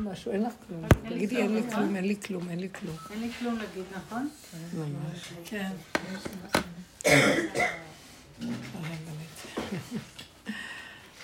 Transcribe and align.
משהו, 0.00 0.32
אין 0.32 0.42
לך 0.42 0.52
כלום. 0.66 0.88
תגידי, 1.08 1.36
אין 1.36 1.54
לי 1.54 1.62
כלום, 1.70 1.96
אין 1.96 2.04
לי 2.04 2.16
כלום, 2.16 2.48
אין 2.48 2.60
לי 2.60 2.68
כלום. 2.72 2.96
אין 3.10 3.20
לי 3.20 3.30
כלום 3.38 3.58
להגיד, 3.58 3.84
נכון? 3.96 4.28
ממש. 4.74 5.32
כן. 5.44 5.70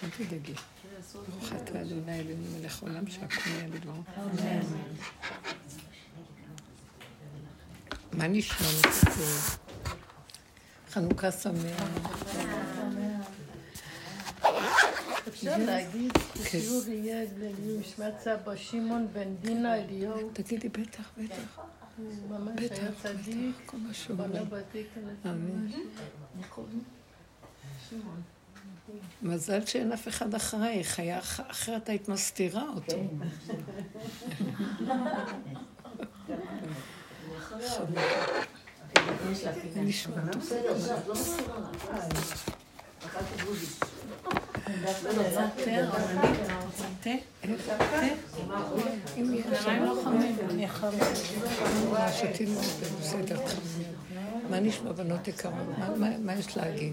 אל 0.02 0.08
תדאגי. 0.16 0.54
ברוך 1.14 1.52
אתה 1.52 1.80
אדוני 1.80 2.20
אלוהינו 2.20 2.58
מלך 2.58 2.82
עולם 2.82 3.06
שהכל 3.06 3.50
נהיה 3.50 3.68
בדברו. 3.68 4.02
מה 8.12 8.28
נשמע? 8.28 8.66
חנוכה 10.90 11.32
שמח. 11.32 12.49
אפשר 15.40 15.64
להגיד 15.64 16.12
ששיעור 16.42 16.82
יהיה 16.88 17.24
למשמעת 17.38 18.20
סבא 18.20 18.56
שמעון 18.56 19.08
בן 19.12 19.34
דינה 19.40 19.76
אליהו, 19.76 20.30
תגידי, 20.32 20.68
בטח, 20.68 21.10
בטח. 21.18 21.60
הוא 21.96 22.06
ממש 22.30 22.60
היה 22.70 22.90
צדיק, 23.02 23.56
כל 23.66 23.76
מה 23.76 23.94
שהוא 23.94 24.16
אומר. 24.18 24.42
אמן. 25.26 25.66
מזל 29.22 29.66
שאין 29.66 29.92
אף 29.92 30.08
אחד 30.08 30.34
אחרייך, 30.34 30.98
היה 30.98 31.18
אחרת 31.48 31.88
היית 31.88 32.08
מסתירה 32.08 32.68
אותו. 32.68 32.96
זה 39.74 39.80
נשמע 39.80 40.14
טוב. 40.32 40.52
מה 54.50 54.60
נשמע 54.60 54.92
בנות 54.92 55.28
יקרות? 55.28 55.54
מה- 56.18 56.34
יש 56.34 56.56
להגיד? 56.56 56.92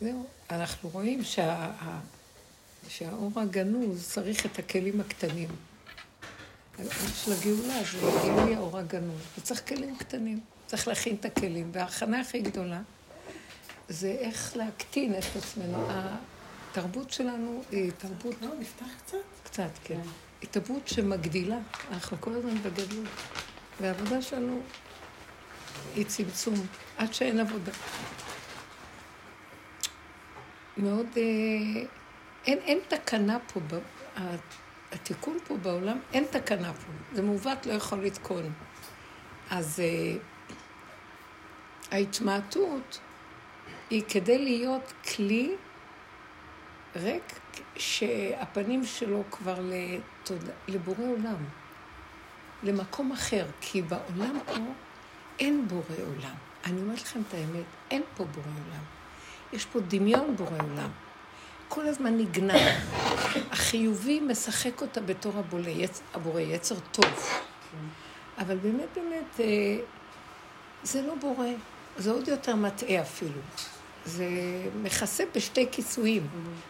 זהו, 0.00 0.26
אנחנו 0.50 0.88
רואים 0.88 1.20
שהאור 2.88 3.30
הגנוז 3.40 4.08
צריך 4.12 4.46
את 4.46 4.58
הכלים 4.58 5.00
הקטנים. 5.00 5.48
של 7.14 7.32
הגאולה 7.32 7.82
זה 7.92 8.18
גילוי 8.22 8.54
האור 8.54 8.78
הגנוז, 8.78 9.20
וצריך 9.38 9.68
כלים 9.68 9.96
קטנים. 9.96 10.40
צריך 10.66 10.88
להכין 10.88 11.16
את 11.20 11.24
הכלים, 11.24 11.70
וההכנה 11.72 12.20
הכי 12.20 12.40
גדולה 12.40 12.80
זה 13.88 14.08
איך 14.08 14.56
להקטין 14.56 15.14
את 15.14 15.36
עצמנו. 15.36 15.86
התרבות 15.88 17.10
שלנו 17.10 17.62
היא 17.70 17.92
תרבות... 17.98 18.34
לא, 18.42 18.48
נפתח 18.60 18.86
קצת. 19.04 19.18
קצת, 19.44 19.70
כן. 19.84 20.00
היא 20.40 20.48
תרבות 20.50 20.88
שמגדילה. 20.88 21.58
אנחנו 21.90 22.16
כל 22.20 22.32
הזמן 22.32 22.62
בגדלות. 22.62 23.08
והעבודה 23.80 24.22
שלנו 24.22 24.60
היא 25.94 26.06
צמצום, 26.06 26.54
עד 26.98 27.14
שאין 27.14 27.40
עבודה. 27.40 27.72
מאוד... 30.76 31.06
אה, 31.16 31.22
אין, 32.46 32.58
אין 32.58 32.78
תקנה 32.88 33.38
פה, 33.52 33.60
התיקון 34.92 35.38
פה 35.46 35.56
בעולם, 35.56 35.98
אין 36.12 36.24
תקנה 36.30 36.72
פה. 36.72 36.92
זה 37.12 37.22
מעוות, 37.22 37.66
לא 37.66 37.72
יכול 37.72 37.98
לתקון. 37.98 38.52
אז 39.50 39.80
אה, 39.80 40.18
ההתמעטות 41.90 42.98
היא 43.90 44.02
כדי 44.08 44.38
להיות 44.38 44.92
כלי 45.16 45.54
ריק, 46.96 47.40
שהפנים 47.76 48.84
שלו 48.84 49.22
כבר 49.30 49.58
לתוד... 49.60 50.50
לבורא 50.68 51.04
עולם, 51.08 51.44
למקום 52.62 53.12
אחר, 53.12 53.46
כי 53.60 53.82
בעולם 53.82 54.38
פה 54.46 54.52
אין 55.38 55.68
בורא 55.68 56.02
עולם. 56.06 56.34
אני 56.64 56.80
אומרת 56.80 57.02
לכם 57.02 57.20
את 57.28 57.34
האמת, 57.34 57.64
אין 57.90 58.02
פה 58.16 58.24
בורא 58.24 58.46
עולם. 58.46 58.82
יש 59.52 59.64
פה 59.66 59.80
דמיון 59.80 60.36
בורא 60.36 60.58
עולם. 60.62 60.90
כל 61.68 61.86
הזמן 61.86 62.18
נגנב. 62.18 62.68
החיובי 63.50 64.20
משחק 64.20 64.82
אותה 64.82 65.00
בתור 65.00 65.32
הבורא, 65.36 65.68
יצ... 65.68 66.02
הבורא 66.14 66.40
יצר 66.40 66.74
טוב. 66.92 67.28
אבל 68.38 68.56
באמת, 68.56 68.88
באמת, 68.94 69.40
אה, 69.40 69.78
זה 70.82 71.02
לא 71.02 71.14
בורא, 71.14 71.46
זה 71.96 72.10
עוד 72.10 72.28
יותר 72.28 72.56
מטעה 72.56 73.00
אפילו. 73.00 73.40
זה 74.04 74.26
מכסה 74.82 75.24
בשתי 75.34 75.66
כיסויים. 75.72 76.26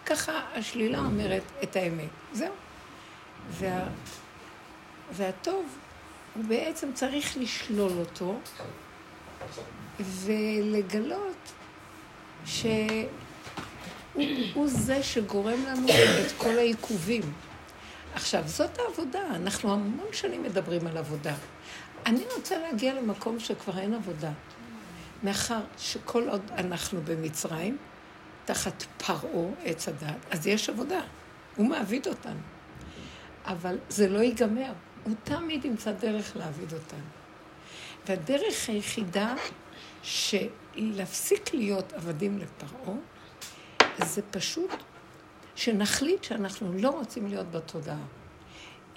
ככה 0.06 0.32
השלילה 0.54 0.98
אומרת 0.98 1.42
את 1.62 1.76
האמת. 1.76 2.08
זהו. 2.32 2.52
וה... 3.50 3.84
והטוב, 5.12 5.78
הוא 6.34 6.44
בעצם 6.44 6.92
צריך 6.94 7.36
לשלול 7.36 7.92
אותו 7.98 8.38
ולגלות 10.00 11.52
שהוא 12.44 12.70
הוא 14.54 14.66
זה 14.68 15.02
שגורם 15.02 15.64
לנו 15.66 15.88
את 16.26 16.32
כל 16.36 16.58
העיכובים. 16.58 17.22
עכשיו, 18.14 18.42
זאת 18.46 18.78
העבודה, 18.78 19.22
אנחנו 19.30 19.72
המון 19.72 20.06
שנים 20.12 20.42
מדברים 20.42 20.86
על 20.86 20.96
עבודה. 20.96 21.34
אני 22.06 22.24
רוצה 22.36 22.58
להגיע 22.58 22.94
למקום 22.94 23.40
שכבר 23.40 23.78
אין 23.78 23.94
עבודה. 23.94 24.30
מאחר 25.22 25.60
שכל 25.78 26.28
עוד 26.28 26.42
אנחנו 26.56 27.00
במצרים, 27.04 27.76
תחת 28.44 28.84
פרעה, 28.96 29.50
עץ 29.64 29.88
הדת, 29.88 30.16
אז 30.30 30.46
יש 30.46 30.68
עבודה. 30.68 31.00
הוא 31.56 31.66
מעביד 31.66 32.08
אותנו. 32.08 32.40
אבל 33.44 33.78
זה 33.88 34.08
לא 34.08 34.18
ייגמר. 34.18 34.72
הוא 35.04 35.14
תמיד 35.24 35.64
ימצא 35.64 35.92
דרך 35.92 36.36
להעביד 36.36 36.72
אותנו. 36.72 37.04
והדרך 38.06 38.68
היחידה 38.68 39.34
שלהפסיק 40.02 41.54
להיות 41.54 41.92
עבדים 41.92 42.38
לפרעה, 42.38 42.96
זה 44.04 44.22
פשוט 44.30 44.70
שנחליט 45.56 46.24
שאנחנו 46.24 46.72
לא 46.72 46.90
רוצים 46.90 47.26
להיות 47.26 47.50
בתודעה. 47.50 48.04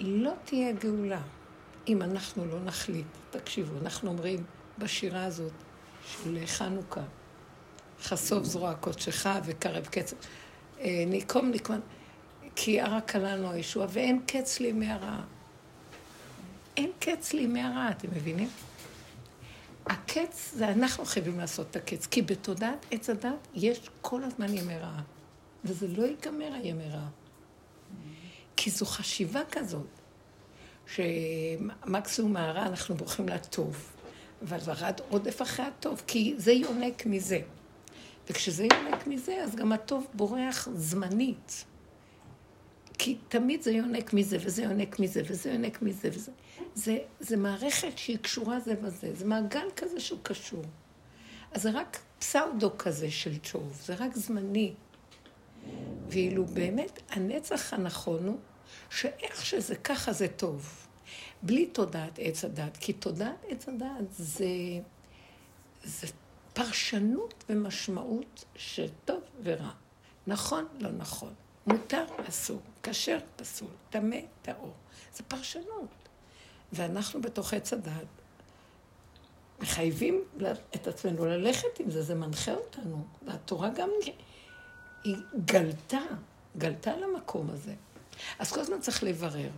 לא 0.00 0.32
תהיה 0.44 0.72
גאולה 0.72 1.20
אם 1.88 2.02
אנחנו 2.02 2.44
לא 2.46 2.60
נחליט. 2.64 3.06
תקשיבו, 3.30 3.78
אנחנו 3.82 4.10
אומרים 4.10 4.44
בשירה 4.78 5.24
הזאת 5.24 5.52
של 6.06 6.46
חנוכה, 6.46 7.02
חשוף 8.02 8.44
זרוע 8.44 8.74
קודשך 8.74 9.26
וקרב 9.44 9.86
קצב. 9.86 10.16
אה, 10.80 11.04
ניקום 11.06 11.50
נקמן, 11.50 11.80
כי 12.56 12.80
הרע 12.80 13.00
קלענו 13.00 13.50
הישועה, 13.50 13.86
ואין 13.90 14.20
קץ 14.26 14.60
לימי 14.60 14.90
הרעה. 14.90 15.24
אין 16.76 16.90
קץ 17.00 17.32
לימי 17.32 17.62
הרעה, 17.62 17.90
אתם 17.90 18.08
מבינים? 18.16 18.48
הקץ 19.86 20.52
זה 20.56 20.68
אנחנו 20.68 21.04
חייבים 21.04 21.38
לעשות 21.38 21.66
את 21.70 21.76
הקץ, 21.76 22.06
כי 22.06 22.22
בתודעת 22.22 22.86
עץ 22.90 23.10
הדת 23.10 23.48
יש 23.54 23.90
כל 24.00 24.24
הזמן 24.24 24.56
ימי 24.56 24.76
רעה, 24.76 25.02
וזה 25.64 25.88
לא 25.88 26.02
ייגמר 26.02 26.52
הימי 26.54 26.88
רעה. 26.88 27.08
כי 28.56 28.70
זו 28.70 28.86
חשיבה 28.86 29.40
כזאת, 29.50 29.86
שמקסימום 30.86 32.32
מהרע 32.32 32.66
אנחנו 32.66 32.94
בורחים 32.94 33.28
לטוב, 33.28 33.92
אבל 34.42 34.58
ורד 34.64 35.00
עודף 35.08 35.42
אחרי 35.42 35.66
הטוב, 35.66 36.02
כי 36.06 36.34
זה 36.36 36.52
יונק 36.52 37.06
מזה. 37.06 37.40
וכשזה 38.30 38.64
יונק 38.64 39.06
מזה, 39.06 39.34
אז 39.44 39.56
גם 39.56 39.72
הטוב 39.72 40.06
בורח 40.14 40.68
זמנית. 40.74 41.64
כי 43.02 43.16
תמיד 43.28 43.62
זה 43.62 43.70
יונק 43.70 44.12
מזה, 44.12 44.36
וזה 44.40 44.62
יונק 44.62 44.98
מזה, 44.98 45.22
וזה 45.28 45.50
יונק 45.50 45.82
מזה, 45.82 46.08
וזה... 46.12 46.32
זה, 46.74 46.98
זה 47.20 47.36
מערכת 47.36 47.98
שהיא 47.98 48.18
קשורה 48.18 48.60
זה 48.60 48.74
בזה, 48.74 49.14
זה 49.14 49.24
מעגל 49.24 49.66
כזה 49.76 50.00
שהוא 50.00 50.18
קשור. 50.22 50.64
אז 51.52 51.62
זה 51.62 51.70
רק 51.70 51.98
פסאודו 52.18 52.78
כזה 52.78 53.10
של 53.10 53.38
טוב, 53.38 53.80
זה 53.84 53.94
רק 53.94 54.16
זמני. 54.16 54.74
ואילו 56.08 56.46
באמת 56.46 57.00
הנצח 57.10 57.74
הנכון 57.74 58.26
הוא 58.26 58.38
שאיך 58.90 59.46
שזה 59.46 59.76
ככה 59.76 60.12
זה 60.12 60.28
טוב. 60.28 60.86
בלי 61.42 61.66
תודעת 61.66 62.18
עץ 62.22 62.44
הדת, 62.44 62.76
כי 62.76 62.92
תודעת 62.92 63.44
עץ 63.48 63.68
הדת 63.68 64.12
זה, 64.12 64.46
זה 65.84 66.06
פרשנות 66.52 67.44
ומשמעות 67.48 68.44
של 68.56 68.88
טוב 69.04 69.22
ורע. 69.42 69.70
נכון, 70.26 70.64
לא 70.80 70.90
נכון. 70.90 71.34
מותר, 71.66 72.04
אסור. 72.28 72.60
כשר, 72.82 73.18
פסול. 73.36 73.68
טמא, 73.90 74.16
טהור. 74.42 74.72
זה 75.14 75.22
פרשנות. 75.22 75.88
ואנחנו 76.72 77.22
בתוך 77.22 77.54
עץ 77.54 77.72
הדת 77.72 77.92
מחייבים 79.60 80.24
את 80.74 80.86
עצמנו 80.86 81.24
ללכת 81.24 81.80
עם 81.80 81.90
זה, 81.90 82.02
זה 82.02 82.14
מנחה 82.14 82.52
אותנו. 82.52 83.04
והתורה 83.26 83.68
גם 83.68 83.88
היא 85.04 85.16
גלתה, 85.44 86.00
גלתה 86.58 86.96
למקום 86.96 87.50
הזה. 87.50 87.74
אז 88.38 88.52
כל 88.52 88.60
הזמן 88.60 88.80
צריך 88.80 89.02
לברר. 89.02 89.50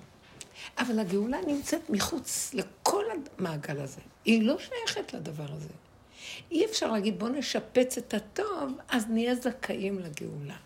אבל 0.78 0.98
הגאולה 0.98 1.38
נמצאת 1.46 1.90
מחוץ 1.90 2.54
לכל 2.54 2.84
כל 2.94 3.04
המעגל 3.38 3.80
הזה. 3.80 4.00
היא 4.24 4.42
לא 4.42 4.56
שייכת 4.58 5.14
לדבר 5.14 5.46
הזה. 5.52 5.68
אי 6.50 6.64
אפשר 6.64 6.92
להגיד, 6.92 7.18
בואו 7.18 7.30
נשפץ 7.30 7.98
את 7.98 8.14
הטוב, 8.14 8.72
אז 8.88 9.06
נהיה 9.08 9.34
זכאים 9.34 9.98
לגאולה. 9.98 10.56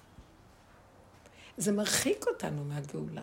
זה 1.59 1.73
מרחיק 1.73 2.25
אותנו 2.27 2.65
מהגאולה. 2.65 3.23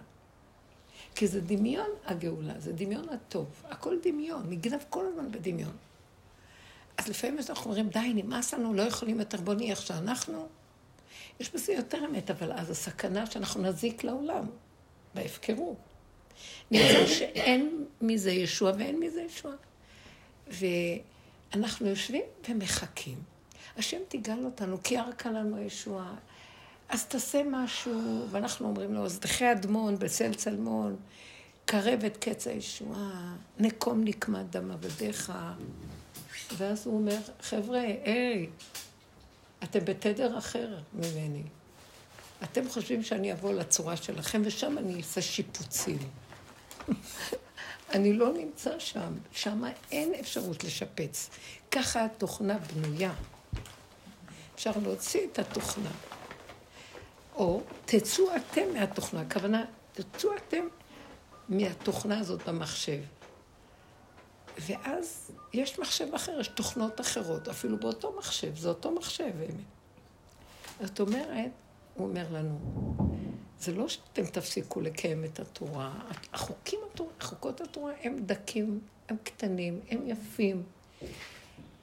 כי 1.15 1.27
זה 1.27 1.41
דמיון 1.41 1.89
הגאולה, 2.05 2.53
זה 2.59 2.73
דמיון 2.73 3.09
הטוב. 3.09 3.45
הכל 3.69 3.97
דמיון, 4.03 4.49
נגנב 4.49 4.79
כל 4.89 5.05
הזמן 5.07 5.31
בדמיון. 5.31 5.75
אז 6.97 7.07
לפעמים 7.07 7.37
אנחנו 7.49 7.65
אומרים, 7.65 7.89
די, 7.89 8.13
נמאס 8.15 8.53
לנו, 8.53 8.73
לא 8.73 8.81
יכולים 8.81 9.19
יותר, 9.19 9.37
בוא 9.37 9.53
נהיה 9.53 9.71
איך 9.71 9.81
שאנחנו. 9.81 10.47
יש 11.39 11.53
בזה 11.53 11.73
יותר 11.73 12.05
אמת, 12.05 12.31
אבל 12.31 12.51
אז 12.51 12.69
הסכנה 12.69 13.25
שאנחנו 13.25 13.61
נזיק 13.61 14.03
לעולם, 14.03 14.45
בהפקרות. 15.13 15.77
נמצא 16.71 17.05
שאין 17.07 17.85
מזה 18.01 18.31
ישוע 18.31 18.71
ואין 18.77 18.99
מזה 18.99 19.21
ישוע. 19.21 19.51
ואנחנו 20.47 21.87
יושבים 21.87 22.23
ומחכים. 22.49 23.17
השם 23.77 23.97
תיגל 24.07 24.45
אותנו, 24.45 24.83
כי 24.83 24.95
ירקה 24.95 25.31
לנו 25.31 25.61
ישוע. 25.61 26.15
אז 26.89 27.05
תעשה 27.05 27.41
משהו, 27.51 28.25
ואנחנו 28.31 28.67
אומרים 28.67 28.93
לו, 28.93 29.09
זדחי 29.09 29.51
אדמון, 29.51 29.99
בצל 29.99 30.33
צלמון, 30.33 30.95
קרב 31.65 32.03
את 32.05 32.17
קץ 32.17 32.47
הישועה, 32.47 33.35
נקום 33.59 34.03
נקמת 34.03 34.49
דם 34.49 34.71
עבדיך. 34.71 35.33
ואז 36.57 36.87
הוא 36.87 36.97
אומר, 36.97 37.17
חבר'ה, 37.41 37.79
היי, 37.79 38.49
אתם 39.63 39.79
בתדר 39.85 40.37
אחר 40.37 40.77
ממני. 40.93 41.43
אתם 42.43 42.69
חושבים 42.69 43.03
שאני 43.03 43.33
אבוא 43.33 43.53
לצורה 43.53 43.97
שלכם, 43.97 44.41
ושם 44.45 44.77
אני 44.77 44.97
אעשה 44.97 45.21
שיפוצים. 45.21 45.97
אני 47.93 48.13
לא 48.13 48.33
נמצא 48.33 48.79
שם, 48.79 49.13
שם 49.31 49.63
אין 49.91 50.13
אפשרות 50.19 50.63
לשפץ. 50.63 51.29
ככה 51.71 52.05
התוכנה 52.05 52.57
בנויה. 52.57 53.13
אפשר 54.55 54.71
להוציא 54.83 55.21
את 55.31 55.39
התוכנה. 55.39 55.91
או 57.35 57.61
תצאו 57.85 58.25
אתם 58.35 58.73
מהתוכנה, 58.73 59.21
הכוונה, 59.21 59.65
תצאו 59.93 60.29
אתם 60.35 60.67
מהתוכנה 61.49 62.19
הזאת 62.19 62.49
במחשב. 62.49 63.01
ואז 64.57 65.31
יש 65.53 65.79
מחשב 65.79 66.13
אחר, 66.15 66.39
יש 66.39 66.47
תוכנות 66.47 67.01
אחרות, 67.01 67.47
אפילו 67.47 67.79
באותו 67.79 68.15
מחשב, 68.17 68.55
זה 68.55 68.69
אותו 68.69 68.91
מחשב, 68.91 69.31
באמת. 69.37 69.63
זאת 70.81 70.99
אומרת, 70.99 71.51
הוא 71.93 72.07
אומר 72.07 72.25
לנו, 72.31 72.59
זה 73.59 73.73
לא 73.73 73.87
שאתם 73.87 74.25
תפסיקו 74.25 74.81
לקיים 74.81 75.25
את 75.25 75.39
התורה, 75.39 75.93
החוקים, 76.33 76.79
התורה, 76.91 77.11
חוקות 77.21 77.61
התורה 77.61 77.93
הם 78.01 78.19
דקים, 78.25 78.79
הם 79.09 79.17
קטנים, 79.23 79.79
הם 79.89 79.99
יפים. 80.07 80.63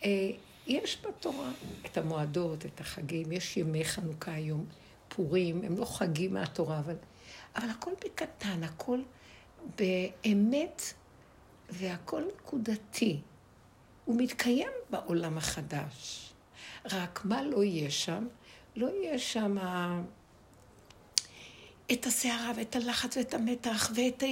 אה, 0.05 0.31
יש 0.67 1.03
בתורה 1.07 1.51
את 1.87 1.99
המועדות, 1.99 2.67
את 2.67 2.81
החגים, 2.81 3.33
יש 3.33 3.57
ימי 3.57 3.85
חנוכה 3.85 4.33
היום, 4.33 4.65
פורים, 5.17 5.63
הם 5.65 5.79
לא 5.79 5.85
חגים 5.85 6.35
מהתורה, 6.35 6.79
אבל, 6.79 6.97
אבל 7.57 7.71
הכל 7.71 7.91
בקטן, 8.05 8.63
הכל 8.63 9.01
באמת, 9.79 10.83
והכל 11.71 12.23
נקודתי. 12.37 13.21
הוא 14.05 14.17
מתקיים 14.19 14.71
בעולם 14.91 15.39
החדש. 15.39 16.29
רק 16.93 17.21
מה 17.25 17.43
לא 17.43 17.65
יהיה 17.65 17.91
שם? 17.91 18.27
לא 18.77 18.89
יהיה 18.89 19.19
שם 19.19 19.57
את 21.93 22.07
הסערה 22.07 22.53
ואת 22.57 22.77
הלחץ 22.77 23.17
ואת 23.17 23.35
המתח 23.35 23.91
ואת 23.95 24.23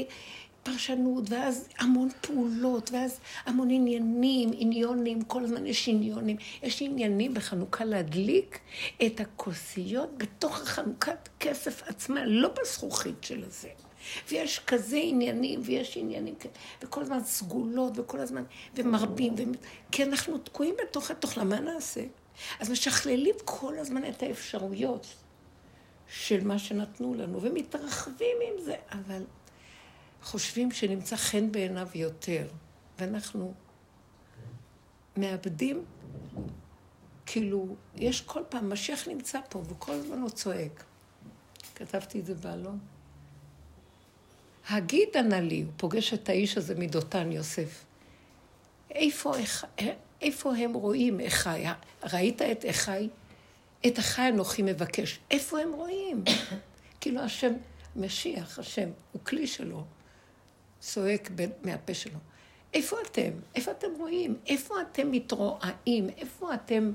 הפרשנות, 0.62 1.24
ואז 1.30 1.68
המון 1.78 2.08
פעולות, 2.20 2.90
ואז 2.92 3.20
המון 3.46 3.70
עניינים, 3.70 4.50
עניונים, 4.52 5.22
כל 5.22 5.44
הזמן 5.44 5.66
יש 5.66 5.88
עניונים. 5.88 6.36
יש 6.62 6.82
עניינים 6.82 7.34
בחנוכה 7.34 7.84
להדליק 7.84 8.58
את 9.06 9.20
הכוסיות 9.20 10.18
בתוך 10.18 10.60
החנוכת 10.60 11.28
כסף 11.40 11.82
עצמה, 11.88 12.24
לא 12.26 12.50
בזכוכית 12.60 13.24
של 13.24 13.44
הזה. 13.44 13.68
ויש 14.28 14.58
כזה 14.58 14.96
עניינים, 15.02 15.60
ויש 15.64 15.96
עניינים 15.96 16.34
וכל 16.82 17.02
הזמן 17.02 17.24
סגולות, 17.24 17.98
וכל 17.98 18.18
הזמן, 18.18 18.42
ומרבים, 18.74 19.34
ו... 19.34 19.42
כי 19.92 20.02
אנחנו 20.02 20.38
תקועים 20.38 20.74
בתוך 20.82 21.10
התוכנה, 21.10 21.44
מה 21.44 21.60
נעשה? 21.60 22.00
אז 22.60 22.70
משכללים 22.70 23.34
כל 23.44 23.78
הזמן 23.78 24.04
את 24.04 24.22
האפשרויות 24.22 25.06
של 26.08 26.44
מה 26.44 26.58
שנתנו 26.58 27.14
לנו, 27.14 27.42
ומתרחבים 27.42 28.36
עם 28.48 28.64
זה, 28.64 28.74
אבל 28.92 29.22
חושבים 30.22 30.70
שנמצא 30.70 31.16
חן 31.16 31.52
בעיניו 31.52 31.88
יותר, 31.94 32.46
ואנחנו 32.98 33.54
מאבדים, 35.16 35.84
כאילו, 37.26 37.76
יש 37.96 38.20
כל 38.20 38.42
פעם, 38.48 38.72
משיח 38.72 39.08
נמצא 39.08 39.38
פה, 39.48 39.62
וכל 39.68 39.92
הזמן 39.92 40.18
הוא 40.18 40.30
צועק. 40.30 40.84
כתבתי 41.74 42.20
את 42.20 42.26
זה 42.26 42.34
בעלון. 42.34 42.78
הגיד 44.68 45.08
ענה 45.16 45.40
לי, 45.40 45.62
הוא 45.62 45.72
פוגש 45.76 46.14
את 46.14 46.28
האיש 46.28 46.56
הזה 46.56 46.74
מדותן 46.74 47.32
יוסף. 47.32 47.84
איפה, 48.90 49.32
איפה 50.20 50.56
הם 50.56 50.72
רואים 50.72 51.20
אחי? 51.20 51.64
ראית 52.12 52.42
את 52.42 52.64
אחי? 52.70 53.08
את 53.86 53.98
אחי 53.98 54.28
אנוכי 54.28 54.62
מבקש. 54.62 55.18
איפה 55.30 55.60
הם 55.60 55.72
רואים? 55.72 56.24
כאילו 57.00 57.20
השם, 57.20 57.52
משיח, 57.96 58.58
השם, 58.58 58.88
הוא 59.12 59.24
כלי 59.24 59.46
שלו, 59.46 59.84
צועק 60.80 61.30
מהפה 61.62 61.94
שלו. 61.94 62.18
איפה 62.74 62.96
אתם? 63.06 63.30
איפה 63.54 63.70
אתם 63.70 63.88
רואים? 63.98 64.36
איפה 64.46 64.74
אתם 64.82 65.10
מתרועעים? 65.10 66.08
איפה 66.16 66.54
אתם 66.54 66.92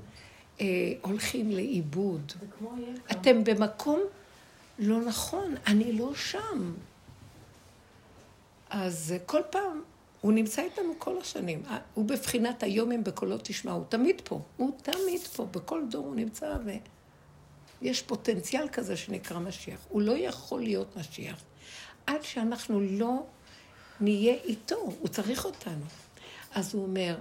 אה, 0.62 0.66
הולכים 1.02 1.52
לאיבוד? 1.52 2.32
אתם 3.12 3.44
במקום 3.44 4.00
לא 4.80 5.02
נכון, 5.02 5.56
אני 5.68 5.94
לא 5.94 6.16
שם. 6.16 6.74
אז 8.70 9.14
כל 9.26 9.42
פעם, 9.50 9.82
הוא 10.22 10.34
נמצא 10.34 10.62
איתנו 10.62 10.94
כל 10.98 11.18
השנים. 11.22 11.64
הוא 11.94 12.06
בבחינת 12.06 12.64
היום 12.64 12.92
הם 12.92 13.04
בקולות 13.04 13.42
תשמע, 13.44 13.72
הוא 13.72 13.84
תמיד 13.90 14.22
פה. 14.24 14.42
הוא 14.58 14.72
תמיד 14.82 15.22
פה, 15.22 15.46
בכל 15.46 15.82
דור 15.90 16.06
הוא 16.06 16.16
נמצא, 16.16 16.58
ויש 17.82 18.02
פוטנציאל 18.02 18.68
כזה 18.72 18.98
שנקרא 18.98 19.40
משיח. 19.40 19.80
הוא 19.90 20.02
לא 20.02 20.18
יכול 20.18 20.62
להיות 20.62 20.98
משיח 20.98 21.44
עד 22.08 22.24
שאנחנו 22.24 22.82
לא 22.82 23.24
נהיה 24.00 24.34
איתו, 24.44 24.76
הוא 24.76 25.08
צריך 25.08 25.46
אותנו. 25.46 25.86
אז 26.56 26.74
הוא 26.74 26.84
אומר, 26.84 27.18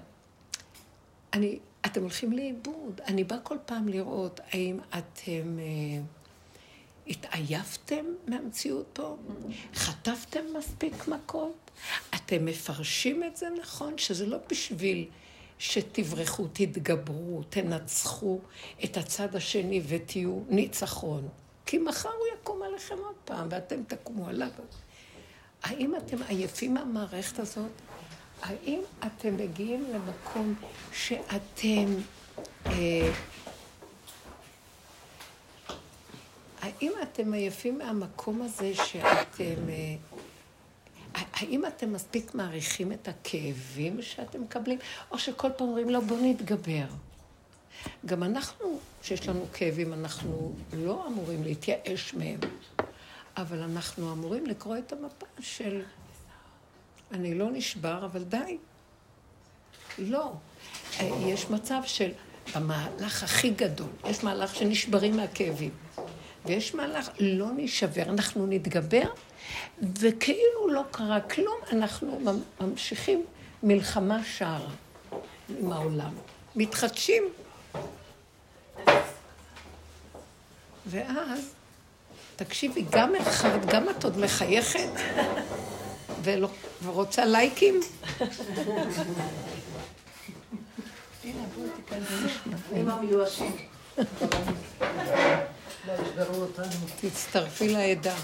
אני, 1.32 1.58
אתם 1.86 2.00
הולכים 2.00 2.32
לאיבוד, 2.32 3.00
אני 3.06 3.24
בא 3.24 3.36
כל 3.42 3.56
פעם 3.66 3.88
לראות 3.88 4.40
האם 4.52 4.78
אתם... 4.98 5.58
אה, 5.58 6.02
התעייפתם 7.06 8.04
מהמציאות 8.26 8.86
פה? 8.92 9.16
חטפתם 9.74 10.40
מספיק 10.58 11.08
מכות? 11.08 11.70
אתם 12.14 12.44
מפרשים 12.44 13.24
את 13.24 13.36
זה 13.36 13.46
נכון? 13.60 13.98
שזה 13.98 14.26
לא 14.26 14.38
בשביל 14.50 15.06
שתברחו, 15.58 16.46
תתגברו, 16.52 17.42
תנצחו 17.50 18.38
את 18.84 18.96
הצד 18.96 19.36
השני 19.36 19.82
ותהיו 19.88 20.40
ניצחון. 20.48 21.28
כי 21.66 21.78
מחר 21.78 22.08
הוא 22.08 22.26
יקום 22.40 22.62
עליכם 22.62 22.98
עוד 23.04 23.14
פעם, 23.24 23.48
ואתם 23.50 23.82
תקומו 23.82 24.28
עליו. 24.28 24.48
האם 25.64 25.96
אתם 25.96 26.16
עייפים 26.28 26.74
מהמערכת 26.74 27.38
הזאת? 27.38 27.70
האם 28.42 28.80
אתם 29.06 29.36
מגיעים 29.36 29.84
למקום 29.92 30.54
שאתם... 30.92 31.86
אה, 32.66 33.12
האם 36.60 36.92
אתם 37.02 37.32
עייפים 37.32 37.78
מהמקום 37.78 38.42
הזה 38.42 38.74
שאתם... 38.74 39.68
אה, 39.68 39.94
האם 41.32 41.66
אתם 41.66 41.92
מספיק 41.92 42.34
מעריכים 42.34 42.92
את 42.92 43.08
הכאבים 43.08 44.02
שאתם 44.02 44.42
מקבלים, 44.42 44.78
או 45.10 45.18
שכל 45.18 45.48
פעם 45.56 45.68
אומרים, 45.68 45.90
לא, 45.90 46.00
בואו 46.00 46.20
נתגבר. 46.22 46.86
גם 48.06 48.22
אנחנו, 48.22 48.78
שיש 49.02 49.28
לנו 49.28 49.46
כאבים, 49.52 49.92
אנחנו 49.92 50.52
לא 50.72 51.06
אמורים 51.06 51.42
להתייאש 51.42 52.14
מהם, 52.14 52.40
אבל 53.36 53.62
אנחנו 53.62 54.12
אמורים 54.12 54.46
לקרוא 54.46 54.76
את 54.78 54.92
המפה 54.92 55.26
של 55.40 55.82
אני 57.12 57.34
לא 57.34 57.50
נשבר, 57.50 58.04
אבל 58.04 58.22
די. 58.22 58.58
לא. 59.98 60.32
אה, 61.00 61.10
יש 61.26 61.50
מצב 61.50 61.80
של, 61.84 62.10
במהלך 62.54 63.22
הכי 63.22 63.50
גדול, 63.50 63.88
יש 64.04 64.24
מהלך 64.24 64.54
שנשברים 64.54 65.16
מהכאבים. 65.16 65.70
ויש 66.46 66.74
מהלך, 66.74 67.10
לא 67.20 67.46
נשבר, 67.56 68.02
אנחנו 68.02 68.46
נתגבר, 68.46 69.08
וכאילו 69.82 70.68
לא 70.68 70.82
קרה 70.90 71.20
כלום, 71.20 71.56
אנחנו 71.72 72.20
ממשיכים 72.60 73.24
מלחמה 73.62 74.24
שערה 74.24 74.70
עם 75.48 75.72
העולם. 75.72 76.14
מתחדשים. 76.56 77.22
ואז, 80.86 81.54
תקשיבי, 82.36 82.84
גם 82.90 83.14
אחד, 83.14 83.66
גם 83.66 83.88
את 83.88 84.04
עוד 84.04 84.18
מחייכת, 84.18 84.88
ולא, 86.22 86.48
ורוצה 86.84 87.24
לייקים? 87.24 87.80
המיואשים. 92.72 93.56
תצטרפי 97.00 97.68
לעדה. 97.68 98.14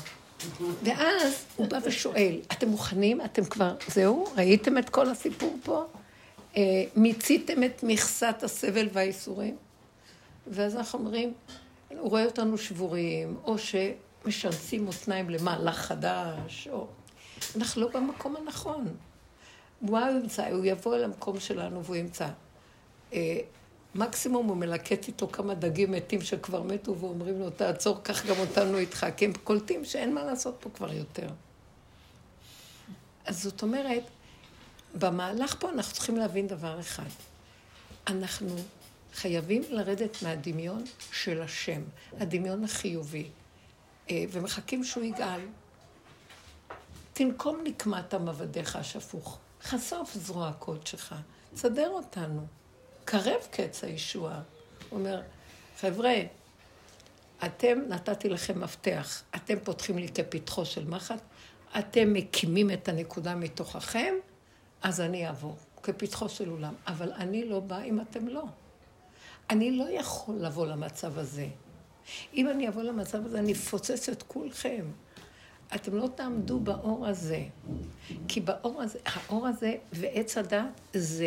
ואז 0.82 1.44
הוא 1.56 1.66
בא 1.66 1.78
ושואל, 1.84 2.40
אתם 2.52 2.68
מוכנים? 2.68 3.20
אתם 3.20 3.44
כבר, 3.44 3.74
זהו? 3.88 4.24
ראיתם 4.36 4.78
את 4.78 4.90
כל 4.90 5.08
הסיפור 5.08 5.58
פה? 5.64 5.84
אה, 6.56 6.62
מיציתם 6.96 7.64
את 7.64 7.82
מכסת 7.82 8.42
הסבל 8.42 8.88
והייסורים? 8.92 9.56
ואז 10.46 10.76
אנחנו 10.76 10.98
אומרים, 10.98 11.32
הוא 11.98 12.10
רואה 12.10 12.24
אותנו 12.24 12.58
שבורים, 12.58 13.36
או 13.44 13.56
שמשנסים 13.58 14.86
אוזניים 14.86 15.30
למהלך 15.30 15.76
חדש, 15.76 16.68
או... 16.72 16.86
אנחנו 17.56 17.82
לא 17.82 17.88
במקום 17.88 18.36
הנכון. 18.36 18.88
מה 19.80 20.08
הוא 20.08 20.18
ימצא? 20.18 20.48
הוא 20.48 20.64
יבוא 20.64 20.96
אל 20.96 21.04
המקום 21.04 21.40
שלנו 21.40 21.84
והוא 21.84 21.96
ימצא. 21.96 22.28
אה, 23.12 23.38
מקסימום 23.94 24.46
הוא 24.46 24.56
מלקט 24.56 25.08
איתו 25.08 25.28
כמה 25.28 25.54
דגים 25.54 25.92
מתים 25.92 26.20
שכבר 26.20 26.62
מתו 26.62 26.96
ואומרים 26.96 27.40
לו, 27.40 27.50
תעצור, 27.50 28.00
קח 28.02 28.26
גם 28.26 28.36
אותנו 28.38 28.78
איתך, 28.78 29.06
כי 29.16 29.24
הם 29.24 29.32
קולטים 29.44 29.84
שאין 29.84 30.14
מה 30.14 30.24
לעשות 30.24 30.56
פה 30.60 30.70
כבר 30.70 30.92
יותר. 30.92 31.28
אז 33.24 33.42
זאת 33.42 33.62
אומרת, 33.62 34.02
במהלך 34.94 35.56
פה 35.60 35.70
אנחנו 35.70 35.92
צריכים 35.92 36.16
להבין 36.16 36.46
דבר 36.46 36.80
אחד. 36.80 37.08
אנחנו 38.06 38.48
חייבים 39.14 39.62
לרדת 39.70 40.22
מהדמיון 40.22 40.84
של 41.12 41.42
השם, 41.42 41.82
הדמיון 42.20 42.64
החיובי, 42.64 43.28
אה, 44.10 44.24
ומחכים 44.30 44.84
שהוא 44.84 45.04
יגאל. 45.04 45.40
תנקום 47.12 47.60
נקמת 47.64 48.14
עבדיך 48.14 48.76
השפוך, 48.76 49.38
חשוף 49.62 50.14
זרוע 50.14 50.52
קודשך, 50.52 51.12
תסדר 51.54 51.88
אותנו. 51.88 52.46
קרב 53.04 53.40
קץ 53.50 53.84
הישועה. 53.84 54.42
הוא 54.90 54.98
אומר, 54.98 55.22
חבר'ה, 55.78 56.14
אתם, 57.44 57.78
נתתי 57.88 58.28
לכם 58.28 58.60
מפתח, 58.60 59.22
אתם 59.36 59.54
פותחים 59.64 59.98
לי 59.98 60.08
כפתחו 60.08 60.64
של 60.64 60.84
מחט, 60.84 61.20
אתם 61.78 62.12
מקימים 62.12 62.70
את 62.70 62.88
הנקודה 62.88 63.34
מתוככם, 63.34 64.14
אז 64.82 65.00
אני 65.00 65.26
אעבור, 65.26 65.56
כפתחו 65.82 66.28
של 66.28 66.50
אולם. 66.50 66.74
אבל 66.86 67.12
אני 67.12 67.44
לא 67.44 67.60
באה 67.60 67.82
אם 67.82 68.00
אתם 68.00 68.28
לא. 68.28 68.44
אני 69.50 69.70
לא 69.70 69.84
יכול 69.90 70.36
לבוא 70.36 70.66
למצב 70.66 71.18
הזה. 71.18 71.48
אם 72.34 72.48
אני 72.48 72.68
אבוא 72.68 72.82
למצב 72.82 73.26
הזה, 73.26 73.38
אני 73.38 73.52
אפוצץ 73.52 74.08
את 74.08 74.22
כולכם. 74.22 74.84
אתם 75.74 75.96
לא 75.96 76.08
תעמדו 76.14 76.60
באור 76.60 77.06
הזה. 77.06 77.44
כי 78.28 78.40
באור 78.40 78.82
הזה, 78.82 78.98
האור 79.04 79.46
הזה 79.46 79.74
ועץ 79.92 80.38
הדת 80.38 80.80
זה 80.92 81.26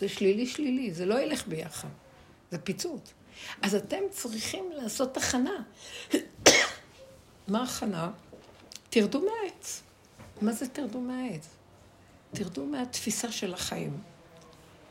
זה 0.00 0.08
שלילי 0.08 0.46
שלילי, 0.46 0.92
זה 0.92 1.06
לא 1.06 1.20
ילך 1.20 1.46
ביחד, 1.46 1.88
זה 2.50 2.58
פיצוץ. 2.58 3.12
אז 3.62 3.74
אתם 3.74 4.02
צריכים 4.10 4.64
לעשות 4.72 5.16
הכנה. 5.16 5.62
מה 7.48 7.62
הכנה? 7.62 8.10
תרדו 8.90 9.20
מהעץ. 9.20 9.82
מה 10.42 10.52
זה 10.52 10.68
תרדו 10.68 11.00
מהעץ? 11.00 11.48
תרדו 12.32 12.66
מהתפיסה 12.66 13.32
של 13.32 13.54
החיים. 13.54 13.98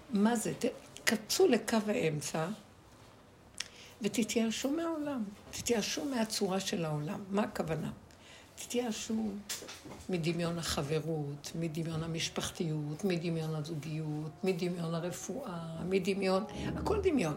מה 0.10 0.36
זה? 0.36 0.54
תקצו 1.16 1.48
לקו 1.48 1.78
האמצע 1.88 2.48
ותתייאשו 4.02 4.72
מהעולם. 4.72 5.24
תתייאשו 5.52 6.06
מהצורה 6.06 6.60
של 6.60 6.86
העולם. 6.86 7.24
מה 7.30 7.44
הכוונה? 7.44 7.92
תתייאשו 8.56 9.30
מדמיון 10.10 10.60
החברות, 10.60 11.52
מדמיון 11.56 12.04
המשפחתיות, 12.04 13.04
מדמיון 13.04 13.56
הזוגיות, 13.56 14.32
מדמיון 14.44 14.96
הרפואה, 14.96 15.84
מדמיון, 15.90 16.44
הכל 16.78 17.02
דמיון. 17.04 17.36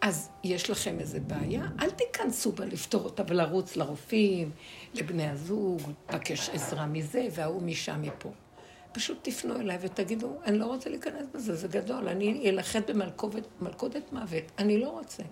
אז 0.00 0.30
יש 0.44 0.70
לכם 0.70 0.98
איזה 1.00 1.20
בעיה, 1.20 1.66
אל 1.80 1.90
תיכנסו 1.90 2.52
בה 2.52 2.64
לפתור 2.64 3.04
אותה 3.04 3.22
ולרוץ 3.28 3.76
לרופאים, 3.76 4.50
לבני 4.94 5.28
הזוג, 5.28 5.82
לבקש 6.08 6.48
עזרה 6.48 6.86
מזה 6.86 7.28
וההוא 7.32 7.62
משם 7.62 8.02
מפה. 8.02 8.30
פשוט 8.96 9.18
תפנו 9.22 9.60
אליי 9.60 9.78
ותגידו, 9.80 10.32
אני 10.44 10.58
לא 10.58 10.66
רוצה 10.66 10.90
להיכנס 10.90 11.26
בזה, 11.34 11.54
זה 11.54 11.68
גדול, 11.68 12.08
אני 12.08 12.50
אלחד 12.50 12.80
במלכודת 13.60 14.12
מוות, 14.12 14.44
אני 14.58 14.80
לא 14.80 14.88
רוצה. 14.88 15.22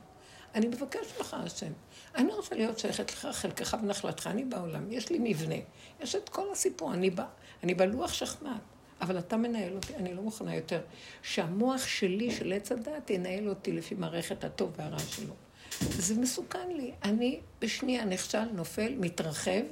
אני 0.55 0.67
מבקש 0.67 1.07
ממך, 1.19 1.37
השם. 1.45 1.73
אני 2.15 2.29
לא 2.29 2.37
רוצה 2.37 2.55
להיות 2.55 2.79
שייכת 2.79 3.13
לך, 3.13 3.27
חלקך 3.33 3.77
ונחלתך, 3.83 4.27
אני 4.27 4.45
בעולם, 4.45 4.93
יש 4.93 5.11
לי 5.11 5.19
מבנה, 5.21 5.55
יש 6.01 6.15
את 6.15 6.29
כל 6.29 6.53
הסיפור, 6.53 6.95
אני 6.95 7.11
בא, 7.11 7.27
אני 7.63 7.75
בלוח 7.75 8.13
שחמט, 8.13 8.61
אבל 9.01 9.19
אתה 9.19 9.37
מנהל 9.37 9.75
אותי, 9.75 9.95
אני 9.97 10.15
לא 10.15 10.23
מוכנה 10.23 10.55
יותר 10.55 10.81
שהמוח 11.23 11.87
שלי, 11.87 12.31
של 12.31 12.53
עץ 12.53 12.73
הדת, 12.73 13.11
ינהל 13.11 13.49
אותי 13.49 13.73
לפי 13.73 13.95
מערכת 13.95 14.45
הטוב 14.45 14.73
והרע 14.77 14.99
שלו. 14.99 15.35
זה 15.81 16.21
מסוכן 16.21 16.71
לי. 16.77 16.93
אני 17.03 17.41
בשנייה 17.61 18.05
נכשל, 18.05 18.45
נופל, 18.45 18.95
מתרחב, 18.99 19.63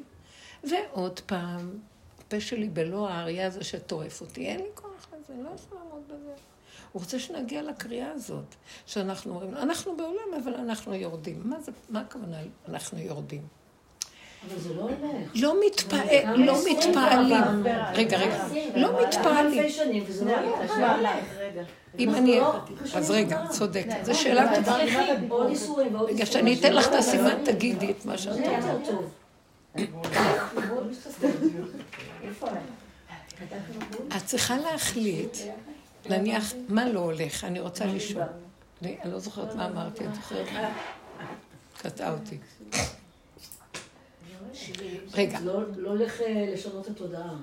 ועוד 0.64 1.20
פעם, 1.20 1.78
הפה 2.32 2.40
שלי 2.40 2.68
בלא 2.68 3.08
האריה 3.08 3.46
הזה 3.46 3.64
שטורף 3.64 4.20
אותי. 4.20 4.46
אין 4.46 4.56
לי 4.56 4.66
כוח 4.74 5.06
לזה, 5.08 5.42
לא 5.42 5.48
יכולה 5.54 5.80
לעמוד 5.84 6.02
בזה. 6.06 6.32
הוא 6.92 7.02
רוצה 7.02 7.18
שנגיע 7.18 7.62
לקריאה 7.62 8.10
הזאת, 8.10 8.54
שאנחנו 8.86 9.34
אומרים, 9.34 9.54
אנחנו 9.54 9.96
בעולם, 9.96 10.42
אבל 10.42 10.54
אנחנו 10.54 10.94
יורדים. 10.94 11.40
מה 11.44 11.60
זה, 11.60 11.72
מה 11.90 12.00
הכוונה 12.00 12.36
אנחנו 12.68 12.98
יורדים? 12.98 13.42
אבל 14.48 14.58
זה 14.58 14.74
לא 14.74 14.82
הולך. 14.82 14.96
לא 15.34 15.54
מתפעל, 15.66 16.36
לא 16.36 16.58
מתפעלים. 16.70 17.66
רגע, 17.94 18.18
רגע. 18.18 18.44
לא 18.76 19.02
מתפעלים. 19.02 19.64
לא 20.26 21.08
אם 21.98 22.14
אני... 22.14 22.40
אז 22.94 23.10
רגע, 23.10 23.46
צודק. 23.50 23.86
זו 24.02 24.14
שאלה 24.14 24.56
טובה. 24.56 24.78
רגע, 26.08 26.26
שאני 26.26 26.60
אתן 26.60 26.72
לך 26.72 26.88
את 26.88 26.94
הסימן, 26.94 27.44
תגידי 27.44 27.90
את 27.90 28.04
מה 28.04 28.18
שאת 28.18 28.36
אומרת. 28.36 28.88
את 34.16 34.26
צריכה 34.26 34.56
להחליט 34.58 35.36
נניח, 36.08 36.52
מה 36.68 36.88
לא 36.88 37.00
הולך? 37.00 37.44
אני 37.44 37.60
רוצה 37.60 37.86
לשאול. 37.86 38.24
אני 38.82 38.96
לא 39.04 39.18
זוכרת 39.18 39.54
מה 39.54 39.66
אמרתי, 39.66 40.04
את 40.06 40.14
זוכרת? 40.14 40.48
קטעה 41.78 42.12
אותי. 42.12 42.38
רגע. 45.14 45.38
לא, 45.40 45.60
לא 45.76 45.88
הולך 45.88 46.20
אה, 46.20 46.50
לשנות 46.52 46.86
את 46.86 46.90
התודעה. 46.90 47.34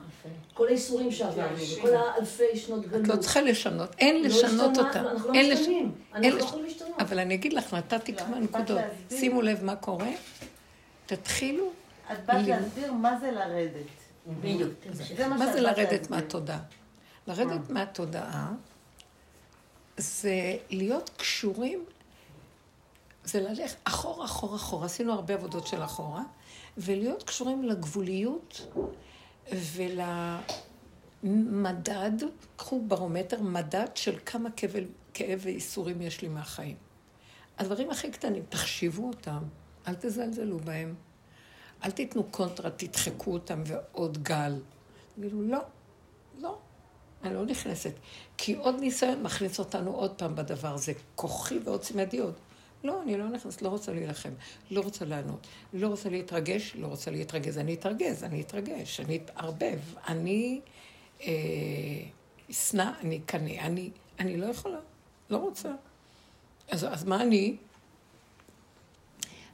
כל 0.54 0.68
האיסורים 0.68 1.12
שעברנו, 1.12 1.56
וכל 1.78 1.96
האלפי 1.96 2.44
שנות 2.56 2.86
גלות. 2.86 3.04
את 3.04 3.08
לא 3.08 3.16
צריכה 3.16 3.42
לשנות, 3.42 3.96
אין 4.00 4.24
לשנות 4.24 4.78
אותה. 4.78 5.00
אנחנו 5.00 5.34
לא 5.34 5.54
משתנים, 5.54 5.92
אנחנו 6.14 6.30
לא 6.30 6.44
יכולים 6.44 6.66
להשתנות. 6.66 7.02
אבל 7.02 7.20
אני 7.20 7.34
אגיד 7.34 7.54
לך, 7.54 7.74
נתתי 7.74 8.16
כמה 8.16 8.40
נקודות. 8.40 8.82
שימו 9.10 9.42
לב 9.42 9.64
מה 9.64 9.76
קורה. 9.76 10.10
תתחילו. 11.06 11.72
את 12.12 12.26
באת 12.26 12.48
להסביר 12.48 12.94
מה 12.94 13.20
זה 13.20 13.32
לרדת. 13.32 13.99
בדיוק. 14.28 14.74
מה 15.30 15.54
זה 15.54 15.62
לרדת 15.62 16.10
מהתודעה? 16.10 16.60
לרדת 17.28 17.70
מהתודעה 17.70 18.54
זה 19.98 20.58
להיות 20.70 21.10
קשורים, 21.18 21.86
זה 23.24 23.42
ללכת 23.42 23.78
אחורה, 23.84 24.26
אחורה, 24.26 24.56
אחורה. 24.56 24.86
עשינו 24.86 25.14
הרבה 25.14 25.34
עבודות 25.34 25.68
של 25.68 25.84
אחורה, 25.84 26.24
ולהיות 26.78 27.24
קשורים 27.24 27.64
לגבוליות 27.64 28.76
ולמדד, 31.24 32.12
קחו 32.56 32.82
ברומטר, 32.88 33.42
מדד 33.42 33.88
של 33.96 34.16
כמה 34.26 34.52
כאב, 34.52 34.72
כאב 35.14 35.40
ואיסורים 35.44 36.02
יש 36.02 36.22
לי 36.22 36.28
מהחיים. 36.28 36.76
הדברים 37.58 37.90
הכי 37.90 38.12
קטנים, 38.12 38.44
תחשיבו 38.50 39.08
אותם, 39.08 39.44
אל 39.88 39.96
תזלזלו 39.96 40.60
בהם. 40.60 40.96
אל 41.84 41.92
תיתנו 41.92 42.24
קונטרה, 42.24 42.70
תדחקו 42.70 43.34
אותם 43.34 43.64
ועוד 43.66 44.24
גל. 44.24 44.56
תגידו, 45.16 45.42
לא, 45.42 45.60
לא, 46.40 46.58
אני 47.24 47.34
לא 47.34 47.46
נכנסת. 47.46 47.94
כי 48.38 48.56
עוד 48.56 48.76
ניסיון 48.80 49.24
מכניס 49.24 49.60
אותנו 49.60 49.92
עוד 49.92 50.12
פעם 50.12 50.36
בדבר 50.36 50.74
הזה. 50.74 50.94
כוחי 51.16 51.60
ועוצם 51.64 52.00
ידי 52.00 52.20
עוד. 52.20 52.34
לא, 52.84 53.02
אני 53.02 53.18
לא 53.18 53.30
נכנסת, 53.30 53.62
לא 53.62 53.70
רוצה 53.70 53.94
להילחם, 53.94 54.30
לא 54.72 54.82
רוצה 54.82 55.06
לענות, 55.06 55.48
לא 55.74 55.88
רוצה 55.88 56.10
להתרגש, 56.10 56.76
לא 56.76 56.88
רוצה 56.88 57.12
להתרגז. 57.12 57.58
אני 57.58 57.74
אתרגז, 57.74 58.24
אני 58.24 58.42
אתרגש, 58.42 59.00
אני 59.00 59.18
אתערבב, 59.18 59.80
אני 60.08 60.62
אשנא, 62.52 62.82
אה, 62.82 62.92
אני 63.02 63.18
אקנא, 63.18 63.52
אני, 63.60 63.90
אני 64.20 64.38
לא 64.38 64.46
יכולה, 64.46 64.80
לא 65.30 65.38
רוצה. 65.38 65.72
אז, 66.70 66.86
אז 66.90 67.04
מה 67.04 67.22
אני? 67.22 67.58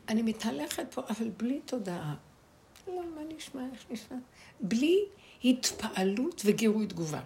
אני 0.10 0.22
מתהלכת 0.22 0.86
פה, 0.94 1.02
אבל 1.10 1.30
בלי 1.38 1.60
תודעה. 1.66 2.16
לא, 2.88 3.02
מה 3.16 3.22
נשמע, 3.38 3.62
איך 3.74 3.86
נשמע? 3.90 4.18
בלי 4.60 5.06
התפעלות 5.44 6.42
וגירוי 6.46 6.88
תגובה. 6.88 7.22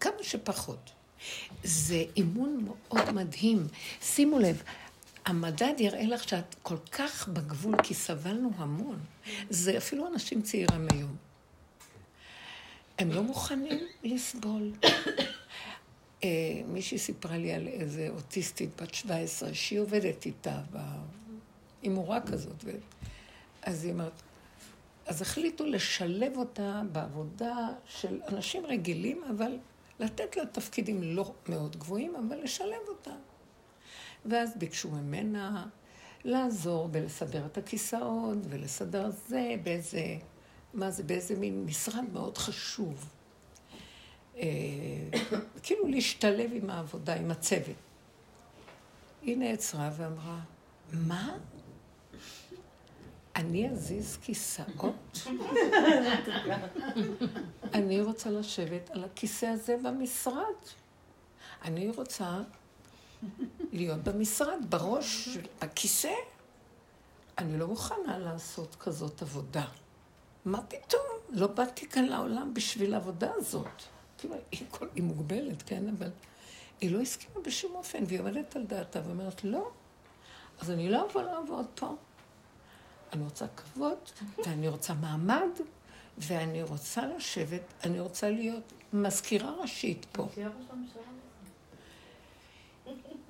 כמה 0.00 0.22
שפחות. 0.22 0.90
זה 1.64 2.04
אימון 2.16 2.64
מאוד 2.64 3.10
מדהים. 3.10 3.66
שימו 4.02 4.38
לב, 4.38 4.62
המדד 5.24 5.74
יראה 5.78 6.04
לך 6.04 6.28
שאת 6.28 6.54
כל 6.62 6.78
כך 6.92 7.28
בגבול, 7.28 7.82
כי 7.82 7.94
סבלנו 7.94 8.50
המון. 8.56 8.98
זה 9.50 9.78
אפילו 9.78 10.06
אנשים 10.06 10.42
צעירים 10.42 10.86
היום. 10.92 11.16
הם 12.98 13.10
לא 13.10 13.22
מוכנים 13.22 13.78
לסבול. 14.04 14.72
אה, 16.24 16.28
מישהי 16.66 16.98
סיפרה 16.98 17.38
לי 17.38 17.52
על 17.52 17.66
איזה 17.66 18.08
אוטיסטית 18.08 18.82
בת 18.82 18.94
17, 18.94 19.54
שהיא 19.54 19.80
עובדת 19.80 20.26
איתה, 20.26 20.60
עם 21.86 21.94
מורה 21.94 22.20
כזאת. 22.20 22.64
ו... 22.64 22.70
אז 23.62 23.84
היא 23.84 23.92
אמרת, 23.92 24.22
אז 25.06 25.22
החליטו 25.22 25.66
לשלב 25.66 26.36
אותה 26.36 26.82
בעבודה 26.92 27.68
של 27.86 28.20
אנשים 28.28 28.66
רגילים, 28.66 29.24
אבל 29.30 29.58
לתת 30.00 30.36
לה 30.36 30.46
תפקידים 30.46 31.02
לא 31.02 31.34
מאוד 31.48 31.76
גבוהים, 31.76 32.16
אבל 32.16 32.42
לשלב 32.42 32.80
אותה. 32.88 33.14
ואז 34.26 34.52
ביקשו 34.56 34.90
ממנה 34.90 35.66
לעזור 36.24 36.88
בלסדר 36.88 37.46
את 37.46 37.58
הכיסאות, 37.58 38.38
ולסדר 38.48 39.10
זה 39.28 39.54
באיזה, 39.62 40.16
מה 40.74 40.90
זה, 40.90 41.02
באיזה 41.02 41.36
מין 41.36 41.64
משרד 41.64 42.04
מאוד 42.12 42.38
חשוב. 42.38 43.08
אה, 44.36 44.44
כאילו 45.62 45.86
להשתלב 45.86 46.50
עם 46.52 46.70
העבודה, 46.70 47.14
עם 47.14 47.30
הצוות. 47.30 47.76
היא 49.22 49.36
נעצרה 49.36 49.90
ואמרה, 49.96 50.40
מה? 50.92 51.36
אני 53.36 53.70
אזיז 53.70 54.16
כיסאות? 54.22 55.18
אני 57.74 58.00
רוצה 58.00 58.30
לשבת 58.30 58.90
על 58.90 59.04
הכיסא 59.04 59.46
הזה 59.46 59.76
במשרד. 59.84 60.54
אני 61.64 61.90
רוצה 61.90 62.38
להיות 63.72 64.04
במשרד, 64.04 64.58
בראש, 64.68 65.38
בכיסא. 65.62 66.12
אני 67.38 67.58
לא 67.58 67.66
מוכנה 67.66 68.18
לעשות 68.18 68.76
כזאת 68.80 69.22
עבודה. 69.22 69.64
מה 70.44 70.62
פתאום? 70.62 71.02
לא 71.30 71.46
באתי 71.46 71.88
כאן 71.88 72.04
לעולם 72.04 72.54
בשביל 72.54 72.94
העבודה 72.94 73.30
הזאת. 73.34 73.82
כאילו, 74.18 74.34
היא, 74.94 75.02
מוגבלת, 75.02 75.62
כן? 75.62 75.88
אבל 75.98 76.10
היא 76.80 76.90
לא 76.90 77.00
הסכימה 77.00 77.40
בשום 77.44 77.74
אופן, 77.74 78.04
והיא 78.06 78.20
עומדת 78.20 78.56
על 78.56 78.66
דעתה 78.66 79.00
ואומרת, 79.06 79.44
לא, 79.44 79.70
אז 80.60 80.70
אני 80.70 80.90
לא 80.90 81.06
אבוא 81.10 81.22
לעבוד 81.22 81.66
פה. 81.74 81.94
אני 83.12 83.24
רוצה 83.24 83.46
כבוד, 83.56 83.98
ואני 84.46 84.68
רוצה 84.68 84.94
מעמד, 84.94 85.48
ואני 86.18 86.62
רוצה 86.62 87.06
לשבת, 87.06 87.62
אני 87.84 88.00
רוצה 88.00 88.30
להיות 88.30 88.72
מזכירה 88.92 89.50
ראשית 89.50 90.06
פה. 90.12 90.28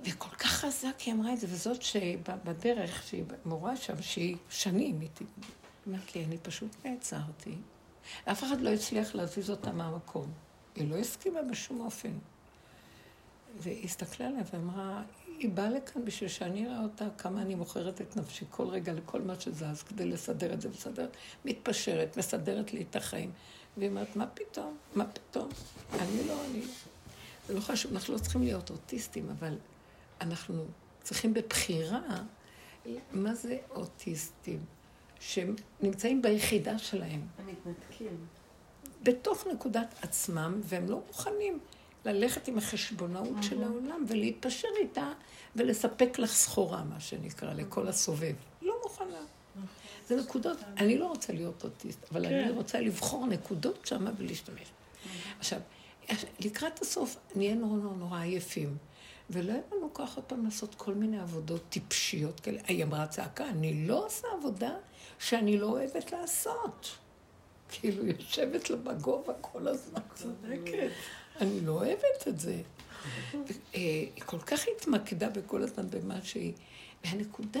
וכל 0.03 0.35
כך 0.35 0.47
חזק 0.47 0.99
היא 0.99 1.13
אמרה 1.13 1.33
את 1.33 1.39
זה, 1.39 1.47
וזאת 1.49 1.81
שבדרך, 1.81 3.03
שהיא 3.07 3.23
מורה 3.45 3.75
שם, 3.75 4.01
שהיא 4.01 4.37
שנים 4.49 5.01
איתי, 5.01 5.25
אמרת 5.87 6.15
לי, 6.15 6.25
אני 6.25 6.37
פשוט 6.37 6.75
נעצרתי. 6.85 7.55
אף 8.25 8.43
אחד 8.43 8.61
לא 8.61 8.69
הצליח 8.69 9.15
להזיז 9.15 9.49
אותה 9.49 9.71
מהמקום. 9.71 10.31
היא 10.75 10.91
לא 10.91 10.95
הסכימה 10.95 11.41
בשום 11.41 11.81
אופן. 11.81 12.11
והיא 13.59 13.85
הסתכלה 13.85 14.27
עליה 14.27 14.41
ואמרה, 14.53 15.03
היא 15.39 15.49
באה 15.49 15.69
לכאן 15.69 16.05
בשביל 16.05 16.29
שאני 16.29 16.67
אראה 16.67 16.83
אותה 16.83 17.05
כמה 17.17 17.41
אני 17.41 17.55
מוכרת 17.55 18.01
את 18.01 18.17
נפשי 18.17 18.45
כל 18.49 18.67
רגע 18.67 18.93
לכל 18.93 19.21
מה 19.21 19.39
שזז, 19.39 19.83
כדי 19.83 20.05
לסדר 20.05 20.53
את 20.53 20.61
זה, 20.61 20.69
מסדר, 20.69 21.07
מתפשרת, 21.45 22.17
מסדרת 22.17 22.73
לי 22.73 22.85
את 22.89 22.95
החיים. 22.95 23.31
והיא 23.77 23.89
אומרת, 23.89 24.15
מה 24.15 24.27
פתאום? 24.27 24.77
מה 24.95 25.05
פתאום? 25.05 25.49
אני 25.93 26.27
לא, 26.27 26.45
אני... 26.45 26.61
זה 27.47 27.53
לא 27.53 27.59
חשוב, 27.59 27.93
אנחנו 27.93 28.13
לא 28.13 28.19
צריכים 28.19 28.43
להיות 28.43 28.69
אוטיסטים, 28.69 29.29
אבל 29.29 29.57
אנחנו 30.21 30.65
צריכים 31.03 31.33
בבחירה, 31.33 32.01
מה 33.11 33.35
זה 33.35 33.57
אוטיסטים? 33.69 34.59
שהם 35.19 35.55
נמצאים 35.81 36.21
ביחידה 36.21 36.79
שלהם. 36.79 37.21
הם 37.39 37.47
מתנתקים. 37.47 38.25
בתוך 39.03 39.47
נקודת 39.47 39.95
עצמם, 40.01 40.61
והם 40.63 40.89
לא 40.89 41.01
מוכנים 41.07 41.59
ללכת 42.05 42.47
עם 42.47 42.57
החשבונאות 42.57 43.43
של 43.43 43.63
העולם 43.63 44.05
ולהתפשר 44.07 44.67
איתה 44.77 45.11
ולספק 45.55 46.19
לך 46.19 46.31
סחורה, 46.31 46.83
מה 46.83 46.99
שנקרא, 46.99 47.53
לכל 47.53 47.87
הסובב. 47.87 48.33
לא 48.61 48.75
מוכנה. 48.83 49.19
זה 50.07 50.15
נקודות, 50.15 50.57
אני 50.77 50.97
לא 50.97 51.07
רוצה 51.07 51.33
להיות 51.33 51.63
אוטיסט, 51.63 51.99
אבל 52.11 52.25
אני 52.25 52.43
כן. 52.43 52.51
רוצה 52.55 52.79
לבחור 52.79 53.27
נקודות 53.27 53.85
שם 53.85 54.05
ולהשתמש. 54.17 54.71
עכשיו, 55.39 55.59
לקראת 56.39 56.81
הסוף 56.81 57.17
נהיה 57.35 57.55
נורא 57.55 57.77
נורא 57.77 57.95
נורא 57.95 58.19
עייפים, 58.19 58.77
ולא 59.29 59.51
יהיה 59.51 59.61
לנו 59.71 59.89
כוח 59.93 60.15
עוד 60.15 60.25
פעם 60.25 60.45
לעשות 60.45 60.75
כל 60.75 60.93
מיני 60.93 61.19
עבודות 61.19 61.61
טיפשיות 61.69 62.39
כאלה. 62.39 62.59
היא 62.67 62.83
אמרה 62.83 63.07
צעקה, 63.07 63.49
אני 63.49 63.87
לא 63.87 64.05
עושה 64.05 64.27
עבודה 64.39 64.71
שאני 65.19 65.57
לא 65.57 65.65
אוהבת 65.65 66.11
לעשות. 66.11 66.97
כאילו, 67.69 68.05
יושבת 68.05 68.69
לה 68.69 68.77
בגובה 68.77 69.33
כל 69.41 69.67
הזמן. 69.67 70.01
צודקת. 70.15 70.89
אני 71.41 71.61
לא 71.61 71.71
אוהבת 71.71 72.27
את 72.27 72.39
זה. 72.39 72.61
אה, 73.33 73.39
היא 73.75 74.23
כל 74.25 74.39
כך 74.39 74.65
התמקדה 74.75 75.29
בכל 75.29 75.63
הזמן 75.63 75.89
במה 75.89 76.15
שהיא... 76.23 76.53
והנקודה 77.05 77.59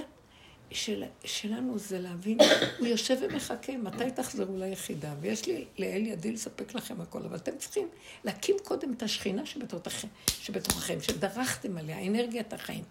של, 0.71 1.03
שלנו 1.25 1.79
זה 1.79 1.99
להבין, 1.99 2.37
הוא 2.79 2.87
יושב 2.87 3.17
ומחכה, 3.21 3.77
מתי 3.77 4.11
תחזרו 4.15 4.57
ליחידה? 4.57 5.13
ויש 5.21 5.45
לי 5.45 5.65
לאל 5.77 6.05
ידי 6.05 6.31
לספק 6.31 6.75
לכם 6.75 7.01
הכל, 7.01 7.23
אבל 7.23 7.35
אתם 7.35 7.57
צריכים 7.57 7.87
להקים 8.23 8.55
קודם 8.63 8.93
את 8.93 9.03
השכינה 9.03 9.45
שבתוככם, 10.25 11.01
שדרכתם 11.01 11.77
עליה, 11.77 12.07
אנרגיית 12.07 12.53
החיים. 12.53 12.83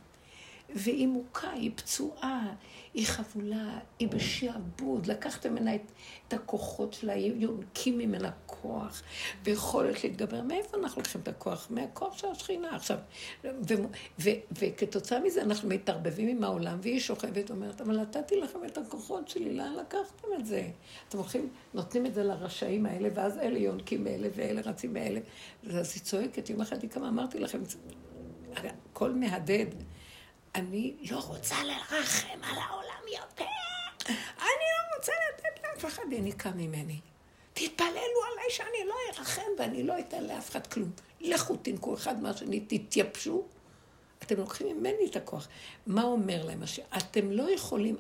והיא 0.75 1.07
מוכה, 1.07 1.51
היא 1.51 1.71
פצועה, 1.77 2.55
היא 2.95 3.07
חבולה, 3.07 3.79
היא 3.99 4.09
בשעבוד. 4.09 5.07
לקחתם 5.07 5.53
ממנה 5.53 5.75
את, 5.75 5.93
את 6.29 6.33
הכוחות 6.33 6.93
שלה, 6.93 7.17
יונקים 7.17 7.99
ממנה 7.99 8.31
כוח 8.47 9.03
ויכולת 9.45 10.05
להתגבר. 10.05 10.43
מאיפה 10.43 10.77
אנחנו 10.77 11.01
לוקחים 11.01 11.21
את 11.21 11.29
הכוח? 11.29 11.67
מהכוח 11.71 12.19
של 12.19 12.27
השכינה. 12.29 12.77
עכשיו, 12.77 12.99
ו, 13.45 13.49
ו, 13.69 13.75
ו, 14.21 14.31
וכתוצאה 14.59 15.21
מזה 15.21 15.43
אנחנו 15.43 15.69
מתערבבים 15.69 16.29
עם 16.29 16.45
העולם, 16.45 16.79
והיא 16.83 17.01
שוכבת 17.01 17.51
ואומרת, 17.51 17.81
אבל 17.81 18.01
נתתי 18.01 18.37
לכם 18.41 18.59
את 18.67 18.79
הכוחות 18.79 19.29
שלי, 19.29 19.55
לאן 19.55 19.75
לקחתם 19.75 20.29
את 20.39 20.47
זה? 20.47 20.69
אתם 21.09 21.19
הולכים, 21.19 21.49
נותנים 21.75 22.07
את 22.07 22.15
זה 22.15 22.25
לרשעים 22.25 22.87
האלה, 22.87 23.09
ואז 23.15 23.39
אלה 23.39 23.59
יונקים 23.59 24.05
מאלה, 24.05 24.29
ואלה 24.35 24.61
רצים 24.61 24.95
מאלה. 24.95 25.21
ואז 25.65 25.93
היא 25.95 26.03
צועקת, 26.03 26.51
יום 26.51 26.61
אחד 26.61 26.83
היא 26.83 26.91
כמה 26.91 27.09
אמרתי 27.09 27.39
לכם, 27.39 27.59
הכל 28.57 29.13
מהדהד. 29.13 29.75
אני 30.55 30.95
לא 31.11 31.19
רוצה 31.19 31.65
לרחם 31.65 32.39
על 32.43 32.59
העולם 32.59 33.03
יותר. 33.09 33.45
אני 34.39 34.67
לא 34.75 34.97
רוצה 34.97 35.13
לתת 35.29 35.65
לאף 35.65 35.85
אחד 35.85 36.13
יניקה 36.13 36.51
ממני. 36.51 37.01
תתפללו 37.53 37.91
עליי 38.33 38.51
שאני 38.51 38.89
לא 38.89 38.95
ארחם 39.09 39.43
ואני 39.59 39.83
לא 39.83 39.99
אתן 39.99 40.25
לאף 40.25 40.51
אחד 40.51 40.67
כלום. 40.67 40.91
לכו 41.21 41.57
תנקו 41.57 41.95
אחד 41.95 42.23
מהשני, 42.23 42.61
תתייבשו. 42.61 43.45
אתם 44.23 44.37
לוקחים 44.37 44.79
ממני 44.79 45.07
את 45.11 45.17
הכוח. 45.17 45.49
מה 45.87 46.03
אומר 46.03 46.45
להם 46.45 46.63
השם? 46.63 46.83
אתם 46.97 47.31
לא 47.31 47.51
יכולים 47.51 47.97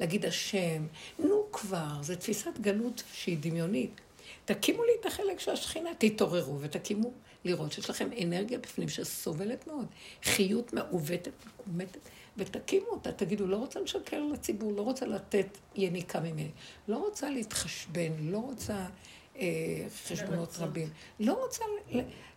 להגיד 0.00 0.26
השם, 0.26 0.86
נו 1.18 1.46
כבר, 1.52 2.02
זו 2.02 2.16
תפיסת 2.16 2.58
גלות 2.60 3.02
שהיא 3.12 3.38
דמיונית. 3.40 4.00
תקימו 4.44 4.84
לי 4.84 4.92
את 5.00 5.06
החלק 5.06 5.40
של 5.40 5.50
השכינה, 5.50 5.90
תתעוררו 5.98 6.60
ותקימו 6.60 7.12
לראות 7.44 7.72
שיש 7.72 7.90
לכם 7.90 8.08
אנרגיה 8.22 8.58
בפנים 8.58 8.88
שסובלת 8.88 9.66
מאוד, 9.66 9.86
חיות 10.22 10.72
מעוותת, 10.72 11.32
מקומטת, 11.46 12.08
ותקימו 12.36 12.86
אותה, 12.86 13.12
תגידו, 13.12 13.46
לא 13.46 13.56
רוצה 13.56 13.80
לשקר 13.80 14.22
לציבור, 14.32 14.72
לא 14.72 14.82
רוצה 14.82 15.06
לתת 15.06 15.58
יניקה 15.74 16.20
ממני, 16.20 16.50
לא 16.88 16.96
רוצה 16.96 17.30
להתחשבן, 17.30 18.12
לא 18.20 18.38
רוצה 18.38 18.86
אה, 19.36 19.86
חשבונות 20.06 20.56
רבים, 20.58 20.88
לא 21.20 21.44
רוצה 21.44 21.64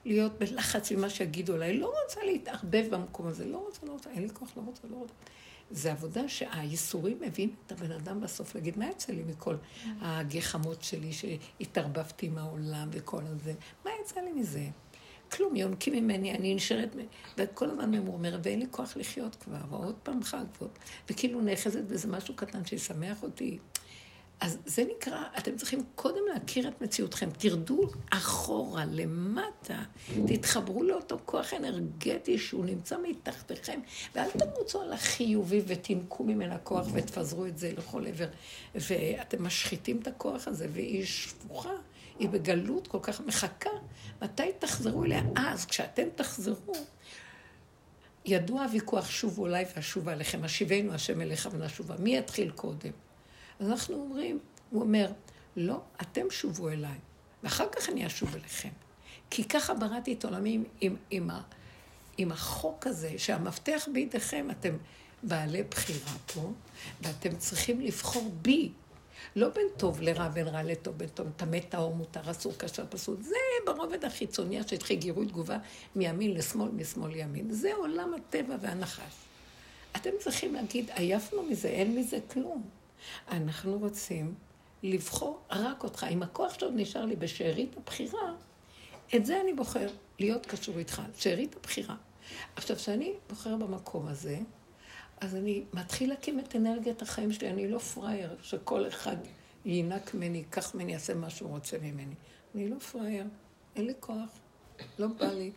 להיות 0.06 0.40
בלחץ 0.40 0.92
ממה 0.92 1.10
שיגידו 1.10 1.54
עליי, 1.54 1.78
לא 1.78 1.94
רוצה 2.04 2.24
להתערבב 2.26 2.86
במקום 2.90 3.28
הזה, 3.28 3.46
לא 3.46 3.58
רוצה, 3.58 3.86
לא 3.86 3.92
רוצה, 3.92 4.10
אין 4.10 4.24
לי 4.24 4.30
כוח, 4.34 4.50
לא 4.58 4.62
רוצה, 4.66 4.82
לא 4.92 4.96
רוצה. 4.96 5.14
זה 5.72 5.92
עבודה 5.92 6.30
שהייסורים 6.30 7.18
מביאים 7.22 7.56
את 7.68 7.72
הבן 7.72 7.92
אדם 7.92 8.22
בסוף 8.22 8.56
להגיד, 8.56 8.80
מה 8.80 8.90
יצא 8.90 9.14
לי 9.14 9.24
מכל 9.24 9.56
הגחמות 10.02 10.84
שלי 10.84 11.14
שהתערבבתי 11.14 12.26
עם 12.26 12.38
העולם 12.38 12.90
וכל 12.92 13.22
הזה? 13.26 13.54
מה 13.86 13.92
יצא 14.02 14.22
לי 14.22 14.32
מזה? 14.32 14.68
כלום, 15.34 15.56
יונקים 15.56 15.94
ממני, 15.94 16.32
אני 16.32 16.56
נשארת, 16.56 16.96
וכל 17.38 17.70
הזמן 17.70 17.92
ממורמרת, 17.92 18.40
ואין 18.44 18.60
לי 18.60 18.66
כוח 18.72 18.98
לחיות 18.98 19.36
כבר, 19.36 19.58
ועוד 19.70 19.96
פעם 20.04 20.24
חג, 20.24 20.46
וכאילו 21.10 21.42
נאחזת 21.42 21.84
באיזה 21.84 22.08
משהו 22.08 22.36
קטן 22.36 22.66
שישמח 22.66 23.24
אותי. 23.24 23.58
אז 24.44 24.58
זה 24.66 24.84
נקרא, 24.96 25.24
אתם 25.38 25.56
צריכים 25.56 25.84
קודם 25.96 26.22
להכיר 26.34 26.68
את 26.68 26.82
מציאותכם. 26.82 27.30
תרדו 27.38 27.82
אחורה, 28.10 28.86
למטה, 28.86 29.84
תתחברו 30.28 30.84
לאותו 30.84 31.18
כוח 31.26 31.54
אנרגטי 31.54 32.38
שהוא 32.38 32.66
נמצא 32.66 32.98
מתחתיכם, 33.04 33.80
ואל 34.16 34.30
תרוצו 34.30 34.82
על 34.82 34.94
החיובי 34.94 35.62
ותנקו 35.68 36.24
ממנה 36.24 36.58
כוח 36.58 36.88
ותפזרו 36.94 37.46
את 37.46 37.58
זה 37.58 37.72
לכל 37.78 38.08
עבר. 38.08 38.28
ואתם 38.76 39.44
משחיתים 39.44 40.00
את 40.02 40.08
הכוח 40.08 40.48
הזה, 40.48 40.68
והיא 40.72 41.06
שפוכה, 41.06 41.74
היא 42.20 42.30
בגלות 42.30 42.88
כל 42.88 43.00
כך 43.02 43.22
מחכה. 43.22 43.70
מתי 44.22 44.52
תחזרו 44.60 45.04
אליה? 45.04 45.22
אז, 45.36 45.66
כשאתם 45.66 46.04
תחזרו, 46.16 46.74
ידוע 48.26 48.64
הוויכוח 48.64 49.10
שובו 49.10 49.48
אליי 49.48 49.66
ואשובה 49.76 50.12
עליכם, 50.12 50.44
השיבנו 50.44 50.94
השם 50.94 51.22
אליך 51.22 51.50
ונשובה. 51.52 51.96
מי 52.00 52.18
יתחיל 52.18 52.52
קודם? 52.52 52.92
אז 53.60 53.70
אנחנו 53.70 53.96
אומרים, 53.96 54.40
הוא 54.70 54.82
אומר, 54.82 55.12
לא, 55.56 55.82
אתם 56.02 56.26
שובו 56.30 56.70
אליי. 56.70 56.98
ואחר 57.44 57.66
כך 57.72 57.90
אני 57.90 58.08
אשוב 58.08 58.36
אליכם. 58.36 58.70
כי 59.30 59.44
ככה 59.44 59.74
בראתי 59.74 60.14
את 60.14 60.26
עולמי 60.26 60.54
עם, 60.54 60.64
עם, 60.82 60.96
עם, 61.10 61.30
עם 62.18 62.32
החוק 62.32 62.88
הזה, 62.88 63.14
שהמפתח 63.18 63.88
בידיכם, 63.94 64.48
אתם 64.52 64.78
בעלי 65.24 65.64
בחירה 65.64 66.12
פה, 66.34 66.52
ואתם 67.02 67.36
צריכים 67.38 67.82
לבחור 67.82 68.32
בי. 68.42 68.72
לא 69.36 69.50
בין 69.50 69.68
טוב 69.78 70.02
לרע, 70.02 70.30
בין 70.30 70.48
רע 70.48 70.64
לטוב, 70.64 70.98
בין 70.98 71.10
טוב, 71.10 71.28
טמא 71.36 71.60
טהור, 71.70 71.96
מותר, 71.96 72.32
אסור, 72.32 72.54
קשר, 72.58 72.84
פסול. 72.90 73.18
זה 73.22 73.36
ברובד 73.66 74.06
החיצוני, 74.06 74.60
השטחי 74.60 74.96
גירוי 74.96 75.26
תגובה 75.26 75.58
מימין 75.96 76.34
לשמאל, 76.34 76.70
משמאל 76.72 77.12
לימין. 77.12 77.54
זה 77.54 77.74
עולם 77.76 78.14
הטבע 78.14 78.56
והנחש. 78.62 79.14
אתם 79.96 80.10
צריכים 80.20 80.54
להגיד, 80.54 80.92
עייפנו 80.96 81.44
מזה, 81.44 81.68
אין 81.68 82.00
מזה 82.00 82.18
כלום. 82.32 82.64
אנחנו 83.32 83.78
רוצים 83.78 84.36
לבחור 84.84 85.40
רק 85.52 85.84
אותך. 85.84 86.06
עם 86.10 86.24
הכוח 86.24 86.60
שעוד 86.60 86.74
נשאר 86.76 87.06
לי 87.06 87.16
בשארית 87.16 87.78
הבחירה, 87.78 88.34
את 89.16 89.26
זה 89.26 89.42
אני 89.42 89.54
בוחר, 89.54 89.88
להיות 90.20 90.46
קשור 90.46 90.78
איתך, 90.78 91.02
שארית 91.18 91.56
הבחירה. 91.56 91.96
עכשיו, 92.56 92.76
כשאני 92.78 93.14
בוחר 93.30 93.56
במקום 93.56 94.08
הזה, 94.08 94.38
אז 95.24 95.36
אני 95.36 95.64
מתחיל 95.74 96.10
להקים 96.10 96.40
את 96.40 96.56
אנרגיית 96.56 97.02
החיים 97.02 97.32
שלי. 97.32 97.50
אני 97.50 97.68
לא 97.68 97.80
פראייר 97.80 98.36
שכל 98.42 98.88
אחד 98.88 99.18
יינק 99.66 100.14
ממני, 100.14 100.38
ייקח 100.38 100.76
ממני, 100.76 100.94
יעשה 100.94 101.14
מה 101.14 101.30
שהוא 101.30 101.50
רוצה 101.50 101.78
ממני. 101.82 102.16
אני 102.56 102.70
לא 102.70 102.80
פראייר, 102.80 103.26
אין 103.76 103.86
לי 103.86 103.94
כוח, 104.00 104.30
לא 105.00 105.08
בא 105.08 105.26
לי. 105.26 105.52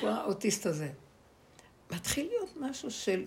כל 0.00 0.08
האוטיסט 0.08 0.66
הזה. 0.66 0.90
מתחיל 1.90 2.26
להיות 2.26 2.56
משהו 2.60 2.90
של... 2.90 3.24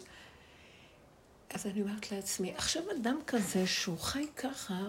אז 1.50 1.66
אני 1.66 1.82
אומרת 1.82 2.12
לעצמי, 2.12 2.54
עכשיו 2.56 2.84
אדם 3.02 3.20
כזה 3.28 3.68
שהוא 3.68 3.98
חי 3.98 4.28
ככה, 4.36 4.80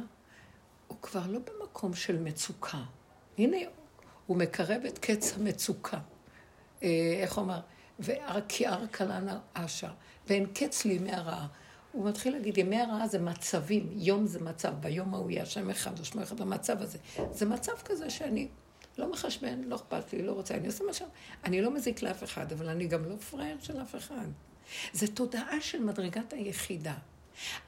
הוא 0.86 0.98
כבר 1.02 1.26
לא 1.26 1.38
במקום 1.38 1.94
של 1.94 2.18
מצוקה. 2.18 2.82
הנה, 3.38 3.56
הוא 4.26 4.36
מקרב 4.36 4.82
את 4.88 4.98
קץ 4.98 5.34
המצוקה. 5.36 5.98
אה, 6.82 7.18
איך 7.22 7.38
הוא? 7.38 7.52
כי 8.48 8.66
הר 8.66 8.86
קלנה 8.86 9.38
אשה, 9.52 9.90
ואין 10.28 10.46
קץ 10.54 10.84
לימי 10.84 11.12
הרעה. 11.12 11.46
הוא 11.92 12.08
מתחיל 12.08 12.32
להגיד, 12.32 12.58
ימי 12.58 12.80
הרעה 12.80 13.08
זה 13.08 13.18
מצבים, 13.18 13.88
יום 13.92 14.26
זה 14.26 14.40
מצב, 14.40 14.72
ביום 14.80 15.14
ההוא 15.14 15.30
יהיה 15.30 15.42
השם 15.42 15.70
אחד, 15.70 16.00
ושמו 16.00 16.22
אחד 16.22 16.40
במצב 16.40 16.82
הזה. 16.82 16.98
זה 17.30 17.46
מצב 17.46 17.72
כזה 17.84 18.10
שאני 18.10 18.48
לא 18.98 19.12
מחשבן, 19.12 19.60
לא 19.64 19.76
אכפת 19.76 20.12
לי, 20.12 20.22
לא 20.22 20.32
רוצה, 20.32 20.54
אני 20.54 20.66
עושה 20.66 20.84
מה 20.84 20.92
ש... 20.92 21.02
אני 21.44 21.62
לא 21.62 21.74
מזיק 21.74 22.02
לאף 22.02 22.24
אחד, 22.24 22.52
אבל 22.52 22.68
אני 22.68 22.86
גם 22.86 23.04
לא 23.04 23.16
פראייר 23.16 23.56
של 23.60 23.82
אף 23.82 23.96
אחד. 23.96 24.26
זו 24.92 25.06
תודעה 25.14 25.60
של 25.60 25.82
מדרגת 25.82 26.32
היחידה. 26.32 26.94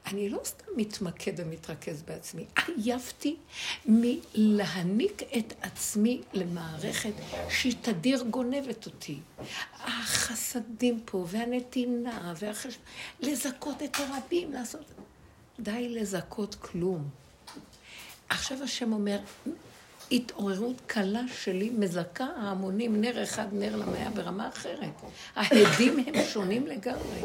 אני 0.05 0.29
לא 0.29 0.39
סתם 0.43 0.65
מתמקד 0.75 1.33
ומתרכז 1.37 2.01
בעצמי, 2.01 2.45
עייפתי 2.65 3.35
מלהעניק 3.85 5.21
את 5.37 5.53
עצמי 5.61 6.21
למערכת 6.33 7.13
שהיא 7.49 7.75
תדיר 7.81 8.23
גונבת 8.29 8.85
אותי. 8.85 9.19
החסדים 9.79 11.01
פה, 11.05 11.25
והנתינה, 11.27 12.33
והחש... 12.39 12.77
לזכות 13.19 13.83
את 13.83 13.97
הרבים, 13.99 14.53
לעשות... 14.53 14.85
די 15.59 15.89
לזכות 15.89 16.55
כלום. 16.55 17.09
עכשיו 18.29 18.63
השם 18.63 18.93
אומר, 18.93 19.19
התעוררות 20.11 20.81
קלה 20.87 21.21
שלי 21.33 21.69
מזכה 21.69 22.27
ההמונים, 22.37 23.01
נר 23.01 23.23
אחד, 23.23 23.47
נר 23.51 23.75
למאה 23.75 24.09
ברמה 24.09 24.47
אחרת. 24.47 25.01
ההדים 25.35 25.99
הם 25.99 26.23
שונים 26.33 26.67
לגמרי. 26.67 27.21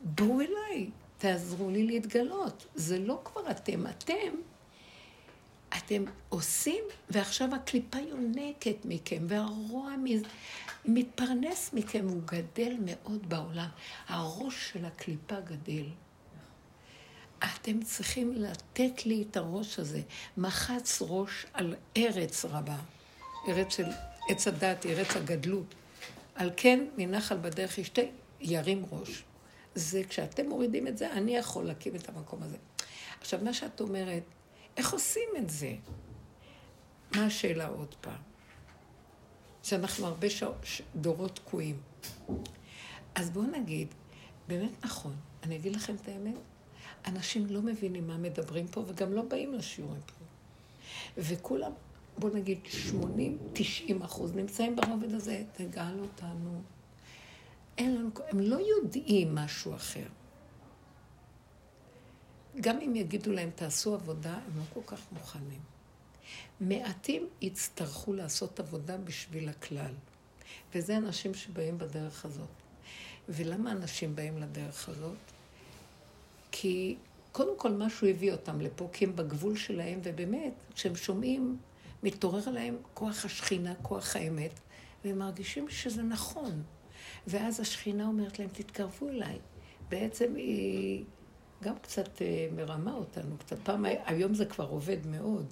בואו 0.00 0.40
אליי, 0.40 0.90
תעזרו 1.20 1.70
לי 1.70 1.86
להתגלות. 1.86 2.66
זה 2.74 2.98
לא 2.98 3.20
כבר 3.24 3.50
אתם, 3.50 3.86
אתם, 3.86 4.32
אתם 5.78 6.04
עושים, 6.28 6.84
ועכשיו 7.10 7.54
הקליפה 7.54 7.98
יונקת 7.98 8.76
מכם, 8.84 9.24
והרוע 9.28 9.94
מתפרנס 10.84 11.70
מכם, 11.72 12.08
הוא 12.08 12.22
גדל 12.24 12.76
מאוד 12.84 13.28
בעולם. 13.28 13.68
הראש 14.08 14.70
של 14.72 14.84
הקליפה 14.84 15.40
גדל. 15.40 15.84
אתם 17.38 17.82
צריכים 17.82 18.32
לתת 18.32 19.06
לי 19.06 19.24
את 19.30 19.36
הראש 19.36 19.78
הזה. 19.78 20.00
מחץ 20.36 20.98
ראש 21.00 21.46
על 21.52 21.74
ארץ 21.96 22.44
רבה. 22.44 22.76
ארץ 23.48 23.76
של 23.76 23.86
עץ 24.28 24.48
הדת, 24.48 24.86
ארץ 24.86 25.16
הגדלות. 25.16 25.74
על 26.34 26.50
כן, 26.56 26.84
מנחל 26.96 27.36
בדרך 27.36 27.78
ישתה, 27.78 28.02
ירים 28.40 28.84
ראש. 28.90 29.22
זה 29.74 30.02
כשאתם 30.08 30.48
מורידים 30.48 30.86
את 30.86 30.98
זה, 30.98 31.12
אני 31.12 31.36
יכול 31.36 31.64
להקים 31.64 31.96
את 31.96 32.08
המקום 32.08 32.42
הזה. 32.42 32.56
עכשיו, 33.20 33.40
מה 33.42 33.54
שאת 33.54 33.80
אומרת, 33.80 34.22
איך 34.76 34.92
עושים 34.92 35.28
את 35.38 35.50
זה? 35.50 35.74
מה 37.16 37.26
השאלה 37.26 37.66
עוד 37.66 37.94
פעם? 38.00 38.22
שאנחנו 39.62 40.06
הרבה 40.06 40.30
ש... 40.30 40.42
דורות 40.96 41.36
תקועים. 41.36 41.80
אז 43.14 43.30
בואו 43.30 43.46
נגיד, 43.46 43.88
באמת 44.48 44.84
נכון, 44.84 45.16
אני 45.42 45.56
אגיד 45.56 45.76
לכם 45.76 45.94
את 45.94 46.08
האמת, 46.08 46.38
אנשים 47.06 47.46
לא 47.46 47.62
מבינים 47.62 48.06
מה 48.06 48.16
מדברים 48.16 48.68
פה 48.68 48.84
וגם 48.86 49.12
לא 49.12 49.22
באים 49.22 49.54
לשיעורים 49.54 50.00
פה. 50.00 50.24
וכולם, 51.18 51.72
בואו 52.18 52.34
נגיד 52.34 52.58
80-90 53.54 54.04
אחוז 54.04 54.34
נמצאים 54.34 54.76
ברובד 54.76 55.14
הזה, 55.14 55.42
תגאל 55.52 56.00
אותנו. 56.00 56.62
אין 57.80 57.96
לנו, 57.96 58.10
הם 58.28 58.40
לא 58.40 58.56
יודעים 58.56 59.34
משהו 59.34 59.74
אחר. 59.74 60.06
גם 62.60 62.80
אם 62.80 62.96
יגידו 62.96 63.32
להם 63.32 63.50
תעשו 63.54 63.94
עבודה, 63.94 64.34
הם 64.34 64.56
לא 64.56 64.62
כל 64.74 64.80
כך 64.86 65.00
מוכנים. 65.12 65.60
מעטים 66.60 67.28
יצטרכו 67.40 68.12
לעשות 68.12 68.60
עבודה 68.60 68.96
בשביל 68.96 69.48
הכלל. 69.48 69.94
וזה 70.74 70.96
אנשים 70.96 71.34
שבאים 71.34 71.78
בדרך 71.78 72.24
הזאת. 72.24 72.48
ולמה 73.28 73.72
אנשים 73.72 74.16
באים 74.16 74.38
לדרך 74.38 74.88
הזאת? 74.88 75.18
כי 76.52 76.96
קודם 77.32 77.58
כל 77.58 77.72
משהו 77.72 78.08
הביא 78.08 78.32
אותם 78.32 78.60
לפה, 78.60 78.88
כי 78.92 79.04
הם 79.04 79.16
בגבול 79.16 79.56
שלהם, 79.56 80.00
ובאמת, 80.02 80.52
כשהם 80.74 80.96
שומעים, 80.96 81.58
מתעורר 82.02 82.48
עליהם 82.48 82.76
כוח 82.94 83.24
השכינה, 83.24 83.74
כוח 83.82 84.16
האמת, 84.16 84.60
והם 85.04 85.18
מרגישים 85.18 85.68
שזה 85.68 86.02
נכון. 86.02 86.62
ואז 87.26 87.60
השכינה 87.60 88.06
אומרת 88.06 88.38
להם, 88.38 88.48
תתקרבו 88.52 89.08
אליי. 89.08 89.38
בעצם 89.88 90.34
היא 90.34 91.04
גם 91.62 91.78
קצת 91.78 92.22
אה, 92.22 92.48
מרמה 92.56 92.94
אותנו, 92.94 93.36
קצת 93.38 93.56
פעם, 93.62 93.84
היום 94.06 94.34
זה 94.34 94.44
כבר 94.44 94.66
עובד 94.66 95.06
מאוד. 95.06 95.46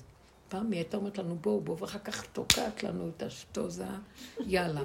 פעם 0.48 0.70
היא 0.70 0.80
הייתה 0.80 0.96
אומרת 0.96 1.18
לנו, 1.18 1.34
בואו, 1.34 1.60
בואו, 1.60 1.78
ואחר 1.78 1.98
כך 1.98 2.26
תוקעת 2.26 2.82
לנו 2.82 3.08
את 3.08 3.22
השטוזה, 3.22 3.86
יאללה. 4.46 4.80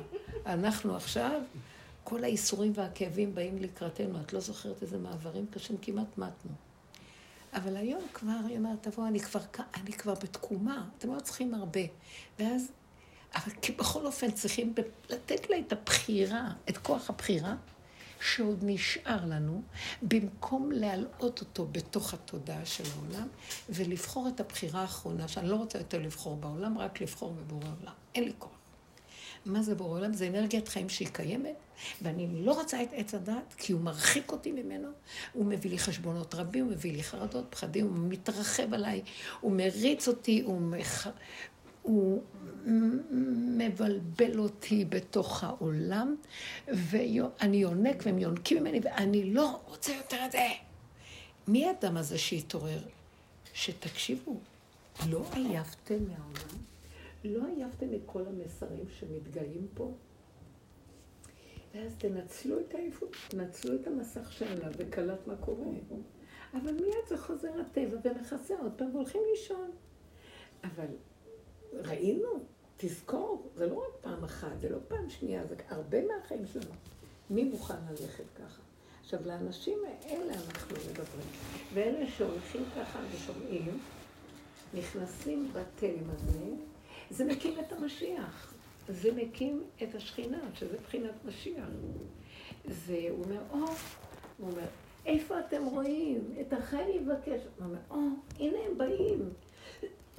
אנחנו 0.46 0.96
עכשיו 0.96 1.41
כל 2.04 2.24
האיסורים 2.24 2.72
והכאבים 2.76 3.36
באים 3.36 3.58
לקראתנו. 3.58 4.22
את 4.22 4.34
לא 4.34 4.39
זוכרת 4.39 4.82
איזה 4.82 4.98
מעברים 4.98 5.46
קשים? 5.52 5.78
כמעט 5.82 6.17
מתנו. 6.17 6.52
אבל 7.54 7.78
היום 7.78 8.02
כבר, 8.13 8.39
היא 8.48 8.58
אומרת, 8.58 8.88
תבואו, 8.88 9.08
אני 9.08 9.19
כבר, 9.19 9.39
אני 9.76 9.93
כבר 9.93 10.13
בתקומה, 10.13 10.89
אתם 10.98 11.15
לא 11.15 11.19
צריכים 11.19 11.54
הרבה. 11.54 11.82
ואז, 12.39 12.72
אבל 13.36 13.52
בכל 13.78 14.06
אופן 14.06 14.32
צריכים 14.32 14.74
לתת 15.10 15.50
לה 15.50 15.60
את 15.60 15.72
הבחירה, 15.72 16.52
את 16.69 16.78
כוח 16.78 17.10
הבחירה, 17.10 17.56
שעוד 18.22 18.60
נשאר 18.62 19.26
לנו, 19.26 19.62
במקום 20.02 20.72
להלאות 20.72 21.39
אותו 21.39 21.67
בתוך 21.72 22.13
התודעה 22.13 22.65
של 22.65 22.84
העולם, 22.93 23.28
ולבחור 23.69 24.28
את 24.28 24.39
הבחירה 24.39 24.82
האחרונה, 24.82 25.28
שאני 25.28 25.50
לא 25.50 25.56
רוצה 25.56 25.78
יותר 25.78 26.00
לבחור 26.00 26.36
בעולם, 26.36 26.78
רק 26.78 27.02
לבחור 27.02 27.34
בבורא 27.34 27.65
עולם. 27.82 27.93
אין 28.15 28.24
לי 28.24 28.34
כוח. 28.39 28.52
מה 29.46 29.62
זה 29.62 29.76
בורא 29.76 29.98
עולם? 29.98 30.13
זה 30.13 30.28
אנרגיית 30.28 30.67
חיים 30.67 30.89
שהיא 30.89 31.08
קיימת, 31.08 31.56
ואני 32.02 32.28
לא 32.46 32.54
רוצה 32.54 32.84
את 32.84 32.88
עץ 32.91 33.13
הדת, 33.13 33.54
כי 33.58 33.74
הוא 33.74 33.82
מרחיק 33.82 34.32
אותי 34.32 34.52
ממנו, 34.52 34.88
הוא 35.34 35.46
מביא 35.46 35.72
לי 35.72 35.78
חשבונות 35.78 36.36
רבים, 36.36 36.65
הוא 36.65 36.72
מביא 36.72 36.93
לי 36.93 37.04
חרדות, 37.04 37.46
פחדים, 37.50 37.88
הוא 37.88 37.96
מתרחב 37.98 38.74
עליי, 38.74 39.02
הוא 39.41 39.52
מריץ 39.52 40.08
אותי, 40.08 40.41
הוא, 40.41 40.62
מח... 40.62 41.08
הוא 41.84 42.24
מבלבל 43.58 44.39
אותי 44.39 44.86
בתוך 44.86 45.43
העולם, 45.43 46.15
ואני 46.67 47.58
יונק 47.58 48.04
והם 48.06 48.19
יונקים 48.19 48.58
ממני, 48.58 48.80
ואני 48.84 49.34
לא 49.34 49.62
רוצה 49.67 49.93
יותר 49.93 50.17
את 50.26 50.32
זה. 50.32 50.48
מי 51.48 51.65
האדם 51.65 51.98
הזה 51.98 52.17
שהתעורר? 52.17 52.80
שתקשיבו, 53.54 54.39
לא 55.10 55.26
עייפתם 55.34 55.98
מהעולם? 56.08 56.58
לא 57.24 57.48
עייפתם 57.48 57.91
מכל 57.91 58.22
המסרים 58.28 58.86
שמתגלים 59.00 59.67
פה? 59.74 59.93
ואז 61.76 61.96
תנצלו 61.98 62.60
את 62.60 62.76
העייפות, 62.76 63.15
תנצלו 63.28 63.76
את 63.76 63.88
המסך 63.88 64.32
שעלה 64.32 64.67
וקלט 64.78 65.28
מה 65.28 65.36
קורה. 65.36 65.65
אבל 66.54 66.74
מיד 66.74 67.08
זה 67.10 67.17
חוזר 67.17 67.62
הטבע 67.62 67.98
ומכסה 68.04 68.54
עוד 68.62 68.72
פעם 68.78 68.96
והולכים 68.96 69.22
לישון. 69.32 69.72
אבל 70.63 70.88
ראינו, 71.86 72.29
תזכור, 72.77 73.51
זה 73.55 73.67
לא 73.67 73.75
רק 73.75 74.01
פעם 74.01 74.23
אחת, 74.23 74.62
זה 74.62 74.69
לא 74.69 74.77
פעם 74.88 75.09
שנייה, 75.09 75.47
זה 75.47 75.55
הרבה 75.69 75.97
מהחיים 76.07 76.45
שלנו. 76.53 76.75
מי 77.29 77.43
מוכן 77.43 77.75
ללכת 77.89 78.23
ככה? 78.36 78.62
עכשיו, 79.01 79.19
לאנשים 79.25 79.77
האלה 79.86 80.33
אנחנו 80.33 80.75
מדברים. 80.89 81.27
ואלה 81.73 82.07
שהולכים 82.07 82.63
ככה 82.75 82.99
ושומעים, 83.12 83.79
נכנסים 84.73 85.51
בתלם 85.53 86.09
הזה, 86.09 86.45
זה 87.09 87.25
מקים 87.25 87.59
את 87.59 87.73
המשיח. 87.73 88.53
זה 88.89 89.12
מקים 89.12 89.63
את 89.83 89.95
השכינה, 89.95 90.39
שזה 90.53 90.77
בחינת 90.83 91.25
משיח. 91.25 91.67
זה, 92.67 93.07
הוא 93.09 93.23
אומר, 93.25 93.41
או, 93.51 93.57
הוא 94.38 94.51
אומר, 94.51 94.65
איפה 95.05 95.39
אתם 95.39 95.65
רואים? 95.65 96.36
את 96.41 96.53
החי 96.53 96.89
יבקש. 96.89 97.41
הוא 97.57 97.65
אומר, 97.65 97.79
או, 97.89 97.97
הנה 98.39 98.57
הם 98.69 98.77
באים. 98.77 99.29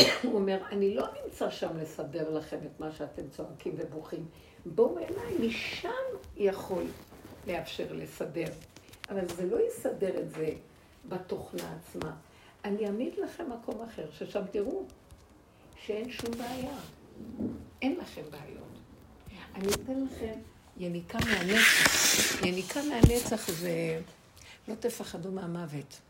הוא 0.23 0.35
אומר, 0.35 0.59
אני 0.73 0.95
לא 0.95 1.07
נמצא 1.25 1.51
שם 1.51 1.79
לסדר 1.79 2.31
לכם 2.31 2.59
את 2.67 2.81
מה 2.81 2.93
שאתם 2.93 3.23
צועקים 3.31 3.75
ובוכים. 3.77 4.27
בואו 4.67 4.99
אליי, 4.99 5.49
משם 5.49 5.89
יכול 6.37 6.85
לאפשר 7.47 7.87
לסדר. 7.91 8.49
אבל 9.11 9.29
זה 9.29 9.47
לא 9.47 9.59
יסדר 9.69 10.21
את 10.21 10.31
זה 10.31 10.49
בתוכנה 11.09 11.77
עצמה. 11.77 12.17
אני 12.65 12.87
אעמיד 12.87 13.15
לכם 13.19 13.45
מקום 13.53 13.83
אחר, 13.83 14.07
ששם 14.11 14.43
תראו 14.51 14.85
שאין 15.87 16.11
שום 16.11 16.31
בעיה. 16.31 16.77
אין 17.83 17.97
לכם 18.01 18.23
בעיות. 18.31 18.65
אני 19.55 19.69
אתן 19.69 20.05
לכם 20.05 20.41
יניקה 20.77 21.19
מהנצח. 21.19 22.45
יניקה 22.45 22.81
מהנצח 22.83 23.51
זה 23.51 24.01
לא 24.69 24.75
תפחדו 24.75 25.33
מהמוות, 25.33 26.01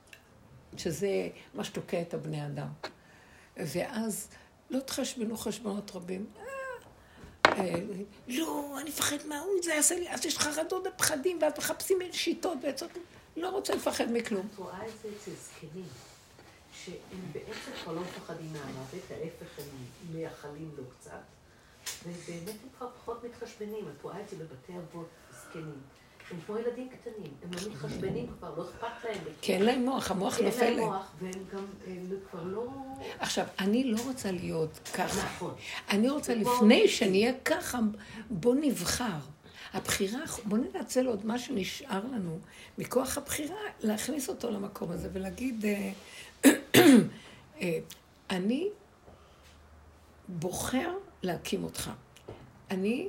שזה 0.77 1.29
מה 1.55 1.65
שתוקע 1.65 2.03
את 2.03 2.15
הבני 2.15 2.47
אדם. 2.47 2.69
ואז 3.57 4.29
לא 4.71 4.81
תחשבנו 4.81 5.37
חשבונות 5.37 5.91
רבים. 5.95 6.27
אה, 7.47 7.75
לא, 8.29 8.77
אני 8.81 8.91
מפחד 8.91 9.17
מההוא, 9.29 9.53
זה 9.63 9.73
יעשה 9.73 9.99
לי, 9.99 10.11
אז 10.11 10.27
יש 10.27 10.39
חרדות 10.39 10.87
ופחדים, 10.87 11.39
ואז 11.43 11.53
מחפשים 11.59 11.99
שיטות 12.13 12.59
ועצות. 12.63 12.91
לא 13.37 13.51
רוצה 13.51 13.75
לפחד 13.75 14.13
מכלום. 14.13 14.49
את 14.53 14.59
רואה 14.59 14.87
את 14.87 14.93
זה 15.03 15.09
אצל 15.09 15.31
זקנים, 15.31 15.89
שהם 16.73 17.33
בעצם 17.33 17.71
כבר 17.83 17.93
לא 17.93 18.01
מפחדים 18.01 18.53
מהמוות, 18.53 19.11
ההפך 19.11 19.59
הם 19.59 19.65
מייחלים 20.13 20.71
לו 20.77 20.85
קצת, 20.99 21.23
ובאמת 22.07 22.57
הם 22.63 22.69
כבר 22.79 22.89
פחות 23.03 23.25
מתחשבנים. 23.25 23.89
את 23.89 24.03
רואה 24.03 24.21
את 24.21 24.29
זה 24.29 24.37
בבתי 24.37 24.73
אבות 24.79 25.09
זקנים. 25.31 25.81
הם 26.31 26.37
כמו 26.47 26.59
ילדים 26.59 26.89
קטנים, 26.89 27.33
הם 27.43 27.51
לא 27.53 27.71
מתחשבנים 27.71 28.27
כבר, 28.39 28.55
לא 28.57 28.63
אכפת 28.63 29.05
להם. 29.05 29.19
כי 29.41 29.55
אין 29.55 29.63
להם 29.63 29.85
מוח, 29.85 30.11
המוח 30.11 30.37
כי 30.37 30.45
נופל 30.45 30.63
אין 30.63 30.77
להם 30.77 30.81
להם. 30.81 30.89
מוח, 30.89 31.13
והם 31.21 31.45
גם 31.53 31.65
הם 31.87 32.07
כבר 32.31 32.43
לא... 32.43 32.69
עכשיו, 33.21 33.47
אני 33.59 33.85
לא 33.85 33.99
רוצה 34.07 34.33
להיות 34.33 34.81
ככה. 34.95 35.25
נכון. 35.25 35.55
אני 35.91 36.11
רוצה 36.11 36.35
לפני 36.35 36.89
שנהיה 36.89 37.33
ככה, 37.45 37.79
בוא 38.31 38.55
נבחר. 38.61 39.19
הבחירה, 39.75 40.21
בוא 40.45 40.59
ננצל 40.59 41.07
עוד 41.07 41.27
מה 41.27 41.39
שנשאר 41.39 42.05
לנו 42.05 42.39
מכוח 42.79 43.19
הבחירה, 43.19 43.57
להכניס 43.81 44.29
אותו 44.29 44.51
למקום 44.51 44.91
הזה 44.91 45.09
ולהגיד, 45.13 45.65
אה, 45.65 45.93
אה, 47.61 47.79
אני 48.31 48.69
בוחר 50.29 50.93
להקים 51.23 51.65
אותך. 51.65 51.91
אני 52.71 53.09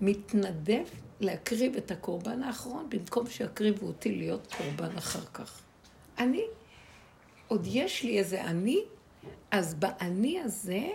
מתנדב 0.00 0.84
להקריב 1.20 1.76
את 1.76 1.90
הקורבן 1.90 2.42
האחרון 2.42 2.90
במקום 2.90 3.26
שיקריבו 3.26 3.86
אותי 3.86 4.14
להיות 4.14 4.54
קורבן 4.56 4.96
אחר 4.96 5.24
כך. 5.34 5.60
אני, 6.18 6.44
עוד 7.48 7.66
יש 7.66 8.02
לי 8.02 8.18
איזה 8.18 8.44
אני, 8.44 8.80
אז 9.50 9.74
באני 9.74 10.40
הזה 10.40 10.86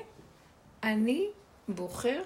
אני 0.83 1.27
בוחר 1.67 2.21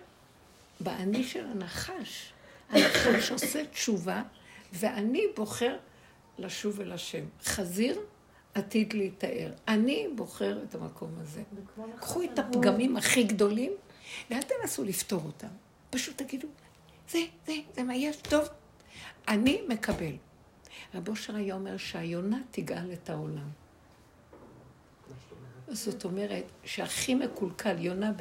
באני 0.80 1.24
של 1.24 1.46
הנחש. 1.46 2.34
הנחש 2.70 3.32
עושה 3.32 3.66
תשובה, 3.66 4.24
ואני 4.74 5.22
בוחר 5.36 5.78
לשוב 6.38 6.82
אל 6.82 6.92
השם. 6.92 7.26
חזיר 7.44 8.00
עתיד 8.54 8.94
להיטהר. 8.94 9.52
אני 9.68 10.08
בוחר 10.16 10.64
את 10.64 10.76
המקום 10.76 11.10
הזה. 11.22 11.42
קחו 12.00 12.24
את 12.24 12.40
הפגמים 12.40 12.98
הכי 12.98 13.24
גדולים, 13.24 13.72
ואל 14.30 14.42
תנסו 14.42 14.84
לפתור 14.84 15.22
אותם. 15.26 15.48
פשוט 15.90 16.18
תגידו, 16.18 16.48
זה, 17.10 17.20
זה, 17.46 17.54
זה 17.74 17.84
מה 17.84 17.96
יש, 17.96 18.18
טוב. 18.18 18.48
אני 19.28 19.62
מקבל. 19.70 20.16
רב 20.96 21.10
אושר 21.10 21.36
היה 21.36 21.56
אומר 21.56 21.78
שהיונה 21.78 22.42
תגאל 22.52 22.94
את 22.94 23.10
העולם. 23.10 23.50
זאת 25.68 26.06
אומרת 26.06 26.44
שהכי 26.63 27.16
מקולקל, 27.16 27.80
יונה 27.80 28.12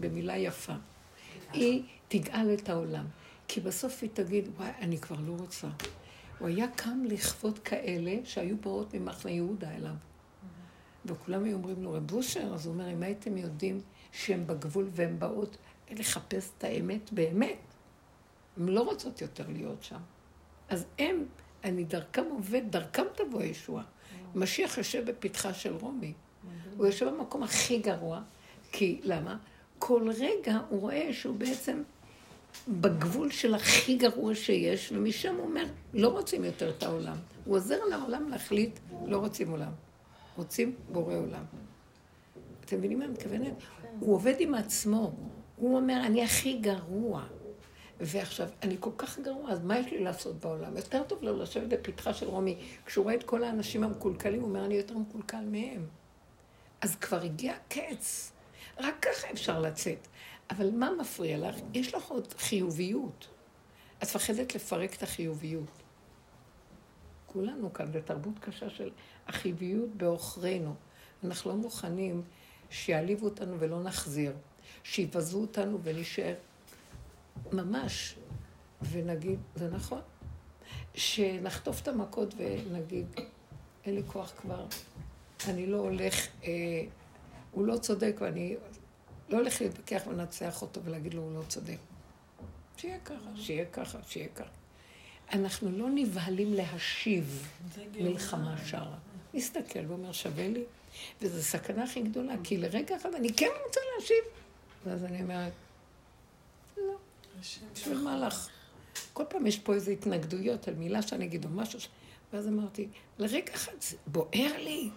במילה 0.00 0.36
יפה, 0.36 0.72
היא 1.52 1.82
תגאל 2.08 2.54
את 2.54 2.68
העולם. 2.68 3.06
כי 3.48 3.60
בסוף 3.60 3.98
היא 4.02 4.10
תגיד, 4.12 4.48
וואי, 4.56 4.70
אני 4.80 4.98
כבר 4.98 5.16
לא 5.26 5.32
רוצה. 5.38 5.68
הוא 6.38 6.48
היה 6.48 6.66
קם 6.76 7.04
לכבוד 7.04 7.58
כאלה 7.58 8.16
שהיו 8.24 8.56
באות 8.56 8.94
ממחנה 8.94 9.30
יהודה 9.32 9.70
אליו. 9.70 9.94
וכולם 11.04 11.44
היו 11.44 11.56
אומרים 11.56 11.82
לו, 11.82 11.92
רב 11.92 12.12
אושר, 12.12 12.54
אז 12.54 12.66
הוא 12.66 12.74
אומר, 12.74 12.92
אם 12.92 13.02
הייתם 13.02 13.36
יודעים 13.36 13.80
שהן 14.12 14.46
בגבול 14.46 14.88
והן 14.92 15.18
באות 15.18 15.56
לחפש 15.90 16.50
את 16.58 16.64
האמת 16.64 17.12
באמת, 17.12 17.56
הן 18.56 18.68
לא 18.68 18.80
רוצות 18.80 19.20
יותר 19.20 19.44
להיות 19.48 19.82
שם. 19.82 20.00
אז 20.68 20.86
הם, 20.98 21.24
אני 21.64 21.84
דרכם 21.84 22.24
עובד, 22.30 22.62
דרכם 22.70 23.04
תבוא 23.14 23.40
הישועה. 23.40 23.84
משיח 24.34 24.78
יושב 24.78 25.10
בפתחה 25.10 25.54
של 25.54 25.76
רומי. 25.76 26.12
הוא 26.76 26.86
יושב 26.86 27.08
במקום 27.08 27.42
הכי 27.42 27.78
גרוע, 27.78 28.22
כי 28.72 29.00
למה? 29.04 29.36
כל 29.78 30.10
רגע 30.18 30.58
הוא 30.68 30.80
רואה 30.80 31.08
שהוא 31.12 31.36
בעצם 31.36 31.82
בגבול 32.68 33.30
של 33.30 33.54
הכי 33.54 33.96
גרוע 33.96 34.34
שיש, 34.34 34.92
ומשם 34.92 35.34
הוא 35.36 35.44
אומר, 35.44 35.64
לא 35.94 36.08
רוצים 36.08 36.44
יותר 36.44 36.70
את 36.70 36.82
העולם. 36.82 37.16
הוא 37.44 37.56
עוזר 37.56 37.84
לעולם 37.84 38.28
להחליט, 38.28 38.78
לא 39.06 39.16
רוצים 39.16 39.50
עולם. 39.50 39.72
רוצים 40.36 40.74
בורא 40.92 41.14
עולם. 41.14 41.44
אתם 42.64 42.78
מבינים 42.78 42.98
מה 42.98 43.04
אני 43.04 43.12
מתכוונת? 43.12 43.52
הוא 44.00 44.14
עובד 44.14 44.34
עם 44.38 44.54
עצמו. 44.54 45.12
הוא 45.56 45.76
אומר, 45.76 46.00
אני 46.06 46.24
הכי 46.24 46.58
גרוע. 46.58 47.24
ועכשיו, 48.04 48.48
אני 48.62 48.76
כל 48.80 48.90
כך 48.98 49.18
גרוע, 49.18 49.50
אז 49.50 49.60
מה 49.64 49.78
יש 49.78 49.86
לי 49.86 50.04
לעשות 50.04 50.40
בעולם? 50.40 50.76
יותר 50.76 51.02
טוב 51.02 51.22
לו 51.22 51.42
לשבת 51.42 51.68
בפתחה 51.68 52.14
של 52.14 52.26
רומי. 52.26 52.58
כשהוא 52.86 53.02
רואה 53.02 53.14
את 53.14 53.22
כל 53.22 53.44
האנשים 53.44 53.84
המקולקלים, 53.84 54.40
הוא 54.40 54.48
אומר, 54.48 54.64
אני 54.64 54.74
יותר 54.74 54.98
מקולקל 54.98 55.44
מהם. 55.50 55.86
אז 56.80 56.96
כבר 56.96 57.20
הגיע 57.20 57.54
קץ. 57.68 58.32
רק 58.78 58.94
ככה 59.02 59.30
אפשר 59.32 59.60
לצאת. 59.60 60.08
אבל 60.50 60.70
מה 60.70 60.90
מפריע 61.00 61.38
לך? 61.38 61.56
יש 61.74 61.94
לך 61.94 62.04
עוד 62.10 62.34
חיוביות. 62.38 63.28
את 63.98 64.02
מפחדת 64.02 64.54
לפרק 64.54 64.94
את 64.94 65.02
החיוביות. 65.02 65.70
כולנו 67.26 67.72
כאן 67.72 67.92
בתרבות 67.92 68.38
קשה 68.38 68.70
של 68.70 68.90
החיוביות 69.26 69.90
בעוכרינו. 69.96 70.74
אנחנו 71.24 71.50
לא 71.50 71.56
מוכנים 71.56 72.22
שיעליבו 72.70 73.24
אותנו 73.24 73.60
ולא 73.60 73.82
נחזיר, 73.82 74.32
שיבזו 74.82 75.40
אותנו 75.40 75.78
ונשאר 75.82 76.34
ממש, 77.56 78.14
ונגיד, 78.90 79.38
זה 79.54 79.70
נכון, 79.70 80.00
שנחטוף 80.94 81.82
את 81.82 81.88
המכות 81.88 82.34
ונגיד, 82.36 83.06
אין 83.84 83.94
לי 83.94 84.02
כוח 84.06 84.32
כבר, 84.36 84.66
אני 85.48 85.66
לא 85.66 85.76
הולך, 85.76 86.26
אה, 86.44 86.50
הוא 87.50 87.66
לא 87.66 87.78
צודק 87.78 88.16
ואני 88.20 88.56
לא 89.28 89.36
הולך 89.38 89.60
להתווכח 89.60 90.02
ולנצח 90.06 90.62
אותו 90.62 90.84
ולהגיד 90.84 91.14
לו, 91.14 91.22
הוא 91.22 91.34
לא 91.34 91.42
צודק. 91.48 91.78
שיהיה 92.76 92.98
ככה, 92.98 93.30
שיהיה 93.36 93.64
ככה, 93.64 93.98
שיהיה 94.06 94.28
ככה. 94.28 94.50
אנחנו 95.32 95.70
לא 95.70 95.88
נבהלים 95.94 96.54
להשיב 96.54 97.48
מלחמה 97.94 98.56
שרה. 98.66 98.98
מסתכל 99.34 99.86
ואומר, 99.88 100.12
שווה 100.12 100.48
לי? 100.48 100.64
וזו 101.22 101.42
סכנה 101.42 101.84
הכי 101.84 102.02
גדולה, 102.02 102.34
כי 102.44 102.56
לרגע 102.56 102.96
אחד 102.96 103.14
אני 103.14 103.32
כן 103.32 103.50
רוצה 103.66 103.80
להשיב. 103.96 104.24
ואז 104.84 105.04
אני 105.04 105.22
אומרת, 105.22 105.52
לא, 106.76 106.94
בשביל 107.74 107.98
מה 107.98 108.16
לך? 108.18 108.48
כל 109.12 109.24
פעם 109.28 109.46
יש 109.46 109.58
פה 109.58 109.74
איזה 109.74 109.90
התנגדויות 109.90 110.68
על 110.68 110.74
מילה 110.74 111.02
שאני 111.02 111.24
אגיד 111.24 111.44
או 111.44 111.50
משהו. 111.50 111.80
ש- 111.80 111.88
ואז 112.32 112.48
אמרתי, 112.48 112.88
לרגע 113.18 113.54
אחד 113.54 113.72
זה 113.80 113.96
בוער 114.06 114.58
לי. 114.58 114.90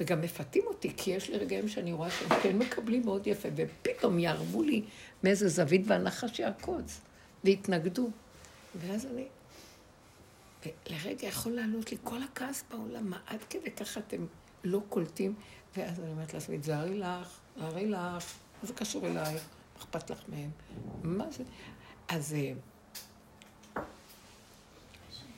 וגם 0.00 0.20
מפתים 0.20 0.62
אותי, 0.66 0.92
כי 0.96 1.10
יש 1.10 1.30
לי 1.30 1.38
רגעים 1.38 1.68
שאני 1.68 1.92
רואה 1.92 2.10
שהם 2.10 2.28
כן 2.42 2.58
מקבלים 2.58 3.02
מאוד 3.04 3.26
יפה, 3.26 3.48
ופתאום 3.56 4.18
יערבו 4.18 4.62
לי 4.62 4.82
מאיזה 5.24 5.48
זווית 5.48 5.82
והנחש 5.86 6.38
יעקוץ, 6.38 7.00
והתנגדו. 7.44 8.10
ואז 8.80 9.06
אני... 9.06 9.24
ולרגע 10.86 11.26
יכול 11.26 11.52
לעלות 11.52 11.90
לי 11.92 11.98
כל 12.04 12.22
הכעס 12.22 12.64
בעולם, 12.70 13.10
מה 13.10 13.18
עד 13.26 13.40
כדי 13.50 13.70
ככה 13.70 14.00
אתם 14.00 14.26
לא 14.64 14.80
קולטים? 14.88 15.34
ואז 15.76 16.00
אני 16.00 16.10
אומרת 16.10 16.34
לעצמי, 16.34 16.58
תזהרי 16.58 16.98
לך, 16.98 17.38
תזהרי 17.56 17.86
לך, 17.88 18.34
מה 18.62 18.68
זה 18.68 18.72
קשור 18.74 19.06
אלייך? 19.06 19.42
אכפת 19.78 20.10
לך 20.10 20.22
מהם? 20.28 20.50
מה 21.02 21.30
זה? 21.30 21.44
אז 22.08 22.34
אה, 22.34 22.52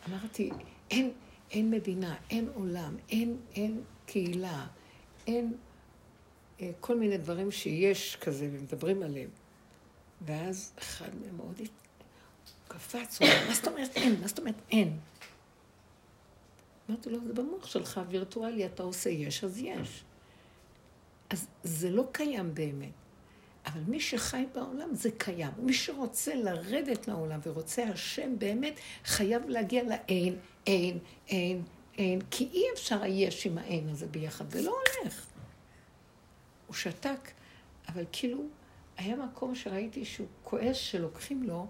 אמרתי, 0.09 0.51
אין, 0.91 1.13
אין 1.51 1.71
מדינה, 1.71 2.17
אין 2.31 2.49
עולם, 2.55 2.97
אין, 3.09 3.37
אין 3.55 3.83
קהילה, 4.07 4.67
אין 5.27 5.55
אה, 6.61 6.71
כל 6.81 6.99
מיני 6.99 7.19
דברים 7.19 7.51
שיש 7.51 8.17
כזה 8.17 8.49
ומדברים 8.53 9.03
עליהם. 9.03 9.31
ואז 10.27 10.73
אחד 10.79 11.09
מהם 11.21 11.37
מאוד 11.37 11.61
קפץ, 12.69 13.23
הוא 13.23 13.29
אמר, 13.29 13.49
מה 13.49 13.55
זאת 13.55 13.69
אומרת 13.69 13.91
אין? 13.97 14.21
מה 14.21 14.29
זאת 14.29 14.39
אומרת 14.39 14.55
אין? 14.71 14.99
אמרתי 16.91 17.11
לו, 17.11 17.19
זה 17.27 17.33
במוח 17.33 17.67
שלך 17.67 18.01
וירטואלי, 18.09 18.67
אתה 18.67 18.83
עושה 18.83 19.11
יש, 19.11 19.45
אז 19.45 19.59
יש. 19.59 20.05
אז 21.31 21.47
זה 21.65 21.91
לא 21.91 22.05
קיים 22.13 22.55
באמת. 22.55 23.00
אבל 23.73 23.81
מי 23.89 24.01
שחי 24.01 24.47
בעולם 24.55 24.95
זה 24.95 25.11
קיים. 25.19 25.51
מי 25.59 25.73
שרוצה 25.73 26.35
לרדת 26.35 27.09
מהעולם 27.09 27.41
ורוצה 27.47 27.85
השם 27.85 28.39
באמת, 28.39 28.81
חייב 29.05 29.49
להגיע 29.49 29.83
לאין, 29.83 30.37
אין, 30.67 30.99
אין, 31.29 31.63
אין. 31.99 32.21
כי 32.31 32.49
אי 32.53 32.65
אפשר 32.75 33.03
היש 33.03 33.47
עם 33.47 33.59
האין 33.59 33.89
הזה 33.89 34.07
ביחד, 34.07 34.51
זה 34.51 34.63
לא 34.63 34.77
הולך. 35.01 35.27
הוא 36.67 36.75
שתק, 36.75 37.31
אבל 37.89 38.05
כאילו, 38.13 38.43
היה 38.97 39.17
מקום 39.17 39.55
שראיתי 39.55 40.05
שהוא 40.05 40.27
כועס 40.45 40.77
שלוקחים 40.77 41.43
לו 41.43 41.67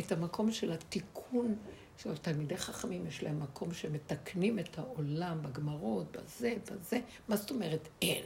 את 0.00 0.12
המקום 0.12 0.52
של 0.52 0.72
התיקון. 0.72 1.56
של 1.98 2.16
תלמידי 2.16 2.56
חכמים 2.56 3.06
יש 3.06 3.22
להם 3.22 3.42
מקום 3.42 3.74
שמתקנים 3.74 4.58
את 4.58 4.78
העולם 4.78 5.42
בגמרות, 5.42 6.16
בזה, 6.16 6.54
בזה. 6.70 7.00
מה 7.28 7.36
זאת 7.36 7.50
אומרת 7.50 7.88
אין? 8.02 8.24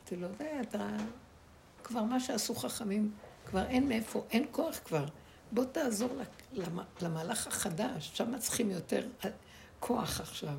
אמרתי 0.00 0.16
לו, 0.16 0.28
זה, 0.38 0.60
אתה... 0.60 0.96
כבר 1.88 2.02
מה 2.02 2.20
שעשו 2.20 2.54
חכמים, 2.54 3.10
כבר 3.46 3.66
אין 3.66 3.88
מאיפה, 3.88 4.24
אין 4.30 4.46
כוח 4.50 4.78
כבר. 4.84 5.04
בוא 5.52 5.64
תעזור 5.64 6.10
למהלך 7.02 7.46
החדש, 7.46 8.10
שם 8.14 8.38
צריכים 8.38 8.70
יותר 8.70 9.06
כוח 9.80 10.20
עכשיו. 10.20 10.54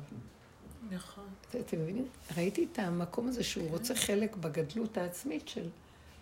נכון. 0.90 1.24
אתם 1.60 1.80
מבינים? 1.80 2.06
ראיתי 2.36 2.66
את 2.72 2.78
המקום 2.78 3.28
הזה 3.28 3.44
שהוא 3.44 3.70
רוצה 3.70 3.94
חלק 3.94 4.36
בגדלות 4.36 4.96
העצמית 4.96 5.48
של 5.48 5.68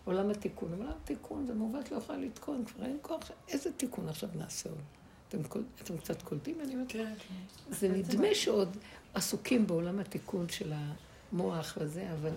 עולם 0.05 0.31
התיקון. 0.31 0.73
עולם 0.73 0.90
התיקון 1.03 1.47
זה 1.47 1.55
מעוות 1.55 1.90
לא 1.90 1.97
יכולה 1.97 2.18
לתקון, 2.18 2.64
כבר 2.64 2.85
אין 2.85 2.99
כוח. 3.03 3.31
איזה 3.49 3.73
תיקון 3.73 4.09
עכשיו 4.09 4.29
נעשה 4.35 4.71
עוד? 4.71 4.79
אתם, 5.29 5.38
אתם 5.83 5.99
קצת 5.99 6.23
קולטים? 6.23 6.61
אני 6.61 6.75
אומרת, 6.75 6.88
כן. 6.88 7.12
זה 7.71 7.88
נדמה 7.88 8.35
שעוד 8.35 8.77
עסוקים 9.14 9.66
בעולם 9.66 9.99
התיקון 9.99 10.49
של 10.49 10.73
המוח 11.33 11.79
וזה, 11.81 12.12
אבל 12.12 12.33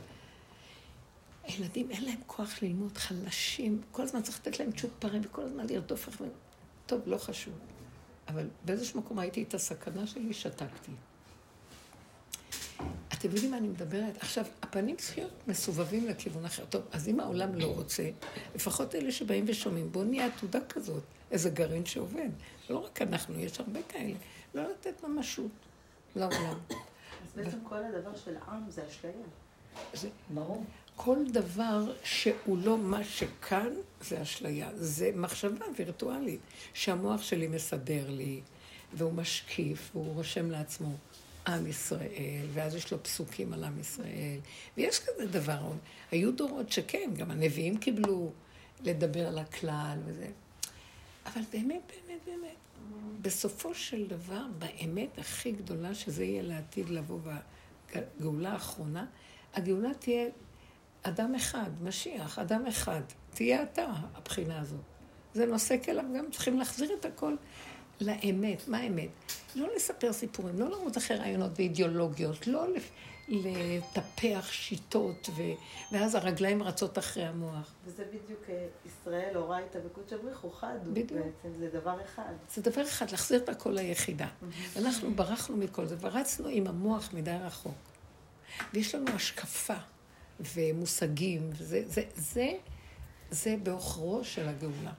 הילדים 1.44 1.92
אין 1.92 2.06
להם 2.06 2.20
כוח 2.28 2.62
ללמוד 2.62 2.98
חלשים, 2.98 3.82
כל 3.92 4.04
הזמן 4.04 4.22
צריך 4.22 4.40
לתת 4.40 4.60
להם 4.60 4.72
צ'ופרים 4.72 5.22
וכל 5.26 5.42
הזמן 5.42 5.66
לרדוף 5.70 6.10
אחריהם. 6.10 6.34
טוב, 6.86 7.02
לא 7.06 7.18
חשוב. 7.18 7.54
אבל 8.28 8.48
באיזשהו 8.66 9.00
מקום 9.00 9.20
ראיתי 9.20 9.44
את 9.44 9.54
הסכנה 9.54 10.08
שלי, 10.08 10.34
שתקתי. 10.34 10.92
אתם 13.14 13.30
יודעים 13.30 13.52
מה 13.52 13.58
אני 13.58 13.68
מדברת? 13.68 14.18
עכשיו, 14.18 14.46
הפנים 14.62 14.96
צריכים 14.96 15.24
להיות 15.24 15.48
מסובבים 15.48 16.08
לכיוון 16.08 16.46
אחר. 16.46 16.66
טוב, 16.66 16.82
אז 16.92 17.08
אם 17.08 17.20
העולם 17.20 17.56
לא 17.56 17.76
רוצה, 17.76 18.10
לפחות 18.56 18.96
אלה 18.96 19.12
שבאים 19.12 19.46
ושומעים, 19.48 19.92
בואו 19.92 20.04
נהיה 20.04 20.26
עתודה 20.26 20.60
כזאת, 20.70 21.04
איזה 21.32 21.50
גרעין 21.50 21.86
שעובד. 21.86 22.30
לא 22.70 22.78
רק 22.78 23.02
אנחנו, 23.02 23.40
יש 23.40 23.60
הרבה 23.60 23.80
כאלה. 23.90 24.14
לא 24.54 24.64
לתת 24.72 25.04
ממשות 25.04 25.52
לעולם. 26.16 26.58
אז 27.26 27.34
בעצם 27.36 27.58
כל 27.64 27.84
הדבר 27.84 28.16
של 28.16 28.36
עם 28.48 28.72
זה 28.72 28.88
אשליה. 28.88 29.14
זה, 29.94 30.10
ברור. 30.30 30.64
כל 31.04 31.18
דבר 31.32 31.84
שהוא 32.04 32.58
לא 32.58 32.78
מה 32.78 33.04
שכאן, 33.04 33.74
זה 34.02 34.22
אשליה. 34.22 34.70
זה 34.76 35.12
מחשבה 35.16 35.66
וירטואלית, 35.78 36.40
שהמוח 36.74 37.22
שלי 37.22 37.48
מסדר 37.48 38.10
לי, 38.10 38.42
והוא 38.94 39.14
משקיף, 39.14 39.92
והוא 39.94 40.14
רושם 40.14 40.52
לעצמו 40.52 40.96
עם 41.48 41.68
ישראל, 41.68 42.46
ואז 42.54 42.76
יש 42.76 42.92
לו 42.92 43.04
פסוקים 43.04 43.54
על 43.54 43.64
עם 43.64 43.80
ישראל, 43.80 44.40
ויש 44.78 45.00
כזה 45.00 45.26
דבר. 45.26 45.72
היו 46.12 46.32
דורות 46.32 46.72
שכן, 46.72 47.12
גם 47.18 47.32
הנביאים 47.32 47.78
קיבלו 47.78 48.32
לדבר 48.84 49.28
על 49.28 49.38
הכלל 49.38 49.98
וזה. 50.06 50.28
אבל 51.26 51.42
באמת, 51.52 51.92
באמת, 52.08 52.20
באמת, 52.26 52.56
בסופו 53.22 53.76
של 53.76 54.08
דבר, 54.08 54.44
באמת 54.60 55.20
הכי 55.20 55.52
גדולה, 55.52 55.96
שזה 55.96 56.24
יהיה 56.24 56.42
לעתיד 56.42 56.90
לבוא 56.90 57.20
בגאולה 57.96 58.52
האחרונה, 58.54 59.06
הגאולה 59.54 59.94
תהיה 59.94 60.28
אדם 61.04 61.36
אחד, 61.36 61.70
משיח, 61.82 62.40
אדם 62.40 62.68
אחד. 62.68 63.02
תהיה 63.30 63.64
אתה, 63.64 63.86
הבחינה 64.16 64.60
הזאת. 64.60 64.80
זה 65.34 65.46
נושא 65.46 65.76
כליו, 65.84 66.06
גם 66.18 66.26
צריכים 66.32 66.60
להחזיר 66.60 66.94
את 67.00 67.06
הכל 67.06 67.36
לאמת. 68.02 68.68
מה 68.68 68.78
האמת? 68.78 69.10
לא 69.56 69.68
לספר 69.76 70.14
סיפורים, 70.14 70.60
לא 70.60 70.70
לרוץ 70.70 70.98
אחרי 70.98 71.18
רעיונות 71.18 71.52
ואידיאולוגיות, 71.56 72.48
לא 72.48 72.66
לטפח 73.28 74.52
שיטות, 74.52 75.30
ו... 75.36 75.42
ואז 75.92 76.16
הרגליים 76.16 76.64
רצות 76.64 76.98
אחרי 76.98 77.26
המוח. 77.26 77.74
וזה 77.86 78.06
בדיוק 78.06 78.50
אה, 78.50 78.68
ישראל, 78.86 79.38
אורייתא 79.38 79.80
וקודש 79.86 80.14
חד 80.60 80.78
הוא 80.86 80.94
בדיוק. 80.94 81.12
בעצם, 81.12 81.60
זה 81.60 81.70
דבר 81.80 82.02
אחד. 82.02 82.34
זה 82.50 82.62
דבר 82.62 82.84
אחד, 82.84 83.12
להחזיר 83.12 83.44
את 83.44 83.50
הכל 83.50 83.70
ליחידה. 83.70 84.28
אנחנו 84.76 85.14
ברחנו 85.16 85.58
מכל 85.58 85.86
זה, 85.86 85.96
ורצנו 86.00 86.48
עם 86.48 86.68
המוח 86.68 87.14
מדי 87.14 87.38
רחוק. 87.44 87.74
ויש 88.74 88.96
לנו 88.96 89.12
השקפה 89.16 89.76
ומושגים, 90.54 91.50
וזה 91.54 91.84
זה, 91.88 92.02
זה, 92.16 92.52
זה 93.32 93.56
בעוכרו 93.64 94.24
של 94.24 94.50
הגאולה. 94.50 94.94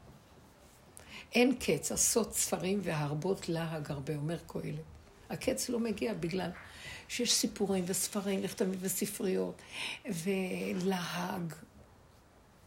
אין 1.35 1.55
קץ, 1.61 1.93
עשות 1.93 2.35
ספרים 2.35 2.81
והרבות 2.83 3.49
להג 3.49 3.91
הרבה, 3.91 4.17
אומר 4.17 4.39
קהלת. 4.47 4.81
הקץ 5.31 5.69
לא 5.69 5.81
מגיע 5.81 6.15
בגלל 6.15 6.51
שיש 7.09 7.33
סיפורים 7.33 7.85
וספרים, 7.87 8.43
לכתבים 8.43 8.79
וספריות, 8.81 9.63
ולהג. 10.05 11.55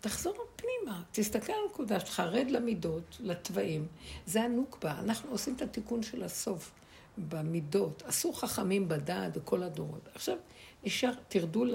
תחזור 0.02 0.36
פנימה, 0.56 1.04
תסתכל 1.12 1.54
על 1.54 1.60
הנקודה 1.68 2.00
שלך, 2.00 2.20
רד 2.20 2.52
למידות, 2.52 3.18
לתוואים. 3.20 3.88
זה 4.26 4.42
הנוקבה, 4.42 5.00
אנחנו 5.00 5.32
עושים 5.32 5.56
את 5.56 5.62
התיקון 5.62 6.04
של 6.04 6.24
הסוף 6.24 6.72
במידות. 7.18 8.04
עשו 8.06 8.34
חכמים 8.34 8.88
בדעת 8.88 9.38
בכל 9.38 9.64
הדורות. 9.64 10.10
עכשיו, 10.16 10.38
נשאר, 10.84 11.12
תרדו 11.28 11.66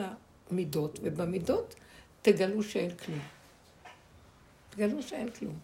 למידות, 0.51 0.99
ובמידות 1.03 1.75
תגלו 2.23 2.63
שאין 2.63 2.97
כלום. 2.97 3.21
תגלו 4.71 5.03
שאין 5.03 5.31
כלום. 5.31 5.59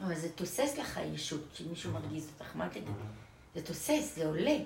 אבל 0.00 0.14
זה 0.14 0.32
תוסס 0.32 0.78
לך 0.78 1.00
ישות, 1.14 1.40
שמישהו 1.54 1.92
מרגיז 1.92 2.28
אותך, 2.32 2.56
מה 2.56 2.68
תדעי? 2.68 2.82
זה 3.54 3.62
תוסס, 3.62 4.12
זה 4.16 4.26
עולה. 4.26 4.58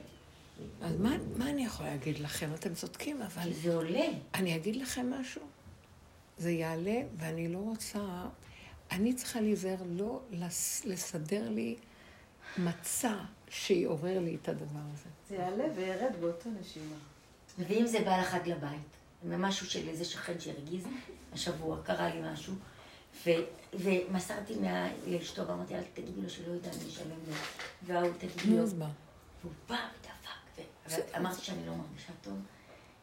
אז 0.83 0.97
מה, 1.01 1.17
מה 1.37 1.51
אני 1.51 1.65
יכולה 1.65 1.91
להגיד 1.91 2.19
לכם? 2.19 2.51
אתם 2.55 2.75
צודקים, 2.75 3.23
אבל... 3.23 3.53
זה 3.53 3.75
עולה. 3.75 4.07
אני 4.35 4.57
אגיד 4.57 4.77
לכם 4.77 5.11
משהו. 5.11 5.43
זה 6.39 6.51
יעלה, 6.51 7.01
ואני 7.17 7.49
לא 7.49 7.59
רוצה... 7.59 8.27
אני 8.91 9.15
צריכה 9.15 9.41
להיזהר 9.41 9.77
לא 9.87 10.21
לס... 10.31 10.85
לסדר 10.85 11.49
לי 11.49 11.77
מצע 12.59 13.15
שיעורר 13.49 14.21
לי 14.21 14.37
את 14.43 14.49
הדבר 14.49 14.81
הזה. 14.95 15.09
זה 15.29 15.35
יעלה 15.35 15.65
וירד 15.77 16.17
באותו 16.21 16.51
נשימה. 16.61 16.97
ואם 17.59 17.87
זה 17.87 18.01
בא 18.05 18.21
לך 18.21 18.35
עד 18.35 18.47
לבית, 18.47 18.81
משהו 19.25 19.67
של 19.67 19.89
איזה 19.89 20.05
שכן 20.05 20.41
שהרגיז, 20.41 20.85
השבוע 21.33 21.77
קרה 21.83 22.15
לי 22.15 22.21
משהו, 22.33 22.55
ו, 23.27 23.31
ומסרתי 23.75 24.55
מה- 24.59 24.89
לאשתו 25.07 25.47
ואמרתי, 25.49 25.75
אל 25.75 25.83
תגידי 25.95 26.23
לו 26.23 26.31
שלא 26.31 26.53
יודע, 26.53 26.71
אני 26.71 26.89
אשלם 26.89 27.09
לו. 27.29 27.35
וההוא 27.83 28.13
תגידי 28.19 28.57
לו. 28.57 28.63
והוא 29.41 29.53
בא 29.69 29.77
ודפק, 29.99 30.63
ואמרתי 31.15 31.41
שאני 31.43 31.67
לא 31.67 31.75
מרגישה 31.75 32.13
טוב, 32.23 32.35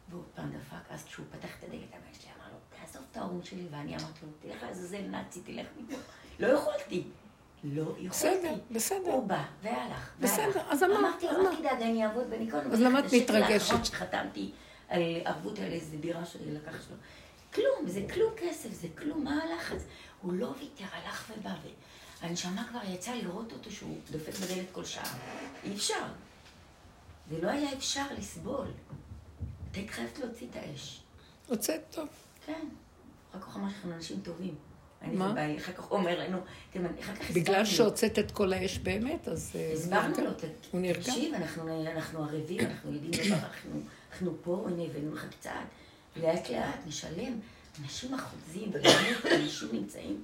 והוא 0.10 0.24
פעם 0.36 0.52
דפק, 0.52 0.92
אז 0.92 1.04
כשהוא 1.06 1.26
פתח 1.32 1.50
את 1.60 1.64
הדלת, 1.64 1.80
הבן 1.90 2.14
שלי 2.20 2.30
אמר 2.38 2.46
לו, 2.52 2.58
תעזוב 2.86 3.04
את 3.12 3.18
ההורים 3.18 3.44
שלי, 3.44 3.68
ואני 3.72 3.92
אמרתי 3.98 4.20
לו, 4.24 4.30
תלך 4.42 4.64
לעזאזל 4.64 5.02
נאצי, 5.02 5.42
תלך 5.42 5.68
מפה. 5.78 5.96
לא 6.40 6.48
יכולתי. 6.48 7.04
לא 7.64 7.82
יכולתי. 7.82 8.08
בסדר, 8.10 8.56
בסדר. 8.72 9.12
הוא 9.12 9.28
בא, 9.28 9.44
והלך. 9.62 10.10
בסדר. 10.20 10.62
אז 10.70 10.84
אמרת, 10.84 10.98
אמרתי 11.00 11.26
לו, 11.26 11.44
מה? 11.44 11.50
אל 11.50 11.56
תדאג, 11.56 11.82
אני 11.82 12.06
אעבוד 12.06 12.30
בניקיון. 12.30 12.72
אז 12.72 12.82
למה 12.82 13.00
את 13.00 13.06
מתרגשת? 13.14 13.86
שחתמתי 13.86 14.52
על 14.90 15.02
ערבות 15.26 15.60
על 15.60 15.72
איזה 15.72 15.98
בירה 15.98 16.26
שלי 16.26 16.52
לקח 16.52 16.72
שלו. 16.72 16.96
כלום, 17.54 17.90
זה 17.90 18.02
כלום 18.14 18.34
כסף, 18.38 18.70
זה 18.72 18.88
כלום, 18.98 19.24
מה 19.24 19.44
הלחץ? 19.44 19.84
הוא 20.22 20.34
לא 20.34 20.54
ויתר, 20.60 20.86
הלך 20.94 21.32
ובא, 21.38 21.54
והנשמה 22.22 22.68
כבר 22.70 22.80
יצאה 22.88 23.16
לראות 23.16 23.52
אותו 23.52 23.72
שהוא 23.72 23.98
דופק 24.12 24.34
בדלת 24.34 24.66
כל 24.72 24.86
שעה. 24.86 25.18
אי 25.64 25.74
אפשר. 25.74 26.04
זה 27.30 27.42
לא 27.42 27.50
היה 27.50 27.74
אפשר 27.74 28.06
לסבול. 28.18 28.68
את 29.72 29.76
היית 29.76 29.90
חייבת 29.90 30.20
להוציא 30.20 30.48
את 30.52 30.56
האש. 30.56 31.04
הוצאת 31.48 31.82
טוב. 31.92 32.08
כן. 32.46 32.68
אחר 33.32 33.40
כך 33.42 33.56
אמר 33.56 33.70
שאנחנו 33.70 33.94
אנשים 33.94 34.20
טובים. 34.24 34.56
אני 35.04 35.16
מה? 35.16 35.32
ובעלי, 35.32 35.58
אחר 35.58 35.72
כך 35.74 35.92
אומר 35.92 36.20
לנו, 36.20 36.38
תראי, 36.74 36.86
אחר 37.02 37.16
כך 37.16 37.32
בגלל. 37.32 37.66
שהוצאת 37.66 38.20
את 38.20 38.32
כל 38.32 38.54
האש 38.54 38.78
באמת, 38.78 39.28
אז... 39.28 39.52
אה, 39.56 39.74
הסברנו. 39.74 40.16
לו, 40.24 40.30
הוא 40.72 40.82
נרגע. 40.82 41.00
תקשיב, 41.00 41.34
אנחנו, 41.34 41.86
אנחנו 41.92 42.24
ערבים, 42.24 42.60
אנחנו 42.60 42.94
יודעים 42.94 43.12
דבר, 43.12 43.36
אנחנו, 43.36 43.72
אנחנו 44.12 44.34
פה, 44.44 44.66
הנה 44.68 44.84
הבאנו 44.84 45.16
לך 45.16 45.26
קצת, 45.30 45.52
לאט 46.16 46.50
לאט 46.50 46.80
נשלם. 46.88 47.40
אנשים 47.84 48.14
אחוזים, 48.14 48.72
באמת, 48.72 49.26
אנשים 49.42 49.70
נמצאים, 49.72 50.22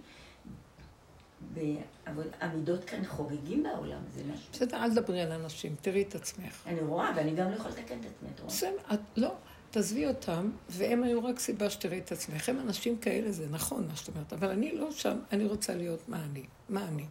בעבוד, 1.54 2.28
המידות 2.42 2.84
כאן 2.86 3.06
חוגגים 3.06 3.64
בעולם, 3.64 4.00
זה 4.16 4.22
משהו. 4.34 4.46
בסדר, 4.54 4.84
אל 4.84 4.90
תדברי 4.90 5.22
על 5.22 5.32
אנשים, 5.32 5.76
תראי 5.82 6.02
את 6.02 6.16
עצמך. 6.16 6.64
אני 6.66 6.80
רואה, 6.80 7.12
ואני 7.16 7.36
גם 7.36 7.52
לא 7.52 7.56
יכולה 7.56 7.70
לתקן 7.70 8.00
את 8.00 8.06
עצמי, 8.06 8.30
את 8.36 8.40
רואה? 8.40 8.50
בסדר, 8.52 8.96
לא, 9.18 9.34
תעזבי 9.72 10.08
אותם, 10.08 10.50
והם 10.70 11.04
היו 11.04 11.24
רק 11.24 11.40
סיבה 11.40 11.70
שתראי 11.70 12.00
את 12.00 12.12
עצמך. 12.12 12.50
הם 12.50 12.60
אנשים 12.60 12.98
כאלה, 12.98 13.32
זה 13.32 13.48
נכון 13.50 13.88
מה 13.88 13.96
שאת 13.96 14.08
אומרת, 14.08 14.34
אבל 14.34 14.50
אני 14.50 14.72
לא 14.76 14.92
שם, 14.92 15.18
אני 15.32 15.46
רוצה 15.46 15.76
להיות 15.76 16.10
מה 16.10 16.26
אני. 16.26 16.44
מה 16.70 16.88
אני. 16.88 17.06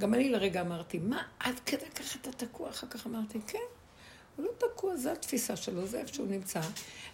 גם 0.00 0.14
אני 0.14 0.28
לרגע 0.28 0.60
אמרתי, 0.60 0.98
מה, 0.98 1.22
עד 1.40 1.60
כדי 1.66 1.90
ככה 1.94 2.18
אתה 2.22 2.32
תקוע? 2.32 2.70
אחר 2.70 2.86
כך 2.86 3.06
אמרתי, 3.06 3.38
כן, 3.46 3.58
הוא 4.36 4.46
לא 4.46 4.50
תקוע, 4.58 4.96
זו 4.96 5.10
התפיסה 5.10 5.56
שלו, 5.56 5.86
זה 5.86 5.98
איפה 6.00 6.14
שהוא 6.14 6.26
נמצא. 6.26 6.60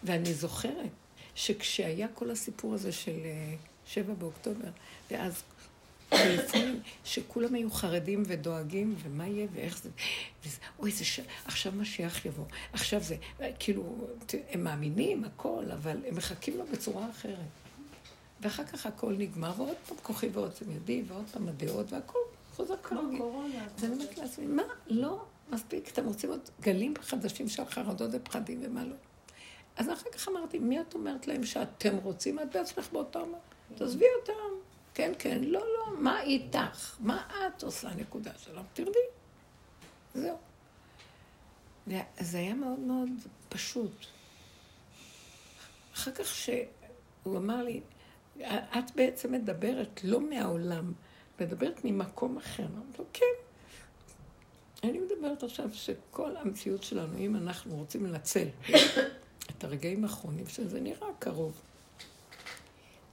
ואני 0.05 0.35
זוכרת 0.35 0.91
שכשהיה 1.35 2.09
כל 2.14 2.31
הסיפור 2.31 2.74
הזה 2.74 2.93
של 2.93 3.20
אה, 3.24 3.55
שבע 3.87 4.14
באוקטובר, 4.14 4.68
ואז 5.11 5.43
לפעמים 6.12 6.80
שכולם 7.04 7.54
היו 7.54 7.70
חרדים 7.70 8.22
ודואגים, 8.26 8.94
ומה 9.02 9.26
יהיה 9.26 9.46
ואיך 9.52 9.82
זה, 9.82 9.88
וזה 10.44 10.58
אוי, 10.78 10.90
זה 10.90 11.04
ש... 11.04 11.20
עכשיו 11.44 11.72
משיח 11.76 12.24
יבוא, 12.24 12.44
עכשיו 12.72 13.00
זה, 13.02 13.16
כאילו, 13.58 14.08
הם 14.50 14.64
מאמינים, 14.64 15.24
הכל, 15.24 15.64
אבל 15.72 15.96
הם 16.06 16.16
מחכים 16.16 16.58
לו 16.58 16.64
בצורה 16.72 17.11
אחרת. 17.11 17.36
ואחר 18.40 18.64
כך 18.64 18.86
הכל 18.86 19.14
נגמר, 19.18 19.52
ועוד 19.56 19.76
פעם 19.88 19.96
כוחי 20.02 20.28
ועוצם 20.32 20.70
ידי, 20.70 21.02
ועוד 21.08 21.24
פעם 21.32 21.48
הדעות, 21.48 21.92
והכל 21.92 22.18
חוזר 22.56 22.74
כרגיל. 22.82 23.22
אז 23.76 23.84
אני 23.84 23.94
אומרת 23.94 24.18
לעצמי, 24.18 24.46
מה? 24.46 24.62
לא 24.86 25.24
מספיק, 25.50 25.88
אתם 25.88 26.06
רוצים 26.06 26.30
עוד 26.30 26.40
גלים 26.61 26.94
חדשים 27.00 27.48
של 27.48 27.64
חרדות 27.64 28.11
ופחדים 28.12 28.61
ומה 28.62 28.84
לא. 28.84 28.94
אז 29.76 29.90
אחר 29.90 30.11
כך 30.12 30.28
אמרתי, 30.28 30.58
מי 30.58 30.80
את 30.80 30.94
אומרת 30.94 31.26
להם 31.26 31.44
שאתם 31.44 31.96
רוצים? 31.96 32.38
את 32.38 32.56
בעצמך 32.56 32.88
באותו 32.92 33.20
אמר. 33.20 33.38
תעזבי 33.74 34.04
אותם. 34.20 34.59
כן, 34.95 35.12
כן, 35.18 35.45
לא, 35.45 35.61
לא, 35.61 36.01
מה 36.01 36.22
איתך? 36.22 36.97
מה 37.01 37.28
את 37.47 37.62
עושה? 37.62 37.88
נקודה 37.95 38.30
שלום, 38.38 38.64
תרדי. 38.72 38.99
זהו. 40.14 40.36
זה 42.20 42.38
היה 42.38 42.55
מאוד 42.55 42.78
מאוד 42.78 43.09
פשוט. 43.49 44.07
אחר 45.95 46.11
כך 46.12 46.26
שהוא 46.26 47.36
אמר 47.36 47.62
לי, 47.62 47.80
את 48.38 48.95
בעצם 48.95 49.32
מדברת 49.32 50.01
לא 50.05 50.20
מהעולם, 50.20 50.93
מדברת 51.41 51.80
ממקום 51.84 52.36
אחר. 52.36 52.62
אמרתי 52.62 52.99
לו, 52.99 53.05
כן. 53.12 53.24
אני 54.84 54.99
מדברת 54.99 55.43
עכשיו 55.43 55.68
שכל 55.72 56.36
המציאות 56.36 56.82
שלנו, 56.82 57.18
אם 57.18 57.36
אנחנו 57.36 57.76
רוצים 57.76 58.07
לנצל 58.07 58.49
את 59.51 59.64
הרגעים 59.64 60.05
האחרונים, 60.05 60.47
שזה 60.47 60.80
נראה 60.80 61.09
קרוב, 61.18 61.61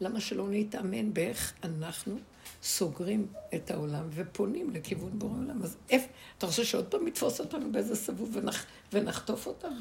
למה 0.01 0.19
שלא 0.19 0.47
נתאמן 0.49 1.13
באיך 1.13 1.53
אנחנו 1.63 2.17
סוגרים 2.63 3.27
את 3.55 3.71
העולם 3.71 4.07
ופונים 4.09 4.69
לכיוון 4.69 5.19
בורא 5.19 5.37
עולם? 5.37 5.63
אז 5.63 5.77
איפה, 5.89 6.07
אתה 6.37 6.45
רוצה 6.45 6.65
שעוד 6.65 6.85
פעם 6.85 7.07
יתפוס 7.07 7.39
אותנו 7.39 7.71
באיזה 7.71 7.95
סיבוב 7.95 8.29
ונח, 8.33 8.65
ונחטוף 8.93 9.47
אותם? 9.47 9.73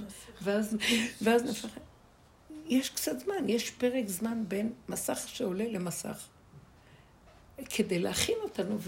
ואז, 0.42 0.76
ואז 1.22 1.42
נפחד. 1.42 1.80
יש 2.66 2.90
קצת 2.90 3.20
זמן, 3.20 3.48
יש 3.48 3.70
פרק 3.70 4.08
זמן 4.08 4.44
בין 4.48 4.72
מסך 4.88 5.24
שעולה 5.26 5.68
למסך. 5.68 6.26
כדי 7.70 7.98
להכין 7.98 8.36
אותנו 8.42 8.78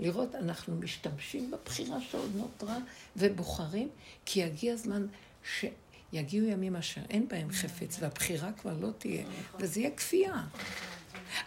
ולראות, 0.00 0.34
אנחנו 0.34 0.76
משתמשים 0.76 1.50
בבחירה 1.50 2.00
שעוד 2.00 2.30
נותרה 2.36 2.78
ובוחרים, 3.16 3.88
כי 4.24 4.40
יגיע 4.40 4.76
זמן 4.76 5.06
ש... 5.44 5.64
יגיעו 6.12 6.46
ימים 6.46 6.76
אשר 6.76 7.00
אין 7.10 7.28
בהם 7.28 7.50
חפץ, 7.50 7.96
והבחירה 8.00 8.52
כבר 8.52 8.74
לא 8.80 8.88
תהיה, 8.98 9.24
וזה 9.58 9.80
יהיה 9.80 9.90
כפייה. 9.90 10.42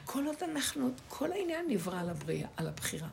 כל 0.05 0.25
עוד 0.25 0.35
אנחנו, 0.43 0.89
כל 1.07 1.31
העניין 1.31 1.65
נברא 1.69 1.99
על 1.99 2.09
הבריאה, 2.09 2.47
על 2.57 2.67
הבחירה. 2.67 3.07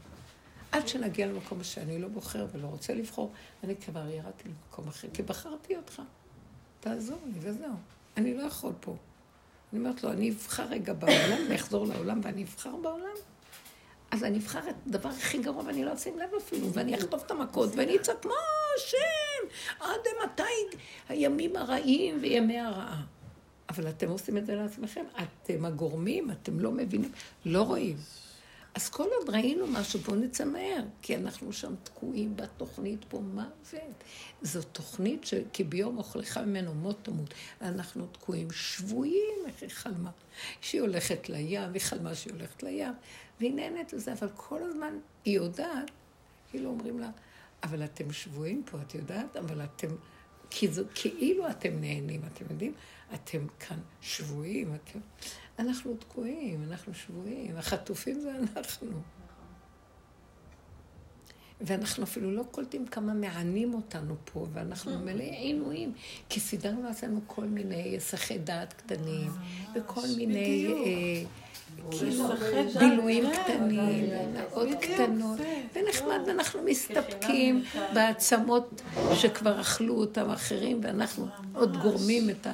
עד 0.73 0.89
שנגיע 0.89 1.27
למקום 1.27 1.65
שאני 1.65 1.99
לא 1.99 2.09
בוחר 2.09 2.47
ולא 2.53 2.67
רוצה 2.67 2.95
לבחור, 2.95 3.33
אני 3.65 3.77
כבר 3.77 4.09
ירדתי 4.09 4.49
למקום 4.49 4.89
אחר, 4.89 5.09
כי 5.15 5.23
בחרתי 5.23 5.77
אותך. 5.77 6.03
תעזור 6.81 7.19
לי, 7.25 7.39
וזהו. 7.41 7.73
אני 8.17 8.35
לא 8.35 8.43
יכול 8.43 8.73
פה. 8.81 8.97
אני 9.73 9.81
אומרת 9.81 10.05
לו, 10.05 10.13
אני 10.13 10.31
אבחר 10.31 10.65
רגע 10.65 10.93
בעולם, 10.93 11.47
אני 11.47 11.57
אחזור 11.57 11.87
לעולם 11.87 12.21
ואני 12.23 12.43
אבחר 12.43 12.77
בעולם. 12.77 13.17
אז 14.11 14.25
אני 14.25 14.39
אבחר 14.39 14.69
את 14.71 14.75
הדבר 14.87 15.09
הכי 15.09 15.39
גרוע 15.39 15.65
ואני 15.65 15.85
לא 15.85 15.95
אשים 15.95 16.19
לב 16.19 16.31
אפילו, 16.39 16.73
ואני 16.73 16.95
אחטוף 16.95 17.23
את 17.27 17.31
המכות 17.31 17.71
ואני 17.77 17.97
אצעק, 17.97 18.27
מה 18.27 18.33
השם? 18.77 19.28
עד 19.81 20.01
מתי 20.25 20.79
הימים 21.09 21.57
הרעים 21.57 22.19
וימי 22.23 22.59
הרעה? 22.59 23.03
אבל 23.69 23.89
אתם 23.89 24.09
עושים 24.09 24.37
את 24.37 24.47
זה 24.47 24.55
לעצמכם, 24.55 25.05
אתם 25.23 25.65
הגורמים, 25.65 26.31
אתם 26.31 26.61
לא 26.61 26.73
מבינים, 26.73 27.13
לא 27.45 27.63
רואים. 27.63 27.97
אז 28.75 28.89
כל 28.89 29.07
עוד 29.19 29.31
ראינו 29.31 29.67
משהו, 29.67 30.01
בואו 30.01 30.17
נצא 30.17 30.45
מהר, 30.45 30.83
כי 31.03 31.17
אנחנו 31.17 31.53
שם 31.53 31.75
תקועים 31.83 32.37
בתוכנית 32.37 33.05
פה 33.09 33.21
מוות. 33.21 34.05
זו 34.43 34.63
תוכנית 34.63 35.25
שכי 35.25 35.65
ביום 35.65 35.99
אוכלך 35.99 36.39
ממנו 36.39 36.75
מות 36.75 36.97
תמות. 37.03 37.35
אנחנו 37.63 38.07
תקועים 38.07 38.51
שבויים, 38.51 39.39
איך 39.47 39.63
היא 39.63 39.71
חלמה. 39.71 40.11
שהיא 40.61 40.81
הולכת 40.81 41.29
לים, 41.29 41.73
היא 41.73 41.81
חלמה 41.81 42.15
שהיא 42.15 42.33
הולכת 42.33 42.63
לים, 42.63 42.93
והיא 43.41 43.55
נהנית 43.55 43.93
לזה, 43.93 44.13
אבל 44.13 44.29
כל 44.37 44.63
הזמן 44.63 44.99
היא 45.25 45.37
יודעת, 45.37 45.91
כאילו 46.51 46.71
אומרים 46.71 46.99
לה, 46.99 47.11
אבל 47.63 47.85
אתם 47.85 48.13
שבויים 48.13 48.63
פה, 48.71 48.79
את 48.83 48.95
יודעת? 48.95 49.37
אבל 49.37 49.65
אתם, 49.65 49.89
כי 50.51 50.69
זו, 50.69 50.83
כאילו 50.95 51.51
אתם 51.51 51.81
נהנים, 51.81 52.21
אתם 52.33 52.45
יודעים? 52.51 52.73
אתם 53.15 53.47
כאן 53.61 53.79
שבויים, 54.01 54.75
אתם... 54.75 54.99
אנחנו 55.59 55.97
תקועים, 55.97 56.63
אנחנו 56.63 56.95
שבויים, 56.95 57.57
החטופים 57.57 58.21
זה 58.21 58.33
אנחנו. 58.37 58.91
ואנחנו 61.61 62.05
אפילו 62.05 62.33
לא 62.33 62.43
קולטים 62.51 62.87
כמה 62.87 63.15
מענים 63.15 63.75
אותנו 63.75 64.17
פה, 64.25 64.47
ואנחנו 64.53 64.99
מלאי 64.99 65.31
עינויים, 65.31 65.93
כי 66.29 66.41
סידרנו 66.41 66.83
לעצמנו 66.83 67.21
כל 67.27 67.45
מיני 67.45 67.97
הסחי 67.97 68.39
דעת 68.39 68.73
קטנים, 68.73 69.31
וכל 69.75 70.07
מיני 70.17 71.27
בילויים 72.79 73.25
קטנים, 73.33 74.11
נאות 74.35 74.69
קטנות, 74.81 75.39
ונחמד, 75.75 76.21
ואנחנו 76.27 76.63
מסתפקים 76.63 77.65
בעצמות 77.95 78.83
שכבר 79.15 79.61
אכלו 79.61 79.95
אותם 79.95 80.31
אחרים, 80.31 80.81
ואנחנו 80.83 81.27
עוד 81.55 81.77
גורמים 81.77 82.31
את 82.31 82.47
ה... 82.47 82.53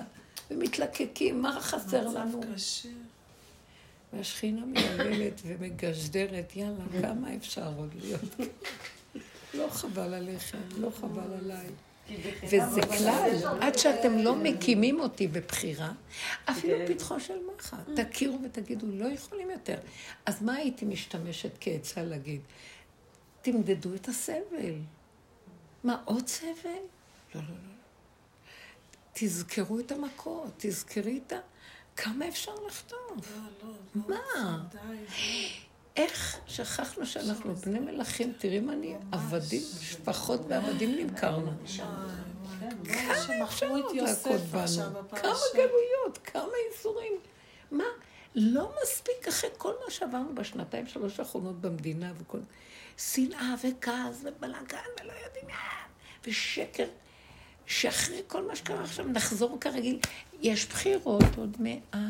ומתלקקים, 0.51 1.43
מה 1.43 1.61
חסר 1.61 2.09
לנו? 2.09 2.41
והשכינה 4.13 4.67
מייבלת 4.67 5.41
ומגשדרת, 5.47 6.57
יאללה, 6.57 6.85
כמה 7.03 7.37
אפשר 7.37 7.71
עוד 7.77 7.95
להיות? 8.01 8.37
לא 9.59 9.69
חבל 9.71 10.15
עליכם, 10.15 10.59
לא 10.79 10.91
חבל 11.01 11.33
עליי. 11.43 11.67
וזה 12.43 12.81
כלל, 12.99 13.31
עד 13.61 13.79
שאתם 13.79 14.19
לא 14.19 14.37
מקימים 14.37 15.01
אותי 15.01 15.29
בבחירה, 15.29 15.93
אפילו 16.45 16.79
כן. 16.79 16.95
פתחו 16.95 17.21
של 17.21 17.35
מחט. 17.57 17.79
תכירו 17.97 18.39
ותגידו, 18.45 18.87
לא 18.91 19.07
יכולים 19.07 19.51
יותר. 19.51 19.79
אז 20.27 20.43
מה 20.43 20.55
הייתי 20.55 20.85
משתמשת 20.85 21.51
כעצה 21.61 22.03
להגיד? 22.03 22.41
תמדדו 23.43 23.95
את 23.95 24.09
הסבל. 24.09 24.75
מה, 25.85 26.03
עוד 26.05 26.27
סבל? 26.27 26.49
לא, 27.35 27.41
לא, 27.41 27.41
לא. 27.49 27.75
תזכרו 29.13 29.81
את 29.81 29.93
המכות, 29.93 30.51
תזכרי 30.57 31.21
את 31.27 31.33
ה... 31.33 31.37
כמה 31.97 32.29
אפשר 32.29 32.53
לחטוף? 32.67 33.39
מה? 33.95 34.65
איך 35.97 36.39
שכחנו 36.47 37.07
שאנחנו 37.07 37.55
בני 37.55 37.79
מלכים? 37.79 38.33
תראי 38.39 38.61
מה 38.61 38.73
אני, 38.73 38.95
עבדים, 39.13 39.63
משפחות 39.81 40.41
ועבדים 40.49 40.99
נמכרנו. 40.99 41.53
כמה 42.85 43.45
אפשר 43.45 43.69
עוד 43.69 43.97
להכות 43.97 44.41
בנו? 44.41 45.09
כמה 45.11 45.39
גלויות, 45.55 46.19
כמה 46.25 46.53
איסורים. 46.71 47.13
מה? 47.71 47.85
לא 48.35 48.73
מספיק 48.83 49.29
אחרי 49.29 49.51
כל 49.59 49.73
מה 49.85 49.91
שעברנו 49.91 50.35
בשנתיים, 50.35 50.87
שלוש 50.87 51.21
האחרונות 51.21 51.61
במדינה 51.61 52.13
וכל... 52.19 52.39
שנאה 52.99 53.55
וכעס 53.65 54.21
ובלאגן 54.23 54.79
ולא 55.01 55.13
יודעים 55.13 55.47
מה, 55.47 55.55
ושקר. 56.25 56.87
שאחרי 57.67 58.23
כל 58.27 58.47
מה 58.47 58.57
שקרה 58.57 58.83
עכשיו 58.83 59.07
נחזור 59.07 59.61
כרגיל. 59.61 59.99
יש 60.41 60.67
בחירות 60.67 61.25
עוד 61.37 61.57
מעט, 61.59 62.03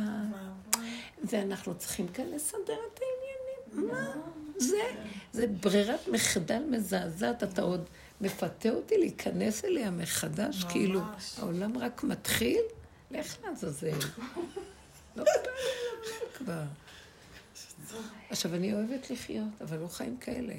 ואנחנו 1.25 1.75
צריכים 1.79 2.09
כאן 2.09 2.25
לסדר 2.27 2.59
את 2.59 3.01
העניינים. 3.01 3.24
מה? 3.75 4.11
זה, 4.57 4.83
זה 5.33 5.47
ברירת 5.47 6.09
מחדל 6.09 6.63
מזעזעת, 6.71 7.43
אתה 7.43 7.63
עוד 7.63 7.85
מפתה 8.21 8.71
אותי 8.71 8.99
להיכנס 8.99 9.65
אליה 9.65 9.91
מחדש, 9.91 10.65
כאילו, 10.65 11.01
העולם 11.39 11.79
רק 11.79 12.05
מתחיל? 12.05 12.61
לך 13.11 13.37
לעזאזל. 13.45 13.99
לא 15.17 15.25
כבר. 16.39 16.63
עכשיו, 18.31 18.55
אני 18.55 18.75
אוהבת 18.75 19.11
לחיות, 19.11 19.49
אבל 19.61 19.79
לא 19.79 19.89
חיים 19.89 20.17
כאלה. 20.17 20.55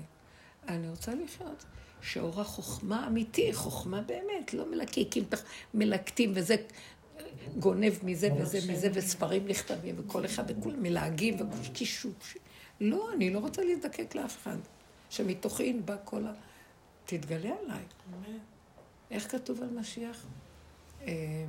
אני 0.68 0.90
רוצה 0.90 1.12
לחיות. 1.16 1.66
שאור 2.02 2.42
החוכמה 2.42 3.08
אמיתי, 3.08 3.54
חוכמה 3.54 4.02
באמת, 4.02 4.54
לא 4.54 4.72
מלקקים, 4.72 5.24
מלקטים, 5.74 6.32
וזה 6.36 6.56
גונב 7.60 7.94
מזה 8.04 8.30
וזה 8.38 8.60
מזה, 8.72 8.90
וספרים 8.94 9.48
נכתבים, 9.48 9.96
וכל 9.98 10.26
אחד, 10.26 10.44
וכולם 10.48 10.84
מלהגים 10.84 11.38
וקישוש. 11.64 12.38
לא, 12.82 13.14
אני 13.14 13.30
לא 13.34 13.40
רוצה 13.40 13.64
להזדקק 13.64 14.16
לאף 14.16 14.38
אחד. 14.38 14.58
שמתוכי 15.10 15.64
ינבע 15.64 15.98
כל 15.98 16.28
ה... 16.28 16.34
תתגלה 17.06 17.56
עליי. 17.64 17.84
איך 19.12 19.32
כתוב 19.32 19.62
על 19.62 19.70
משיח? 19.70 20.26
אה, 21.02 21.46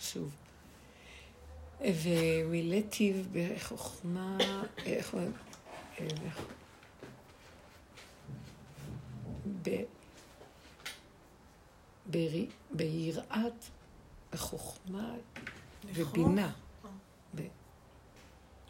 שוב. 0.00 0.30
ומילאתי 1.80 3.22
בחוכמה, 3.32 4.38
איך 4.86 5.14
אומרים? 5.14 5.32
אה. 6.00 6.06
ביראת, 12.70 13.64
בחוכמה, 14.32 15.14
ובינה. 15.94 16.52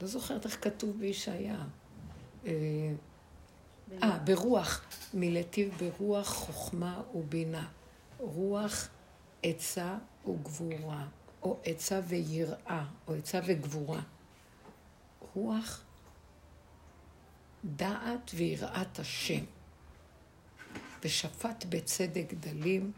לא 0.01 0.07
זוכרת 0.07 0.47
איך 0.47 0.65
כתוב 0.65 0.99
בישעיה. 0.99 1.65
אה, 2.47 2.53
אה, 4.03 4.19
ברוח, 4.19 4.85
מלטיב 5.15 5.79
ברוח 5.79 6.29
חוכמה 6.29 7.03
ובינה. 7.15 7.69
רוח 8.19 8.89
עצה 9.43 9.99
וגבורה, 10.27 11.07
או 11.43 11.59
עצה 11.65 12.01
ויראה, 12.09 12.85
או 13.09 13.15
עצה 13.15 13.41
וגבורה. 13.47 14.01
רוח 15.35 15.83
דעת 17.65 18.31
ויראת 18.35 18.99
השם. 18.99 19.45
ושפט 21.05 21.65
בצדק 21.69 22.35
דלים, 22.41 22.93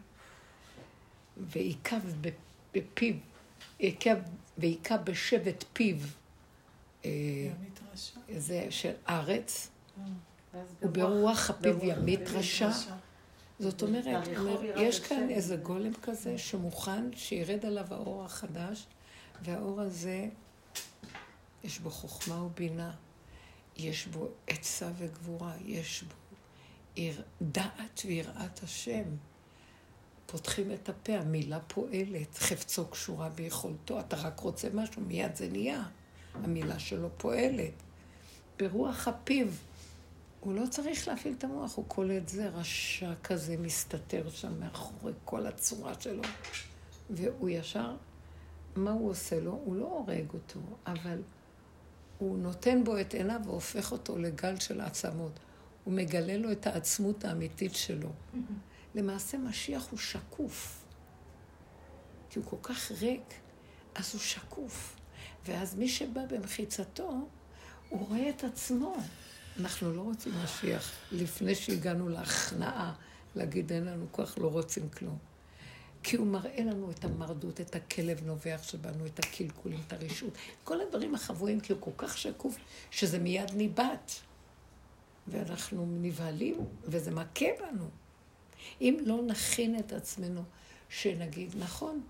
ועיכב 1.37 2.01
בפיו, 2.73 3.15
עיכב, 3.79 4.17
ועיכב 4.59 4.99
בשבט 5.05 5.65
פיו. 5.73 5.97
זה 8.37 8.67
של 8.71 8.93
ארץ, 9.09 9.71
ואז 10.55 10.69
וברוח 10.83 11.51
ברוח 11.51 11.83
ימית 11.83 12.21
רשע. 12.29 12.71
זאת 13.59 13.83
אומרת, 13.83 14.29
יש 14.77 15.01
כאן. 15.01 15.31
איזה 15.31 15.57
גולם 15.57 15.93
כזה 16.03 16.39
שמוכן 16.39 17.13
שירד 17.17 17.67
עליו 17.67 17.87
האור 17.91 18.25
החדש, 18.25 18.87
והאור 19.43 19.81
הזה, 19.81 20.29
יש 21.65 21.79
בו 21.79 21.91
חוכמה 21.91 22.43
ובינה, 22.43 22.91
יש 23.77 24.07
בו 24.07 24.29
עצה 24.47 24.91
וגבורה, 24.99 25.53
יש 25.65 26.05
בו 26.05 26.15
דעת 27.43 28.03
ויראת 28.05 28.63
השם. 28.63 29.05
פותחים 30.27 30.73
את 30.73 30.89
הפה, 30.89 31.13
המילה 31.13 31.61
פועלת, 31.61 32.39
חפצו 32.39 32.87
קשורה 32.87 33.29
ביכולתו, 33.29 34.01
אתה 34.01 34.17
רק 34.17 34.41
רוצה 34.41 34.69
משהו, 34.75 35.03
מיד 35.03 35.37
זה 35.37 35.49
נהיה. 35.49 35.83
המילה 36.35 36.79
שלו 36.79 37.09
פועלת. 37.17 37.73
ברוח 38.59 39.09
הפיו, 39.09 39.47
הוא 40.41 40.55
לא 40.55 40.67
צריך 40.71 41.09
להפעיל 41.09 41.35
את 41.39 41.45
המוח, 41.45 41.77
הוא 41.77 41.85
קולט 41.89 42.29
זה, 42.29 42.49
רשע 42.49 43.13
כזה 43.25 43.57
מסתתר 43.57 44.31
שם 44.31 44.61
מאחורי 44.61 45.13
כל 45.25 45.47
הצורה 45.47 46.01
שלו. 46.01 46.23
והוא 47.11 47.49
ישר, 47.49 47.97
מה 48.77 48.91
הוא 48.91 49.11
עושה 49.11 49.41
לו? 49.41 49.61
הוא 49.65 49.77
לא 49.77 49.85
הורג 49.85 50.35
אותו, 50.35 50.61
אבל 50.87 51.23
הוא 52.19 52.39
נותן 52.39 52.85
בו 52.85 53.01
את 53.01 53.15
עיניו 53.15 53.41
והופך 53.45 53.93
אותו 53.93 54.19
לגל 54.19 54.59
של 54.59 54.81
עצמות. 54.81 55.39
הוא 55.85 55.95
מגלה 55.95 56.37
לו 56.37 56.53
את 56.53 56.67
העצמות 56.67 57.25
האמיתית 57.25 57.75
שלו. 57.75 58.11
למעשה 58.95 59.39
משיח 59.39 59.89
הוא 59.91 59.99
שקוף. 59.99 60.85
כי 62.31 62.39
הוא 62.39 62.47
כל 62.47 62.57
כך 62.63 62.93
ריק, 62.93 63.35
אז 63.95 64.13
הוא 64.13 64.21
שקוף. 64.21 64.97
ואז 65.47 65.75
מי 65.75 65.89
שבא 65.89 66.21
במחיצתו, 66.31 67.29
הוא 67.89 68.09
רואה 68.09 68.29
את 68.29 68.45
עצמו. 68.45 68.97
אנחנו 69.61 69.93
לא 69.93 70.01
רוצים 70.01 70.33
משיח 70.45 70.93
לפני 71.13 71.55
שהגענו 71.55 72.09
להכנעה, 72.09 72.95
להגיד 73.37 73.73
אין 73.73 73.85
לנו 73.85 74.07
כוח, 74.11 74.39
לא 74.39 74.47
רוצים 74.47 74.89
כלום. 74.89 75.19
כי 76.03 76.17
הוא 76.17 76.27
מראה 76.27 76.65
לנו 76.65 76.91
את 76.91 77.05
המרדות, 77.05 77.61
את 77.61 77.75
הכלב 77.75 78.21
נובח 78.25 78.61
שבנו, 78.63 79.07
את 79.07 79.19
הקלקולים, 79.19 79.81
את 79.87 79.93
הרשעות, 79.93 80.33
כל 80.65 80.81
הדברים 80.81 81.15
החבויים, 81.15 81.61
כי 81.61 81.73
הוא 81.73 81.81
כל 81.81 81.91
כך 81.97 82.19
שקוף, 82.19 82.57
שזה 82.91 83.19
מיד 83.19 83.51
ניבט. 83.55 84.13
ואנחנו 85.29 85.87
נבהלים, 85.87 86.57
וזה 86.85 87.11
מכה 87.11 87.47
בנו. 87.61 87.89
אם 88.81 88.97
לא 89.07 89.23
נכין 89.23 89.79
את 89.79 89.93
עצמנו, 89.93 90.43
שנגיד, 90.89 91.55
נכון, 91.59 92.03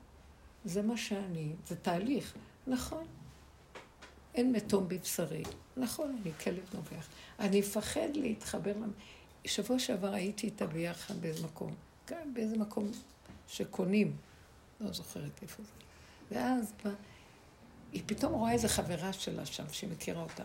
זה 0.64 0.82
מה 0.82 0.96
שאני, 0.96 1.52
זה 1.66 1.76
תהליך, 1.76 2.34
נכון. 2.66 3.04
אין 4.34 4.52
מתום 4.52 4.88
בבשרי, 4.88 5.42
נכון, 5.76 6.18
אני 6.22 6.32
כלב 6.32 6.64
נובח. 6.74 7.08
אני 7.38 7.60
אפחד 7.60 8.08
להתחבר, 8.14 8.72
שבוע 9.44 9.78
שעבר 9.78 10.14
הייתי 10.14 10.46
איתה 10.46 10.66
ביחד 10.66 11.20
באיזה 11.20 11.46
מקום, 11.46 11.74
גם 12.10 12.34
באיזה 12.34 12.56
מקום 12.56 12.90
שקונים, 13.48 14.16
לא 14.80 14.92
זוכרת 14.92 15.42
איפה 15.42 15.62
זה. 15.62 15.70
ואז 16.30 16.72
בא, 16.84 16.90
היא 17.92 18.02
פתאום 18.06 18.32
רואה 18.32 18.52
איזה 18.52 18.68
חברה 18.68 19.12
שלה 19.12 19.46
שם, 19.46 19.64
שהיא 19.72 19.90
מכירה 19.90 20.22
אותה, 20.22 20.44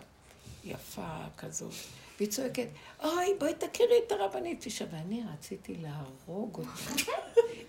יפה 0.64 1.18
כזאת, 1.38 1.74
והיא 2.18 2.30
צועקת, 2.30 2.68
אוי, 3.04 3.26
בואי 3.40 3.54
תכירי 3.54 3.96
את 4.08 4.12
הרבנית 4.12 4.66
אישה. 4.66 4.86
ואני 4.92 5.24
רציתי 5.34 5.76
להרוג 5.76 6.58
אותה. 6.58 7.12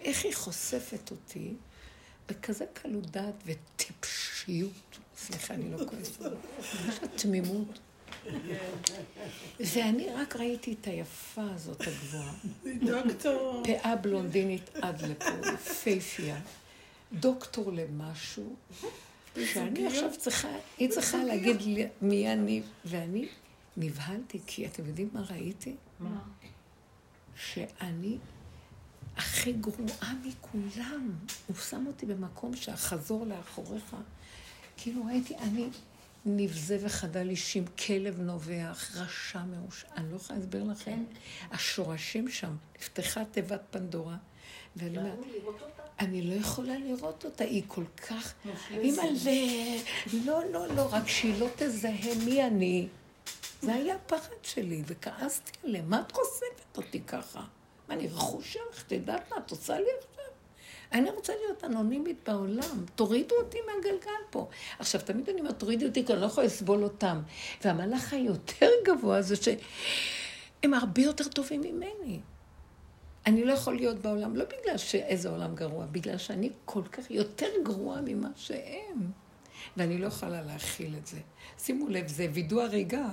איך 0.01 0.25
היא 0.25 0.35
חושפת 0.35 1.11
אותי 1.11 1.55
בכזה 2.29 2.65
קלות 2.73 3.11
דעת 3.11 3.35
וטיפשיות. 3.47 4.99
סליחה, 5.27 5.55
אני 5.55 5.71
לא 5.71 5.79
כועסת. 5.87 6.21
יש 6.89 7.03
לה 7.03 7.09
תמימות. 7.09 7.79
ואני 9.61 10.11
רק 10.11 10.37
ראיתי 10.37 10.77
את 10.81 10.87
היפה 10.87 11.43
הזאת 11.55 11.81
הגבוהה. 11.81 12.35
דוקטור. 12.87 13.63
פאה 13.67 13.97
בלונדינית 13.97 14.71
עד 14.83 15.03
לפה, 15.03 15.49
יפייפייה, 15.55 16.41
דוקטור 17.13 17.73
למשהו, 17.73 18.57
שאני 19.45 19.87
עכשיו 19.87 20.11
צריכה, 20.19 20.49
היא 20.79 20.91
צריכה 20.91 21.25
להגיד 21.25 21.63
לי 21.63 21.87
מי 22.03 22.33
אני, 22.33 22.63
ואני 22.85 23.29
נבהלתי, 23.77 24.41
כי 24.47 24.67
אתם 24.67 24.87
יודעים 24.87 25.09
מה 25.13 25.23
ראיתי? 25.31 25.77
שאני 27.37 28.19
הכי 29.17 29.53
גרועה 29.53 30.15
מכולם. 30.25 31.11
הוא 31.47 31.57
שם 31.57 31.85
אותי 31.87 32.07
במקום 32.07 32.57
שהחזור 32.57 33.27
לאחוריך. 33.27 33.97
כאילו 34.79 35.05
ראיתי, 35.07 35.37
אני 35.37 35.69
נבזה 36.27 36.79
וחדל 36.83 37.29
אישים, 37.31 37.65
כלב 37.67 38.21
נובח, 38.21 38.91
רשע 38.97 39.43
מאוש... 39.45 39.85
אני 39.97 40.11
לא 40.13 40.17
יכולה 40.17 40.39
להסביר 40.39 40.65
לכם. 40.65 41.05
השורשים 41.51 42.29
שם, 42.29 42.57
נפתחה 42.79 43.25
תיבת 43.25 43.61
פנדורה, 43.71 44.17
ואני 44.77 44.99
אומרת, 44.99 45.19
אני 46.01 46.23
לא 46.23 46.35
יכולה 46.35 46.79
לראות 46.79 47.25
אותה, 47.25 47.45
היא 47.45 47.63
כל 47.67 47.85
כך... 48.09 48.35
אימא, 48.71 49.03
לא, 50.25 50.41
לא, 50.53 50.75
לא, 50.75 50.89
רק 50.91 51.09
שהיא 51.09 51.41
לא 51.41 51.49
תזהה 51.57 52.15
מי 52.25 52.47
אני. 52.47 52.89
זה 53.63 53.75
היה 53.75 53.95
הפחד 53.95 54.35
שלי, 54.43 54.83
וכעסתי 54.87 55.53
עליהם, 55.65 55.91
מה 55.91 56.01
את 56.07 56.13
חושפת 56.13 56.77
אותי 56.77 57.01
ככה? 57.01 57.41
מה, 57.89 57.95
אני 57.95 58.09
רכוש 58.09 58.53
שלך? 58.53 58.83
את 58.87 58.93
יודעת 58.93 59.31
מה 59.31 59.37
את 59.47 59.51
עושה 59.51 59.79
לי 59.79 59.87
עכשיו? 59.99 60.18
אני 60.93 61.11
רוצה 61.11 61.33
להיות 61.45 61.65
אנונימית 61.65 62.29
בעולם, 62.29 62.85
תורידו 62.95 63.35
אותי 63.35 63.59
מהגלגל 63.67 64.11
פה. 64.31 64.49
עכשיו, 64.79 65.01
תמיד 65.05 65.29
אני 65.29 65.41
אומרת, 65.41 65.59
תורידו 65.59 65.87
אותי, 65.87 66.07
כי 66.07 66.13
אני 66.13 66.21
לא 66.21 66.27
יכולה 66.27 66.47
לסבול 66.47 66.85
אותם. 66.85 67.21
והמהלך 67.65 68.13
היותר 68.13 68.71
גבוה 68.85 69.23
זה 69.23 69.37
שהם 69.37 70.75
הרבה 70.75 71.03
יותר 71.03 71.25
טובים 71.25 71.61
ממני. 71.61 72.21
אני 73.27 73.45
לא 73.45 73.53
יכול 73.53 73.77
להיות 73.77 73.99
בעולם, 73.99 74.37
לא 74.37 74.45
בגלל 74.45 74.77
שאיזה 74.77 75.29
עולם 75.29 75.55
גרוע, 75.55 75.87
בגלל 75.93 76.19
שאני 76.19 76.51
כל 76.65 76.83
כך 76.93 77.11
יותר 77.11 77.49
גרועה 77.65 78.01
ממה 78.05 78.29
שהם. 78.37 79.11
ואני 79.77 79.99
לא 79.99 80.07
יכולה 80.07 80.43
להכיל 80.43 80.95
את 80.97 81.07
זה. 81.07 81.19
שימו 81.59 81.89
לב, 81.89 82.09
זה 82.09 82.27
וידוא 82.33 82.63
הריגה. 82.63 83.09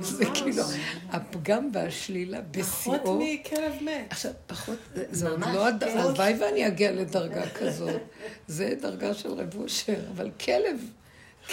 זה 0.00 0.24
כאילו, 0.34 0.62
הפגם 1.10 1.70
והשלילה 1.72 2.40
פחות 2.60 3.00
בשיאו. 3.02 3.20
מכלב 3.22 3.72
מת. 3.82 4.06
עכשיו, 4.10 4.32
פחות, 4.46 4.78
זה- 4.94 5.04
זה 5.10 5.28
עוד 5.28 5.40
לא. 5.40 5.66
הלוואי 6.00 6.34
ואני 6.40 6.66
אגיע 6.66 6.92
לדרגה 6.92 7.50
כזאת. 7.50 8.00
זה 8.46 8.74
דרגה 8.80 9.14
של 9.14 9.28
רב 9.32 9.54
אושר, 9.56 10.00
אבל 10.10 10.30
כלב, 10.44 10.80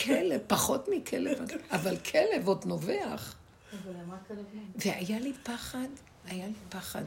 כלב, 0.03 0.41
פחות 0.47 0.87
מכלב, 0.91 1.37
אבל 1.71 1.97
כלב 1.97 2.47
עוד 2.47 2.65
נובח. 2.65 3.35
אבל 3.73 3.91
למה 4.03 4.17
כלב 4.27 4.37
מת? 4.53 4.85
והיה 4.85 5.19
לי 5.19 5.33
פחד, 5.43 5.87
היה 6.27 6.47
לי 6.47 6.53
פחד. 6.69 7.03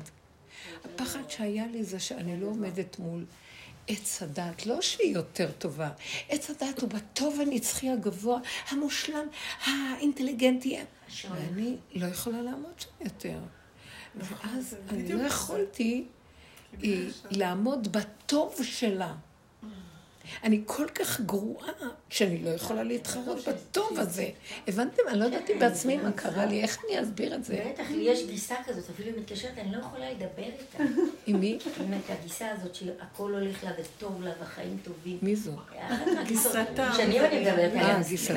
הפחד 0.85 1.21
שהיה 1.29 1.67
לי 1.67 1.85
זה 1.85 2.01
שאני 2.01 2.41
לא 2.41 2.47
עומדת 2.47 2.99
מול 2.99 3.25
עץ 3.89 4.23
הדת, 4.23 4.67
לא 4.67 4.81
שהיא 4.83 5.15
יותר 5.15 5.51
טובה. 5.59 5.91
עץ 6.29 6.51
הדת 6.51 6.81
הוא 6.81 6.89
בטוב 6.91 7.41
הנצחי 7.41 7.91
הגבוה, 7.91 8.39
המושלם, 8.69 9.27
האינטליגנטי. 9.67 10.79
ואני 11.31 11.77
לא 11.95 12.07
יכולה 12.07 12.43
לעמוד 12.43 12.73
שם 12.79 12.91
יותר. 13.01 13.39
ואז 14.17 14.77
אני 14.89 15.13
לא. 15.13 15.23
יכולתי 15.23 16.07
לעמוד 17.31 17.93
בטוב 17.93 18.55
שלה. 18.63 19.15
אני 20.45 20.63
כל 20.67 20.87
כך 20.95 21.21
גרועה, 21.21 21.73
שאני 22.09 22.39
לא 22.45 22.51
יכולה 22.51 22.83
להתחרות 22.83 23.49
בטוב 23.49 23.99
הזה. 23.99 24.29
הבנתם? 24.69 25.03
אני 25.09 25.19
לא 25.21 25.25
ידעתי 25.25 25.55
בעצמי 25.55 25.97
מה 25.97 26.13
קרה 26.13 26.47
לי, 26.47 26.63
איך 26.63 26.79
אני 26.85 27.03
אסביר 27.03 27.35
את 27.35 27.45
זה? 27.45 27.65
בטח, 27.73 27.91
לי 27.91 28.03
יש 28.03 28.27
גיסה 28.27 28.55
כזאת, 28.67 28.91
אפילו 28.91 29.09
היא 29.09 29.21
מתקשרת, 29.21 29.59
אני 29.59 29.73
לא 29.73 29.79
יכולה 29.79 30.11
לדבר 30.11 30.43
איתה. 30.43 30.85
עם 31.27 31.41
מי? 31.41 31.59
באמת, 31.79 32.01
הגיסה 32.09 32.51
הזאת 32.51 32.75
שהכל 32.75 33.35
הולך 33.35 33.65
לה 33.65 33.71
וטוב 33.79 34.23
לה 34.23 34.31
והחיים 34.41 34.79
טובים. 34.85 35.19
מי 35.23 35.37
זו? 35.37 35.53
גיסתה. 36.27 36.93
שנים 36.97 37.25
אני 37.25 37.41
מדברת 37.41 37.73
עליה. 37.73 37.97
אה, 37.97 38.03
גיסתה. 38.09 38.33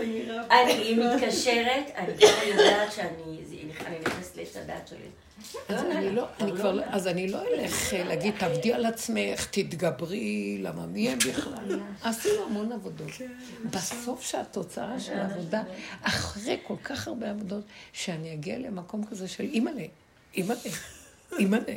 אני 0.00 0.26
לא 0.26 0.34
יודעת. 0.34 1.22
מתקשרת, 1.22 1.90
אני 1.96 2.12
כבר 2.16 2.48
יודעת 2.48 2.92
שאני 2.92 3.38
אני 3.86 3.98
נכנסת 4.00 4.36
לעץ 4.36 4.56
הדת 4.56 4.88
שלי. 4.88 5.08
אז 5.68 5.82
אני 5.82 6.10
לא, 6.10 6.26
אני 6.40 6.52
כבר. 6.52 6.80
אז 6.84 7.06
אני 7.06 7.34
אלך 7.34 7.94
אה, 7.94 8.04
להגיד, 8.04 8.34
תעבדי 8.38 8.72
על 8.72 8.86
עצמך, 8.86 9.46
תתגברי, 9.50 10.58
למה 10.62 10.86
מי 10.86 11.08
הם 11.08 11.18
בכלל? 11.18 11.80
עשינו 12.02 12.44
המון 12.46 12.72
עבודות. 12.72 13.10
בסוף 13.70 14.22
שהתוצאה 14.22 15.00
של 15.00 15.18
העבודה, 15.18 15.62
אחרי 16.02 16.58
כל 16.66 16.76
כך 16.84 17.08
הרבה 17.08 17.30
עבודות, 17.30 17.64
שאני 17.92 18.32
אגיע 18.32 18.58
למקום 18.58 19.04
כזה 19.04 19.28
של 19.28 19.44
אימא'לה, 19.44 19.84
אימא'לה, 20.34 20.60
אימא'לה. 21.38 21.74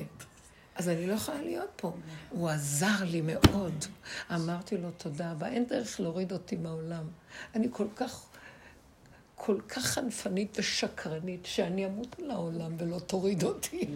אז 0.75 0.89
אני 0.89 1.07
לא 1.07 1.13
יכולה 1.13 1.41
להיות 1.41 1.69
פה. 1.75 1.93
הוא 2.29 2.49
עזר 2.49 3.03
לי 3.03 3.21
מאוד. 3.21 3.85
אמרתי 4.35 4.77
לו 4.77 4.91
תודה 4.97 5.31
רבה, 5.31 5.47
אין 5.47 5.65
דרך 5.65 5.99
להוריד 5.99 6.31
אותי 6.31 6.55
מהעולם. 6.55 7.07
אני 7.55 7.67
כל 7.71 7.87
כך, 7.95 8.25
כל 9.45 9.57
כך 9.67 9.85
חנפנית 9.85 10.57
ושקרנית, 10.59 11.45
שאני 11.45 11.85
אמות 11.85 12.15
על 12.19 12.31
העולם 12.31 12.71
ולא 12.77 12.99
תוריד 12.99 13.43
אותי. 13.43 13.87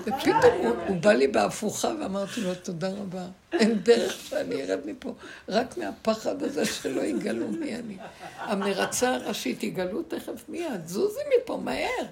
ופתאום 0.00 0.78
הוא, 0.88 1.00
בא 1.00 1.12
לי 1.12 1.28
בהפוכה 1.28 1.88
ואמרתי 2.00 2.40
לו 2.40 2.54
תודה 2.54 2.88
רבה. 2.88 3.28
אין 3.52 3.78
דרך 3.78 4.12
שאני 4.12 4.62
ארד 4.62 4.78
מפה, 4.86 5.14
רק 5.48 5.78
מהפחד 5.78 6.42
הזה 6.42 6.64
שלא 6.64 7.00
יגלו 7.00 7.48
מי 7.48 7.76
אני. 7.76 7.96
המרצה 8.36 9.14
הראשית, 9.14 9.62
יגלו 9.62 10.02
תכף 10.02 10.48
מיד, 10.48 10.86
זוזי 10.86 11.20
מפה, 11.42 11.56
מהר. 11.56 12.06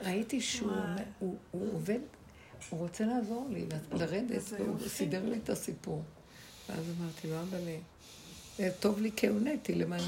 ראיתי 0.00 0.40
שהוא 0.40 0.72
הוא, 1.18 1.36
הוא 1.50 1.68
עובד 1.72 2.00
הוא 2.70 2.80
רוצה 2.80 3.04
לעזור 3.04 3.46
לי, 3.50 3.64
לרדת, 3.92 4.42
והוא 4.58 4.76
סידר 4.88 5.22
לי 5.24 5.38
את 5.44 5.50
הסיפור. 5.50 6.02
ואז 6.68 6.84
אמרתי 6.98 7.28
לו, 7.28 7.42
אבא 7.42 7.58
לי, 7.58 8.70
טוב 8.80 9.00
לי 9.00 9.10
כי 9.16 9.26
הונאתי 9.26 9.74
למען... 9.74 10.02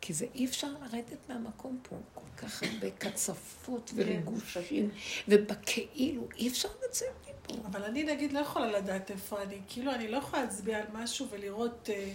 כי 0.00 0.12
זה 0.12 0.26
אי 0.34 0.44
אפשר 0.44 0.68
לרדת 0.82 1.28
מהמקום 1.28 1.78
פה, 1.82 1.96
כל 2.14 2.46
כך 2.46 2.62
הרבה 2.62 2.90
קצפות 2.90 3.90
וריגושים, 3.94 4.90
ובכאילו, 5.28 6.28
אי 6.36 6.48
אפשר 6.48 6.68
לצאת 6.88 7.08
מפה. 7.22 7.54
אבל 7.66 7.84
אני 7.84 8.04
נגיד 8.04 8.32
לא 8.32 8.38
יכולה 8.38 8.66
לדעת 8.66 9.10
איפה 9.10 9.42
אני, 9.42 9.58
כאילו 9.68 9.92
אני 9.94 10.08
לא 10.08 10.16
יכולה 10.16 10.42
להצביע 10.42 10.78
על 10.78 10.86
משהו 10.92 11.26
ולראות 11.30 11.88
אה, 11.92 12.12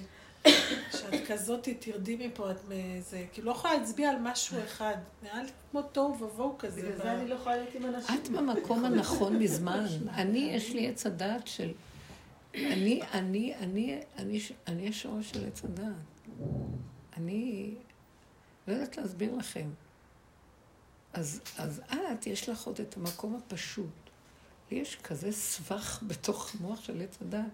שאת 0.92 1.28
כזאת 1.28 1.70
תרדי 1.80 2.28
מפה, 2.28 2.52
את 2.52 2.60
מזה, 2.70 3.26
כאילו 3.34 3.48
לא 3.48 3.52
יכולה 3.52 3.74
להצביע 3.74 4.10
על 4.10 4.20
משהו 4.20 4.58
אחד, 4.64 4.96
נראה 5.24 5.44
לי 5.44 5.50
כמו 5.72 5.82
תוהו 5.82 6.20
ובוהו 6.20 6.56
כזה. 6.58 6.82
בגלל 6.82 6.98
זה 6.98 7.14
אני 7.14 7.28
לא 7.28 7.36
יכולה 7.36 7.56
להיות 7.56 7.76
עם 7.76 7.86
אנשים. 7.86 8.16
את 8.24 8.30
במקום 8.30 8.86
הנכון 8.86 9.40
מזמן. 9.40 9.86
אני, 10.10 10.40
יש 10.40 10.74
לי 10.74 10.88
עץ 10.88 11.06
הדעת 11.06 11.48
של... 11.48 11.72
אני, 12.56 13.02
אני, 13.14 13.56
אני, 13.56 14.00
אני, 14.18 14.40
אני 14.68 14.90
השורש 14.90 15.32
של 15.32 15.48
עץ 15.48 15.64
הדעת. 15.64 15.94
אני 17.18 17.74
לא 18.68 18.74
יודעת 18.74 18.98
להסביר 18.98 19.36
לכם. 19.36 19.70
אז, 21.14 21.42
אז 21.58 21.82
את, 22.14 22.28
יש 22.28 22.50
לך 22.50 22.68
עוד 22.68 22.82
את 22.82 22.98
המקום 22.98 23.36
הפשוט. 23.36 23.90
יש 24.72 24.96
כזה 24.96 25.32
סבך 25.32 26.04
בתוך 26.08 26.56
המוח 26.56 26.82
של 26.82 27.02
עץ 27.02 27.18
הדעת, 27.22 27.52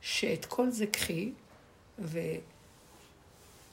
שאת 0.00 0.44
כל 0.44 0.70
זה 0.70 0.86
קחי, 0.86 1.32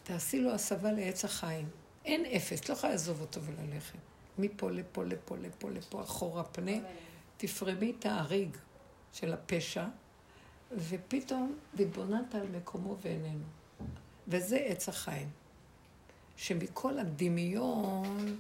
ותעשי 0.06 0.42
לו 0.42 0.52
הסבה 0.52 0.92
לעץ 0.92 1.26
החיים. 1.26 1.70
אין 2.06 2.26
אפס, 2.26 2.70
לא 2.70 2.74
יכולה 2.74 2.94
לעזוב 2.94 3.22
אותו 3.22 3.42
וללכת. 3.44 4.00
מפה 4.38 4.72
לפה, 4.72 5.04
לפה, 5.04 5.38
לפה, 5.38 5.70
לפה, 5.70 6.02
אחורה 6.02 6.44
פנה, 6.44 6.78
תפרמי 7.38 7.94
את 8.00 8.06
האריג 8.06 8.58
של 9.14 9.34
הפשע, 9.34 9.86
ופתאום 10.72 11.58
התבוננת 11.80 12.36
על 12.36 12.48
מקומו 12.48 12.98
ואיננו. 13.02 13.59
וזה 14.30 14.58
עץ 14.58 14.90
החיים. 14.90 15.30
שמכל 16.38 17.00
הדמיון, 17.00 18.40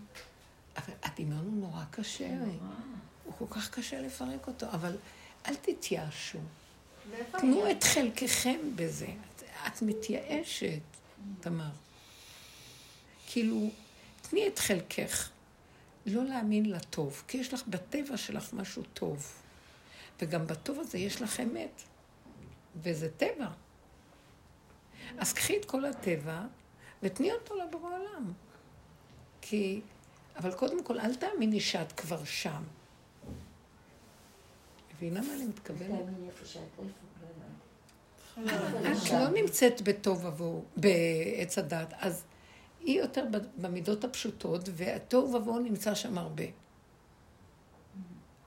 אבל 0.77 0.93
הדמיון 1.03 1.45
הוא 1.45 1.53
נורא 1.53 1.83
קשה. 1.91 2.29
הוא 3.23 3.33
כל 3.37 3.45
כך 3.49 3.69
קשה 3.69 4.01
לפרק 4.01 4.47
אותו, 4.47 4.65
אבל 4.71 4.97
אל 5.47 5.55
תתייאשו. 5.55 6.39
תנו 7.31 7.71
את 7.71 7.83
חלקכם 7.83 8.59
בזה. 8.75 9.05
את, 9.05 9.43
את 9.67 9.81
מתייאשת, 9.81 10.79
תמר. 11.39 11.69
כאילו, 13.27 13.69
תני 14.21 14.47
את 14.47 14.59
חלקך. 14.59 15.29
לא 16.05 16.25
להאמין 16.25 16.69
לטוב, 16.69 17.23
כי 17.27 17.37
יש 17.37 17.53
לך 17.53 17.67
בטבע 17.67 18.17
שלך 18.17 18.53
משהו 18.53 18.83
טוב. 18.93 19.33
וגם 20.21 20.47
בטוב 20.47 20.79
הזה 20.79 20.97
יש 20.97 21.21
לך 21.21 21.39
אמת. 21.39 21.81
וזה 22.81 23.09
טבע. 23.17 23.47
אז 25.17 25.33
קחי 25.33 25.57
את 25.57 25.65
כל 25.65 25.85
הטבע 25.85 26.41
ותני 27.03 27.31
אותו 27.31 27.55
לבורא 27.55 27.97
עולם. 27.97 28.31
כי... 29.41 29.81
אבל 30.37 30.53
קודם 30.53 30.83
כל, 30.83 30.99
אל 30.99 31.15
תאמיני 31.15 31.59
שאת 31.59 31.91
כבר 31.91 32.23
שם. 32.23 32.63
מבינה 34.95 35.21
מה 35.21 35.33
אני 35.33 35.45
מתכוונת? 35.45 35.99
את 38.37 39.11
לא 39.11 39.29
נמצאת 39.29 39.81
בטוב 39.81 40.25
ובוהו, 40.25 40.63
בעץ 40.77 41.57
הדת, 41.57 41.93
אז 41.99 42.23
היא 42.79 42.99
יותר 42.99 43.25
במידות 43.57 44.03
הפשוטות, 44.03 44.69
והתוהו 44.73 45.33
ובוהו 45.33 45.59
נמצא 45.59 45.95
שם 45.95 46.17
הרבה. 46.17 46.43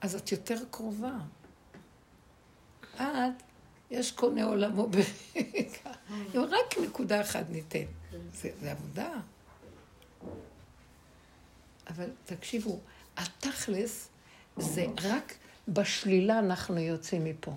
אז 0.01 0.15
את 0.15 0.31
יותר 0.31 0.57
קרובה. 0.71 1.13
את, 2.95 3.01
יש 3.93 4.11
קונה 4.11 4.43
עולמו 4.43 4.87
ברגע. 4.87 5.91
אם 6.35 6.41
רק 6.41 6.77
נקודה 6.83 7.21
אחת 7.21 7.45
ניתן. 7.49 7.85
זה, 8.33 8.49
זה 8.61 8.71
עבודה. 8.71 9.11
אבל 11.87 12.09
תקשיבו, 12.25 12.79
התכלס 13.17 14.09
זה 14.57 14.85
רק 15.03 15.33
בשלילה 15.67 16.39
אנחנו 16.39 16.77
יוצאים 16.77 17.23
מפה. 17.23 17.51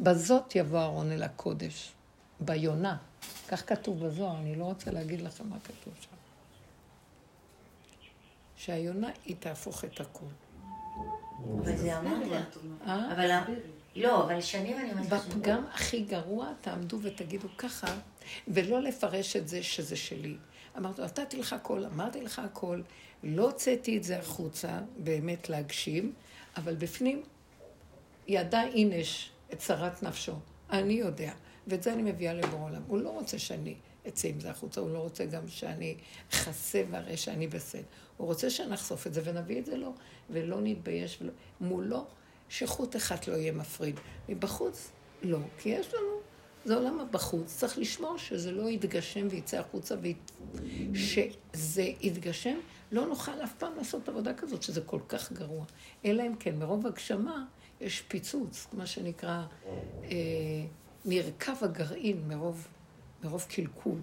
בזאת 0.00 0.56
יבוא 0.56 0.78
אהרון 0.78 1.12
אל 1.12 1.22
הקודש, 1.22 1.92
ביונה. 2.40 2.96
כך 3.48 3.68
כתוב 3.68 4.06
בזוהר, 4.06 4.38
אני 4.38 4.54
לא 4.54 4.64
רוצה 4.64 4.90
להגיד 4.90 5.20
לכם 5.20 5.48
מה 5.48 5.56
כתוב 5.64 5.94
שם. 6.00 6.16
שהיונה 8.56 9.08
היא 9.24 9.36
תהפוך 9.40 9.84
את 9.84 10.00
הכול. 10.00 10.28
אבל 11.62 11.76
זה 11.76 11.98
אמרת. 11.98 12.56
אה? 12.86 13.12
אבל 13.12 13.30
לא, 13.96 14.24
אבל 14.24 14.40
שנים 14.40 14.78
אני 14.78 14.92
אומרת... 14.92 15.06
בפגם 15.06 15.64
הכי 15.72 16.00
גרוע 16.00 16.52
תעמדו 16.60 16.98
ותגידו 17.02 17.48
ככה, 17.58 17.86
ולא 18.48 18.82
לפרש 18.82 19.36
את 19.36 19.48
זה 19.48 19.62
שזה 19.62 19.96
שלי. 19.96 20.36
אמרתי, 20.78 21.02
נתתי 21.02 21.36
לך 21.36 21.52
הכל, 21.52 21.84
אמרתי 21.84 22.22
לך 22.22 22.38
הכל, 22.38 22.82
לא 23.22 23.44
הוצאתי 23.44 23.96
את 23.96 24.04
זה 24.04 24.18
החוצה, 24.18 24.78
באמת 24.96 25.48
להגשים, 25.48 26.12
אבל 26.56 26.74
בפנים 26.74 27.22
ידע 28.28 28.62
אינש 28.62 29.30
את 29.52 29.58
צרת 29.58 30.02
נפשו. 30.02 30.34
אני 30.70 30.94
יודע, 30.94 31.32
ואת 31.66 31.82
זה 31.82 31.92
אני 31.92 32.02
מביאה 32.02 32.34
לבור 32.34 32.60
עולם. 32.60 32.82
הוא 32.86 32.98
לא 32.98 33.08
רוצה 33.08 33.38
שאני 33.38 33.74
אצא 34.08 34.28
עם 34.28 34.40
זה 34.40 34.50
החוצה, 34.50 34.80
הוא 34.80 34.90
לא 34.90 34.98
רוצה 34.98 35.24
גם 35.24 35.48
שאני 35.48 35.96
אכסה 36.30 36.82
ואראה 36.90 37.16
שאני 37.16 37.46
בסדר. 37.46 37.82
הוא 38.16 38.26
רוצה 38.26 38.50
שנחשוף 38.50 39.06
את 39.06 39.14
זה 39.14 39.20
ונביא 39.24 39.58
את 39.58 39.66
זה 39.66 39.76
לו, 39.76 39.94
ולא 40.30 40.60
נתבייש, 40.60 41.18
ולא... 41.20 41.32
מולו, 41.60 42.06
שחוט 42.54 42.96
אחד 42.96 43.16
לא 43.28 43.36
יהיה 43.36 43.52
מפריד. 43.52 44.00
מבחוץ, 44.28 44.90
לא, 45.22 45.38
כי 45.58 45.68
יש 45.68 45.94
לנו, 45.94 46.20
זה 46.64 46.74
עולם 46.74 47.00
הבחוץ, 47.00 47.56
צריך 47.58 47.78
לשמור 47.78 48.18
שזה 48.18 48.52
לא 48.52 48.68
יתגשם 48.68 49.26
ויצא 49.30 49.58
החוצה. 49.58 49.94
שזה 50.94 51.82
יתגשם, 52.00 52.56
לא 52.92 53.06
נוכל 53.06 53.44
אף 53.44 53.54
פעם 53.58 53.72
לעשות 53.76 54.08
עבודה 54.08 54.34
כזאת, 54.34 54.62
שזה 54.62 54.80
כל 54.80 55.00
כך 55.08 55.32
גרוע. 55.32 55.64
אלא 56.04 56.22
אם 56.22 56.36
כן, 56.36 56.58
מרוב 56.58 56.86
הגשמה 56.86 57.44
יש 57.80 58.00
פיצוץ, 58.00 58.66
מה 58.72 58.86
שנקרא 58.86 59.42
אה, 60.04 60.10
מרכב 61.04 61.56
הגרעין, 61.60 62.28
מרוב, 62.28 62.68
מרוב 63.24 63.46
קלקול. 63.48 63.98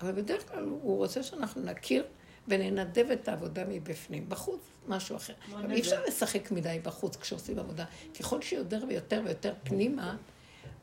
אבל 0.00 0.12
בדרך 0.12 0.48
כלל 0.52 0.64
הוא 0.64 0.96
רוצה 0.96 1.22
שאנחנו 1.22 1.62
נכיר 1.62 2.04
וננדב 2.50 3.10
את 3.10 3.28
העבודה 3.28 3.64
מבפנים. 3.68 4.28
בחוץ, 4.28 4.60
משהו 4.88 5.16
אחר. 5.16 5.34
אי 5.70 5.80
אפשר 5.80 6.04
לשחק 6.08 6.50
מדי 6.50 6.78
בחוץ 6.82 7.16
כשעושים 7.16 7.58
עבודה. 7.58 7.84
ככל 8.18 8.42
שיותר 8.42 8.84
ויותר 8.88 9.22
ויותר 9.24 9.54
פנימה, 9.62 10.16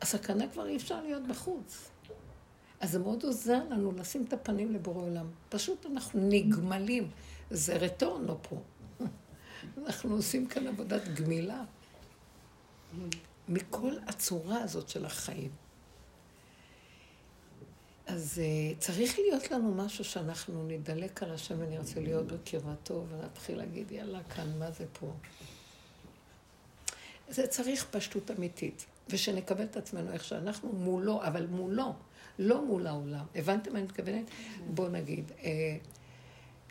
הסכנה 0.02 0.48
כבר 0.48 0.68
אי 0.68 0.76
אפשר 0.76 1.02
להיות 1.02 1.28
בחוץ. 1.28 1.90
אז 2.80 2.92
זה 2.92 3.00
מאוד 3.00 3.24
עוזר 3.24 3.60
לנו 3.70 3.92
לשים 3.92 4.26
את 4.28 4.34
הפנים 4.34 4.74
לבורא 4.74 5.04
עולם. 5.04 5.26
פשוט 5.50 5.86
אנחנו 5.86 6.30
נגמלים. 6.30 7.10
זה 7.52 7.78
רטורנו 7.78 8.38
פה. 8.42 8.62
אנחנו 9.86 10.16
עושים 10.16 10.48
כאן 10.48 10.68
עבודת 10.68 11.08
גמילה. 11.08 11.64
מכל 13.48 13.94
הצורה 14.08 14.58
הזאת 14.62 14.90
של 14.90 15.06
החיים. 15.06 15.52
אז 18.08 18.42
uh, 18.42 18.80
צריך 18.80 19.20
להיות 19.20 19.52
לנו 19.52 19.74
משהו 19.74 20.04
שאנחנו 20.04 20.68
נדלק 20.68 21.24
על 21.24 21.32
השם 21.32 21.56
ונרצה 21.60 22.00
להיות 22.00 22.28
בקרבתו 22.28 23.06
ונתחיל 23.10 23.58
להגיד, 23.58 23.92
יאללה, 23.92 24.20
כאן, 24.24 24.60
מה 24.60 24.72
זה 24.72 24.86
פה? 25.00 25.14
זה 27.30 27.48
צריך 27.48 27.86
פשטות 27.92 28.32
אמיתית, 28.32 28.86
ושנקבל 29.10 29.64
את 29.64 29.78
עצמנו 29.78 30.12
איך 30.12 30.24
שאנחנו 30.24 30.74
מולו, 30.74 31.24
אבל 31.24 31.48
מולו, 31.48 31.94
לא 32.40 32.66
מול 32.66 32.88
העולם. 32.88 33.26
הבנתם 33.36 33.74
מה 33.74 33.80
אני 33.80 33.86
מתכוונת? 33.86 34.26
בואו 34.74 34.90
נגיד, 34.90 35.32
uh, 35.40 35.44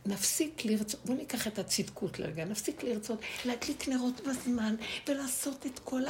נפסיק 0.07 0.65
לרצות, 0.65 1.01
בואו 1.05 1.19
ניקח 1.19 1.47
את 1.47 1.59
הצדקות 1.59 2.19
לרגע, 2.19 2.45
נפסיק 2.45 2.83
לרצות 2.83 3.19
להדליק 3.45 3.89
נרות 3.89 4.21
בזמן 4.21 4.75
ולעשות 5.09 5.67
את 5.67 5.79
כל 5.79 6.03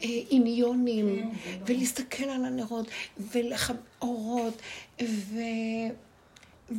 העניונים 0.00 1.34
ולהסתכל 1.66 2.24
על 2.24 2.44
הנרות 2.44 2.86
ולאורות 3.18 4.54
ו... 5.02 5.34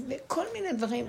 וכל 0.09 0.45
מיני 0.53 0.73
דברים. 0.73 1.05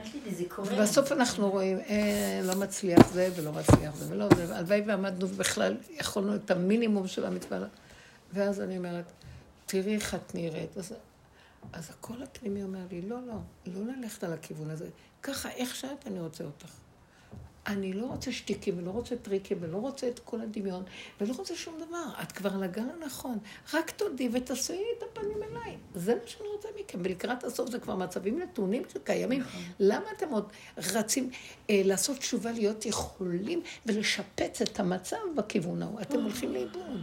ובסוף 0.58 1.12
אנחנו 1.12 1.50
רואים, 1.50 1.78
אה, 1.78 2.40
לא 2.44 2.54
מצליח 2.54 3.12
זה 3.12 3.30
ולא 3.36 3.52
מצליח 3.52 3.94
זה 3.94 4.14
ולא 4.14 4.28
זה, 4.36 4.56
הלוואי 4.56 4.82
ועמדנו 4.86 5.28
בכלל, 5.28 5.76
יכולנו 5.90 6.34
את 6.34 6.50
המינימום 6.50 7.08
של 7.08 7.26
המצווה. 7.26 7.58
ואז 8.32 8.60
אני 8.60 8.78
אומרת, 8.78 9.04
תראי 9.66 9.94
איך 9.94 10.14
את 10.14 10.34
נראית. 10.34 10.76
אז, 10.76 10.94
אז 11.72 11.90
הקול 11.90 12.22
הפנימי 12.22 12.62
אומר 12.62 12.80
לי, 12.90 13.02
לא, 13.02 13.16
לא, 13.26 13.34
לא 13.66 13.92
ללכת 13.92 14.24
על 14.24 14.32
הכיוון 14.32 14.70
הזה. 14.70 14.88
ככה, 15.22 15.50
איך 15.50 15.74
שאת, 15.74 16.06
אני 16.06 16.20
רוצה 16.20 16.44
אותך. 16.44 16.80
אני 17.66 17.92
לא 17.92 18.06
רוצה 18.06 18.32
שטיקים, 18.32 18.78
ולא 18.78 18.90
רוצה 18.90 19.16
טריקים, 19.16 19.58
ולא 19.60 19.76
רוצה 19.76 20.08
את 20.08 20.18
כל 20.18 20.40
הדמיון, 20.40 20.84
ולא 21.20 21.34
רוצה 21.38 21.56
שום 21.56 21.74
דבר. 21.88 22.22
את 22.22 22.32
כבר 22.32 22.54
על 22.54 22.62
הגל 22.62 22.82
הנכון. 22.96 23.38
רק 23.74 23.90
תודי 23.90 24.28
ותעשי 24.32 24.82
את 24.98 25.02
הפנים 25.02 25.42
אליי. 25.42 25.76
זה 25.94 26.14
מה 26.14 26.20
שאני 26.26 26.48
רוצה 26.48 26.68
מכם. 26.80 26.98
ולקראת 27.04 27.44
הסוף 27.44 27.70
זה 27.70 27.78
כבר 27.78 27.96
מצבים 27.96 28.38
נתונים 28.38 28.82
שקיימים. 28.92 29.42
למה 29.80 30.04
אתם 30.16 30.28
עוד 30.28 30.52
רצים 30.76 31.30
אה, 31.70 31.82
לעשות 31.84 32.18
תשובה, 32.18 32.52
להיות 32.52 32.86
יכולים 32.86 33.62
ולשפץ 33.86 34.62
את 34.62 34.80
המצב 34.80 35.16
בכיוון 35.36 35.82
ההוא? 35.82 36.00
אתם 36.00 36.22
הולכים 36.22 36.52
לאיבוד. 36.52 37.00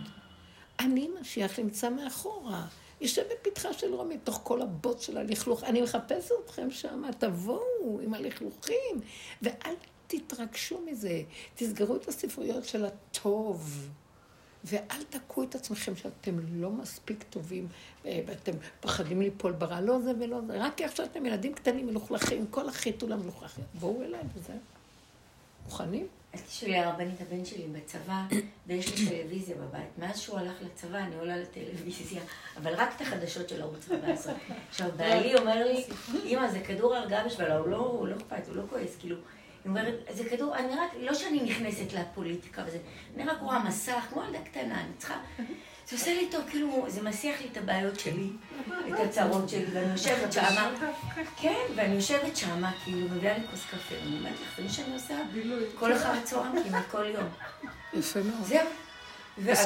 אני 0.79 1.09
משיח 1.21 1.59
נמצא 1.59 1.89
מאחורה. 1.89 2.65
יושב 3.01 3.23
בפתחה 3.31 3.73
של 3.73 3.93
רומי, 3.93 4.17
תוך 4.17 4.39
כל 4.43 4.61
הבוץ 4.61 5.01
של 5.01 5.17
הלכלוך. 5.17 5.63
אני 5.63 5.81
מחפשת 5.81 6.31
אתכם 6.45 6.71
שם, 6.71 7.03
תבואו 7.19 7.99
עם 8.03 8.13
הלכלוכים, 8.13 9.01
ואל 9.41 9.73
תתרגשו 10.07 10.81
מזה. 10.91 11.21
תסגרו 11.55 11.95
את 11.95 12.07
הספריות 12.07 12.65
של 12.65 12.85
הטוב, 12.85 13.89
ואל 14.63 15.03
תקעו 15.09 15.43
את 15.43 15.55
עצמכם 15.55 15.95
שאתם 15.95 16.39
לא 16.51 16.71
מספיק 16.71 17.23
טובים, 17.29 17.67
אה, 18.05 18.21
ואתם 18.25 18.51
פחדים 18.79 19.21
ליפול 19.21 19.51
ברע. 19.51 19.81
לא 19.81 20.01
זה 20.01 20.11
ולא 20.19 20.41
זה. 20.47 20.63
רק 20.63 20.81
איך 20.81 20.95
שאתם 20.95 21.25
ילדים 21.25 21.53
קטנים 21.53 21.87
מלוכלכים, 21.87 22.47
כל 22.47 22.69
החיתול 22.69 23.11
המלוכלכים. 23.11 23.63
בואו 23.73 24.03
אליי 24.03 24.21
וזהו. 24.35 24.57
מוכנים? 25.65 26.07
אז 26.33 26.41
תשאלי 26.41 26.77
הרבנית, 26.77 27.21
הבן 27.21 27.45
שלי 27.45 27.67
בצבא, 27.67 28.21
ויש 28.67 28.99
לי 28.99 29.05
טלוויזיה 29.09 29.55
בבית. 29.55 29.97
מאז 29.97 30.19
שהוא 30.19 30.39
הלך 30.39 30.53
לצבא, 30.61 30.97
אני 30.97 31.15
עולה 31.15 31.37
לטלוויזיה, 31.37 32.21
אבל 32.57 32.73
רק 32.73 32.95
את 32.95 33.01
החדשות 33.01 33.49
של 33.49 33.61
ערוץ 33.61 33.91
14. 33.91 34.33
עכשיו, 34.69 34.89
בעלי 34.97 35.35
אומר 35.35 35.67
לי, 35.67 35.83
אמא, 36.25 36.47
זה 36.47 36.59
כדור 36.59 36.95
הרגעה 36.95 37.25
בשבילה, 37.25 37.59
לא, 37.59 37.77
הוא 37.77 38.07
לא 38.07 38.15
אכפת, 38.15 38.47
הוא 38.47 38.55
לא 38.55 38.63
כועס, 38.69 38.95
כאילו. 38.99 39.15
היא 39.15 39.69
אומרת, 39.69 39.93
זה 40.09 40.29
כדור, 40.29 40.57
אני 40.57 40.75
רק, 40.75 40.91
לא 40.99 41.13
שאני 41.13 41.43
נכנסת 41.43 41.93
לפוליטיקה 41.93 42.63
וזה, 42.67 42.77
אני 43.15 43.23
רק 43.23 43.37
רואה 43.41 43.63
מסך, 43.63 44.05
כמו 44.09 44.23
ילדה 44.23 44.41
קטנה, 44.43 44.81
אני 44.81 44.93
צריכה... 44.97 45.19
זה 45.89 45.95
עושה 45.95 46.13
לי 46.13 46.27
טוב, 46.31 46.41
כאילו, 46.49 46.85
זה 46.87 47.01
מסיח 47.01 47.41
לי 47.41 47.47
את 47.51 47.57
הבעיות 47.57 47.99
שלי, 47.99 48.29
את 48.87 48.99
הצרות 48.99 49.49
שלי, 49.49 49.65
ואני 49.73 49.91
יושבת 49.91 50.33
שמה, 50.33 50.71
כן, 51.41 51.65
ואני 51.75 51.95
יושבת 51.95 52.37
שמה, 52.37 52.71
כאילו, 52.83 53.09
מביאה 53.09 53.37
לי 53.37 53.43
כוס 53.51 53.59
קפה, 53.65 53.95
ואני 54.01 54.17
אומרת 54.17 54.33
לך, 54.41 54.57
זה 54.57 54.63
מה 54.63 54.69
שאני 54.69 54.93
עושה 54.93 55.15
כל 55.79 55.93
אחר 55.95 56.11
הצהריים, 56.11 56.63
כמעט 56.63 56.83
כל 56.91 57.05
יום. 57.05 57.29
יפה 57.93 58.19
מאוד. 58.19 58.43
זהו. 58.43 58.67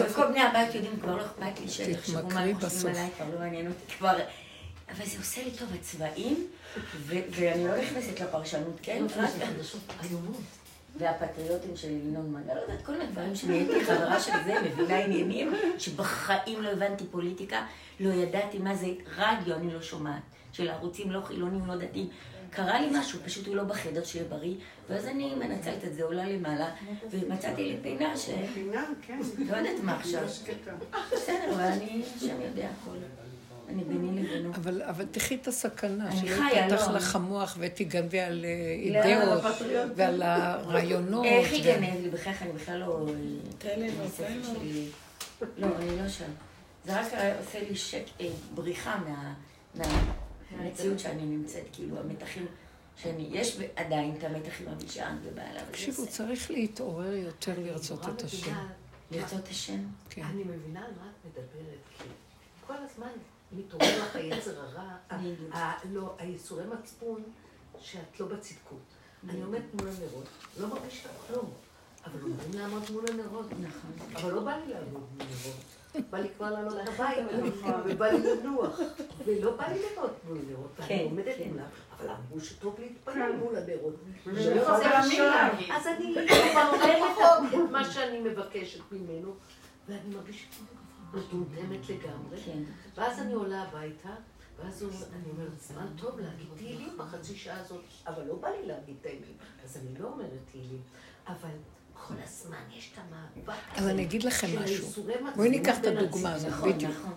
וכל 0.09 0.27
בני 0.27 0.41
הבית 0.41 0.75
יודעים, 0.75 0.99
כבר 0.99 1.17
לא 1.17 1.21
אכפת 1.21 1.59
לי 1.59 1.69
שיחשבו 1.69 2.29
מה 2.29 2.39
הם 2.39 2.59
חושבים. 2.59 2.95
עליי, 2.95 3.09
כבר 3.17 3.25
לא 3.33 3.39
מעניין 3.39 3.67
אותי 3.67 3.93
כבר. 3.97 4.17
אבל 4.89 5.05
זה 5.05 5.17
עושה 5.17 5.43
לי 5.43 5.51
טוב, 5.51 5.69
הצבעים, 5.73 6.47
ואני 7.07 7.67
לא 7.67 7.77
נכנסת 7.77 8.19
לפרשנות, 8.19 8.79
כן? 8.81 9.03
חדשות 9.09 9.81
איומות. 10.03 10.41
והפטריוטים 10.97 11.75
של 11.75 11.91
ינון 11.91 12.33
מגל, 12.33 12.53
לא 12.53 12.59
יודעת, 12.59 12.85
כל 12.85 12.91
מיני 12.91 13.05
דברים 13.05 13.35
שנהייתי 13.35 13.85
חברה 13.85 14.19
של 14.19 14.31
זה, 14.45 14.55
מבינה 14.61 14.97
עניינים, 14.97 15.53
שבחיים 15.77 16.61
לא 16.61 16.69
הבנתי 16.69 17.03
פוליטיקה, 17.11 17.65
לא 17.99 18.13
ידעתי 18.13 18.57
מה 18.57 18.75
זה 18.75 18.87
רדיו, 19.17 19.55
אני 19.55 19.73
לא 19.73 19.81
שומעת, 19.81 20.21
של 20.51 20.69
ערוצים 20.69 21.11
לא 21.11 21.21
חילונים, 21.21 21.67
לא 21.67 21.75
דתיים. 21.75 22.09
קרה 22.49 22.81
לי 22.81 22.87
משהו, 22.91 23.19
פשוט 23.25 23.47
הוא 23.47 23.55
לא 23.55 23.63
בחדר 23.63 24.03
שיהיה 24.03 24.25
בריא, 24.25 24.55
ואז 24.89 25.05
אני 25.05 25.35
מנצלת 25.35 25.83
את 25.83 25.93
זה, 25.93 26.03
עולה 26.03 26.29
למעלה, 26.29 26.69
ומצאתי 27.11 27.63
לי 27.63 27.77
פינה 27.81 28.17
ש... 28.17 28.29
פינה, 28.53 28.85
כן. 29.01 29.19
לא 29.49 29.57
יודעת 29.57 29.83
מה 29.83 29.95
עכשיו. 29.95 30.23
בסדר, 31.13 31.53
אבל 31.53 31.61
אני, 31.61 32.03
השם 32.15 32.41
יודע 32.41 32.69
הכל. 32.81 32.97
אני 33.73 33.83
ביני 33.83 34.23
לבינו. 34.23 34.51
אבל, 34.55 34.81
אבל 34.81 35.05
תחי 35.11 35.35
את 35.35 35.47
הסכנה, 35.47 36.15
שלא 36.15 36.29
יפתח 36.29 36.87
לא. 36.87 36.95
לך 36.95 37.15
המוח 37.15 37.57
ותגנבי 37.59 38.19
על 38.19 38.45
אה, 38.45 38.91
לא, 38.91 39.03
אידאות. 39.03 39.43
ועל 39.95 40.21
הרעיונות. 40.21 41.25
איך 41.25 41.51
יגנב 41.53 42.01
לי? 42.03 42.09
בחייך, 42.09 42.41
אני 42.41 42.51
בכלל 42.51 42.77
לא... 42.77 43.05
תן 43.57 43.79
לי, 43.79 43.91
תן. 44.17 44.41
שלי. 44.43 44.87
לא, 45.57 45.67
אני 45.77 45.97
לא 46.01 46.07
שם. 46.09 46.31
זה 46.85 46.99
רק 46.99 47.07
עושה 47.39 47.69
לי 47.69 47.75
שק... 47.75 48.03
אה, 48.21 48.27
בריחה 48.55 48.99
מה- 49.07 49.33
מהמציאות 50.55 50.99
שאני 50.99 51.25
נמצאת, 51.25 51.63
כאילו, 51.73 51.99
המתחים 51.99 52.45
שאני... 52.97 53.29
יש 53.31 53.57
עדיין 53.75 54.15
את 54.17 54.23
המתח 54.23 54.61
עם 54.61 54.67
אבישן 54.67 55.17
ובעלה, 55.23 55.59
תקשיבו. 55.71 56.07
צריך 56.07 56.51
להתעורר 56.51 57.13
יותר 57.13 57.53
לרצות 57.59 58.09
את 58.15 58.21
השם. 58.21 58.55
לרצות 59.11 59.47
השם. 59.47 59.79
כן. 60.09 60.21
אני 60.23 60.43
מבינה 60.43 60.79
על 60.79 60.91
מה 61.01 61.07
את 61.09 61.25
מדברת, 61.25 61.79
כי 61.97 62.03
כל 62.67 62.73
הזמן 62.77 63.07
מתעורר 63.51 64.03
לך 64.03 64.15
היצר 64.15 64.61
הרע, 64.61 65.71
לא, 65.91 66.15
הייסורי 66.17 66.63
מצפון 66.65 67.23
שאת 67.79 68.19
לא 68.19 68.27
בצדקות. 68.27 68.79
אני 69.29 69.41
עומדת 69.41 69.63
מול 69.73 69.87
הנרות, 69.87 70.25
לא 70.59 70.67
מרגישה 70.67 71.09
כלום, 71.27 71.53
אבל 72.05 72.21
אומרים 72.21 72.53
לעמוד 72.53 72.83
מול 72.91 73.05
הנרות. 73.09 73.45
נכון. 73.45 73.91
אבל 74.15 74.33
לא 74.33 74.41
בא 74.41 74.55
לי 74.55 74.73
לעמוד 74.73 75.03
מול 75.17 75.27
נרות. 75.27 76.09
בא 76.09 76.17
לי 76.17 76.29
כבר 76.37 76.51
לעלות 76.51 76.73
לבית, 76.73 77.17
ובא 77.85 78.07
לי 78.07 78.35
לנוח. 78.35 78.79
ולא 79.25 79.55
בא 79.55 79.67
לי 79.67 79.79
לראות 79.79 80.15
מול 80.27 80.37
נרות. 80.49 80.71
כן, 80.77 80.83
ואני 80.83 81.03
עומדת 81.03 81.35
כן. 81.37 81.49
מולה, 81.49 81.63
אבל 81.97 82.09
אמרו 82.09 82.41
שטוב 82.41 82.75
להתפלל 82.79 83.35
מול 83.35 83.55
הנרות. 83.55 83.95
להגיד. 85.19 85.69
אז 85.75 85.87
אני 85.87 86.15
אומרת 86.73 87.53
את 87.53 87.71
מה 87.71 87.91
שאני 87.91 88.19
מבקשת 88.19 88.79
ממנו, 88.91 89.33
ואני 89.87 90.15
מרגישה 90.15 90.45
מטומטמת 91.13 91.89
לגמרי. 91.89 92.41
כן. 92.45 92.63
ואז 92.95 93.19
אני 93.19 93.33
עולה 93.33 93.63
הביתה, 93.63 94.09
ואז 94.59 94.85
אני 95.13 95.29
אומרת, 95.29 95.59
זמן 95.67 95.87
טוב 95.97 96.19
להגיד 96.19 96.47
תהילים 96.57 96.97
בחצי 96.97 97.35
שעה 97.35 97.59
הזאת, 97.59 97.83
אבל 98.07 98.23
לא 98.23 98.35
בא 98.35 98.49
לי 98.49 98.67
להגיד 98.67 98.95
תהילים, 99.01 99.37
אז 99.63 99.77
אני 99.77 99.99
לא 99.99 100.07
אומרת 100.07 100.39
תהילים. 100.51 100.81
אבל 101.27 101.49
כל 101.93 102.13
הזמן 102.23 102.63
יש 102.77 102.91
את 102.93 102.99
המאבק 102.99 103.61
אז 103.75 103.87
אני 103.87 104.03
אגיד 104.03 104.23
לכם 104.23 104.47
משהו. 104.63 105.03
בואי 105.35 105.49
ניקח 105.49 105.79
את 105.79 105.85
הדוגמה. 105.85 106.33
הזאת, 106.33 106.53
בדיוק. 106.53 106.91
נכון. 106.91 107.13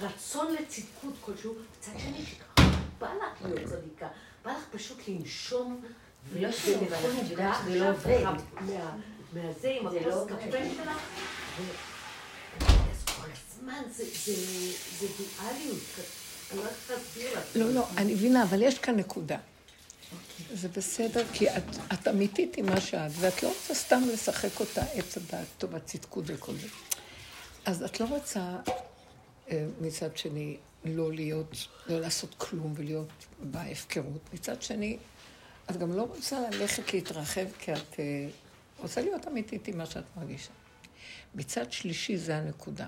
ורצון 0.00 0.54
לצדקות 0.54 1.14
כלשהו, 1.20 1.54
מצד 1.78 1.92
שני 1.98 2.26
שככה 2.26 2.62
בא 2.98 3.08
לך 3.14 3.42
להיות 3.44 3.68
צדיקה, 3.68 4.08
בא 4.44 4.50
לך 4.52 4.64
פשוט 4.70 4.98
לנשום 5.08 5.82
ולא 6.32 6.52
שלא, 6.52 6.76
אבל 6.76 7.10
את 7.24 7.30
יודעת 7.30 7.56
שזה 7.64 7.80
לא 7.80 7.90
עובד. 7.90 8.24
מהזה 9.32 9.68
עם 9.80 9.90
זה 9.90 10.00
הכוס 10.00 10.30
לא 10.30 10.36
קפה. 10.36 10.58
שלך. 10.74 11.00
הזמן 13.58 13.82
זה 13.96 14.04
זה- 14.24 14.72
זה 15.00 15.06
דואליות, 15.18 15.78
אני 16.50 16.58
לא 16.58 16.62
יודעת 16.62 16.76
להסביר 16.90 17.38
לך. 17.38 17.44
לא, 17.54 17.70
לא, 17.74 17.86
אני 17.96 18.14
מבינה, 18.14 18.42
אבל 18.42 18.62
יש 18.62 18.78
כאן 18.78 18.96
נקודה. 18.96 19.38
זה 20.54 20.68
בסדר, 20.68 21.24
כי 21.32 21.50
את, 21.50 21.62
את 21.92 22.08
אמיתית 22.08 22.56
עם 22.56 22.66
מה 22.66 22.80
שאת, 22.80 23.10
ואת 23.20 23.42
לא 23.42 23.48
רוצה 23.48 23.74
סתם 23.74 24.02
לשחק 24.12 24.60
אותה 24.60 24.82
עץ 24.82 25.16
הדעת, 25.16 25.46
טוב, 25.58 25.74
הצדקות 25.74 26.24
וכל 26.26 26.54
זה. 26.56 26.66
אז 27.64 27.82
את 27.82 28.00
לא 28.00 28.06
רוצה 28.06 28.56
אה, 29.50 29.66
מצד 29.80 30.16
שני 30.16 30.56
לא 30.84 31.12
להיות, 31.12 31.54
לא 31.86 32.00
לעשות 32.00 32.34
כלום 32.38 32.72
ולהיות 32.76 33.08
בהפקרות. 33.40 34.20
מצד 34.34 34.62
שני, 34.62 34.98
את 35.70 35.76
גם 35.76 35.92
לא 35.92 36.02
רוצה 36.02 36.40
ללכת 36.50 36.94
להתרחב, 36.94 37.46
כי 37.58 37.72
את 37.72 37.78
אה, 37.98 38.28
רוצה 38.78 39.00
להיות 39.00 39.28
אמיתית 39.28 39.68
עם 39.68 39.78
מה 39.78 39.86
שאת 39.86 40.04
מרגישה. 40.16 40.50
מצד 41.34 41.72
שלישי 41.72 42.16
זה 42.16 42.36
הנקודה. 42.36 42.86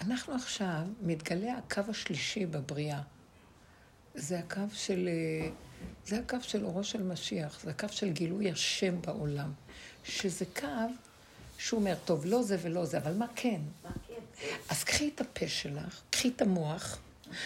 אנחנו 0.00 0.34
עכשיו, 0.34 0.82
מתגלה 1.02 1.56
הקו 1.56 1.82
השלישי 1.88 2.46
בבריאה. 2.46 3.02
זה 4.14 4.38
הקו 4.38 4.60
של, 4.72 5.08
אה, 5.08 5.50
זה 6.06 6.18
הקו 6.18 6.36
של 6.42 6.64
אורו 6.64 6.84
של 6.84 7.02
משיח, 7.02 7.60
זה 7.64 7.70
הקו 7.70 7.86
של 7.90 8.10
גילוי 8.12 8.50
השם 8.50 9.02
בעולם. 9.02 9.52
שזה 10.04 10.44
קו 10.60 10.66
שהוא 11.58 11.80
אומר, 11.80 11.94
טוב, 12.04 12.26
לא 12.26 12.42
זה 12.42 12.56
ולא 12.62 12.84
זה, 12.84 12.98
אבל 12.98 13.14
מה 13.14 13.26
כן? 13.36 13.60
מה 13.84 13.90
כן? 14.08 14.46
אז 14.68 14.84
קחי 14.84 15.10
את 15.14 15.20
הפה 15.20 15.48
שלך, 15.48 16.00
קחי 16.10 16.28
את 16.28 16.42
המוח, 16.42 16.98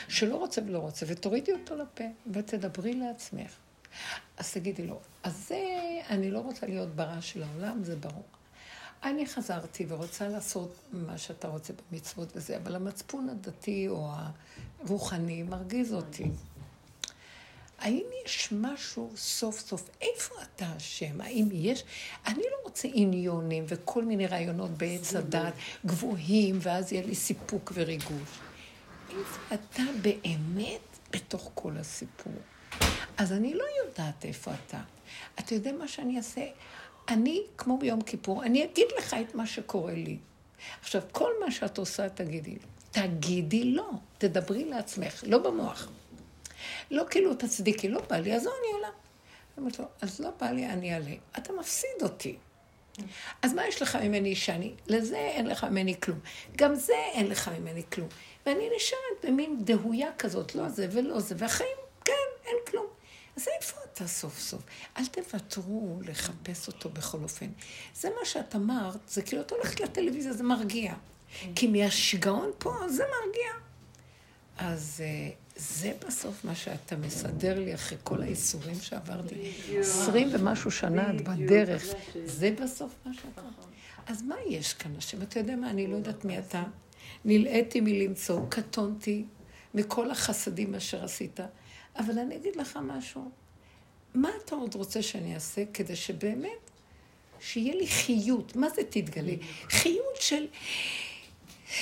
שלא 0.09 0.37
רוצה 0.37 0.62
ולא 0.66 0.79
רוצה, 0.79 1.07
ותורידי 1.09 1.53
אותו 1.53 1.77
לפה, 1.77 2.05
ותדברי 2.33 2.95
לעצמך. 2.95 3.53
אז 4.37 4.53
תגידי 4.53 4.87
לו, 4.87 5.01
אז 5.22 5.47
זה, 5.49 5.59
אני 6.11 6.31
לא 6.31 6.39
רוצה 6.39 6.66
להיות 6.66 6.89
ברע 6.89 7.20
של 7.20 7.43
העולם, 7.43 7.85
זה 7.85 7.97
ברור. 7.97 8.25
אני 9.05 9.27
חזרתי 9.27 9.87
ורוצה 9.89 10.29
לעשות 10.29 10.75
מה 10.93 11.19
שאתה 11.19 11.49
רוצה 11.49 11.73
במצוות 11.93 12.29
וזה, 12.35 12.57
אבל 12.57 12.75
המצפון 12.77 13.29
הדתי 13.29 13.89
או 13.89 14.11
הרוחני 14.81 15.43
מרגיז 15.43 15.93
אותי. 15.93 16.25
האם 17.79 18.05
יש 18.25 18.53
משהו 18.53 19.13
סוף 19.17 19.59
סוף, 19.59 19.91
איפה 20.01 20.35
אתה 20.43 20.67
השם? 20.67 21.21
האם 21.21 21.49
יש? 21.53 21.85
אני 22.27 22.43
לא 22.43 22.57
רוצה 22.65 22.89
עניונים 22.93 23.65
וכל 23.69 24.05
מיני 24.05 24.27
רעיונות 24.27 24.71
בעץ 24.71 25.15
הדת 25.15 25.53
גבוהים, 25.87 26.59
ואז 26.63 26.93
יהיה 26.93 27.07
לי 27.07 27.15
סיפוק 27.15 27.73
וריגוש. 27.75 28.39
איפה 29.11 29.55
אתה 29.55 29.83
באמת 30.03 30.81
בתוך 31.11 31.51
כל 31.55 31.77
הסיפור? 31.77 32.33
אז 33.17 33.33
אני 33.33 33.55
לא 33.55 33.65
יודעת 33.85 34.25
איפה 34.25 34.51
אתה. 34.55 34.81
אתה 35.39 35.55
יודע 35.55 35.73
מה 35.73 35.89
שאני 35.89 36.17
אעשה? 36.17 36.47
אני, 37.09 37.43
כמו 37.59 37.79
ביום 37.79 38.01
כיפור, 38.01 38.45
אני 38.45 38.65
אגיד 38.65 38.87
לך 38.99 39.17
את 39.21 39.35
מה 39.35 39.47
שקורה 39.47 39.93
לי. 39.93 40.19
עכשיו, 40.81 41.03
כל 41.13 41.31
מה 41.45 41.51
שאת 41.51 41.79
עושה, 41.79 42.09
תגידי 42.09 42.55
לו. 42.55 42.69
תגידי 42.91 43.65
לא, 43.65 43.91
תדברי 44.19 44.65
לעצמך, 44.65 45.25
לא 45.27 45.39
במוח. 45.39 45.89
לא 46.91 47.05
כאילו 47.11 47.35
תצדיקי, 47.35 47.89
לא 47.89 48.01
בא 48.11 48.17
לי, 48.17 48.37
אז 48.37 48.45
לא, 48.45 48.53
אני 48.61 48.73
עולה. 48.73 48.89
אומרת 49.59 49.79
לו, 49.79 49.85
אז 50.01 50.21
לא 50.21 50.31
בא 50.41 50.51
לי, 50.51 50.67
אני 50.67 50.95
אעלה. 50.95 51.15
אתה 51.39 51.53
מפסיד 51.53 52.03
אותי. 52.03 52.37
אז 53.43 53.55
מה 53.55 53.67
יש 53.67 53.83
לך 53.83 53.97
ממני 53.97 54.37
שאני? 54.37 54.75
לזה 54.87 55.17
אין 55.17 55.47
לך 55.47 55.65
ממני 55.65 56.01
כלום. 56.01 56.19
גם 56.57 56.75
זה 56.75 56.93
אין 57.13 57.27
לך 57.27 57.49
ממני 57.49 57.83
כלום. 57.93 58.09
ואני 58.47 58.71
נשארת 58.77 59.25
במין 59.25 59.65
דהויה 59.65 60.09
כזאת, 60.19 60.55
לא 60.55 60.69
זה 60.69 60.89
ולא 60.91 61.21
זה, 61.21 61.35
והחיים, 61.39 61.77
כן, 62.05 62.13
אין 62.47 62.57
כלום. 62.67 62.84
אז 63.37 63.49
איפה 63.59 63.76
אתה 63.93 64.07
סוף 64.07 64.39
סוף? 64.39 64.62
אל 64.97 65.07
תוותרו 65.07 66.01
לחפש 66.05 66.68
אותו 66.68 66.89
בכל 66.89 67.18
אופן. 67.22 67.47
זה 67.95 68.09
מה 68.09 68.24
שאת 68.24 68.55
אמרת, 68.55 68.99
זה 69.09 69.22
כאילו 69.22 69.43
את 69.43 69.51
הולכת 69.51 69.80
לטלוויזיה, 69.80 70.32
זה 70.32 70.43
מרגיע. 70.43 70.95
כי 71.55 71.66
מהשיגעון 71.66 72.51
פה, 72.59 72.72
זה 72.89 73.03
מרגיע. 73.03 73.51
אז 74.59 75.03
אה, 75.05 75.30
זה 75.57 75.93
בסוף 76.07 76.45
מה 76.45 76.55
שאתה 76.55 76.97
מסדר 76.97 77.59
לי 77.59 77.74
אחרי 77.74 77.99
כל 78.03 78.22
האיסורים 78.22 78.80
שעברתי. 78.80 79.53
עשרים 79.80 80.28
ומשהו 80.32 80.70
שנה 80.70 81.11
את 81.11 81.20
בדרך. 81.20 81.85
זה 82.24 82.55
בסוף 82.62 82.95
מה 83.07 83.14
שאתה... 83.14 83.43
אז 84.07 84.22
מה 84.22 84.35
יש 84.49 84.74
כאן, 84.74 84.91
השם? 84.99 85.22
אתה 85.22 85.39
יודע 85.39 85.57
מה? 85.57 85.70
אני 85.70 85.87
לא 85.87 85.97
יודעת 85.97 86.24
מי 86.24 86.39
אתה. 86.39 86.62
נלאיתי 87.24 87.80
מלמצוא, 87.80 88.41
קטונתי 88.49 89.24
מכל 89.74 90.11
החסדים 90.11 90.74
אשר 90.74 91.05
עשית. 91.05 91.41
אבל 91.99 92.19
אני 92.19 92.37
אגיד 92.37 92.57
לך 92.57 92.79
משהו. 92.83 93.31
מה 94.15 94.31
אתה 94.45 94.55
עוד 94.55 94.75
רוצה 94.75 95.03
שאני 95.03 95.35
אעשה 95.35 95.63
כדי 95.75 95.97
שבאמת, 95.97 96.71
שיהיה 97.41 97.75
לי 97.75 97.87
חיות? 97.87 98.57
מה 98.57 98.69
זה 98.69 98.83
תתגלה? 98.91 99.35
חיות 99.69 100.17
של 100.21 100.47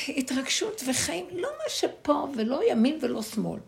התרגשות 0.09 0.83
וחיים, 0.89 1.27
לא 1.33 1.49
מה 1.59 1.69
שפה 1.69 2.27
ולא 2.37 2.61
ימין 2.71 2.99
ולא 3.03 3.23
שמאל. 3.23 3.61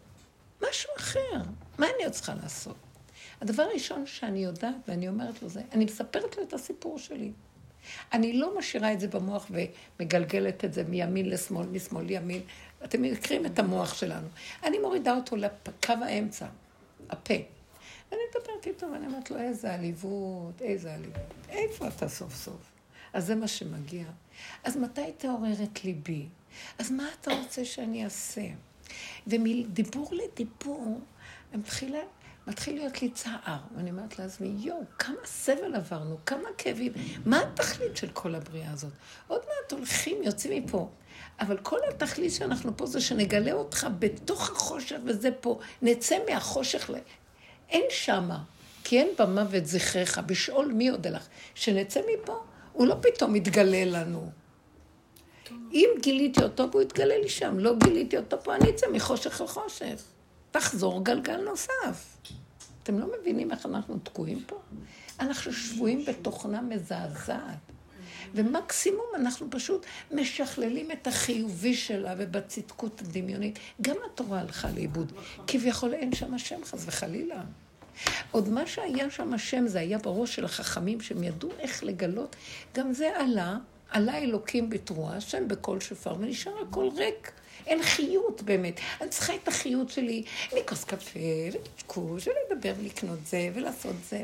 משהו 0.68 0.90
אחר. 0.96 1.42
מה 1.78 1.86
אני 1.86 2.04
עוד 2.04 2.12
צריכה 2.12 2.34
לעשות? 2.34 2.76
הדבר 3.40 3.62
הראשון 3.62 4.06
שאני 4.06 4.44
יודעת, 4.44 4.74
ואני 4.88 5.08
אומרת 5.08 5.42
לו 5.42 5.48
זה, 5.48 5.60
אני 5.72 5.84
מספרת 5.84 6.36
לו 6.36 6.42
את 6.42 6.52
הסיפור 6.52 6.98
שלי. 6.98 7.32
אני 8.12 8.32
לא 8.32 8.58
משאירה 8.58 8.92
את 8.92 9.00
זה 9.00 9.08
במוח 9.08 9.46
ומגלגלת 9.50 10.64
את 10.64 10.72
זה 10.72 10.84
מימין 10.84 11.30
לשמאל, 11.30 11.66
משמאל 11.66 12.04
לימין. 12.04 12.42
אתם 12.84 13.02
מכירים 13.02 13.46
את 13.46 13.58
המוח 13.58 13.94
שלנו. 13.94 14.28
אני 14.62 14.78
מורידה 14.78 15.16
אותו 15.16 15.36
לקו 15.36 15.92
האמצע, 16.02 16.46
הפה. 17.10 17.34
ואני 18.10 18.22
מדברת 18.30 18.66
איתו 18.66 18.86
ואני 18.92 19.06
אומרת 19.06 19.30
לו, 19.30 19.38
איזה 19.38 19.74
עליבות, 19.74 20.62
איזה 20.62 20.94
עליבות. 20.94 21.34
איפה 21.48 21.88
אתה 21.88 22.08
סוף 22.08 22.34
סוף? 22.34 22.72
אז 23.12 23.26
זה 23.26 23.34
מה 23.34 23.48
שמגיע. 23.48 24.04
אז 24.64 24.76
מתי 24.76 25.12
תעורר 25.18 25.62
את 25.62 25.84
ליבי? 25.84 26.26
אז 26.78 26.90
מה 26.90 27.08
אתה 27.20 27.34
רוצה 27.34 27.64
שאני 27.64 28.04
אעשה? 28.04 28.42
ומדיבור 29.26 30.10
לדיבור, 30.12 31.00
מתחילה, 31.54 32.00
מתחיל 32.46 32.74
להיות 32.74 33.02
לי 33.02 33.10
צער. 33.10 33.58
ואני 33.76 33.90
אומרת 33.90 34.18
לעצמי, 34.18 34.54
יואו, 34.58 34.80
כמה 34.98 35.16
סבל 35.24 35.74
עברנו, 35.74 36.16
כמה 36.26 36.48
כאבים. 36.58 36.92
מה 37.26 37.40
התכלית 37.40 37.96
של 37.96 38.08
כל 38.12 38.34
הבריאה 38.34 38.70
הזאת? 38.70 38.92
עוד 39.26 39.40
מעט 39.40 39.72
הולכים, 39.72 40.22
יוצאים 40.22 40.64
מפה. 40.64 40.88
אבל 41.40 41.56
כל 41.56 41.78
התכלית 41.88 42.32
שאנחנו 42.32 42.76
פה 42.76 42.86
זה 42.86 43.00
שנגלה 43.00 43.52
אותך 43.52 43.86
בתוך 43.98 44.50
החושך, 44.50 44.96
וזה 45.04 45.28
פה, 45.40 45.58
נצא 45.82 46.16
מהחושך, 46.30 46.90
ל... 46.90 46.94
אין 47.68 47.84
שמה, 47.90 48.38
כי 48.84 48.98
אין 48.98 49.08
במוות 49.18 49.66
זכרך, 49.66 50.18
בשאול 50.18 50.72
מי 50.72 50.88
עוד 50.88 51.06
לך. 51.06 51.26
שנצא 51.54 52.00
מפה, 52.00 52.42
הוא 52.72 52.86
לא 52.86 52.96
פתאום 53.02 53.36
יתגלה 53.36 53.84
לנו. 53.84 54.30
אם 55.72 55.88
גיליתי 56.00 56.42
אותו, 56.42 56.68
הוא 56.72 56.82
יתגלה 56.82 57.18
לי 57.18 57.28
שם. 57.28 57.58
לא 57.58 57.74
גיליתי 57.76 58.16
אותו 58.16 58.42
פה, 58.42 58.54
אני 58.54 58.70
אצא 58.70 58.86
מחושך 58.92 59.40
לחושך. 59.40 60.02
תחזור 60.50 61.04
גלגל 61.04 61.36
נוסף. 61.36 62.16
אתם 62.82 62.98
לא 62.98 63.06
מבינים 63.20 63.50
איך 63.50 63.66
אנחנו 63.66 63.98
תקועים 63.98 64.44
פה? 64.46 64.58
אנחנו 65.20 65.52
שבויים 65.52 66.04
בתוכנה 66.04 66.62
מזעזעת. 66.62 67.73
ומקסימום 68.34 69.06
אנחנו 69.14 69.46
פשוט 69.50 69.86
משכללים 70.10 70.90
את 70.90 71.06
החיובי 71.06 71.74
שלה 71.74 72.14
ובצדקות 72.18 73.00
הדמיונית. 73.00 73.58
גם 73.82 73.96
התורה 74.06 74.40
הלכה 74.40 74.68
לאיבוד. 74.70 75.12
כביכול 75.46 75.94
אין 75.94 76.14
שם 76.14 76.34
השם, 76.34 76.64
חס 76.64 76.84
וחלילה. 76.86 77.42
עוד 78.30 78.48
מה 78.48 78.66
שהיה 78.66 79.10
שם 79.10 79.34
השם, 79.34 79.66
זה 79.66 79.80
היה 79.80 79.98
בראש 79.98 80.34
של 80.34 80.44
החכמים, 80.44 81.00
שהם 81.00 81.24
ידעו 81.24 81.50
איך 81.58 81.84
לגלות. 81.84 82.36
גם 82.74 82.92
זה 82.92 83.20
עלה, 83.20 83.56
עלה 83.90 84.18
אלוקים 84.18 84.70
בתרועה, 84.70 85.16
השם 85.16 85.48
בקול 85.48 85.80
שופר, 85.80 86.14
ונשאר 86.18 86.52
הכל 86.68 86.88
ריק. 86.96 87.32
אין 87.66 87.82
חיות 87.82 88.42
באמת. 88.42 88.80
אני 89.00 89.08
צריכה 89.08 89.34
את 89.34 89.48
החיות 89.48 89.90
שלי 89.90 90.22
לכוס 90.56 90.84
קפה, 90.84 91.20
ולקשקוש, 91.52 92.28
ולדבר, 92.28 92.72
ולקנות 92.80 93.18
זה, 93.26 93.48
ולעשות 93.54 93.96
זה. 94.08 94.22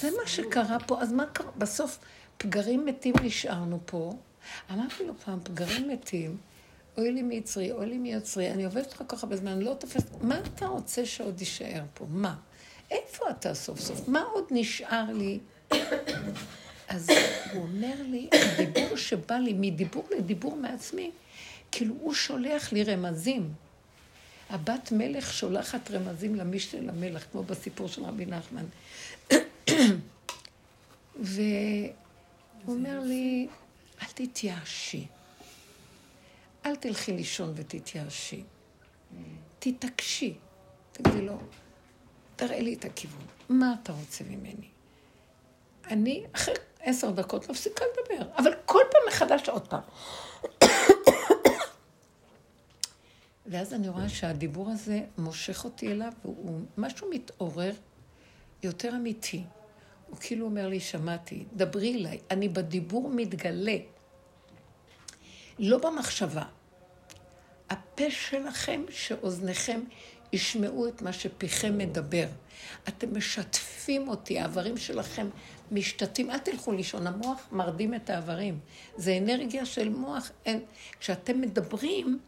זה 0.00 0.10
מה 0.10 0.26
שקרה 0.26 0.78
פה. 0.86 1.02
אז 1.02 1.12
מה 1.12 1.26
קרה? 1.26 1.50
בסוף, 1.58 1.98
פגרים 2.38 2.86
מתים 2.86 3.14
נשארנו 3.22 3.80
פה. 3.86 4.12
אמרתי 4.72 5.06
לו 5.06 5.12
פעם, 5.24 5.40
פגרים 5.42 5.88
מתים, 5.88 6.36
אוי 6.98 7.12
לי 7.12 7.22
מיצרי, 7.22 7.72
אוי 7.72 7.86
לי 7.86 7.98
מיוצרי, 7.98 8.50
אני 8.50 8.64
עובדת 8.64 8.92
לך 8.92 8.98
כל 8.98 9.04
כך 9.08 9.22
הרבה 9.22 9.36
זמן, 9.36 9.52
אני 9.52 9.64
לא 9.64 9.74
תופסת, 9.74 10.22
מה 10.22 10.40
אתה 10.40 10.66
רוצה 10.66 11.06
שעוד 11.06 11.40
יישאר 11.40 11.82
פה? 11.94 12.06
מה? 12.08 12.36
איפה 12.90 13.30
אתה 13.30 13.54
סוף 13.54 13.80
סוף? 13.80 14.08
מה 14.08 14.22
עוד 14.22 14.44
נשאר 14.50 15.04
לי? 15.12 15.38
אז 16.88 17.10
הוא 17.52 17.62
אומר 17.62 17.94
לי, 18.08 18.28
הדיבור 18.32 18.96
שבא 18.96 19.34
לי 19.34 19.52
מדיבור 19.52 20.08
לדיבור 20.18 20.56
מעצמי, 20.56 21.10
כאילו 21.72 21.94
הוא 22.00 22.14
שולח 22.14 22.72
לי 22.72 22.84
רמזים. 22.84 23.52
הבת 24.50 24.92
מלך 24.92 25.32
שולחת 25.32 25.90
רמזים 25.90 26.34
למשנה 26.34 26.80
למלך, 26.80 27.24
כמו 27.32 27.42
בסיפור 27.42 27.88
של 27.88 28.04
רבי 28.04 28.26
נחמן. 28.26 28.64
והוא 32.64 32.76
אומר 32.76 33.00
לי, 33.00 33.48
אל 34.02 34.06
תתייאשי. 34.14 35.06
אל 36.66 36.76
תלכי 36.76 37.12
לישון 37.12 37.52
ותתייאשי. 37.56 38.42
תתעקשי. 39.58 40.34
תגידי 40.92 41.20
לו, 41.20 41.38
תראה 42.36 42.60
לי 42.60 42.74
את 42.74 42.84
הכיוון. 42.84 43.26
מה 43.48 43.74
אתה 43.82 43.92
רוצה 43.92 44.24
ממני? 44.24 44.68
אני 45.86 46.24
אחרי 46.32 46.54
עשר 46.80 47.10
דקות 47.10 47.50
מפסיקה 47.50 47.84
לדבר, 47.84 48.30
אבל 48.38 48.50
כל 48.64 48.82
פעם 48.90 49.00
מחדש 49.08 49.48
עוד 49.48 49.68
פעם. 49.68 49.82
ואז 53.46 53.74
אני 53.74 53.88
רואה 53.88 54.08
שהדיבור 54.08 54.70
הזה 54.70 55.00
מושך 55.18 55.64
אותי 55.64 55.92
אליו, 55.92 56.12
והוא 56.24 56.60
משהו 56.78 57.10
מתעורר 57.10 57.72
יותר 58.62 58.96
אמיתי. 58.96 59.44
הוא 60.10 60.16
כאילו 60.20 60.44
אומר 60.44 60.68
לי, 60.68 60.80
שמעתי, 60.80 61.44
דברי 61.52 61.94
אליי, 61.94 62.18
אני 62.30 62.48
בדיבור 62.48 63.10
מתגלה, 63.10 63.76
לא 65.58 65.78
במחשבה. 65.78 66.44
הפה 67.70 68.10
שלכם, 68.10 68.82
שאוזניכם 68.90 69.80
ישמעו 70.32 70.88
את 70.88 71.02
מה 71.02 71.12
שפיכם 71.12 71.78
מדבר. 71.78 72.26
אתם 72.88 73.16
משתפים 73.16 74.08
אותי, 74.08 74.38
האיברים 74.38 74.76
שלכם 74.76 75.28
משתתים. 75.72 76.30
אל 76.30 76.38
תלכו 76.38 76.72
לישון, 76.72 77.06
המוח 77.06 77.48
מרדים 77.52 77.94
את 77.94 78.10
האיברים. 78.10 78.58
זה 78.96 79.18
אנרגיה 79.18 79.66
של 79.66 79.88
מוח. 79.88 80.30
אין. 80.46 80.60
כשאתם 81.00 81.40
מדברים, 81.40 82.18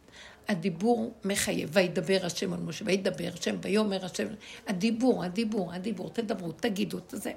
הדיבור 0.47 1.13
מחייב. 1.25 1.69
וידבר 1.73 2.19
השם 2.23 2.53
על 2.53 2.59
משה, 2.59 2.85
וידבר 2.87 3.29
השם, 3.33 3.55
ויאמר 3.61 4.05
השם. 4.05 4.27
הדיבור, 4.67 5.23
הדיבור, 5.23 5.73
הדיבור, 5.73 6.09
תדברו, 6.09 6.51
תגידו 6.51 6.97
את 6.97 7.13
זה. 7.13 7.31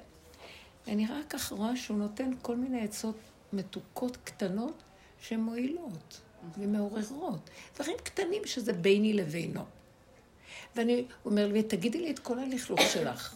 ואני 0.87 1.07
רק 1.07 1.25
כך 1.29 1.51
רואה 1.51 1.77
שהוא 1.77 1.97
נותן 1.97 2.31
כל 2.41 2.55
מיני 2.55 2.81
עצות 2.81 3.17
מתוקות 3.53 4.17
קטנות 4.23 4.83
שמועילות 5.19 6.21
ומעוררות. 6.57 7.49
דברים 7.75 7.97
קטנים 8.03 8.41
שזה 8.45 8.73
ביני 8.73 9.13
לבינו. 9.13 9.65
ואני 10.75 11.05
אומר 11.25 11.47
לי, 11.47 11.63
תגידי 11.63 12.01
לי 12.01 12.11
את 12.11 12.19
כל 12.19 12.39
הלכלוך 12.39 12.81
שלך. 12.81 13.35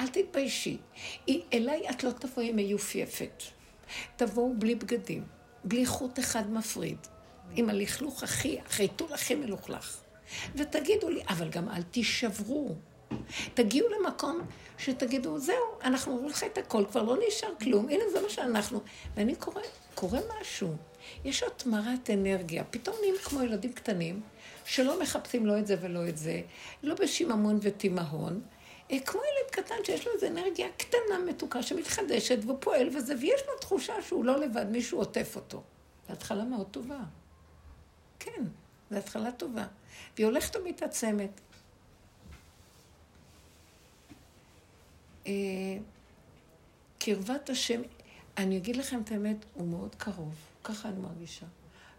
אל 0.00 0.08
תתביישי. 0.08 0.78
אליי 1.52 1.90
את 1.90 2.04
לא 2.04 2.10
תבואי 2.10 2.52
מיופייפת. 2.52 3.42
תבואו 4.16 4.54
בלי 4.58 4.74
בגדים, 4.74 5.24
בלי 5.64 5.86
חוט 5.86 6.18
אחד 6.18 6.50
מפריד, 6.50 6.98
עם 7.56 7.70
הלכלוך 7.70 8.22
הכי, 8.22 8.58
החיתול 8.66 9.12
הכי 9.12 9.34
מלוכלך. 9.34 10.00
ותגידו 10.54 11.08
לי, 11.08 11.22
אבל 11.28 11.48
גם 11.48 11.68
אל 11.68 11.82
תישברו. 11.82 12.74
תגיעו 13.54 13.88
למקום 13.88 14.40
שתגידו, 14.78 15.38
זהו, 15.38 15.64
אנחנו 15.84 16.12
אומרים 16.12 16.28
לך 16.28 16.44
את 16.44 16.58
הכל, 16.58 16.84
כבר 16.90 17.02
לא 17.02 17.16
נשאר 17.28 17.54
כלום, 17.60 17.88
הנה 17.88 18.04
זה 18.12 18.20
מה 18.20 18.28
שאנחנו. 18.28 18.80
ואני 19.16 19.34
קורא, 19.34 19.62
קורא 19.94 20.18
משהו. 20.40 20.76
יש 21.24 21.42
התמרת 21.42 22.10
אנרגיה. 22.10 22.64
פתאום 22.64 22.96
נהיים 23.00 23.14
כמו 23.24 23.42
ילדים 23.42 23.72
קטנים, 23.72 24.20
שלא 24.64 25.02
מחפשים 25.02 25.46
לא 25.46 25.58
את 25.58 25.66
זה 25.66 25.76
ולא 25.80 26.08
את 26.08 26.18
זה, 26.18 26.40
לא 26.82 26.94
בשיממון 26.94 27.58
ותימהון, 27.62 28.40
אה, 28.90 29.00
כמו 29.00 29.20
ילד 29.20 29.50
קטן 29.50 29.74
שיש 29.84 30.06
לו 30.06 30.12
איזו 30.12 30.26
אנרגיה 30.26 30.68
קטנה, 30.76 31.18
מתוקה, 31.26 31.62
שמתחדשת 31.62 32.38
ופועל 32.48 32.88
וזה, 32.96 33.14
ויש 33.20 33.40
לו 33.48 33.58
תחושה 33.60 33.94
שהוא 34.02 34.24
לא 34.24 34.40
לבד, 34.40 34.66
מישהו 34.70 34.98
עוטף 34.98 35.36
אותו. 35.36 35.62
זו 36.08 36.12
התחלה 36.12 36.44
מאוד 36.44 36.66
טובה. 36.70 37.00
כן, 38.18 38.44
זו 38.90 38.96
התחלה 38.96 39.32
טובה. 39.32 39.66
והיא 40.16 40.26
הולכת 40.26 40.56
ומתעצמת. 40.56 41.40
קרבת 46.98 47.50
השם, 47.50 47.82
אני 48.38 48.56
אגיד 48.56 48.76
לכם 48.76 49.00
את 49.00 49.12
האמת, 49.12 49.36
הוא 49.54 49.68
מאוד 49.68 49.94
קרוב, 49.94 50.34
ככה 50.64 50.88
אני 50.88 51.00
מרגישה. 51.00 51.46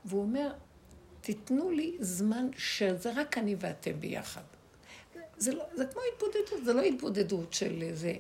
והוא 0.05 0.21
אומר, 0.21 0.53
תיתנו 1.21 1.71
לי 1.71 1.97
זמן 1.99 2.47
שזה 2.57 3.11
רק 3.15 3.38
אני 3.38 3.55
ואתם 3.59 3.99
ביחד. 3.99 4.41
זה, 5.38 5.53
לא, 5.53 5.65
זה 5.76 5.86
כמו 5.86 6.01
התבודדות, 6.13 6.65
זה 6.65 6.73
לא 6.73 6.82
התבודדות 6.82 7.53
של 7.53 7.89
זה. 7.93 8.13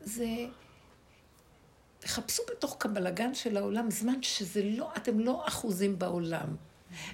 זה... 0.00 0.26
תחפשו 1.98 2.42
בתוך 2.50 2.76
הבלגן 2.84 3.34
של 3.34 3.56
העולם 3.56 3.90
זמן 3.90 4.22
שזה 4.22 4.62
לא, 4.64 4.90
אתם 4.96 5.20
לא 5.20 5.48
אחוזים 5.48 5.98
בעולם, 5.98 6.56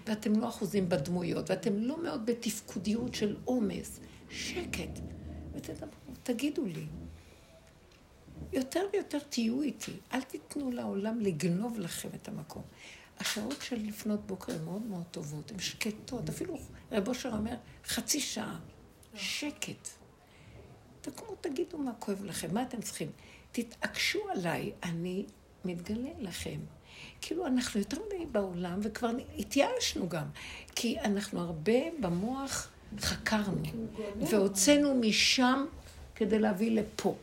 ואתם 0.07 0.41
לא 0.41 0.49
אחוזים 0.49 0.89
בדמויות, 0.89 1.51
ואתם 1.51 1.77
לא 1.77 2.03
מאוד 2.03 2.27
בתפקודיות 2.27 3.15
של 3.15 3.37
עומס. 3.45 4.01
שקט. 4.31 4.99
ותדברו, 5.53 5.89
תגידו 6.23 6.67
לי. 6.67 6.87
יותר 8.53 8.87
ויותר 8.93 9.19
תהיו 9.19 9.63
איתי, 9.63 9.93
אל 10.13 10.23
תיתנו 10.23 10.71
לעולם 10.71 11.21
לגנוב 11.21 11.79
לכם 11.79 12.09
את 12.15 12.29
המקום. 12.29 12.63
השעות 13.21 13.57
של 13.63 13.77
לפנות 13.87 14.27
בוקר 14.27 14.53
הן 14.53 14.65
מאוד 14.65 14.83
מאוד 14.83 15.05
טובות, 15.11 15.51
הן 15.51 15.59
שקטות, 15.59 16.29
אפילו 16.29 16.59
רב 16.93 17.09
אושר 17.09 17.33
אומר, 17.33 17.55
חצי 17.87 18.21
שעה, 18.21 18.59
שקט. 19.15 19.89
תקומו, 21.01 21.35
תגידו 21.41 21.79
מה 21.79 21.93
כואב 21.99 22.25
לכם, 22.25 22.55
מה 22.55 22.63
אתם 22.63 22.83
צריכים. 22.83 23.11
תתעקשו 23.53 24.19
עליי, 24.31 24.73
אני 24.83 25.25
מתגלה 25.65 26.11
לכם. 26.19 26.61
כאילו, 27.21 27.47
אנחנו 27.47 27.81
יותר 27.81 27.97
מדי 28.07 28.27
בעולם, 28.27 28.81
וכבר 28.83 29.11
התייאשנו 29.39 30.09
גם, 30.09 30.27
כי 30.75 31.01
אנחנו 31.01 31.41
הרבה 31.41 31.73
במוח 32.01 32.71
חקרנו, 33.01 33.63
והוצאנו 34.31 34.95
משם 34.95 35.67
כדי 36.15 36.39
להביא 36.39 36.71
לפה. 36.71 37.17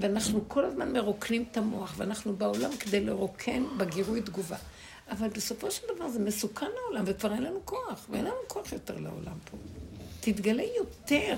ואנחנו 0.00 0.48
כל 0.48 0.64
הזמן 0.64 0.92
מרוקנים 0.92 1.44
את 1.50 1.56
המוח, 1.56 1.94
ואנחנו 1.96 2.36
בעולם 2.36 2.76
כדי 2.76 3.00
לרוקן 3.00 3.64
בגירוי 3.78 4.22
תגובה. 4.22 4.56
אבל 5.10 5.28
בסופו 5.28 5.70
של 5.70 5.82
דבר 5.94 6.08
זה 6.08 6.18
מסוכן 6.18 6.66
לעולם, 6.74 7.04
וכבר 7.06 7.32
אין 7.32 7.42
לנו 7.42 7.60
כוח, 7.64 8.06
ואין 8.10 8.24
לנו 8.24 8.36
כוח 8.48 8.72
יותר 8.72 8.98
לעולם 8.98 9.36
פה. 9.50 9.56
תתגלה 10.20 10.62
יותר 10.76 11.36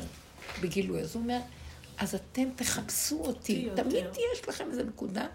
בגילוי. 0.60 1.00
אז 1.00 1.14
הוא 1.14 1.22
אומר, 1.22 1.38
אז 1.98 2.14
אתם 2.14 2.48
תחפשו 2.56 3.20
אותי. 3.20 3.68
תמיד 3.76 4.04
יש 4.32 4.48
לכם 4.48 4.70
איזו 4.70 4.82
נקודה 4.82 5.26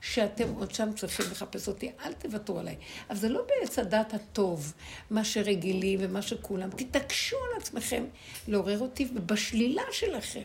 שאתם 0.00 0.48
עוד 0.54 0.74
שם 0.74 0.88
צריכים 0.96 1.26
לחפש 1.30 1.68
אותי, 1.68 1.92
אל 2.04 2.12
תוותרו 2.12 2.58
עליי. 2.58 2.76
אבל 3.10 3.18
זה 3.18 3.28
לא 3.28 3.42
בעץ 3.46 3.78
הדת 3.78 4.14
הטוב, 4.14 4.72
מה 5.10 5.24
שרגילים 5.24 5.98
ומה 6.02 6.22
שכולם. 6.22 6.70
תתעקשו 6.70 7.36
על 7.36 7.60
עצמכם 7.60 8.04
לעורר 8.48 8.78
אותי, 8.80 9.08
ובשלילה 9.14 9.82
שלכם. 9.92 10.42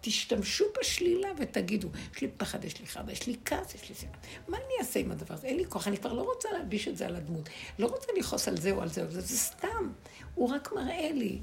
תשתמשו 0.00 0.64
בשלילה 0.80 1.28
ותגידו, 1.38 1.88
יש 2.14 2.20
לי 2.20 2.28
פחד, 2.36 2.64
יש 2.64 2.80
לי 2.80 2.86
חרדה, 2.86 3.12
יש 3.12 3.26
לי 3.26 3.36
כעס, 3.44 3.74
יש 3.74 3.88
לי 3.88 3.94
סיעה. 3.94 4.12
מה 4.48 4.56
אני 4.56 4.74
אעשה 4.80 5.00
עם 5.00 5.10
הדבר 5.10 5.34
הזה? 5.34 5.46
אין 5.46 5.56
לי 5.56 5.64
כוח, 5.68 5.88
אני 5.88 5.96
כבר 5.96 6.12
לא 6.12 6.22
רוצה 6.22 6.48
להלביש 6.52 6.88
את 6.88 6.96
זה 6.96 7.06
על 7.06 7.16
הדמות. 7.16 7.48
לא 7.78 7.86
רוצה 7.86 8.06
לכעוס 8.18 8.48
על 8.48 8.60
זה 8.60 8.70
או 8.70 8.82
על 8.82 8.88
זה, 8.88 9.10
זה, 9.10 9.20
זה 9.20 9.36
סתם. 9.36 9.92
הוא 10.34 10.48
רק 10.50 10.72
מראה 10.72 11.12
לי. 11.12 11.38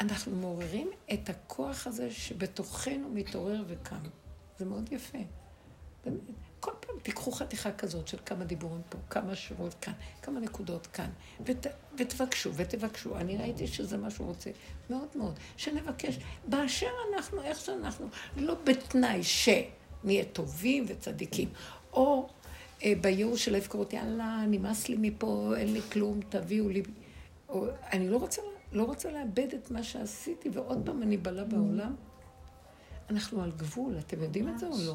אנחנו 0.00 0.36
מעוררים 0.36 0.90
את 1.12 1.28
הכוח 1.28 1.86
הזה 1.86 2.10
שבתוכנו 2.10 3.10
מתעורר 3.10 3.62
וקם. 3.66 3.96
זה 4.58 4.64
מאוד 4.64 4.92
יפה. 4.92 5.18
באמת. 6.04 6.43
כל 6.64 6.70
פעם 6.80 6.96
תיקחו 7.02 7.32
חתיכה 7.32 7.72
כזאת 7.72 8.08
של 8.08 8.18
כמה 8.26 8.44
דיבורים 8.44 8.80
פה, 8.88 8.98
כמה 9.10 9.34
שורות 9.34 9.74
כאן, 9.80 9.92
כמה 10.22 10.40
נקודות 10.40 10.86
כאן, 10.86 11.10
ות, 11.46 11.66
ותבקשו 11.98 12.54
ותבקשו. 12.54 13.16
אני 13.16 13.36
ראיתי 13.36 13.66
שזה 13.66 13.96
מה 13.96 14.10
שהוא 14.10 14.26
רוצה, 14.26 14.50
מאוד 14.90 15.08
מאוד. 15.14 15.38
שנבקש, 15.56 16.18
באשר 16.48 16.90
אנחנו, 17.14 17.42
איך 17.42 17.60
שאנחנו, 17.60 18.08
לא 18.36 18.56
בתנאי 18.64 19.20
שנהיה 19.22 20.24
טובים 20.32 20.84
וצדיקים, 20.88 21.48
או 21.92 22.28
אה, 22.84 22.92
בייאוש 23.00 23.44
של 23.44 23.54
ההפקרות, 23.54 23.92
יאללה, 23.92 24.44
נמאס 24.48 24.88
לי 24.88 24.96
מפה, 24.98 25.52
אין 25.56 25.72
לי 25.72 25.80
כלום, 25.92 26.20
תביאו 26.28 26.68
לי. 26.68 26.82
או, 27.48 27.66
אני 27.92 28.08
לא 28.08 28.16
רוצה, 28.16 28.42
לא 28.72 28.84
רוצה 28.84 29.10
לאבד 29.10 29.54
את 29.54 29.70
מה 29.70 29.82
שעשיתי, 29.82 30.48
ועוד 30.52 30.82
פעם 30.84 31.02
אני 31.02 31.16
בלה 31.16 31.44
בעולם. 31.44 31.94
אנחנו 33.10 33.42
על 33.42 33.52
גבול, 33.56 33.98
אתם 33.98 34.22
יודעים 34.22 34.48
את 34.48 34.58
זה 34.58 34.66
או 34.66 34.78
לא? 34.86 34.94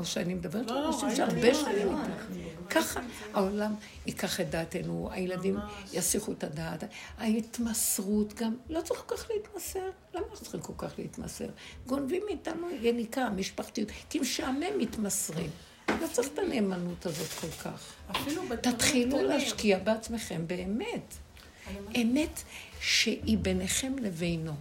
או 0.00 0.04
שאני 0.04 0.34
מדברת 0.34 0.70
על 0.70 0.76
לא, 0.76 0.88
אנשים 0.88 1.08
לא, 1.08 1.14
שהרבה 1.14 1.54
שנים 1.54 1.88
ככה 2.70 3.00
העולם 3.34 3.74
ייקח 4.06 4.40
את 4.40 4.50
דעתנו, 4.50 5.08
הילדים 5.12 5.56
יסיחו 5.92 6.32
את 6.32 6.44
הדעת, 6.44 6.84
ההתמסרות 7.18 8.34
גם, 8.34 8.56
לא 8.68 8.80
צריך 8.80 9.02
כל 9.06 9.16
כך 9.16 9.30
להתמסר. 9.30 9.90
למה 10.14 10.24
צריכים 10.32 10.60
כל 10.60 10.72
כך 10.78 10.92
להתמסר? 10.98 11.46
גונבים 11.86 12.22
מאיתנו 12.26 12.68
יניקה, 12.80 13.30
משפחתיות, 13.30 13.88
כי 14.10 14.18
משעמם 14.18 14.78
מתמסרים. 14.78 15.50
לא 15.88 16.06
צריך 16.12 16.28
את 16.34 16.38
הנאמנות 16.38 17.06
הזאת 17.06 17.28
כל 17.40 17.50
כך. 17.64 17.92
תתחילו. 18.60 19.22
להשקיע 19.22 19.78
בעצמכם 19.78 20.46
באמת. 20.46 21.14
אמת 21.96 22.42
שהיא 22.80 23.38
ביניכם 23.38 23.98
לבינו. 23.98 24.52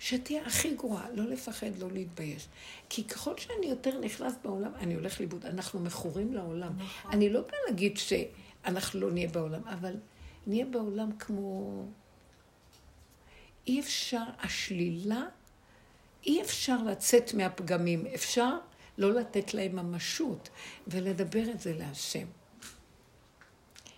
שתהיה 0.00 0.46
הכי 0.46 0.74
גרועה, 0.74 1.10
לא 1.10 1.24
לפחד, 1.24 1.78
לא 1.78 1.90
להתבייש. 1.90 2.48
כי 2.88 3.04
ככל 3.04 3.38
שאני 3.38 3.66
יותר 3.66 4.00
נכנס 4.00 4.32
בעולם, 4.42 4.74
אני 4.74 4.94
הולך 4.94 5.20
לאיבוד. 5.20 5.46
אנחנו 5.46 5.80
מכורים 5.80 6.34
לעולם. 6.34 6.72
נכון. 6.78 7.12
אני 7.12 7.30
לא 7.30 7.40
באה 7.40 7.58
להגיד 7.68 7.96
שאנחנו 7.96 9.00
לא 9.00 9.10
נהיה 9.10 9.28
בעולם, 9.28 9.68
אבל 9.68 9.96
נהיה 10.46 10.64
בעולם 10.64 11.12
כמו... 11.18 11.84
אי 13.66 13.80
אפשר, 13.80 14.22
השלילה, 14.38 15.22
אי 16.26 16.42
אפשר 16.42 16.82
לצאת 16.82 17.34
מהפגמים. 17.34 18.06
אפשר 18.14 18.58
לא 18.98 19.12
לתת 19.12 19.54
להם 19.54 19.76
ממשות 19.76 20.48
ולדבר 20.86 21.50
את 21.50 21.60
זה 21.60 21.74
להשם. 21.74 22.26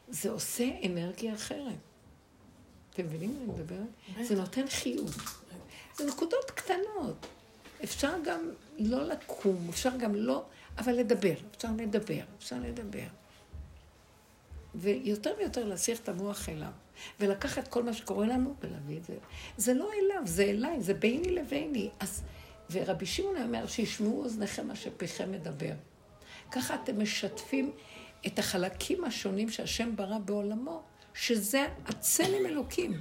זה 0.09 0.31
עושה 0.31 0.71
אנרגיה 0.87 1.35
אחרת. 1.35 1.79
אתם 2.91 3.05
מבינים 3.05 3.31
מה 3.31 3.39
אני 3.39 3.63
מדברת? 3.63 4.27
זה 4.29 4.35
נותן 4.35 4.67
חיות. 4.69 5.42
זה 5.97 6.07
נקודות 6.07 6.51
קטנות. 6.51 7.27
אפשר 7.85 8.13
גם 8.25 8.51
לא 8.79 9.03
לקום, 9.03 9.67
אפשר 9.71 9.97
גם 9.97 10.15
לא, 10.15 10.45
אבל 10.79 10.93
לדבר, 10.93 11.35
אפשר 11.57 11.69
לדבר, 11.79 12.23
אפשר 12.39 12.57
לדבר. 12.61 13.07
ויותר 14.75 15.35
ויותר 15.39 15.65
להסיח 15.65 15.99
את 15.99 16.09
המוח 16.09 16.49
אליו, 16.49 16.71
ולקחת 17.21 17.69
כל 17.69 17.83
מה 17.83 17.93
שקורה 17.93 18.27
לנו 18.27 18.55
ולהביא 18.61 18.97
את 18.97 19.05
זה. 19.05 19.15
זה 19.57 19.75
לא 19.75 19.91
אליו, 19.93 20.23
זה 20.25 20.43
אליי, 20.43 20.81
זה 20.81 20.95
ביני 20.95 21.31
לביני. 21.31 21.91
אז, 22.01 22.23
ורבי 22.71 23.07
שמעון 23.07 23.37
אומר, 23.37 23.67
שישמעו 23.67 24.25
אוזניכם 24.25 24.69
מה 24.69 24.77
שפיכם 24.77 25.33
מדבר. 25.33 25.73
ככה 26.51 26.75
אתם 26.75 27.03
משתפים 27.03 27.73
את 28.27 28.39
החלקים 28.39 29.05
השונים 29.05 29.51
שהשם 29.51 29.97
ברא 29.97 30.19
בעולמו, 30.19 30.83
שזה 31.15 31.67
הצלם 31.87 32.47
אלוקים. 32.47 33.01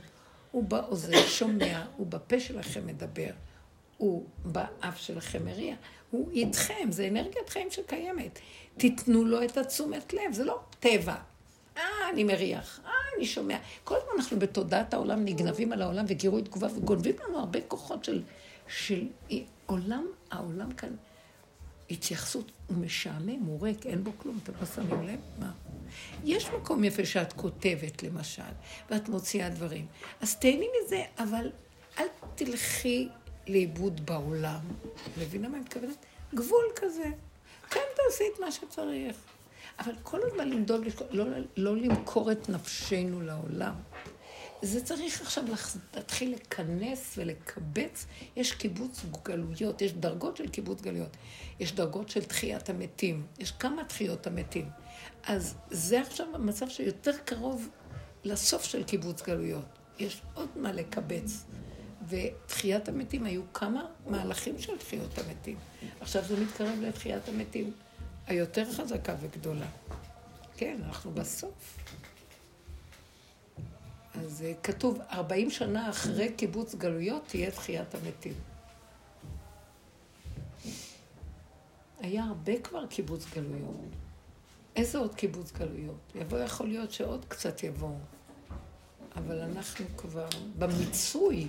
הוא 0.51 0.63
באוזן 0.63 1.17
שומע, 1.27 1.85
הוא 1.97 2.07
בפה 2.07 2.39
שלכם 2.39 2.87
מדבר, 2.87 3.31
הוא 3.97 4.25
באף 4.45 4.97
שלכם 4.97 5.45
מריע, 5.45 5.75
הוא 6.11 6.31
איתכם, 6.31 6.91
זה 6.91 7.07
אנרגיית 7.07 7.49
חיים 7.49 7.71
שקיימת. 7.71 8.39
תיתנו 8.77 9.25
לו 9.25 9.43
את 9.43 9.57
התשומת 9.57 10.13
לב, 10.13 10.33
זה 10.33 10.43
לא 10.43 10.59
טבע. 10.79 11.15
אה, 11.77 11.83
אני 12.13 12.23
מריח, 12.23 12.79
אה, 12.85 12.91
אני 13.17 13.25
שומע. 13.25 13.57
כל 13.83 13.95
הזמן 13.95 14.11
אנחנו 14.17 14.39
בתודעת 14.39 14.93
העולם 14.93 15.25
נגנבים 15.25 15.71
על 15.71 15.81
העולם 15.81 16.05
וגירוי 16.07 16.41
תגובה 16.41 16.67
וגונבים 16.75 17.15
לנו 17.27 17.39
הרבה 17.39 17.59
כוחות 17.67 18.03
של, 18.03 18.21
של 18.67 19.07
עולם, 19.65 20.05
העולם 20.31 20.71
כאן. 20.71 20.95
התייחסות, 21.91 22.51
הוא 22.67 22.77
משעמם, 22.77 23.39
הוא 23.45 23.61
ריק, 23.61 23.85
אין 23.85 24.03
בו 24.03 24.11
כלום, 24.17 24.39
אתם 24.43 24.53
לא 24.59 24.65
שמים 24.65 25.07
לב? 25.07 25.19
מה? 25.39 25.51
יש 26.23 26.49
מקום 26.49 26.83
יפה 26.83 27.05
שאת 27.05 27.33
כותבת, 27.33 28.03
למשל, 28.03 28.41
ואת 28.89 29.09
מוציאה 29.09 29.49
דברים. 29.49 29.85
אז 30.21 30.35
תהני 30.35 30.67
מזה, 30.85 31.03
אבל 31.17 31.51
אל 31.99 32.07
תלכי 32.35 33.07
לאיבוד 33.47 34.05
בעולם. 34.05 34.59
מבינה 35.17 35.49
מה 35.49 35.57
אני 35.57 35.63
מתכוונת? 35.63 36.05
גבול 36.35 36.65
כזה. 36.75 37.05
כן, 37.69 37.79
תעשי 37.95 38.23
את 38.33 38.39
מה 38.39 38.51
שצריך. 38.51 39.15
אבל 39.79 39.91
כל 40.03 40.19
הזמן 40.23 40.49
למדוד, 40.49 40.81
לא, 41.11 41.25
לא 41.57 41.77
למכור 41.77 42.31
את 42.31 42.49
נפשנו 42.49 43.21
לעולם. 43.21 43.73
זה 44.61 44.85
צריך 44.85 45.21
עכשיו 45.21 45.43
להתחיל 45.95 46.33
לכנס 46.33 47.13
ולקבץ. 47.17 48.05
יש 48.35 48.51
קיבוץ 48.51 49.05
גלויות, 49.23 49.81
יש 49.81 49.93
דרגות 49.93 50.37
של 50.37 50.49
קיבוץ 50.49 50.81
גלויות. 50.81 51.17
יש 51.59 51.71
דרגות 51.75 52.09
של 52.09 52.23
תחיית 52.23 52.69
המתים. 52.69 53.25
יש 53.39 53.51
כמה 53.51 53.83
תחיות 53.83 54.27
המתים. 54.27 54.69
אז 55.23 55.55
זה 55.71 56.01
עכשיו 56.01 56.27
המצב 56.33 56.69
שיותר 56.69 57.11
קרוב 57.25 57.69
לסוף 58.23 58.63
של 58.63 58.83
קיבוץ 58.83 59.21
גלויות. 59.21 59.65
יש 59.99 60.21
עוד 60.33 60.49
מה 60.55 60.71
לקבץ. 60.71 61.45
ותחיית 62.09 62.89
המתים, 62.89 63.23
היו 63.23 63.41
כמה 63.53 63.85
מהלכים 64.07 64.59
של 64.59 64.77
תחיות 64.77 65.17
המתים. 65.17 65.57
עכשיו 66.01 66.23
זה 66.23 66.39
מתקרב 66.39 66.79
לתחיית 66.81 67.29
המתים 67.29 67.71
היותר 68.27 68.71
חזקה 68.73 69.15
וגדולה. 69.21 69.67
כן, 70.57 70.77
אנחנו 70.85 71.11
בסוף. 71.11 71.77
אז 74.15 74.41
אה, 74.41 74.53
כתוב, 74.63 74.99
40 75.11 75.49
שנה 75.49 75.89
אחרי 75.89 76.33
קיבוץ 76.33 76.75
גלויות 76.75 77.23
תהיה 77.27 77.51
תחיית 77.51 77.95
המתים. 77.95 78.33
היה 81.99 82.23
הרבה 82.23 82.59
כבר 82.59 82.87
קיבוץ 82.87 83.25
גלויות. 83.33 83.75
איזה 84.75 84.97
עוד 84.97 85.15
קיבוץ 85.15 85.51
גלויות? 85.51 86.11
יבוא, 86.15 86.39
יכול 86.39 86.67
להיות 86.67 86.91
שעוד 86.91 87.25
קצת 87.27 87.63
יבואו. 87.63 87.97
אבל 89.15 89.39
אנחנו 89.39 89.85
כבר 89.97 90.27
במיצוי. 90.57 91.47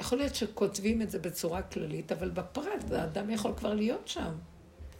יכול 0.00 0.18
להיות 0.18 0.34
שכותבים 0.34 1.02
את 1.02 1.10
זה 1.10 1.18
בצורה 1.18 1.62
כללית, 1.62 2.12
אבל 2.12 2.30
בפרט 2.30 2.92
האדם 2.92 3.30
יכול 3.30 3.52
כבר 3.56 3.74
להיות 3.74 4.08
שם, 4.08 4.34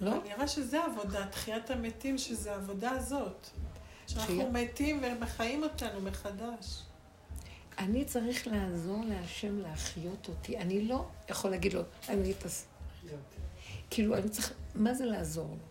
לא? 0.01 0.22
נראה 0.24 0.49
שזה 0.49 0.85
עבודה, 0.85 1.27
תחיית 1.27 1.70
המתים, 1.70 2.18
שזה 2.18 2.53
העבודה 2.53 2.91
הזאת. 2.91 3.47
שאנחנו 4.07 4.50
מתים 4.52 5.02
ומחיים 5.02 5.62
אותנו 5.62 6.00
מחדש. 6.00 6.82
אני 7.78 8.04
צריך 8.04 8.46
לעזור 8.46 9.04
להשם 9.09 9.59
להחיות 9.59 10.28
אותי. 10.28 10.59
אני 10.59 10.88
לא 10.88 11.07
יכול 11.28 11.50
להגיד 11.50 11.72
לו, 11.72 11.82
אני 12.09 12.32
אתעס... 12.32 12.66
כאילו, 13.90 14.16
אני 14.16 14.28
צריך... 14.28 14.52
מה 14.74 14.94
זה 14.94 15.04
לעזור 15.04 15.48
לו? 15.48 15.66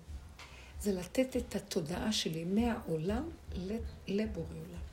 זה 0.79 0.91
לתת 0.91 1.37
את 1.37 1.55
התודעה 1.55 2.11
שלי 2.11 2.43
מהעולם 2.43 3.29
לבורא 4.07 4.47
עולם. 4.49 4.85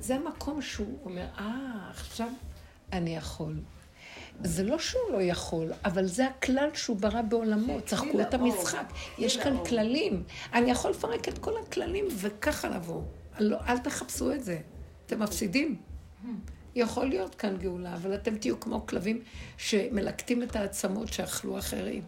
זה 0.00 0.14
המקום 0.14 0.62
שהוא 0.62 0.98
אומר, 1.04 1.26
אה, 1.38 1.88
עכשיו 1.90 2.28
אני 2.92 3.16
יכול. 3.16 3.54
זה 4.44 4.64
לא 4.64 4.78
שהוא 4.78 5.12
לא 5.12 5.22
יכול, 5.22 5.72
אבל 5.84 6.06
זה 6.06 6.26
הכלל 6.26 6.68
שהוא 6.74 6.96
ברא 6.96 7.22
בעולמו. 7.22 7.80
צחקו 7.80 8.20
את. 8.20 8.34
המשחק. 8.34 8.92
יש 9.18 9.36
כאן. 9.36 9.64
כללים. 9.64 10.22
אני 10.52 10.70
יכול 10.70 10.90
לפרק 10.90 11.28
את 11.28 11.38
כל 11.38 11.52
הכללים 11.62 12.04
וככה 12.16 12.68
לבוא. 12.68 13.02
לא, 13.38 13.56
אל 13.66 13.78
תחפשו 13.78 14.32
את 14.32 14.44
זה. 14.44 14.60
אתם 15.06 15.22
מפסידים. 15.22 15.76
יכול 16.74 17.06
להיות 17.06 17.34
כאן 17.34 17.56
גאולה, 17.56 17.94
אבל 17.94 18.14
אתם 18.14 18.38
תהיו 18.38 18.60
כמו 18.60 18.86
כלבים 18.86 19.22
שמלקטים 19.56 20.42
את 20.42 20.56
העצמות 20.56 21.12
שאכלו 21.12 21.58
אחרים. 21.58 22.02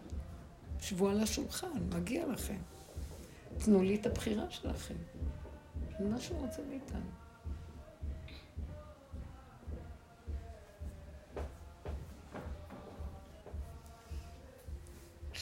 שבו 0.79 1.09
על 1.09 1.23
השולחן, 1.23 1.67
מגיע 1.95 2.27
לכם. 2.27 2.57
תנו 3.57 3.83
לי 3.83 3.95
את 3.95 4.05
הבחירה 4.05 4.45
שלכם. 4.49 4.95
מה 5.99 6.19
שהוא 6.19 6.39
רוצה 6.39 6.61
מאיתנו. 6.69 7.20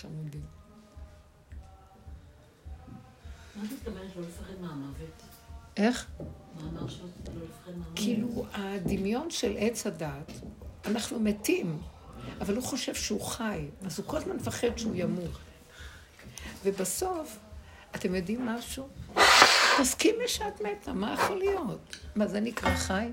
חמודים. 0.02 0.46
מה 3.56 3.64
את 3.66 3.72
מתכוונת 3.72 4.16
לא 4.16 4.22
לפחד 4.22 4.62
מהמוות? 4.62 5.24
איך? 5.78 6.08
כאילו, 7.96 8.46
הדמיון 8.54 9.30
של 9.30 9.56
עץ 9.60 9.88
הדת, 9.88 10.32
אנחנו 10.86 11.20
מתים, 11.20 11.82
אבל 12.42 12.56
הוא 12.56 12.64
חושב 12.64 12.96
שהוא 12.96 13.22
חי, 13.22 13.68
אז 13.86 14.00
הוא 14.00 14.08
כל 14.08 14.18
הזמן 14.18 14.36
מפחד 14.36 14.78
שהוא 14.78 14.94
ימות. 14.96 15.32
ובסוף, 16.64 17.40
אתם 17.96 18.16
יודעים 18.16 18.46
משהו? 18.46 18.88
תסכימי 19.82 20.28
שאת 20.28 20.62
מתה, 20.62 20.94
מה 20.94 21.14
יכול 21.14 21.38
להיות? 21.38 21.98
מה, 22.16 22.28
זה 22.28 22.40
נקרא 22.40 22.76
חי? 22.76 23.12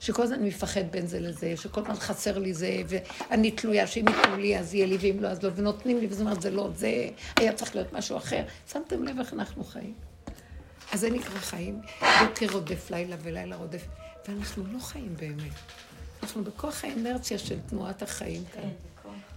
שכל 0.00 0.22
הזמן 0.22 0.42
מפחד 0.42 0.82
בין 0.90 1.06
זה 1.06 1.20
לזה, 1.20 1.56
שכל 1.56 1.80
הזמן 1.80 1.94
חסר 1.94 2.38
לי 2.38 2.54
זה, 2.54 2.82
ואני 2.88 3.50
תלויה 3.50 3.86
שאם 3.86 4.04
ייתנו 4.08 4.36
לי 4.36 4.58
אז 4.58 4.74
יהיה 4.74 4.86
לי, 4.86 4.96
ואם 5.00 5.22
לא 5.22 5.28
אז 5.28 5.42
לא, 5.42 5.50
ונותנים 5.54 5.98
לי, 5.98 6.06
וזאת 6.10 6.20
אומרת, 6.20 6.42
זה 6.42 6.50
לא, 6.50 6.70
זה 6.74 7.08
היה 7.36 7.52
צריך 7.52 7.74
להיות 7.74 7.92
משהו 7.92 8.16
אחר. 8.16 8.42
שמתם 8.72 9.02
לב 9.02 9.18
איך 9.18 9.32
אנחנו 9.32 9.64
חיים? 9.64 9.94
אז 10.92 11.00
זה 11.00 11.10
נקרא 11.10 11.38
חיים. 11.38 11.80
בוקר 12.00 12.46
רודף 12.52 12.90
לילה 12.90 13.16
ולילה 13.22 13.56
רודף, 13.56 13.82
ואנחנו 14.28 14.64
לא 14.72 14.78
חיים 14.78 15.16
באמת. 15.16 15.52
אנחנו 16.22 16.44
בכוח 16.44 16.84
האנרציה 16.84 17.38
של 17.38 17.58
תנועת 17.68 18.02
החיים 18.02 18.44
כאן. 18.54 18.68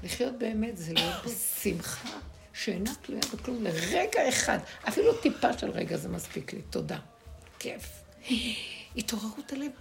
לחיות 0.03 0.37
באמת 0.37 0.77
זה 0.77 0.93
להיות 0.93 1.25
בשמחה 1.25 2.09
שאינה 2.53 2.91
תלויה 3.01 3.21
בכלום 3.33 3.63
לרגע 3.63 4.29
אחד. 4.29 4.57
אפילו 4.87 5.13
טיפה 5.13 5.57
של 5.57 5.69
רגע 5.69 5.97
זה 5.97 6.09
מספיק 6.09 6.53
לי. 6.53 6.61
תודה. 6.69 6.97
כיף. 7.59 8.03
התעוררות 8.95 9.53
הלב, 9.53 9.71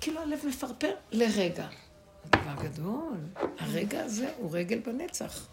כאילו 0.00 0.20
הלב 0.20 0.38
מפרפר 0.48 0.94
לרגע. 1.12 1.68
דבר 2.26 2.54
גדול. 2.62 3.18
הרגע 3.58 4.04
הזה 4.04 4.32
הוא 4.36 4.50
רגל 4.52 4.78
בנצח. 4.78 5.46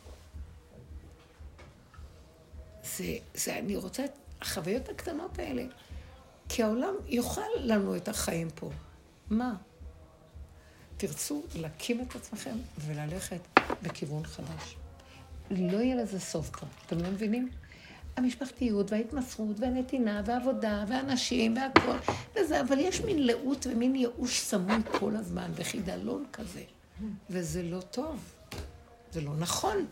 זה, 2.84 3.18
זה, 3.34 3.58
אני 3.58 3.76
רוצה 3.76 4.06
את 4.06 4.12
החוויות 4.42 4.90
הקטנות 4.90 5.40
האלה, 5.40 5.64
כי 6.50 6.64
העולם 6.64 6.94
יאכל 7.08 7.42
לנו 7.60 7.96
את 7.96 8.08
החיים 8.08 8.50
פה. 8.56 8.70
מה? 9.30 9.54
תרצו 10.98 11.44
להקים 11.56 12.02
את 12.02 12.16
עצמכם 12.16 12.56
וללכת 12.78 13.42
בכיוון 13.82 14.26
חדש. 14.26 14.76
לא 15.52 15.78
יהיה 15.78 15.96
לזה 15.96 16.20
סוף 16.20 16.50
פה, 16.50 16.66
אתם 16.86 16.98
לא 16.98 17.10
מבינים? 17.10 17.50
המשפחתיות 18.18 18.92
וההתמסרות 18.92 19.60
והנתינה 19.60 20.22
והעבודה 20.26 20.86
והנשים 20.88 21.56
והכל, 21.56 22.12
וזה, 22.36 22.62
אבל 22.62 22.80
יש 22.80 23.02
מין 23.02 23.28
לאות 23.28 23.68
ומין 23.70 23.96
ייאוש 23.96 24.40
סמוי 24.40 24.76
כל 25.00 25.16
הזמן 25.16 25.52
וחידלון 25.56 26.26
כזה, 26.34 26.64
וזה 27.30 27.64
לא 27.64 27.82
טוב, 27.82 28.20
זה 29.12 29.22
לא 29.22 29.36
נכון. 29.36 29.86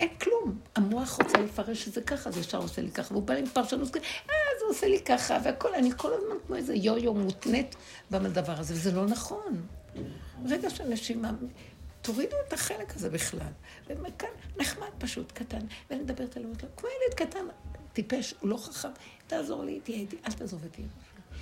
אין 0.00 0.08
כלום. 0.20 0.58
המוח 0.76 1.20
רוצה 1.22 1.38
לפרש 1.38 1.88
את 1.88 1.92
זה 1.92 2.00
ככה, 2.00 2.30
זה 2.30 2.40
ישר 2.40 2.58
עושה 2.58 2.82
לי 2.82 2.90
ככה, 2.90 3.14
והוא 3.14 3.22
בא 3.22 3.34
עם 3.34 3.46
פרשנות 3.46 3.90
כזה, 3.90 4.04
אה, 4.04 4.34
זה 4.58 4.64
עושה 4.68 4.88
לי 4.88 5.00
ככה, 5.00 5.38
והכל, 5.44 5.74
אני 5.74 5.90
כל 5.96 6.12
הזמן 6.12 6.36
כמו 6.46 6.56
איזה 6.56 6.74
יו-יו 6.74 7.14
מותנית 7.14 7.76
בדבר 8.10 8.58
הזה, 8.58 8.74
וזה 8.74 8.92
לא 8.92 9.06
נכון. 9.06 9.66
רגע 10.46 10.70
של 10.70 10.88
נשימה, 10.88 11.32
תורידו 12.04 12.36
את 12.48 12.52
החלק 12.52 12.96
הזה 12.96 13.10
בכלל. 13.10 13.52
וכאן 13.86 14.28
נחמד 14.56 14.88
פשוט, 14.98 15.32
קטן, 15.32 15.66
ואני 15.90 16.02
מדברת 16.02 16.36
עליו, 16.36 16.50
כמו 16.76 16.88
ילד 16.88 17.14
קטן, 17.14 17.46
טיפש, 17.92 18.34
הוא 18.40 18.48
לא 18.50 18.56
חכם, 18.56 18.88
תעזור 19.26 19.64
לי, 19.64 19.80
תהיה 19.80 19.98
איתי, 19.98 20.16
אל 20.26 20.32
תעזוב 20.32 20.64
אותי. 20.64 20.82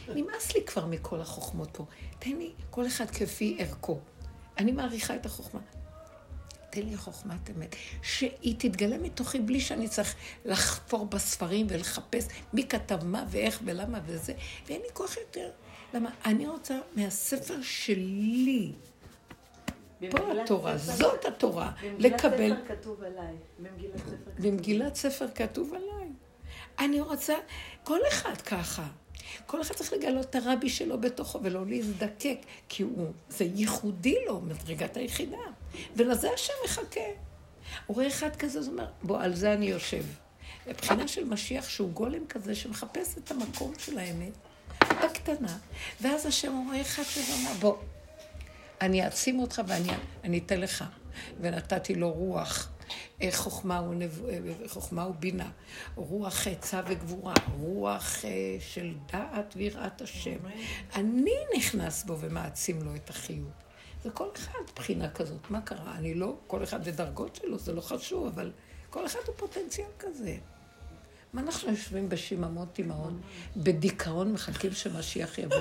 נמאס 0.08 0.54
לי 0.54 0.64
כבר 0.64 0.86
מכל 0.86 1.20
החוכמות 1.20 1.68
פה. 1.72 1.84
תן 2.18 2.30
לי 2.30 2.52
כל 2.70 2.86
אחד 2.86 3.10
כפי 3.10 3.56
ערכו. 3.58 4.00
אני 4.58 4.72
מעריכה 4.72 5.16
את 5.16 5.26
החוכמה. 5.26 5.60
תן 6.70 6.82
לי 6.82 6.96
חוכמת 6.96 7.50
אמת, 7.50 7.76
שהיא 8.02 8.54
תתגלה 8.58 8.98
מתוכי 8.98 9.40
בלי 9.40 9.60
שאני 9.60 9.88
צריך 9.88 10.14
לחפור 10.44 11.06
בספרים 11.06 11.66
ולחפש 11.70 12.24
מי 12.52 12.68
כתב 12.68 13.04
מה 13.04 13.24
ואיך 13.30 13.60
ולמה 13.64 14.00
וזה, 14.06 14.32
ואין 14.66 14.80
לי 14.80 14.88
כוח 14.92 15.16
יותר. 15.16 15.50
למה? 15.94 16.10
אני 16.24 16.48
רוצה 16.48 16.78
מהספר 16.96 17.62
שלי, 17.62 18.72
פה 20.10 20.18
במגילת 20.18 20.44
התורה, 20.44 20.76
זאת 20.76 21.24
התורה, 21.24 21.70
במגילת 21.82 22.24
לקבל... 22.24 22.54
ספר 22.54 22.74
כתוב 22.74 23.02
עליי. 23.02 23.34
במגילת 24.38 24.94
ספר 24.94 25.26
כתוב. 25.34 25.68
במגילת 25.68 25.92
עליי. 25.92 26.08
אני 26.78 27.00
רוצה, 27.00 27.34
כל 27.84 27.98
אחד 28.08 28.40
ככה. 28.40 28.86
כל 29.46 29.60
אחד 29.60 29.74
צריך 29.74 29.92
לגלות 29.92 30.26
את 30.30 30.34
הרבי 30.34 30.68
שלו 30.68 31.00
בתוכו 31.00 31.42
ולא 31.42 31.66
להזדקק, 31.66 32.38
כי 32.68 32.82
הוא, 32.82 33.12
זה 33.28 33.44
ייחודי 33.44 34.16
לו, 34.26 34.40
מדרגת 34.40 34.96
היחידה. 34.96 35.36
ולזה 35.96 36.32
השם 36.34 36.52
מחכה. 36.64 37.00
הוא 37.86 37.94
רואה 37.94 38.06
אחד 38.06 38.36
כזה, 38.36 38.58
אז 38.58 38.66
הוא 38.66 38.72
אומר, 38.72 38.86
בוא, 39.02 39.20
על 39.20 39.34
זה 39.34 39.52
אני 39.52 39.66
יושב. 39.66 40.04
מבחינה 40.66 41.08
של 41.08 41.24
משיח 41.24 41.68
שהוא 41.68 41.90
גולם 41.90 42.26
כזה 42.26 42.54
שמחפש 42.54 43.18
את 43.18 43.30
המקום 43.30 43.72
של 43.78 43.98
האמת 43.98 44.32
בקטנה, 45.04 45.58
ואז 46.00 46.26
השם 46.26 46.64
רואה 46.66 46.80
אחד 46.80 47.02
כזה, 47.02 47.32
אומר, 47.32 47.52
בוא, 47.60 47.76
אני 48.82 49.04
אעצים 49.04 49.38
אותך 49.38 49.62
ואני 49.66 49.88
אני 50.24 50.38
אתן 50.38 50.60
לך. 50.60 50.84
ונתתי 51.40 51.94
לו 51.94 52.10
רוח, 52.10 52.68
אה, 53.22 53.28
חוכמה, 53.32 53.82
ונב... 53.82 54.24
אה, 54.24 54.38
חוכמה 54.68 55.06
ובינה, 55.06 55.50
רוח 55.94 56.46
עצה 56.46 56.80
וגבורה, 56.88 57.34
רוח 57.58 58.24
אה, 58.24 58.30
של 58.60 58.94
דעת 59.12 59.54
ויראת 59.56 60.02
השם. 60.02 60.36
אני 60.94 61.34
נכנס 61.56 62.04
בו 62.04 62.18
ומעצים 62.20 62.82
לו 62.82 62.94
את 62.94 63.10
החיות. 63.10 63.62
זה 64.02 64.10
כל 64.10 64.28
אחד 64.36 64.58
בחינה 64.76 65.10
כזאת. 65.10 65.50
מה 65.50 65.60
קרה? 65.60 65.94
אני 65.96 66.14
לא, 66.14 66.36
כל 66.46 66.62
אחד 66.62 66.80
ודרגות 66.84 67.36
שלו, 67.36 67.58
זה 67.58 67.72
לא 67.72 67.80
חשוב, 67.80 68.26
אבל 68.26 68.52
כל 68.90 69.06
אחד 69.06 69.20
הוא 69.26 69.34
פוטנציאל 69.36 69.88
כזה. 69.98 70.36
מה 71.32 71.40
אנחנו 71.40 71.70
יושבים 71.70 72.08
בשיממות 72.08 72.78
אימהות, 72.78 73.12
בדיכאון 73.56 74.32
מחכים 74.32 74.72
שמשיח 74.72 75.38
יבוא? 75.38 75.56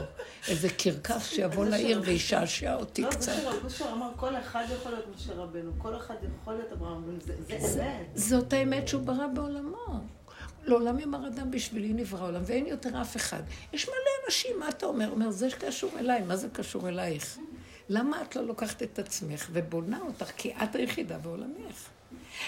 איזה 0.48 0.70
קרקס 0.70 1.30
שיבוא 1.30 1.66
לעיר 1.66 2.02
וישעשע 2.06 2.76
אותי 2.76 3.02
לא, 3.02 3.10
קצת. 3.10 3.32
בושר 3.62 3.92
אמר, 3.94 4.12
כל 4.16 4.36
אחד 4.36 4.66
יכול 4.80 4.92
להיות 4.92 5.06
משה 5.16 5.34
רבנו, 5.34 5.72
כל 5.78 5.96
אחד 5.96 6.16
יכול 6.42 6.54
להיות 6.54 6.72
אברהם 6.72 7.20
זה 7.60 7.86
אמת. 7.86 8.08
זאת 8.16 8.54
האמת 8.54 8.88
שהוא 8.88 9.02
ברא 9.02 9.28
בעולמו. 9.28 10.00
לעולם 10.64 11.00
יאמר 11.00 11.28
אדם 11.28 11.52
בשבילי 11.52 11.94
נברא 11.94 12.28
עולם, 12.28 12.42
ואין 12.46 12.66
יותר 12.66 13.02
אף 13.02 13.16
אחד. 13.16 13.44
יש 13.74 13.88
מלא 13.88 14.26
אנשים, 14.26 14.60
מה 14.60 14.70
אתה 14.70 14.86
אומר? 14.86 15.10
אומר, 15.10 15.32
זה 15.32 15.48
קשור 15.60 16.00
אליי, 16.00 16.22
מה 16.22 16.36
זה 16.36 16.48
קשור 16.50 16.90
אלייך? 16.90 17.38
למה 17.90 18.22
את 18.22 18.36
לא 18.36 18.46
לוקחת 18.46 18.84
את 18.84 19.00
עצמך 19.00 19.50
ובונה 19.52 20.00
אותך? 20.08 20.32
כי 20.38 20.54
את 20.64 20.76
היחידה 20.76 21.18
בעולמך. 21.18 21.90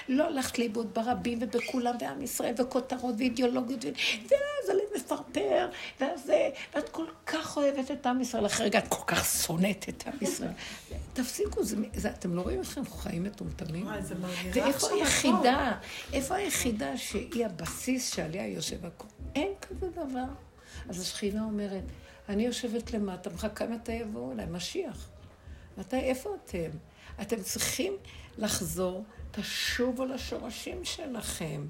לא 0.09 0.27
הלכת 0.27 0.59
לאיבוד 0.59 0.93
ברבים 0.93 1.39
ובכולם, 1.41 1.95
ועם 2.01 2.21
ישראל, 2.21 2.53
וכותרות 2.59 3.15
ואידיאולוגיות, 3.17 3.85
ואז 4.23 4.69
הלב 4.69 4.83
מפרפר, 4.95 5.69
ואז 5.99 6.25
זה, 6.25 6.49
ואת 6.75 6.89
כל 6.89 7.05
כך 7.25 7.57
אוהבת 7.57 7.91
את 7.91 8.05
עם 8.05 8.21
ישראל, 8.21 8.45
אחרי 8.45 8.65
רגע 8.65 8.79
את 8.79 8.87
כל 8.87 9.03
כך 9.07 9.25
שונאת 9.25 9.89
את 9.89 10.07
עם 10.07 10.13
ישראל. 10.21 10.51
תפסיקו, 11.13 11.63
זה, 11.63 11.77
זה, 11.93 12.09
אתם 12.09 12.35
לא 12.35 12.41
רואים 12.41 12.59
איך 12.59 12.77
אנחנו 12.77 12.95
חיים 12.95 13.23
מטומטמים? 13.23 13.87
זה 14.01 14.15
ואיפה. 14.53 14.87
היחידה, 14.93 15.71
איפה 16.13 16.35
היחידה 16.35 16.97
שהיא 16.97 17.45
הבסיס 17.45 18.13
שעליה 18.13 18.47
יושב 18.47 18.85
הכול? 18.85 19.09
אין 19.35 19.51
כזה 19.61 19.89
דבר. 19.89 20.25
אז 20.89 20.99
השכינה 21.01 21.43
אומרת, 21.43 21.83
אני 22.29 22.45
יושבת 22.45 22.93
למטה, 22.93 23.29
מחכה 23.29 23.65
מתי 23.67 23.91
יבואו 23.91 24.31
אליי, 24.31 24.45
משיח. 24.45 25.09
מתי, 25.77 25.95
איפה 25.95 26.35
אתם? 26.43 26.69
אתם 27.21 27.41
צריכים 27.41 27.93
לחזור, 28.37 29.03
תשובו 29.35 30.05
לשורשים 30.05 30.85
שלכם, 30.85 31.65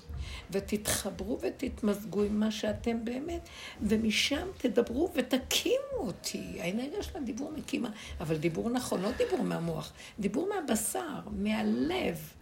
ותתחברו 0.52 1.40
ותתמזגו 1.42 2.24
עם 2.24 2.40
מה 2.40 2.52
שאתם 2.52 3.06
באמת, 3.06 3.50
ומשם 3.82 4.48
תדברו 4.58 5.12
ותקימו 5.16 5.98
אותי. 5.98 6.62
האנרגיה 6.62 7.04
של 7.04 7.18
הדיבור 7.18 7.52
מקימה, 7.52 7.90
אבל 8.20 8.38
דיבור 8.38 8.70
נכון, 8.70 9.02
לא 9.02 9.12
דיבור 9.12 9.44
מהמוח, 9.44 9.94
דיבור 10.20 10.50
מהבשר, 10.50 11.20
מהלב, 11.32 12.34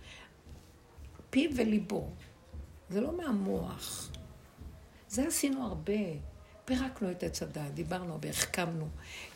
פיו 1.30 1.52
וליבו. 1.56 2.10
זה 2.89 3.02
לא 3.02 3.18
מהמוח. 3.18 4.11
זה 5.07 5.27
עשינו 5.27 5.64
הרבה. 5.65 6.31
פירקנו 6.66 7.12
את 7.12 7.24
עץ 7.24 7.44
הדעת, 7.44 7.74
דיברנו 7.74 8.12
הרבה, 8.12 8.30
החכמנו, 8.30 8.88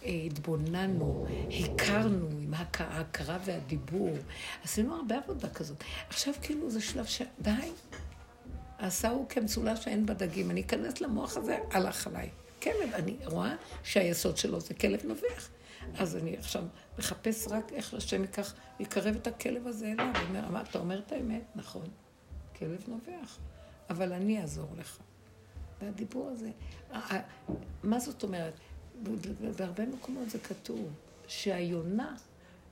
אה, 0.05 0.09
התבוננו, 0.25 1.25
הכרנו 1.63 2.27
עם 2.41 2.53
ההכ- 2.53 2.81
ההכרה 2.81 3.37
והדיבור. 3.45 4.09
עשינו 4.63 4.95
הרבה 4.95 5.17
עבודה 5.17 5.49
כזאת. 5.49 5.83
עכשיו 6.09 6.33
כאילו 6.41 6.69
זה 6.69 6.81
שלב 6.81 7.05
ש... 7.05 7.21
די. 7.41 7.51
עשה 8.77 9.09
הוא 9.09 9.29
כמצולה 9.29 9.75
שאין 9.75 10.05
בה 10.05 10.13
דגים. 10.13 10.51
אני 10.51 10.61
אכנס 10.61 11.01
למוח 11.01 11.37
הזה, 11.37 11.57
הלך 11.71 12.07
עליי. 12.07 12.29
כלב, 12.63 12.93
אני 12.93 13.15
רואה 13.25 13.55
שהיסוד 13.83 14.37
שלו 14.37 14.59
זה 14.59 14.73
כלב 14.73 14.99
נובח. 15.05 15.49
אז 15.97 16.15
אני 16.15 16.37
עכשיו 16.37 16.63
מחפש 16.99 17.47
רק 17.47 17.73
איך 17.73 17.93
השם 17.93 18.21
ייקח, 18.21 18.53
יקרב 18.79 19.15
את 19.15 19.27
הכלב 19.27 19.67
הזה 19.67 19.91
אליו. 19.91 20.13
אומר, 20.29 20.49
"מה, 20.51 20.61
אתה 20.61 20.79
אומר 20.79 20.99
את 20.99 21.11
האמת, 21.11 21.41
נכון, 21.55 21.85
כלב 22.59 22.83
נובח, 22.87 23.37
אבל 23.89 24.13
אני 24.13 24.41
אעזור 24.41 24.67
לך. 24.77 24.97
והדיבור 25.81 26.29
הזה, 26.29 26.51
מה 27.83 27.99
זאת 27.99 28.23
אומרת? 28.23 28.53
בהרבה 29.57 29.85
מקומות 29.85 30.29
זה 30.29 30.39
כתוב 30.39 30.93
שהיונה, 31.27 32.15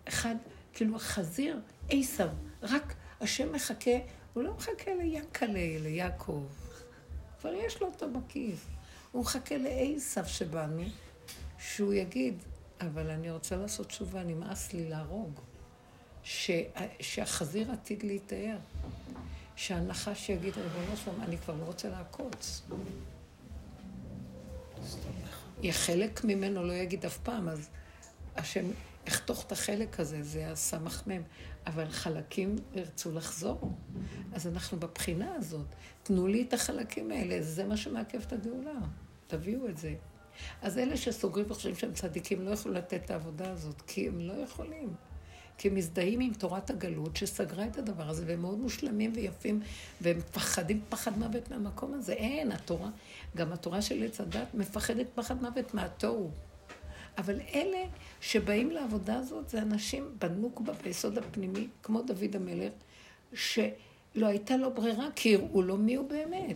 אחד, 0.07 0.35
כאילו 0.73 0.95
החזיר, 0.95 1.59
עשיו, 1.89 2.29
רק 2.61 2.93
השם 3.21 3.53
מחכה, 3.53 3.91
הוא 4.33 4.43
לא 4.43 4.53
מחכה 4.53 4.91
ליענקלה, 4.95 5.79
ליעקב, 5.79 6.43
כבר 7.39 7.53
יש 7.53 7.81
לו 7.81 7.87
אותו 7.87 8.09
בכיס. 8.09 8.65
הוא 9.11 9.21
מחכה 9.21 9.55
לעשיו 9.57 10.25
שבאנו, 10.27 10.83
שהוא 11.59 11.93
יגיד, 11.93 12.35
אבל 12.81 13.09
אני 13.09 13.31
רוצה 13.31 13.55
לעשות 13.55 13.87
תשובה, 13.87 14.23
נמאס 14.23 14.73
לי 14.73 14.89
להרוג. 14.89 15.39
ש... 16.23 16.51
שהחזיר 16.99 17.71
עתיד 17.71 18.03
להתאר. 18.03 18.57
שהנחש 19.55 20.29
יגיד, 20.29 20.53
ריבונו 20.57 20.97
שלום, 20.97 21.21
אני 21.21 21.37
כבר 21.37 21.53
לא 21.53 21.63
רוצה 21.63 21.89
לעקוץ. 21.89 22.61
חלק 25.71 26.23
ממנו 26.23 26.63
לא 26.63 26.73
יגיד 26.73 27.05
אף 27.05 27.17
פעם, 27.17 27.49
אז 27.49 27.69
השם 28.35 28.65
יחתוך 29.07 29.45
את 29.45 29.51
החלק 29.51 29.99
הזה, 29.99 30.23
זה 30.23 30.51
הסמ"ם. 30.51 31.21
אבל 31.67 31.89
חלקים 31.89 32.55
ירצו 32.73 33.11
לחזור. 33.11 33.71
אז 34.33 34.47
אנחנו 34.47 34.79
בבחינה 34.79 35.35
הזאת. 35.35 35.65
תנו 36.03 36.27
לי 36.27 36.43
את 36.43 36.53
החלקים 36.53 37.11
האלה, 37.11 37.41
זה 37.41 37.65
מה 37.65 37.77
שמעכב 37.77 38.21
את 38.27 38.33
הגאולה. 38.33 38.79
תביאו 39.27 39.67
את 39.67 39.77
זה. 39.77 39.95
אז 40.61 40.77
אלה 40.77 40.97
שסוגרים 40.97 41.45
וחושבים 41.49 41.75
שהם 41.75 41.93
צדיקים 41.93 42.41
לא 42.41 42.51
יכולים 42.51 42.77
לתת 42.77 43.05
את 43.05 43.11
העבודה 43.11 43.51
הזאת, 43.51 43.81
כי 43.87 44.07
הם 44.07 44.19
לא 44.19 44.33
יכולים. 44.33 44.93
כי 45.57 45.67
הם 45.67 45.75
מזדהים 45.75 46.19
עם 46.19 46.33
תורת 46.33 46.69
הגלות 46.69 47.17
שסגרה 47.17 47.65
את 47.65 47.77
הדבר 47.77 48.09
הזה, 48.09 48.23
והם 48.27 48.41
מאוד 48.41 48.59
מושלמים 48.59 49.11
ויפים, 49.15 49.61
והם 50.01 50.17
מפחדים 50.17 50.81
פחד 50.89 51.17
מוות 51.17 51.51
מהמקום 51.51 51.93
הזה. 51.93 52.13
אין, 52.13 52.51
התורה, 52.51 52.89
גם 53.35 53.53
התורה 53.53 53.81
של 53.81 54.03
עץ 54.03 54.21
הדת 54.21 54.53
מפחדת 54.53 55.07
פחד 55.15 55.41
מוות 55.41 55.73
מהתוהו. 55.73 56.31
אבל 57.17 57.39
אלה 57.53 57.83
שבאים 58.21 58.71
לעבודה 58.71 59.15
הזאת 59.15 59.49
זה 59.49 59.61
אנשים 59.61 60.15
בנוקבה, 60.19 60.73
ביסוד 60.73 61.17
הפנימי, 61.17 61.67
כמו 61.83 62.01
דוד 62.01 62.35
המלך, 62.35 62.73
שלא 63.33 64.27
הייתה 64.27 64.57
לו 64.57 64.73
ברירה, 64.73 65.07
כי 65.15 65.35
הראו 65.35 65.61
לו 65.61 65.77
מי 65.77 65.95
הוא 65.95 66.09
באמת. 66.09 66.55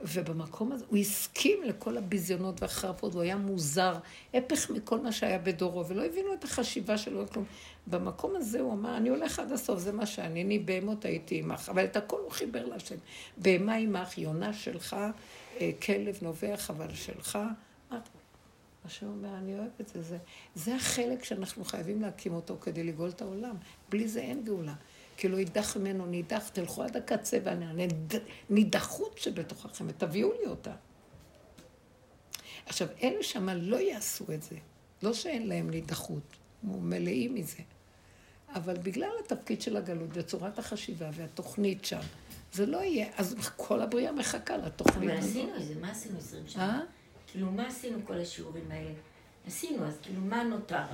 ובמקום 0.00 0.72
הזה, 0.72 0.84
הוא 0.88 0.98
הסכים 0.98 1.62
לכל 1.62 1.96
הביזיונות 1.96 2.62
והחרפות, 2.62 3.14
הוא 3.14 3.22
היה 3.22 3.36
מוזר, 3.36 3.94
הפך 4.34 4.70
מכל 4.70 5.00
מה 5.00 5.12
שהיה 5.12 5.38
בדורו, 5.38 5.86
ולא 5.86 6.04
הבינו 6.04 6.34
את 6.34 6.44
החשיבה 6.44 6.98
שלו, 6.98 7.28
כלום. 7.28 7.44
במקום 7.86 8.36
הזה 8.36 8.60
הוא 8.60 8.72
אמר, 8.72 8.96
אני 8.96 9.08
הולך 9.08 9.38
עד 9.38 9.52
הסוף, 9.52 9.78
זה 9.78 9.92
מה 9.92 10.06
שאני, 10.06 10.42
אני 10.42 10.58
בהמות 10.58 11.04
הייתי 11.04 11.38
עמך, 11.38 11.68
אבל 11.68 11.84
את 11.84 11.96
הכל 11.96 12.20
הוא 12.20 12.30
חיבר 12.30 12.66
להשם. 12.66 12.96
בהמה 13.36 13.74
עמך, 13.74 14.18
יונה 14.18 14.52
שלך, 14.52 14.96
אה, 15.60 15.70
כלב 15.82 16.18
נובח, 16.22 16.70
אבל 16.70 16.94
שלך. 16.94 17.38
השם 18.84 19.06
אומר, 19.06 19.36
אני 19.38 19.58
אוהב 19.58 19.70
את 19.80 19.88
זה. 19.88 20.02
זה. 20.02 20.18
זה 20.54 20.76
החלק 20.76 21.24
שאנחנו 21.24 21.64
חייבים 21.64 22.02
להקים 22.02 22.34
אותו 22.34 22.56
כדי 22.60 22.84
לגאול 22.84 23.08
את 23.08 23.22
העולם. 23.22 23.56
בלי 23.88 24.08
זה 24.08 24.20
אין 24.20 24.44
גאולה. 24.44 24.74
כי 25.18 25.28
לא 25.28 25.36
יידח 25.36 25.76
ממנו 25.76 26.06
נידח, 26.06 26.48
תלכו 26.48 26.82
עד 26.82 26.96
הקצה 26.96 27.38
והנידחות 28.50 29.18
שבתוככם, 29.18 29.84
ותביאו 29.88 30.32
לי 30.32 30.46
אותה. 30.46 30.72
עכשיו, 32.66 32.88
אלה 33.02 33.22
שמה 33.22 33.54
לא 33.54 33.76
יעשו 33.76 34.24
את 34.34 34.42
זה. 34.42 34.56
לא 35.02 35.12
שאין 35.14 35.48
להם 35.48 35.70
נידחות, 35.70 36.36
מלאים 36.62 37.34
מזה. 37.34 37.62
אבל 38.54 38.74
בגלל 38.74 39.10
התפקיד 39.24 39.62
של 39.62 39.76
הגלות 39.76 40.08
וצורת 40.12 40.58
החשיבה 40.58 41.10
והתוכנית 41.12 41.84
שם, 41.84 42.00
זה 42.52 42.66
לא 42.66 42.78
יהיה, 42.78 43.06
אז 43.16 43.50
כל 43.56 43.82
הבריאה 43.82 44.12
מחכה 44.12 44.56
לתוכנית 44.56 45.10
אבל 45.10 45.18
הזאת. 45.18 45.30
עשינו 45.30 45.56
את 45.56 45.64
זה, 45.64 45.74
מה 45.80 45.90
עשינו 45.90 46.18
20 46.18 46.42
אה? 46.44 46.48
שנה? 46.48 46.84
כאילו, 47.26 47.50
מה 47.50 47.66
עשינו 47.66 47.98
כל 48.04 48.20
השיעורים 48.20 48.70
האלה? 48.70 48.90
עשינו, 49.46 49.86
אז 49.86 49.98
כאילו, 50.02 50.20
מה 50.20 50.42
נותר? 50.42 50.84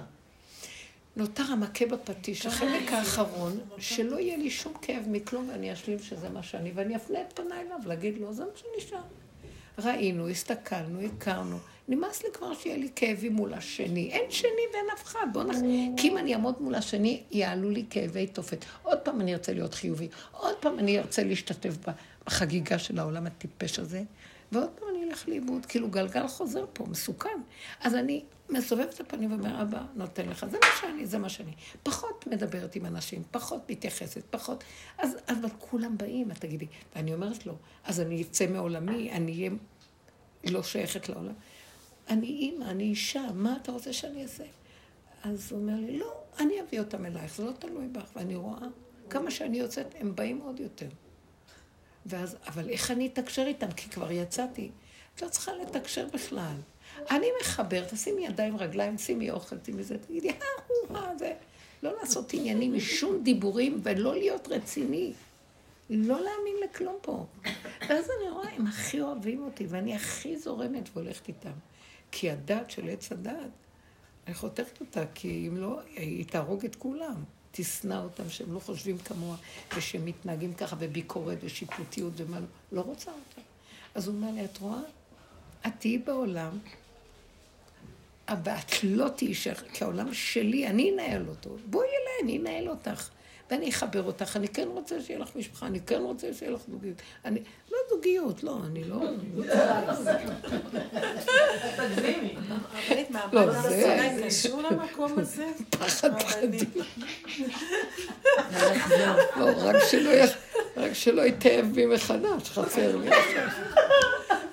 נותר 1.16 1.42
המכה 1.42 1.86
בפטיש, 1.86 2.46
החלק 2.46 2.92
האחרון, 2.92 3.60
שלא 3.78 4.20
יהיה 4.20 4.36
לי 4.36 4.50
שום 4.50 4.72
כאב 4.82 5.04
מכלום 5.08 5.48
ואני 5.48 5.72
אשלים 5.72 5.98
שזה 5.98 6.28
מה 6.28 6.42
שאני, 6.42 6.72
ואני 6.74 6.96
אפנה 6.96 7.20
את 7.20 7.32
פניי 7.32 7.60
אליו, 7.66 7.78
להגיד 7.86 8.18
לו, 8.18 8.32
זה 8.32 8.44
מה 8.44 8.50
שנשאר. 8.54 9.02
ראינו, 9.78 10.28
הסתכלנו, 10.28 11.00
הכרנו. 11.00 11.58
נמאס 11.88 12.22
לי 12.22 12.28
כבר 12.32 12.54
שיהיה 12.54 12.76
לי 12.76 12.88
כאבים 12.96 13.32
מול 13.32 13.54
השני. 13.54 14.10
אין 14.12 14.30
שני 14.30 14.50
ואין 14.72 14.84
אף 14.94 15.04
אחד. 15.04 15.26
בוא 15.32 15.42
נח... 15.42 15.56
כי 15.96 16.08
אם 16.08 16.18
אני 16.18 16.34
אעמוד 16.34 16.62
מול 16.62 16.74
השני, 16.74 17.22
יעלו 17.30 17.70
לי 17.70 17.84
כאבי 17.90 18.26
תופת. 18.26 18.64
עוד 18.82 18.98
פעם 18.98 19.20
אני 19.20 19.34
ארצה 19.34 19.52
להיות 19.52 19.74
חיובי. 19.74 20.08
עוד 20.32 20.56
פעם 20.60 20.78
אני 20.78 20.98
ארצה 20.98 21.24
להשתתף 21.24 21.74
בחגיגה 22.26 22.78
של 22.78 22.98
העולם 22.98 23.26
הטיפש 23.26 23.78
הזה. 23.78 24.02
ועוד 24.52 24.68
פעם 24.68 24.88
אני 24.90 25.04
אלך 25.04 25.28
לאיבוד. 25.28 25.66
כאילו 25.66 25.88
גלגל 25.88 26.28
חוזר 26.28 26.64
פה, 26.72 26.84
מסוכן. 26.86 27.38
אז 27.80 27.94
אני 27.94 28.22
מסובבת 28.48 28.94
את 28.94 29.00
הפנים 29.00 29.32
ואומר, 29.32 29.62
אבא, 29.62 29.82
נותן 29.94 30.28
לך. 30.28 30.46
זה 30.50 30.58
מה 30.60 30.66
שאני, 30.80 31.06
זה 31.06 31.18
מה 31.18 31.28
שאני. 31.28 31.52
פחות 31.82 32.26
מדברת 32.26 32.76
עם 32.76 32.86
אנשים, 32.86 33.22
פחות 33.30 33.70
מתייחסת, 33.70 34.22
פחות. 34.30 34.64
אז, 34.98 35.16
אבל 35.28 35.48
כולם 35.58 35.98
באים, 35.98 36.30
את 36.30 36.38
תגידי. 36.38 36.66
ואני 36.96 37.14
אומרת 37.14 37.46
לו, 37.46 37.54
אז 37.84 38.00
אני 38.00 38.22
אצא 38.22 38.46
מעולמי, 38.46 39.12
אני 39.12 39.32
אהיה 39.32 39.50
לא 40.44 40.62
שייכת 40.62 41.08
לעולם. 41.08 41.34
אני 42.08 42.26
אימא, 42.26 42.64
אני 42.64 42.84
אישה, 42.84 43.22
מה 43.34 43.56
אתה 43.62 43.72
רוצה 43.72 43.92
שאני 43.92 44.22
אעשה? 44.22 44.44
אז 45.22 45.52
הוא 45.52 45.60
אומר 45.60 45.74
לי, 45.76 45.98
לא, 45.98 46.12
אני 46.38 46.60
אביא 46.60 46.80
אותם 46.80 47.06
אלייך, 47.06 47.36
זה 47.36 47.44
לא 47.44 47.52
תלוי 47.52 47.88
בך. 47.88 48.10
ואני 48.16 48.36
רואה, 48.36 48.66
כמה 49.10 49.30
שאני 49.30 49.58
יוצאת, 49.58 49.94
הם 50.00 50.14
באים 50.14 50.40
עוד 50.40 50.60
יותר. 50.60 50.88
ואז, 52.06 52.36
אבל 52.46 52.68
איך 52.68 52.90
אני 52.90 53.06
אתקשר 53.06 53.44
איתם? 53.46 53.72
כי 53.72 53.90
כבר 53.90 54.12
יצאתי. 54.12 54.70
את 55.14 55.22
לא 55.22 55.28
צריכה 55.28 55.52
לתקשר 55.62 56.06
בכלל. 56.14 56.56
אני 57.10 57.26
מחבר, 57.40 57.84
תשימי 57.90 58.26
ידיים, 58.26 58.56
רגליים, 58.56 58.98
שימי 58.98 59.30
אוכל, 59.30 59.56
שימי 59.64 59.82
זה, 59.82 59.98
תגידי, 59.98 60.30
אה, 60.90 61.18
זה. 61.18 61.32
לא 61.82 61.92
לעשות 62.00 62.34
עניינים 62.34 62.74
משום 62.74 63.22
דיבורים 63.22 63.80
ולא 63.82 64.16
להיות 64.16 64.48
רציני. 64.48 65.12
לא 65.90 66.14
להאמין 66.14 66.56
לכלום 66.64 66.96
פה. 67.02 67.26
ואז 67.88 68.04
אני 68.20 68.30
רואה, 68.30 68.50
הם 68.50 68.66
הכי 68.66 69.00
אוהבים 69.00 69.42
אותי, 69.42 69.66
ואני 69.68 69.94
הכי 69.94 70.36
זורמת 70.36 70.88
והולכת 70.92 71.28
איתם. 71.28 71.50
כי 72.10 72.30
הדת 72.30 72.70
של 72.70 72.88
עץ 72.88 73.12
הדת, 73.12 73.34
אני 74.26 74.34
חותכת 74.34 74.80
אותה, 74.80 75.04
כי 75.14 75.48
אם 75.48 75.56
לא, 75.56 75.80
היא 75.96 76.26
תהרוג 76.26 76.64
את 76.64 76.76
כולם. 76.76 77.24
תשנא 77.52 78.00
אותם 78.04 78.30
שהם 78.30 78.54
לא 78.54 78.58
חושבים 78.58 78.98
כמוה, 78.98 79.36
ושהם 79.76 80.04
מתנהגים 80.04 80.54
ככה 80.54 80.76
בביקורת 80.76 81.38
ושיפוטיות 81.42 82.12
ומה 82.16 82.40
לא. 82.40 82.46
לא 82.72 82.80
רוצה 82.80 83.10
אותם. 83.10 83.42
אז 83.94 84.08
הוא 84.08 84.16
אומר 84.16 84.30
לי, 84.30 84.44
את 84.44 84.58
רואה? 84.58 84.80
את 85.66 85.72
תהיי 85.78 85.98
בעולם, 85.98 86.58
אבל 88.28 88.52
את 88.52 88.74
לא 88.82 89.08
תהיי 89.08 89.34
שייך, 89.34 89.62
כי 89.72 89.84
העולם 89.84 90.14
שלי, 90.14 90.66
אני 90.66 90.90
אנהל 90.94 91.28
אותו. 91.28 91.56
בואי 91.66 91.86
אליי, 91.86 92.22
אני 92.22 92.38
אנהל 92.38 92.68
אותך. 92.68 93.08
ואני 93.50 93.68
אחבר 93.70 94.02
אותך, 94.02 94.36
אני 94.36 94.48
כן 94.48 94.68
רוצה 94.68 95.00
שיהיה 95.02 95.18
לך 95.20 95.36
משפחה, 95.36 95.66
אני 95.66 95.80
כן 95.80 96.00
רוצה 96.00 96.26
שיהיה 96.38 96.52
לך 96.52 96.60
זוגיות. 96.70 96.96
אני, 97.24 97.40
לא 97.72 97.78
זוגיות, 97.90 98.42
לא, 98.44 98.58
אני 98.66 98.84
לא... 98.84 98.96
תגזימי. 101.76 102.34
לא, 103.32 103.52
זה- 103.62 104.22
קשור 104.26 104.62
למקום 104.62 105.18
הזה? 105.18 105.46
פחד. 105.70 106.20
פחדים. 106.22 106.70
לא, 109.36 109.46
רק 109.56 109.76
שלא 109.90 110.10
י- 110.10 110.20
רק 110.76 110.92
שלא 110.92 111.22
יתאהב 111.22 111.66
בי 111.66 111.86
מחדש, 111.86 112.50
חסר 112.50 112.96
לי. 112.96 113.10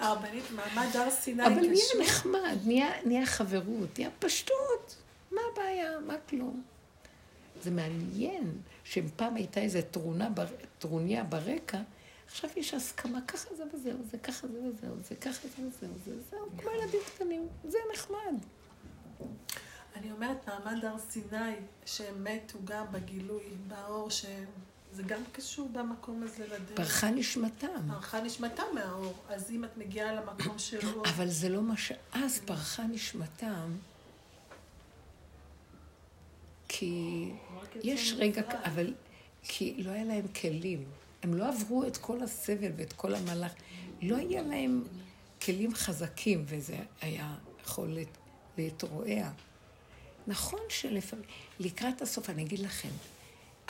הרבנית, 0.02 0.44
מעמד 0.52 0.96
הר 0.96 1.10
סיני 1.10 1.46
אבל 1.46 1.54
נהיה 1.60 1.86
קשור? 1.90 2.02
נחמד, 2.02 2.58
נהיה, 2.66 2.92
נהיה 3.06 3.26
חברות, 3.26 4.00
נהיה 4.00 4.10
פשטות. 4.20 4.96
מה 5.32 5.42
הבעיה? 5.54 6.00
מה 6.00 6.14
כלום? 6.30 6.64
זה 7.64 7.72
מעניין 7.72 8.52
שאם 8.84 9.06
פעם 9.16 9.36
הייתה 9.36 9.60
איזו 9.60 9.80
טרונה, 9.92 10.30
בר- 10.30 10.46
טרוניה 10.80 11.24
ברקע, 11.24 11.80
עכשיו 12.28 12.50
יש 12.56 12.74
הסכמה, 12.74 13.20
ככה 13.28 13.56
זה 13.56 13.64
וזהו, 13.74 13.98
זה 14.12 14.18
ככה 14.18 14.48
זה 14.48 14.60
וזהו, 14.60 14.96
זה 15.10 15.16
ככה 15.16 15.48
זה 15.58 15.68
וזהו, 15.68 15.90
זה 16.06 16.12
זהו, 16.30 16.48
כמו 16.58 16.72
ילדים 16.72 17.00
קטנים, 17.16 17.48
זה 17.64 17.78
נחמד. 17.94 18.36
אני 19.96 20.12
אומרת, 20.12 20.48
מעמד 20.48 20.86
הר 20.86 20.98
סיני, 21.10 21.56
שהם 21.86 22.24
מתו 22.24 22.60
גם 22.66 22.86
בגילוי, 22.92 23.44
באור 23.68 24.10
שהם... 24.10 24.46
זה 24.94 25.04
גם 25.04 25.22
קשור 25.32 25.70
במקום 25.74 26.24
הזה 26.24 26.46
לדרך. 26.48 26.76
פרחה 26.76 27.10
נשמתם. 27.12 27.68
פרחה 27.88 28.22
נשמתה 28.22 28.64
מהאור, 28.74 29.14
אז 29.30 29.52
אם 29.52 29.64
את 29.66 29.78
מגיעה 29.78 30.14
למקום 30.14 30.60
של 30.60 30.80
אור, 30.88 31.04
אבל 31.16 31.30
זה 31.30 31.50
לא 31.50 31.62
מה 31.62 31.78
שאז 31.78 32.40
פרחה 32.46 32.84
נשמתם, 32.84 33.72
כי 36.68 37.30
יש 37.84 38.14
רגע, 38.18 38.42
אבל 38.66 38.94
כי 39.44 39.84
לא 39.84 39.92
היה 39.92 40.04
להם 40.04 40.28
כלים. 40.28 40.84
הם 41.24 41.34
לא 41.34 41.48
עברו 41.48 41.88
את 41.88 41.98
כל 41.98 42.24
הסבל 42.24 42.72
ואת 42.78 42.94
כל 42.94 43.16
המהלך. 43.16 43.52
לא 44.02 44.16
היה 44.18 44.42
להם 44.42 44.84
כלים 45.42 45.74
חזקים, 45.76 46.44
וזה 46.48 46.78
היה 47.02 47.36
יכול 47.64 47.90
להת- 47.94 48.18
להתרועע. 48.58 49.30
נכון 50.28 50.60
שלפעמים, 50.70 51.26
לקראת 51.60 52.02
הסוף, 52.02 52.30
אני 52.30 52.44
אגיד 52.44 52.60
לכם, 52.60 52.90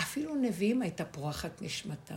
אפילו 0.02 0.36
נביאים 0.36 0.82
הייתה 0.82 1.06
פורחת 1.06 1.62
נשמתם. 1.62 2.16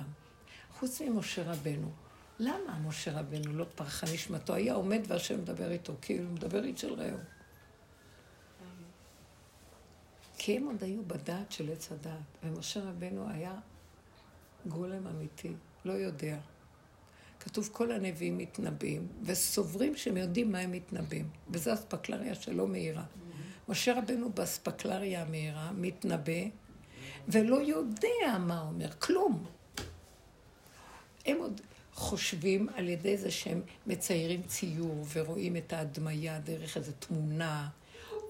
חוץ 0.72 1.00
ממשה 1.00 1.42
רבנו. 1.42 1.90
למה 2.38 2.78
משה 2.78 3.20
רבנו 3.20 3.52
לא 3.52 3.66
פרחה 3.74 4.06
נשמתו? 4.14 4.54
היה 4.54 4.74
עומד 4.74 5.00
והשם 5.06 5.40
מדבר 5.40 5.70
איתו, 5.70 5.94
כאילו 6.02 6.30
מדבר 6.30 6.64
איש 6.64 6.80
של 6.80 6.92
רעהו. 6.92 7.18
כי 10.38 10.56
הם 10.56 10.66
עוד 10.66 10.82
היו 10.82 11.04
בדעת 11.06 11.52
של 11.52 11.72
עץ 11.72 11.92
הדעת, 11.92 12.38
ומשה 12.42 12.80
רבנו 12.80 13.28
היה 13.28 13.54
גולם 14.66 15.06
אמיתי, 15.06 15.52
לא 15.84 15.92
יודע. 15.92 16.38
כתוב 17.40 17.68
כל 17.72 17.92
הנביאים 17.92 18.38
מתנבאים, 18.38 19.08
וסוברים 19.22 19.96
שהם 19.96 20.16
יודעים 20.16 20.52
מה 20.52 20.58
הם 20.58 20.72
מתנבאים. 20.72 21.28
וזו 21.50 21.74
אספקלריה 21.74 22.34
שלא 22.34 22.66
מאירה. 22.66 23.04
משה 23.68 23.98
רבנו 23.98 24.32
באספקלריה 24.32 25.22
המאירה, 25.22 25.72
מתנבא, 25.72 26.42
ולא 27.28 27.56
יודע 27.56 28.38
מה 28.38 28.60
אומר, 28.60 28.90
כלום. 28.98 29.44
הם 31.26 31.36
עוד 31.36 31.60
חושבים 31.92 32.68
על 32.74 32.88
ידי 32.88 33.16
זה 33.16 33.30
שהם 33.30 33.60
מציירים 33.86 34.42
ציור 34.42 35.04
ורואים 35.12 35.56
את 35.56 35.72
ההדמיה 35.72 36.38
דרך 36.38 36.76
איזו 36.76 36.92
תמונה, 36.98 37.68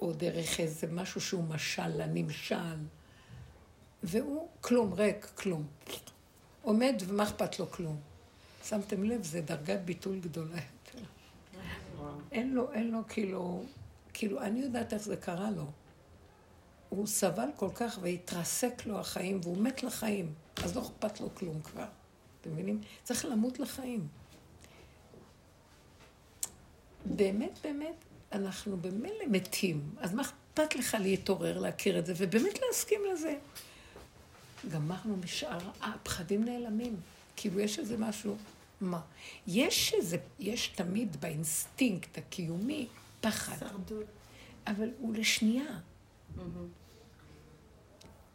או 0.00 0.12
דרך 0.12 0.60
איזה 0.60 0.86
משהו 0.92 1.20
שהוא 1.20 1.44
משל 1.44 1.88
לנמשל, 1.88 2.76
והוא 4.02 4.48
כלום, 4.60 4.92
ריק, 4.92 5.24
כלום. 5.34 5.66
עומד 6.62 7.02
ומה 7.06 7.22
אכפת 7.22 7.58
לו 7.58 7.70
כלום. 7.70 8.00
שמתם 8.64 9.04
לב, 9.04 9.22
זה 9.22 9.40
דרגת 9.40 9.80
ביטול 9.84 10.20
גדולה 10.20 10.56
יותר. 10.56 11.06
אין 12.32 12.54
לו, 12.54 12.72
אין 12.72 12.90
לו 12.90 12.98
כאילו, 13.08 13.64
כאילו, 14.12 14.42
אני 14.42 14.60
יודעת 14.60 14.92
איך 14.92 15.02
זה 15.02 15.16
קרה 15.16 15.50
לו. 15.50 15.66
הוא 16.96 17.06
סבל 17.06 17.48
כל 17.56 17.68
כך 17.74 17.98
והתרסק 18.02 18.86
לו 18.86 19.00
החיים, 19.00 19.40
והוא 19.42 19.58
מת 19.58 19.82
לחיים, 19.82 20.32
אז 20.64 20.76
לא 20.76 20.82
אכפת 20.82 21.20
לו 21.20 21.34
כלום 21.34 21.60
כבר. 21.62 21.86
אתם 22.40 22.52
מבינים? 22.52 22.80
צריך 23.02 23.24
למות 23.24 23.58
לחיים. 23.58 24.08
באמת, 27.04 27.58
באמת, 27.64 27.94
אנחנו 28.32 28.76
במילא 28.76 29.24
מתים, 29.30 29.94
אז 29.98 30.14
מה 30.14 30.22
אכפת 30.22 30.74
לך 30.74 30.96
להתעורר, 31.00 31.58
להכיר 31.58 31.98
את 31.98 32.06
זה, 32.06 32.14
ובאמת 32.16 32.58
להסכים 32.66 33.00
לזה? 33.12 33.36
גמרנו 34.70 35.16
משאר, 35.16 35.58
הפחדים 35.80 36.44
נעלמים. 36.44 36.96
כאילו 37.36 37.60
יש 37.60 37.78
איזה 37.78 37.96
משהו, 37.98 38.36
מה? 38.80 39.00
יש 39.46 39.94
איזה, 39.94 40.16
יש 40.38 40.68
תמיד 40.68 41.16
באינסטינקט 41.20 42.18
הקיומי 42.18 42.86
פחד, 43.20 43.56
שרדות. 43.60 44.06
אבל 44.66 44.88
הוא 44.98 45.14
לשנייה. 45.14 45.78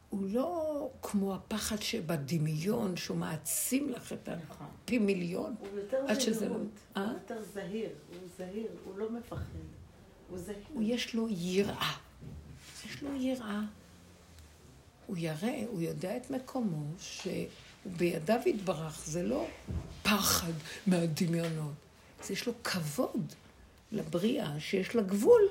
הוא 0.10 0.26
לא 0.30 0.90
כמו 1.02 1.36
הפחד 1.36 1.81
שבדמיון, 1.81 2.98
שהוא 2.98 3.18
מעצים 3.18 3.90
לך 3.90 4.14
את 4.14 4.30
הפי 4.30 4.98
מיליון. 4.98 5.56
הוא 5.60 5.80
יותר 5.80 5.98
עד 6.07 6.19
שזה 6.19 6.49
לא-. 6.49 6.56
אה? 6.98 7.06
הוא 7.06 7.14
יותר 7.14 7.44
זהיר. 7.53 7.90
הוא 8.10 8.18
זהיר, 8.38 8.68
הוא 8.86 8.98
לא 8.98 9.11
מפחד. 9.11 9.44
הוא 10.30 10.38
זהיר. 10.38 10.57
הוא 10.73 10.84
יש 10.86 11.14
לו 11.14 11.27
יראה. 11.30 11.94
יש 12.86 13.03
לו 13.03 13.15
יראה. 13.15 13.61
הוא 15.07 15.18
ירא, 15.18 15.52
הוא 15.68 15.81
יודע 15.81 16.18
את 16.18 16.31
מקומו, 16.31 16.86
שבידיו 16.99 18.40
יתברך, 18.45 19.06
זה 19.06 19.23
לא 19.23 19.48
פחד 20.03 20.52
מהדמיונות. 20.88 21.73
זה 22.23 22.34
יש 22.34 22.48
לו 22.48 22.53
כבוד 22.64 23.34
לבריאה 23.91 24.60
שיש 24.60 24.95
לה 24.95 25.02
גבול. 25.02 25.41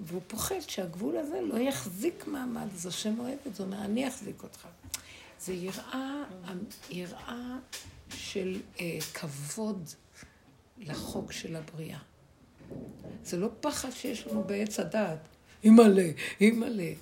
והוא 0.00 0.22
פוחד 0.26 0.60
שהגבול 0.60 1.16
הזה 1.16 1.40
לא 1.40 1.58
יחזיק 1.58 2.26
מעמד, 2.26 2.66
אז 2.74 2.86
השם 2.86 3.18
אוהב 3.18 3.38
את 3.46 3.54
זה, 3.54 3.62
אומר, 3.62 3.84
אני 3.84 4.08
אחזיק 4.08 4.42
אותך. 4.42 4.68
זה 5.40 5.52
יראה, 5.52 6.24
יראה 6.90 7.58
של 8.10 8.60
אה, 8.80 8.98
כבוד 9.14 9.90
לחוק 10.78 11.32
של 11.32 11.56
הבריאה. 11.56 11.98
זה 13.24 13.36
לא 13.36 13.48
פחד 13.60 13.90
שיש 13.90 14.26
לנו 14.26 14.44
בעץ 14.44 14.80
הדעת. 14.80 15.18
אימא'לה, 15.64 16.10
אימא'לה. 16.40 16.92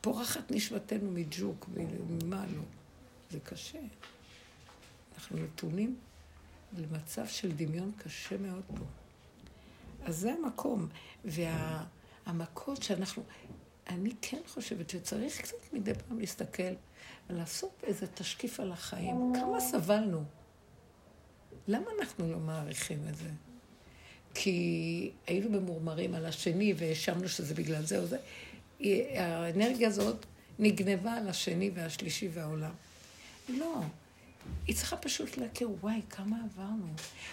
פורחת 0.00 0.50
נשמתנו 0.50 1.10
מג'וק, 1.10 1.66
ממה 2.08 2.44
לא. 2.56 2.62
זה 3.30 3.40
קשה. 3.40 3.78
אנחנו 5.14 5.38
נתונים 5.38 5.96
למצב 6.78 7.26
של 7.26 7.52
דמיון 7.52 7.92
קשה 7.96 8.36
מאוד 8.38 8.62
פה. 8.66 8.84
אז 10.04 10.16
זה 10.16 10.32
המקום. 10.32 10.88
והמכות 12.28 12.82
שאנחנו... 12.82 13.22
אני 13.88 14.10
כן 14.22 14.40
חושבת 14.46 14.90
שצריך 14.90 15.40
קצת 15.40 15.72
מדי 15.72 15.92
פעם 15.94 16.20
להסתכל 16.20 16.72
ולעשות 17.30 17.82
איזה 17.82 18.06
תשקיף 18.06 18.60
על 18.60 18.72
החיים. 18.72 19.32
כמה 19.34 19.60
סבלנו? 19.60 20.24
למה 21.68 21.86
אנחנו 22.00 22.32
לא 22.32 22.38
מעריכים 22.38 22.98
את 23.08 23.16
זה? 23.16 23.30
כי 24.34 25.10
היינו 25.26 25.60
ממורמרים 25.60 26.14
על 26.14 26.26
השני 26.26 26.74
והאשמנו 26.76 27.28
שזה 27.28 27.54
בגלל 27.54 27.82
זה 27.82 27.98
או 27.98 28.06
זה. 28.06 28.18
האנרגיה 29.16 29.88
הזאת 29.88 30.26
נגנבה 30.58 31.12
על 31.12 31.28
השני 31.28 31.70
והשלישי 31.74 32.28
והעולם. 32.32 32.72
לא. 33.48 33.80
היא 34.66 34.76
צריכה 34.76 34.96
פשוט 34.96 35.36
להכיר, 35.36 35.70
וואי, 35.80 36.00
כמה 36.10 36.36
עברנו. 36.44 36.86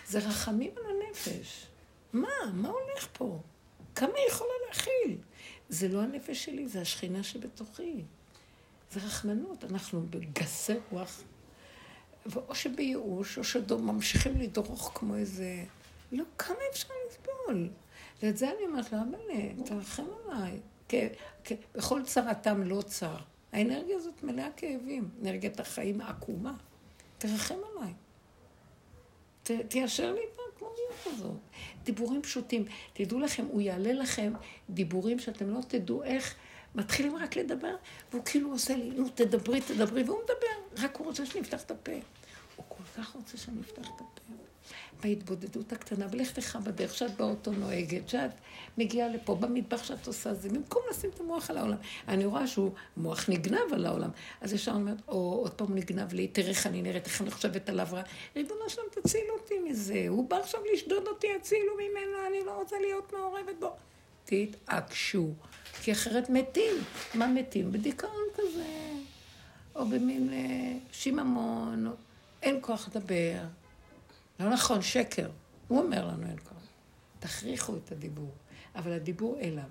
זה 0.07 0.19
רחמים 0.19 0.71
על 0.77 0.83
הנפש. 0.91 1.65
מה? 2.13 2.27
מה 2.53 2.69
הולך 2.69 3.07
פה? 3.13 3.39
כמה 3.95 4.11
היא 4.15 4.27
יכולה 4.29 4.49
להכיל? 4.75 5.17
זה 5.69 5.87
לא 5.87 6.01
הנפש 6.01 6.45
שלי, 6.45 6.67
זה 6.67 6.81
השכינה 6.81 7.23
שבתוכי. 7.23 8.03
זה 8.91 8.99
רחמנות. 8.99 9.63
אנחנו 9.63 10.05
בגסי 10.09 10.73
רוח, 10.91 11.21
או 12.35 12.55
שבייאוש, 12.55 13.37
או 13.37 13.43
שממשיכים 13.43 14.37
לדרוך 14.37 14.91
כמו 14.95 15.15
איזה... 15.15 15.63
לא, 16.11 16.23
כמה 16.37 16.57
אפשר 16.71 16.93
לסבול? 17.07 17.69
ואת 18.21 18.37
זה 18.37 18.49
אני 18.49 18.65
אומרת 18.67 18.93
לו, 18.93 18.99
אבאלה, 19.01 19.63
תרחם 19.65 20.05
עליי. 20.25 20.59
בכל 21.75 22.03
צרתם 22.03 22.63
לא 22.63 22.81
צר. 22.81 23.17
האנרגיה 23.51 23.97
הזאת 23.97 24.23
מלאה 24.23 24.47
כאבים, 24.57 25.09
אנרגיית 25.21 25.59
החיים 25.59 26.01
העקומה. 26.01 26.53
תרחם 27.17 27.55
עליי. 27.71 27.93
תיישר 29.67 30.13
לי 30.13 30.19
את 30.19 30.39
הקלוניות 30.55 31.05
הזאת. 31.05 31.37
דיבורים 31.83 32.21
פשוטים. 32.21 32.65
תדעו 32.93 33.19
לכם, 33.19 33.45
הוא 33.45 33.61
יעלה 33.61 33.93
לכם 33.93 34.33
דיבורים 34.69 35.19
שאתם 35.19 35.49
לא 35.49 35.59
תדעו 35.67 36.03
איך. 36.03 36.35
מתחילים 36.75 37.15
רק 37.15 37.35
לדבר, 37.35 37.75
והוא 38.11 38.25
כאילו 38.25 38.51
עושה 38.51 38.75
לי, 38.75 38.89
נו, 38.89 39.09
תדברי, 39.09 39.61
תדברי, 39.61 40.03
והוא 40.03 40.19
מדבר. 40.23 40.83
רק 40.83 40.97
הוא 40.97 41.07
רוצה 41.07 41.25
שנפתח 41.25 41.63
את 41.63 41.71
הפה. 41.71 41.91
הוא 42.55 42.65
כל 42.67 42.83
כך 42.97 43.15
רוצה 43.15 43.37
שאני 43.37 43.61
אפתח 43.61 43.87
את 43.95 44.01
הפה. 44.01 44.33
בהתבודדות 45.03 45.73
הקטנה, 45.73 46.07
בלכתך 46.07 46.57
בדרך, 46.63 46.95
שאת 46.95 47.17
באוטו 47.17 47.51
נוהגת, 47.51 48.09
שאת 48.09 48.31
מגיעה 48.77 49.07
לפה, 49.07 49.35
במטבח 49.35 49.83
שאת 49.83 50.07
עושה 50.07 50.33
זה, 50.33 50.49
במקום 50.49 50.81
לשים 50.91 51.09
את 51.15 51.19
המוח 51.19 51.49
על 51.49 51.57
העולם. 51.57 51.77
אני 52.07 52.25
רואה 52.25 52.47
שהוא 52.47 52.71
מוח 52.97 53.29
נגנב 53.29 53.73
על 53.73 53.85
העולם. 53.85 54.09
אז 54.41 54.53
ישר 54.53 54.71
אני 54.71 54.79
אומרת, 54.79 54.97
או 55.07 55.39
עוד 55.41 55.51
פעם 55.51 55.75
נגנב 55.75 56.13
לי, 56.13 56.27
תראה 56.27 56.49
איך 56.49 56.67
אני 56.67 56.81
נראית, 56.81 57.05
איך 57.05 57.21
אני 57.21 57.31
חושבת 57.31 57.69
עליו 57.69 57.87
רע. 57.91 58.01
ריבונו 58.35 58.69
שלום, 58.69 58.87
תציל 58.91 59.25
אותי 59.39 59.59
מזה. 59.59 60.05
הוא 60.07 60.29
בא 60.29 60.37
עכשיו 60.37 60.61
לשדוד 60.73 61.07
אותי, 61.07 61.27
הצילו 61.39 61.73
ממנו, 61.75 62.27
אני 62.27 62.45
לא 62.45 62.59
רוצה 62.59 62.75
להיות 62.79 63.13
מעורבת 63.13 63.55
בו. 63.59 63.75
תתעקשו, 64.25 65.33
כי 65.81 65.91
אחרת 65.91 66.29
מתים. 66.29 66.75
מה 67.13 67.27
מתים? 67.27 67.71
בדיכאון 67.71 68.25
כזה, 68.33 68.65
או 69.75 69.85
במין 69.85 70.29
אה, 70.33 70.77
שיממון. 70.91 71.93
אין 72.41 72.57
כוח 72.61 72.89
לדבר. 72.89 73.37
לא 74.39 74.49
נכון, 74.49 74.81
שקר. 74.81 75.29
הוא 75.67 75.79
אומר 75.79 76.07
לנו 76.07 76.27
אין 76.27 76.39
כוח. 76.39 76.63
תכריחו 77.19 77.77
את 77.77 77.91
הדיבור, 77.91 78.31
אבל 78.75 78.91
הדיבור 78.91 79.39
אליו. 79.39 79.69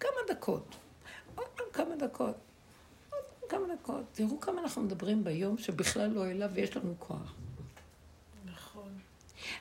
כמה 0.00 0.10
דקות, 0.28 0.76
עוד 1.34 1.46
פעם 1.54 1.66
כמה 1.72 1.96
דקות, 1.96 2.36
עוד 3.10 3.22
פעם 3.40 3.48
כמה 3.48 3.74
דקות. 3.74 4.04
תראו 4.12 4.40
כמה 4.40 4.62
אנחנו 4.62 4.82
מדברים 4.82 5.24
ביום 5.24 5.58
שבכלל 5.58 6.10
לא 6.10 6.26
אליו 6.26 6.50
ויש 6.54 6.76
לנו 6.76 6.94
כוח. 6.98 7.34
נכון. 8.44 8.98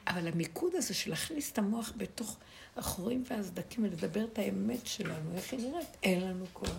אבל 0.08 0.28
המיקוד 0.28 0.76
הזה 0.76 0.94
של 0.94 1.10
להכניס 1.10 1.52
את 1.52 1.58
המוח 1.58 1.94
בתוך 1.98 2.38
החורים 2.78 3.24
והסדקים 3.30 3.84
ולדבר 3.84 4.26
את 4.26 4.40
האמת 4.40 4.88
שלנו, 4.88 5.36
איך 5.36 5.54
היא 5.54 5.60
נראית, 5.60 5.98
אין 6.04 6.22
לנו 6.22 6.46
כוח. 6.54 6.78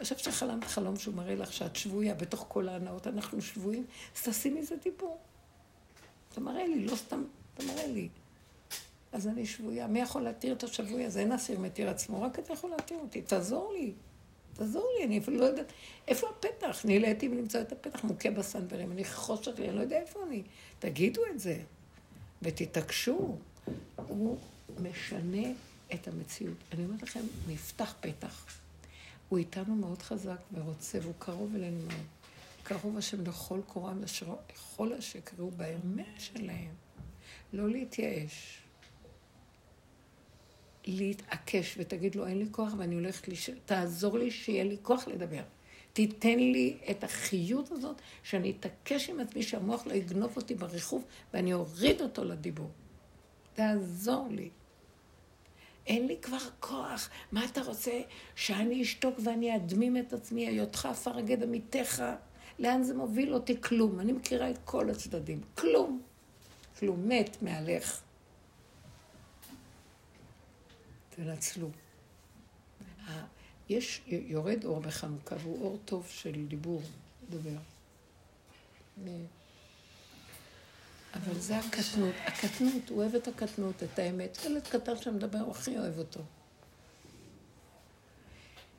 עכשיו 0.00 0.18
שחלמת 0.18 0.64
חלום 0.64 0.96
שהוא 0.96 1.14
מראה 1.14 1.34
לך 1.34 1.52
שאת 1.52 1.76
שבויה 1.76 2.14
בתוך 2.14 2.44
כל 2.48 2.68
ההנאות, 2.68 3.06
אנחנו 3.06 3.42
שבויים, 3.42 3.86
אז 4.16 4.22
תעשי 4.22 4.50
מזה 4.50 4.74
דיבור. 4.84 5.18
אתה 6.32 6.40
מראה 6.40 6.66
לי, 6.66 6.84
לא 6.84 6.96
סתם, 6.96 7.24
אתה 7.54 7.64
מראה 7.64 7.86
לי. 7.86 8.08
אז 9.12 9.28
אני 9.28 9.46
שבויה. 9.46 9.86
מי 9.86 10.00
יכול 10.00 10.22
להתיר 10.22 10.54
את 10.54 10.62
השבוי 10.62 11.04
הזה? 11.04 11.20
אין 11.20 11.32
אסיר 11.32 11.58
מתיר 11.58 11.90
עצמו, 11.90 12.22
רק 12.22 12.38
אתה 12.38 12.52
יכול 12.52 12.70
להתיר 12.70 12.98
אותי. 12.98 13.22
תעזור 13.22 13.72
לי. 13.72 13.92
תעזור 14.54 14.86
לי, 14.98 15.04
אני 15.04 15.18
אפילו 15.18 15.40
לא 15.40 15.44
יודעת... 15.44 15.72
איפה 16.08 16.26
הפתח? 16.28 16.84
נהליתי 16.84 17.28
ולמצוא 17.28 17.60
את 17.60 17.72
הפתח 17.72 18.04
מוכה 18.04 18.30
בסנדברים. 18.30 18.92
אני 18.92 19.04
חושך 19.04 19.52
לי, 19.58 19.68
אני 19.68 19.76
לא 19.76 19.80
יודע 19.80 20.00
איפה 20.00 20.20
אני. 20.26 20.42
תגידו 20.78 21.22
את 21.34 21.40
זה. 21.40 21.58
ותתעקשו. 22.42 23.36
הוא 23.96 24.38
משנה 24.82 25.48
את 25.94 26.08
המציאות. 26.08 26.56
אני 26.72 26.84
אומרת 26.84 27.02
לכם, 27.02 27.20
נפתח 27.48 27.94
פתח. 28.00 28.46
הוא 29.28 29.38
איתנו 29.38 29.74
מאוד 29.74 30.02
חזק 30.02 30.38
ורוצה, 30.52 30.98
והוא 31.02 31.14
קרוב 31.18 31.54
אלינו 31.54 31.78
מאוד. 31.78 32.21
קרוב 32.80 32.98
השם 32.98 33.24
לכל 33.26 33.60
קורם 33.66 34.02
לכל 34.02 34.92
אשר 34.92 35.20
קראו 35.20 35.50
באמת 35.50 36.06
שלהם. 36.18 36.74
לא 37.52 37.68
להתייאש. 37.68 38.58
להתעקש 40.86 41.74
ותגיד 41.78 42.14
לו, 42.14 42.26
אין 42.26 42.38
לי 42.38 42.46
כוח 42.50 42.72
ואני 42.78 42.94
הולכת 42.94 43.28
לש... 43.28 43.50
תעזור 43.64 44.18
לי 44.18 44.30
שיהיה 44.30 44.64
לי 44.64 44.76
כוח 44.82 45.08
לדבר. 45.08 45.42
תיתן 45.92 46.38
לי 46.38 46.78
את 46.90 47.04
החיות 47.04 47.72
הזאת, 47.72 47.96
שאני 48.22 48.50
אתעקש 48.50 49.10
עם 49.10 49.20
עצמי, 49.20 49.42
שהמוח 49.42 49.86
לא 49.86 49.92
יגנוב 49.92 50.36
אותי 50.36 50.54
בריחוף 50.54 51.02
ואני 51.34 51.52
אוריד 51.52 52.00
אותו 52.00 52.24
לדיבור. 52.24 52.70
תעזור 53.54 54.28
לי. 54.30 54.50
אין 55.86 56.06
לי 56.06 56.16
כבר 56.22 56.38
כוח. 56.60 57.10
מה 57.32 57.44
אתה 57.44 57.62
רוצה? 57.62 58.00
שאני 58.34 58.82
אשתוק 58.82 59.18
ואני 59.24 59.56
אדמים 59.56 59.96
את 59.96 60.12
עצמי, 60.12 60.46
היותך 60.46 60.86
עפר 60.86 61.18
אגד 61.18 61.42
עמיתך. 61.42 62.02
לאן 62.58 62.82
זה 62.82 62.94
מוביל 62.94 63.34
אותי? 63.34 63.62
כלום. 63.62 64.00
אני 64.00 64.12
מכירה 64.12 64.50
את 64.50 64.58
כל 64.64 64.90
הצדדים. 64.90 65.40
כלום. 65.54 66.02
כלום. 66.78 67.08
מת, 67.08 67.42
מהלך. 67.42 68.00
תנצלו. 71.10 71.68
יש, 73.68 74.02
יורד 74.06 74.64
אור 74.64 74.80
בחנוכה, 74.80 75.36
והוא 75.42 75.64
אור 75.64 75.78
טוב 75.84 76.06
של 76.08 76.46
דיבור, 76.48 76.82
דבר. 77.30 77.58
אבל 81.14 81.40
זה 81.40 81.58
הקטנות. 81.58 82.14
הקטנות, 82.26 82.88
הוא 82.88 82.98
אוהב 82.98 83.14
את 83.14 83.28
הקטנות, 83.28 83.82
את 83.82 83.98
האמת. 83.98 84.38
ילד 84.44 84.66
קטן 84.68 84.96
שמדבר, 84.96 85.38
הוא 85.38 85.50
הכי 85.50 85.78
אוהב 85.78 85.98
אותו. 85.98 86.20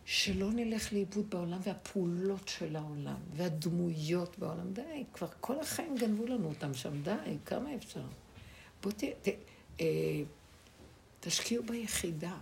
שלא 0.05 0.51
נלך 0.51 0.93
לאיבוד 0.93 1.29
בעולם 1.29 1.59
והפעולות 1.63 2.47
של 2.47 2.75
העולם 2.75 3.19
והדמויות 3.33 4.39
בעולם. 4.39 4.73
די, 4.73 5.03
כבר 5.13 5.27
כל 5.41 5.59
החיים 5.59 5.95
גנבו 5.95 6.25
לנו 6.25 6.47
אותם 6.47 6.73
שם, 6.73 7.01
די, 7.01 7.37
כמה 7.45 7.75
אפשר? 7.75 8.03
בואו 8.81 8.95
ת... 8.95 9.03
ת 9.03 9.27
אה, 9.81 9.85
תשקיעו 11.19 11.63
ביחידה, 11.63 12.37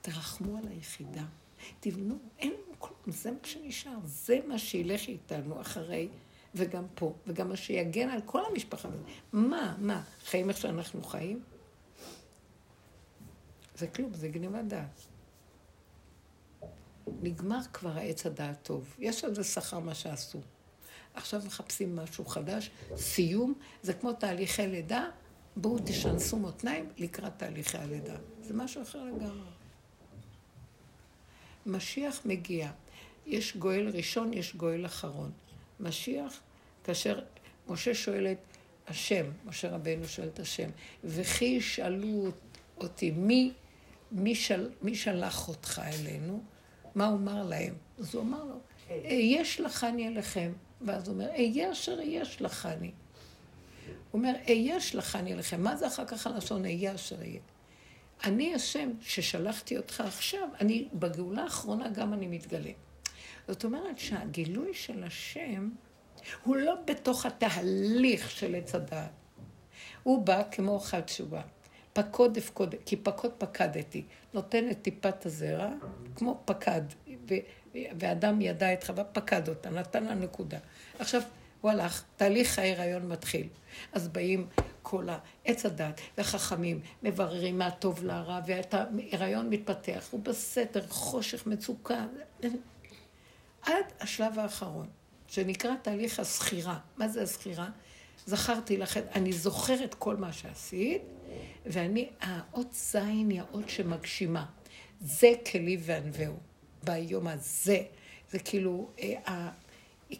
תרחמו 0.00 0.58
על 0.58 0.64
היחידה, 0.68 1.24
תבנו, 1.80 2.18
אין 2.38 2.52
לנו 2.52 2.74
כלום, 2.78 2.98
זה 3.06 3.30
מה 3.30 3.38
שנשאר, 3.44 3.98
זה 4.04 4.38
מה 4.48 4.58
שילך 4.58 5.08
איתנו 5.08 5.60
אחרי, 5.60 6.08
וגם 6.54 6.84
פה, 6.94 7.14
וגם 7.26 7.48
מה 7.48 7.56
שיגן 7.56 8.08
על 8.08 8.20
כל 8.26 8.42
המשפחה. 8.50 8.88
מה, 9.32 9.76
מה, 9.78 10.02
חיים 10.24 10.48
איך 10.48 10.58
שאנחנו 10.58 11.02
חיים? 11.02 11.42
זה 13.76 13.86
כלום, 13.86 14.14
זה 14.14 14.28
גניבת 14.28 14.64
דעת. 14.64 15.11
נגמר 17.22 17.60
כבר 17.72 17.90
העץ 17.98 18.26
הדעת 18.26 18.62
טוב. 18.62 18.96
יש 18.98 19.24
על 19.24 19.34
זה 19.34 19.44
שכר 19.44 19.78
מה 19.78 19.94
שעשו. 19.94 20.40
עכשיו 21.14 21.42
מחפשים 21.46 21.96
משהו 21.96 22.24
חדש, 22.24 22.70
סיום, 22.96 23.54
זה 23.82 23.92
כמו 23.92 24.12
תהליכי 24.12 24.66
לידה, 24.66 25.06
בואו 25.56 25.78
תשנסו 25.86 26.36
מותניים 26.36 26.88
לקראת 26.96 27.32
תהליכי 27.36 27.78
הלידה. 27.78 28.16
זה 28.42 28.54
משהו 28.54 28.82
אחר 28.82 29.04
לגמרי. 29.04 29.50
משיח 31.66 32.20
מגיע. 32.24 32.70
יש 33.26 33.56
גואל 33.56 33.88
ראשון, 33.94 34.32
יש 34.32 34.56
גואל 34.56 34.86
אחרון. 34.86 35.30
משיח, 35.80 36.40
כאשר 36.84 37.20
משה 37.68 37.94
שואל 37.94 38.26
את 38.26 38.38
השם, 38.88 39.26
משה 39.44 39.70
רבנו 39.70 40.08
שואל 40.08 40.28
את 40.28 40.40
השם, 40.40 40.70
וכי 41.04 41.44
ישאלו 41.44 42.28
אותי, 42.80 43.10
מי, 43.10 43.52
מי, 44.12 44.34
של, 44.34 44.70
מי 44.82 44.94
שלח 44.94 45.48
אותך 45.48 45.82
אלינו? 45.84 46.42
מה 46.94 47.06
הוא 47.06 47.18
אמר 47.18 47.42
להם? 47.42 47.74
אז 47.98 48.14
הוא 48.14 48.22
אמר 48.22 48.44
לו, 48.44 48.54
אהיה 48.90 49.44
שלחני 49.44 50.08
אליכם. 50.08 50.52
ואז 50.80 51.08
הוא 51.08 51.14
אומר, 51.14 51.28
אהיה 51.30 51.72
אשר 51.72 51.98
אהיה 51.98 52.24
שלחני. 52.24 52.90
הוא 53.86 54.18
אומר, 54.18 54.32
אהיה 54.48 54.80
שלחני 54.80 55.32
אליכם. 55.32 55.62
מה 55.62 55.76
זה 55.76 55.86
אחר 55.86 56.04
כך 56.04 56.26
הלשון 56.26 56.64
אהיה 56.64 56.94
אשר 56.94 57.16
אהיה? 57.18 57.40
אני 58.24 58.54
השם 58.54 58.90
ששלחתי 59.00 59.76
אותך 59.76 60.00
עכשיו, 60.06 60.48
אני, 60.60 60.88
בגאולה 60.94 61.42
האחרונה 61.42 61.88
גם 61.88 62.12
אני 62.12 62.26
מתגלה. 62.26 62.70
זאת 63.48 63.64
אומרת 63.64 63.98
שהגילוי 63.98 64.74
של 64.74 65.04
השם 65.04 65.70
הוא 66.44 66.56
לא 66.56 66.74
בתוך 66.84 67.26
התהליך 67.26 68.30
של 68.30 68.54
עץ 68.54 68.74
הדעת. 68.74 69.10
הוא 70.02 70.26
בא 70.26 70.42
כמו 70.50 70.78
חד 70.78 71.00
תשובה. 71.00 71.42
פקוד 71.92 72.36
אפקוד, 72.36 72.74
כי 72.86 72.96
פקוד 72.96 73.30
פקדתי. 73.38 74.04
נותן 74.34 74.70
את 74.70 74.82
טיפת 74.82 75.26
הזרע, 75.26 75.68
כמו 76.16 76.40
פקד, 76.44 76.82
ו, 77.28 77.34
ואדם 77.74 78.40
ידע 78.40 78.72
את 78.72 78.84
חווה, 78.84 79.04
פקד 79.04 79.48
אותה, 79.48 79.70
נתן 79.70 80.04
לה 80.04 80.14
נקודה. 80.14 80.58
עכשיו, 80.98 81.22
הוא 81.60 81.70
הלך, 81.70 82.04
תהליך 82.16 82.58
ההיריון 82.58 83.08
מתחיל. 83.08 83.48
אז 83.92 84.08
באים 84.08 84.46
כל 84.82 85.08
העץ 85.08 85.66
הדת 85.66 86.00
והחכמים, 86.18 86.80
מבררים 87.02 87.58
מה 87.58 87.70
טוב 87.70 88.04
להרע, 88.04 88.40
ואת 88.46 88.74
ההיריון 88.74 89.50
מתפתח, 89.50 90.08
הוא 90.10 90.20
בסתר, 90.20 90.86
חושך, 90.88 91.46
מצוקה, 91.46 92.06
עד 93.62 93.84
השלב 94.00 94.38
האחרון, 94.38 94.86
שנקרא 95.28 95.70
תהליך 95.82 96.20
הסחירה. 96.20 96.78
מה 96.96 97.08
זה 97.08 97.22
הסחירה? 97.22 97.68
זכרתי 98.26 98.76
לכם, 98.76 99.00
אני 99.14 99.32
זוכרת 99.32 99.94
כל 99.94 100.16
מה 100.16 100.32
שעשית, 100.32 101.02
ואני, 101.66 102.08
האות 102.20 102.72
זין 102.72 103.30
היא 103.30 103.40
האות 103.40 103.68
שמגשימה. 103.68 104.46
זה 105.00 105.32
כלי 105.50 105.76
וענווהו. 105.80 106.36
ביום 106.84 107.26
הזה. 107.26 107.82
זה 108.30 108.38
כאילו, 108.38 108.90
אה, 109.00 109.48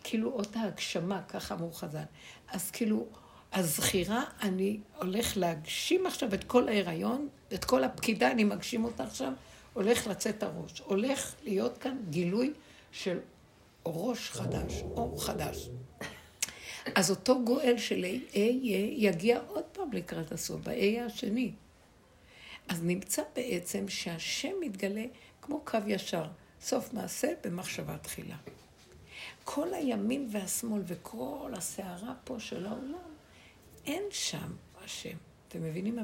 כאילו 0.05 0.33
אות 0.33 0.57
ההגשמה, 0.57 1.23
ככה 1.23 1.55
אמרו 1.55 1.73
חז"ל. 1.73 2.03
אז 2.49 2.71
כאילו, 2.71 3.07
הזכירה, 3.53 4.25
אני 4.43 4.81
הולך 4.99 5.37
להגשים 5.37 6.07
עכשיו 6.07 6.35
את 6.35 6.45
כל 6.45 6.69
ההיריון, 6.69 7.29
את 7.55 7.65
כל 7.65 7.85
הפקידה, 7.85 8.31
אני 8.31 8.45
מגשים 8.45 8.85
אותה 8.85 9.05
עכשיו, 9.05 9.33
הולך 9.73 10.07
לצאת 10.07 10.43
הראש. 10.43 10.81
הולך 10.81 11.35
להיות 11.43 11.79
כאן 11.79 11.97
גילוי 12.11 12.53
של 12.93 13.19
ראש 13.87 14.31
חדש, 14.31 14.83
אור 14.83 15.25
חדש. 15.25 15.69
אז 16.95 17.11
אותו 17.11 17.45
גואל 17.45 17.75
של 17.79 18.05
A 18.33 18.39
יגיע 18.97 19.41
עוד 19.47 19.65
פעם 19.73 19.93
לקראת 19.93 20.33
הסוף, 20.33 20.61
ב-A 20.61 21.01
השני. 21.07 21.53
אז 22.69 22.83
נמצא 22.85 23.23
בעצם 23.37 23.89
שהשם 23.89 24.53
מתגלה 24.61 25.05
כמו 25.43 25.61
קו 25.65 25.79
ישר, 25.87 26.25
סוף 26.61 26.93
מעשה 26.93 27.33
במחשבה 27.45 27.99
תחילה. 27.99 28.37
כל 29.45 29.75
הימין 29.75 30.29
והשמאל 30.33 30.83
וכל 30.87 31.51
הסערה 31.57 32.15
פה 32.25 32.37
של 32.39 32.67
העולם, 32.67 33.13
אין 33.87 34.03
שם 34.11 34.53
השם. 34.85 35.17
אתם 35.49 35.63
מבינים? 35.63 35.99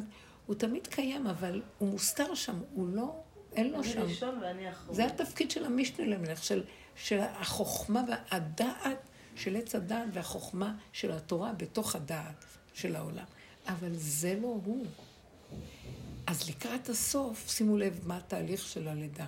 הוא 0.46 0.56
תמיד 0.56 0.86
קיים, 0.86 1.26
אבל 1.26 1.62
הוא 1.78 1.88
מוסתר 1.88 2.34
שם, 2.34 2.60
הוא 2.74 2.88
לא, 2.88 3.14
אין 3.52 3.70
לו 3.70 3.84
שם. 3.84 4.00
אני 4.00 4.12
ראשון 4.12 4.38
ואני 4.42 4.70
אחרון. 4.70 4.94
זה 4.96 5.06
התפקיד 5.06 5.50
של 5.50 5.64
המשנה 5.64 6.06
למלך, 6.06 6.44
של, 6.44 6.64
של 6.96 7.18
החוכמה 7.20 8.04
והדעת 8.08 8.98
של 9.38 9.56
עץ 9.56 9.74
הדעת 9.74 10.08
והחוכמה 10.12 10.74
של 10.92 11.12
התורה 11.12 11.52
בתוך 11.52 11.94
הדעת 11.94 12.44
של 12.74 12.96
העולם. 12.96 13.24
אבל 13.66 13.94
זה 13.94 14.38
לא 14.40 14.60
הוא. 14.64 14.86
אז 16.26 16.48
לקראת 16.48 16.88
הסוף, 16.88 17.48
שימו 17.48 17.76
לב 17.76 18.00
מה 18.06 18.16
התהליך 18.16 18.66
של 18.66 18.88
הלידה. 18.88 19.26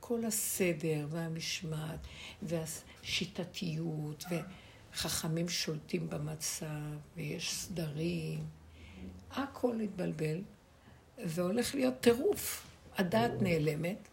כל 0.00 0.24
הסדר 0.24 1.06
והמשמעת 1.10 1.98
והשיטתיות 2.42 4.24
וחכמים 4.92 5.48
שולטים 5.48 6.10
במצב 6.10 6.66
ויש 7.16 7.54
סדרים, 7.54 8.44
הכל 9.30 9.80
התבלבל 9.80 10.42
והולך 11.18 11.74
להיות 11.74 12.00
טירוף. 12.00 12.66
הדעת 12.98 13.30
נעלמת 13.40 14.08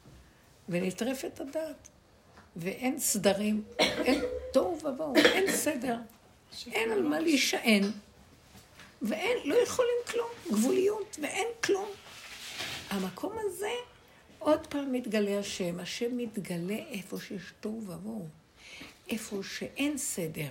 ונטרפת 0.70 1.40
הדעת. 1.40 1.90
ואין 2.56 3.00
סדרים, 3.00 3.64
אין 3.80 4.22
תוהו 4.54 4.78
ובוהו, 4.84 5.16
אין 5.16 5.52
סדר, 5.52 5.98
אין 6.72 6.92
על 6.92 7.04
מה 7.04 7.20
להישען, 7.20 7.84
ואין, 9.02 9.38
לא 9.46 9.56
יכולים 9.56 9.96
כלום, 10.12 10.30
גבוליות, 10.52 11.18
ואין 11.22 11.48
כלום. 11.64 11.88
המקום 12.90 13.34
הזה, 13.40 13.72
עוד 14.40 14.68
פעם 14.68 14.92
מתגלה 14.92 15.40
השם. 15.40 15.80
השם 15.80 16.18
מתגלה 16.18 16.76
איפה 16.76 17.18
שיש 17.20 17.54
תוהו 17.60 17.84
ובוהו, 17.88 18.28
איפה 19.10 19.40
שאין 19.44 19.98
סדר, 19.98 20.50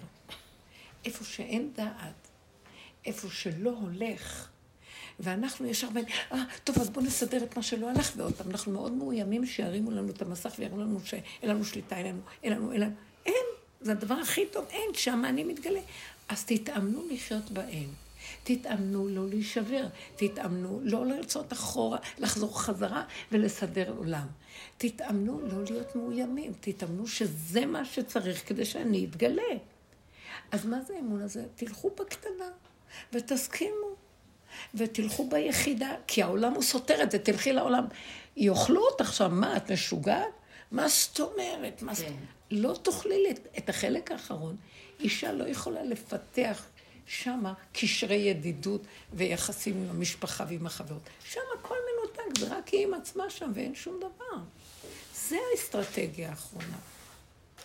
איפה 1.04 1.24
שאין 1.24 1.70
דעת, 1.76 2.28
איפה 3.06 3.28
שלא 3.30 3.70
הולך. 3.70 4.48
ואנחנו 5.20 5.66
ישר 5.66 5.90
באים, 5.90 6.06
אה, 6.32 6.42
טוב, 6.64 6.78
אז 6.78 6.90
בואו 6.90 7.04
נסדר 7.04 7.44
את 7.44 7.56
מה 7.56 7.62
שלא 7.62 7.90
הלך, 7.90 8.12
ועוד 8.16 8.34
פעם, 8.34 8.50
אנחנו 8.50 8.72
מאוד 8.72 8.92
מאוימים 8.92 9.46
שירימו 9.46 9.90
לנו 9.90 10.10
את 10.10 10.22
המסך 10.22 10.54
ויראו 10.58 10.78
לנו 10.78 11.00
שאין 11.04 11.22
לנו 11.42 11.64
שליטה, 11.64 11.96
אין 11.96 12.06
לנו, 12.06 12.20
אין 12.42 12.52
לנו, 12.52 12.72
אין 12.72 12.80
לנו. 12.80 12.92
אין, 13.26 13.46
זה 13.80 13.92
הדבר 13.92 14.14
הכי 14.14 14.46
טוב, 14.46 14.64
אין, 14.70 14.90
שם 14.94 15.24
אני 15.24 15.44
מתגלה. 15.44 15.80
אז 16.28 16.44
תתאמנו 16.44 17.02
לחיות 17.10 17.50
באין. 17.50 17.88
תתאמנו 18.44 19.08
לא 19.08 19.28
להישבר, 19.28 19.86
תתאמנו 20.16 20.80
לא 20.84 21.06
לרצות 21.06 21.52
אחורה, 21.52 21.98
לחזור 22.18 22.60
חזרה 22.60 23.04
ולסדר 23.32 23.92
עולם. 23.96 24.26
תתאמנו 24.78 25.40
לא 25.40 25.64
להיות 25.64 25.96
מאוימים, 25.96 26.52
תתאמנו 26.60 27.06
שזה 27.06 27.66
מה 27.66 27.84
שצריך 27.84 28.48
כדי 28.48 28.64
שאני 28.64 29.04
אתגלה. 29.04 29.42
אז 30.52 30.66
מה 30.66 30.80
זה 30.82 30.94
האמון 30.96 31.22
הזה? 31.22 31.44
תלכו 31.56 31.90
בקטנה 31.90 32.48
ותסכימו. 33.12 33.88
ותלכו 34.74 35.28
ביחידה, 35.28 35.94
כי 36.06 36.22
העולם 36.22 36.54
הוא 36.54 36.62
סותר 36.62 37.02
את 37.02 37.10
זה, 37.10 37.18
תלכי 37.18 37.52
לעולם. 37.52 37.84
יאכלו 38.36 38.86
אותך 38.86 39.12
שם, 39.12 39.34
מה, 39.34 39.56
את 39.56 39.72
משוגעת? 39.72 40.37
מה 40.72 40.88
זאת 40.88 41.20
אומרת? 41.20 41.82
מה... 41.82 41.94
כן. 41.94 42.14
לא 42.50 42.78
תאכלי 42.82 43.34
את 43.58 43.68
החלק 43.68 44.12
האחרון. 44.12 44.56
אישה 45.00 45.32
לא 45.32 45.44
יכולה 45.44 45.82
לפתח 45.82 46.66
שמה 47.06 47.54
קשרי 47.72 48.14
ידידות 48.14 48.82
ויחסים 49.12 49.76
עם 49.76 49.90
המשפחה 49.90 50.44
ועם 50.48 50.66
החברות. 50.66 51.02
שם 51.24 51.40
הכל 51.58 51.74
מנותק, 51.74 52.38
זה 52.38 52.56
רק 52.56 52.68
היא 52.68 52.86
עם 52.86 52.94
עצמה 52.94 53.30
שם 53.30 53.50
ואין 53.54 53.74
שום 53.74 53.98
דבר. 53.98 54.42
זה 55.14 55.36
האסטרטגיה 55.52 56.30
האחרונה. 56.30 56.78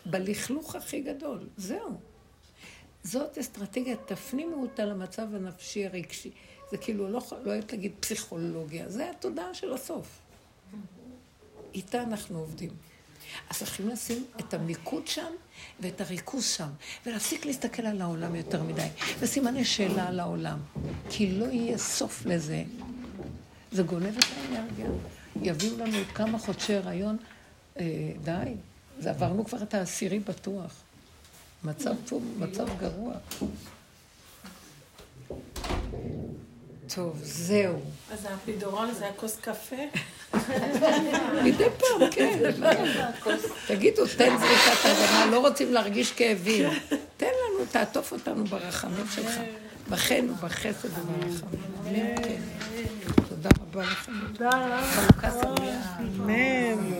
בלכלוך 0.05 0.75
הכי 0.75 1.01
גדול, 1.01 1.39
זהו. 1.57 1.99
זאת 3.03 3.37
אסטרטגיה, 3.37 3.95
תפנימו 4.05 4.61
אותה 4.61 4.85
למצב 4.85 5.35
הנפשי 5.35 5.85
הרגשי. 5.85 6.31
זה 6.71 6.77
כאילו, 6.77 7.09
לא, 7.09 7.21
לא 7.31 7.51
אוהבת 7.51 7.71
להגיד 7.71 7.91
פסיכולוגיה, 7.99 8.89
זה 8.89 9.09
התודעה 9.09 9.53
של 9.53 9.73
הסוף. 9.73 10.07
איתה 11.73 12.03
אנחנו 12.03 12.39
עובדים. 12.39 12.69
אז 13.49 13.57
צריכים 13.57 13.89
לשים 13.89 14.25
את 14.39 14.53
המיקוד 14.53 15.07
שם 15.07 15.31
ואת 15.79 16.01
הריכוז 16.01 16.45
שם, 16.45 16.69
ולהפסיק 17.05 17.45
להסתכל 17.45 17.85
על 17.85 18.01
העולם 18.01 18.35
יותר 18.35 18.63
מדי, 18.63 18.87
וסימני 19.19 19.65
שאלה 19.65 20.07
על 20.07 20.19
העולם. 20.19 20.59
כי 21.09 21.31
לא 21.31 21.45
יהיה 21.45 21.77
סוף 21.77 22.25
לזה. 22.25 22.63
זה 23.71 23.83
גונב 23.83 24.17
את 24.17 24.25
האנרגיה. 24.37 24.87
יביאו 25.41 25.77
לנו 25.77 25.97
כמה 26.13 26.39
חודשי 26.39 26.75
הריון, 26.75 27.17
אה, 27.79 28.11
די, 28.23 28.53
זה 28.99 29.09
עברנו 29.09 29.45
כבר 29.45 29.63
את 29.63 29.73
העשירי 29.73 30.19
בטוח. 30.19 30.73
מצב 31.63 31.93
פה, 32.09 32.19
מצב 32.39 32.67
גרוע. 32.79 33.13
טוב, 36.95 37.19
זהו. 37.23 37.79
אז 38.11 38.27
הפידורון 38.29 38.93
זה 38.93 39.07
הכוס 39.07 39.37
קפה? 39.41 39.75
מדי 41.43 41.67
פעם, 41.77 42.11
כן. 42.11 42.51
תגידו, 43.67 44.07
תן 44.17 44.37
זריקת 44.37 44.85
הבנה, 44.85 45.25
לא 45.31 45.39
רוצים 45.47 45.73
להרגיש 45.73 46.11
כאבים. 46.11 46.69
תן 47.17 47.25
לנו, 47.25 47.65
תעטוף 47.71 48.11
אותנו 48.11 48.43
ברחמים 48.43 49.05
שלך. 49.15 49.33
בחן 49.89 50.29
ובחסד 50.29 50.89
וברחמים. 50.99 52.15
כן. 52.17 52.41
תודה 53.29 53.49
רבה 53.61 53.83
לכם. 53.83 54.11
תודה 54.33 54.49
רבה. 54.49 54.81
חלוקה 54.81 55.31
שמח. 55.31 55.87
אמן. 55.99 56.93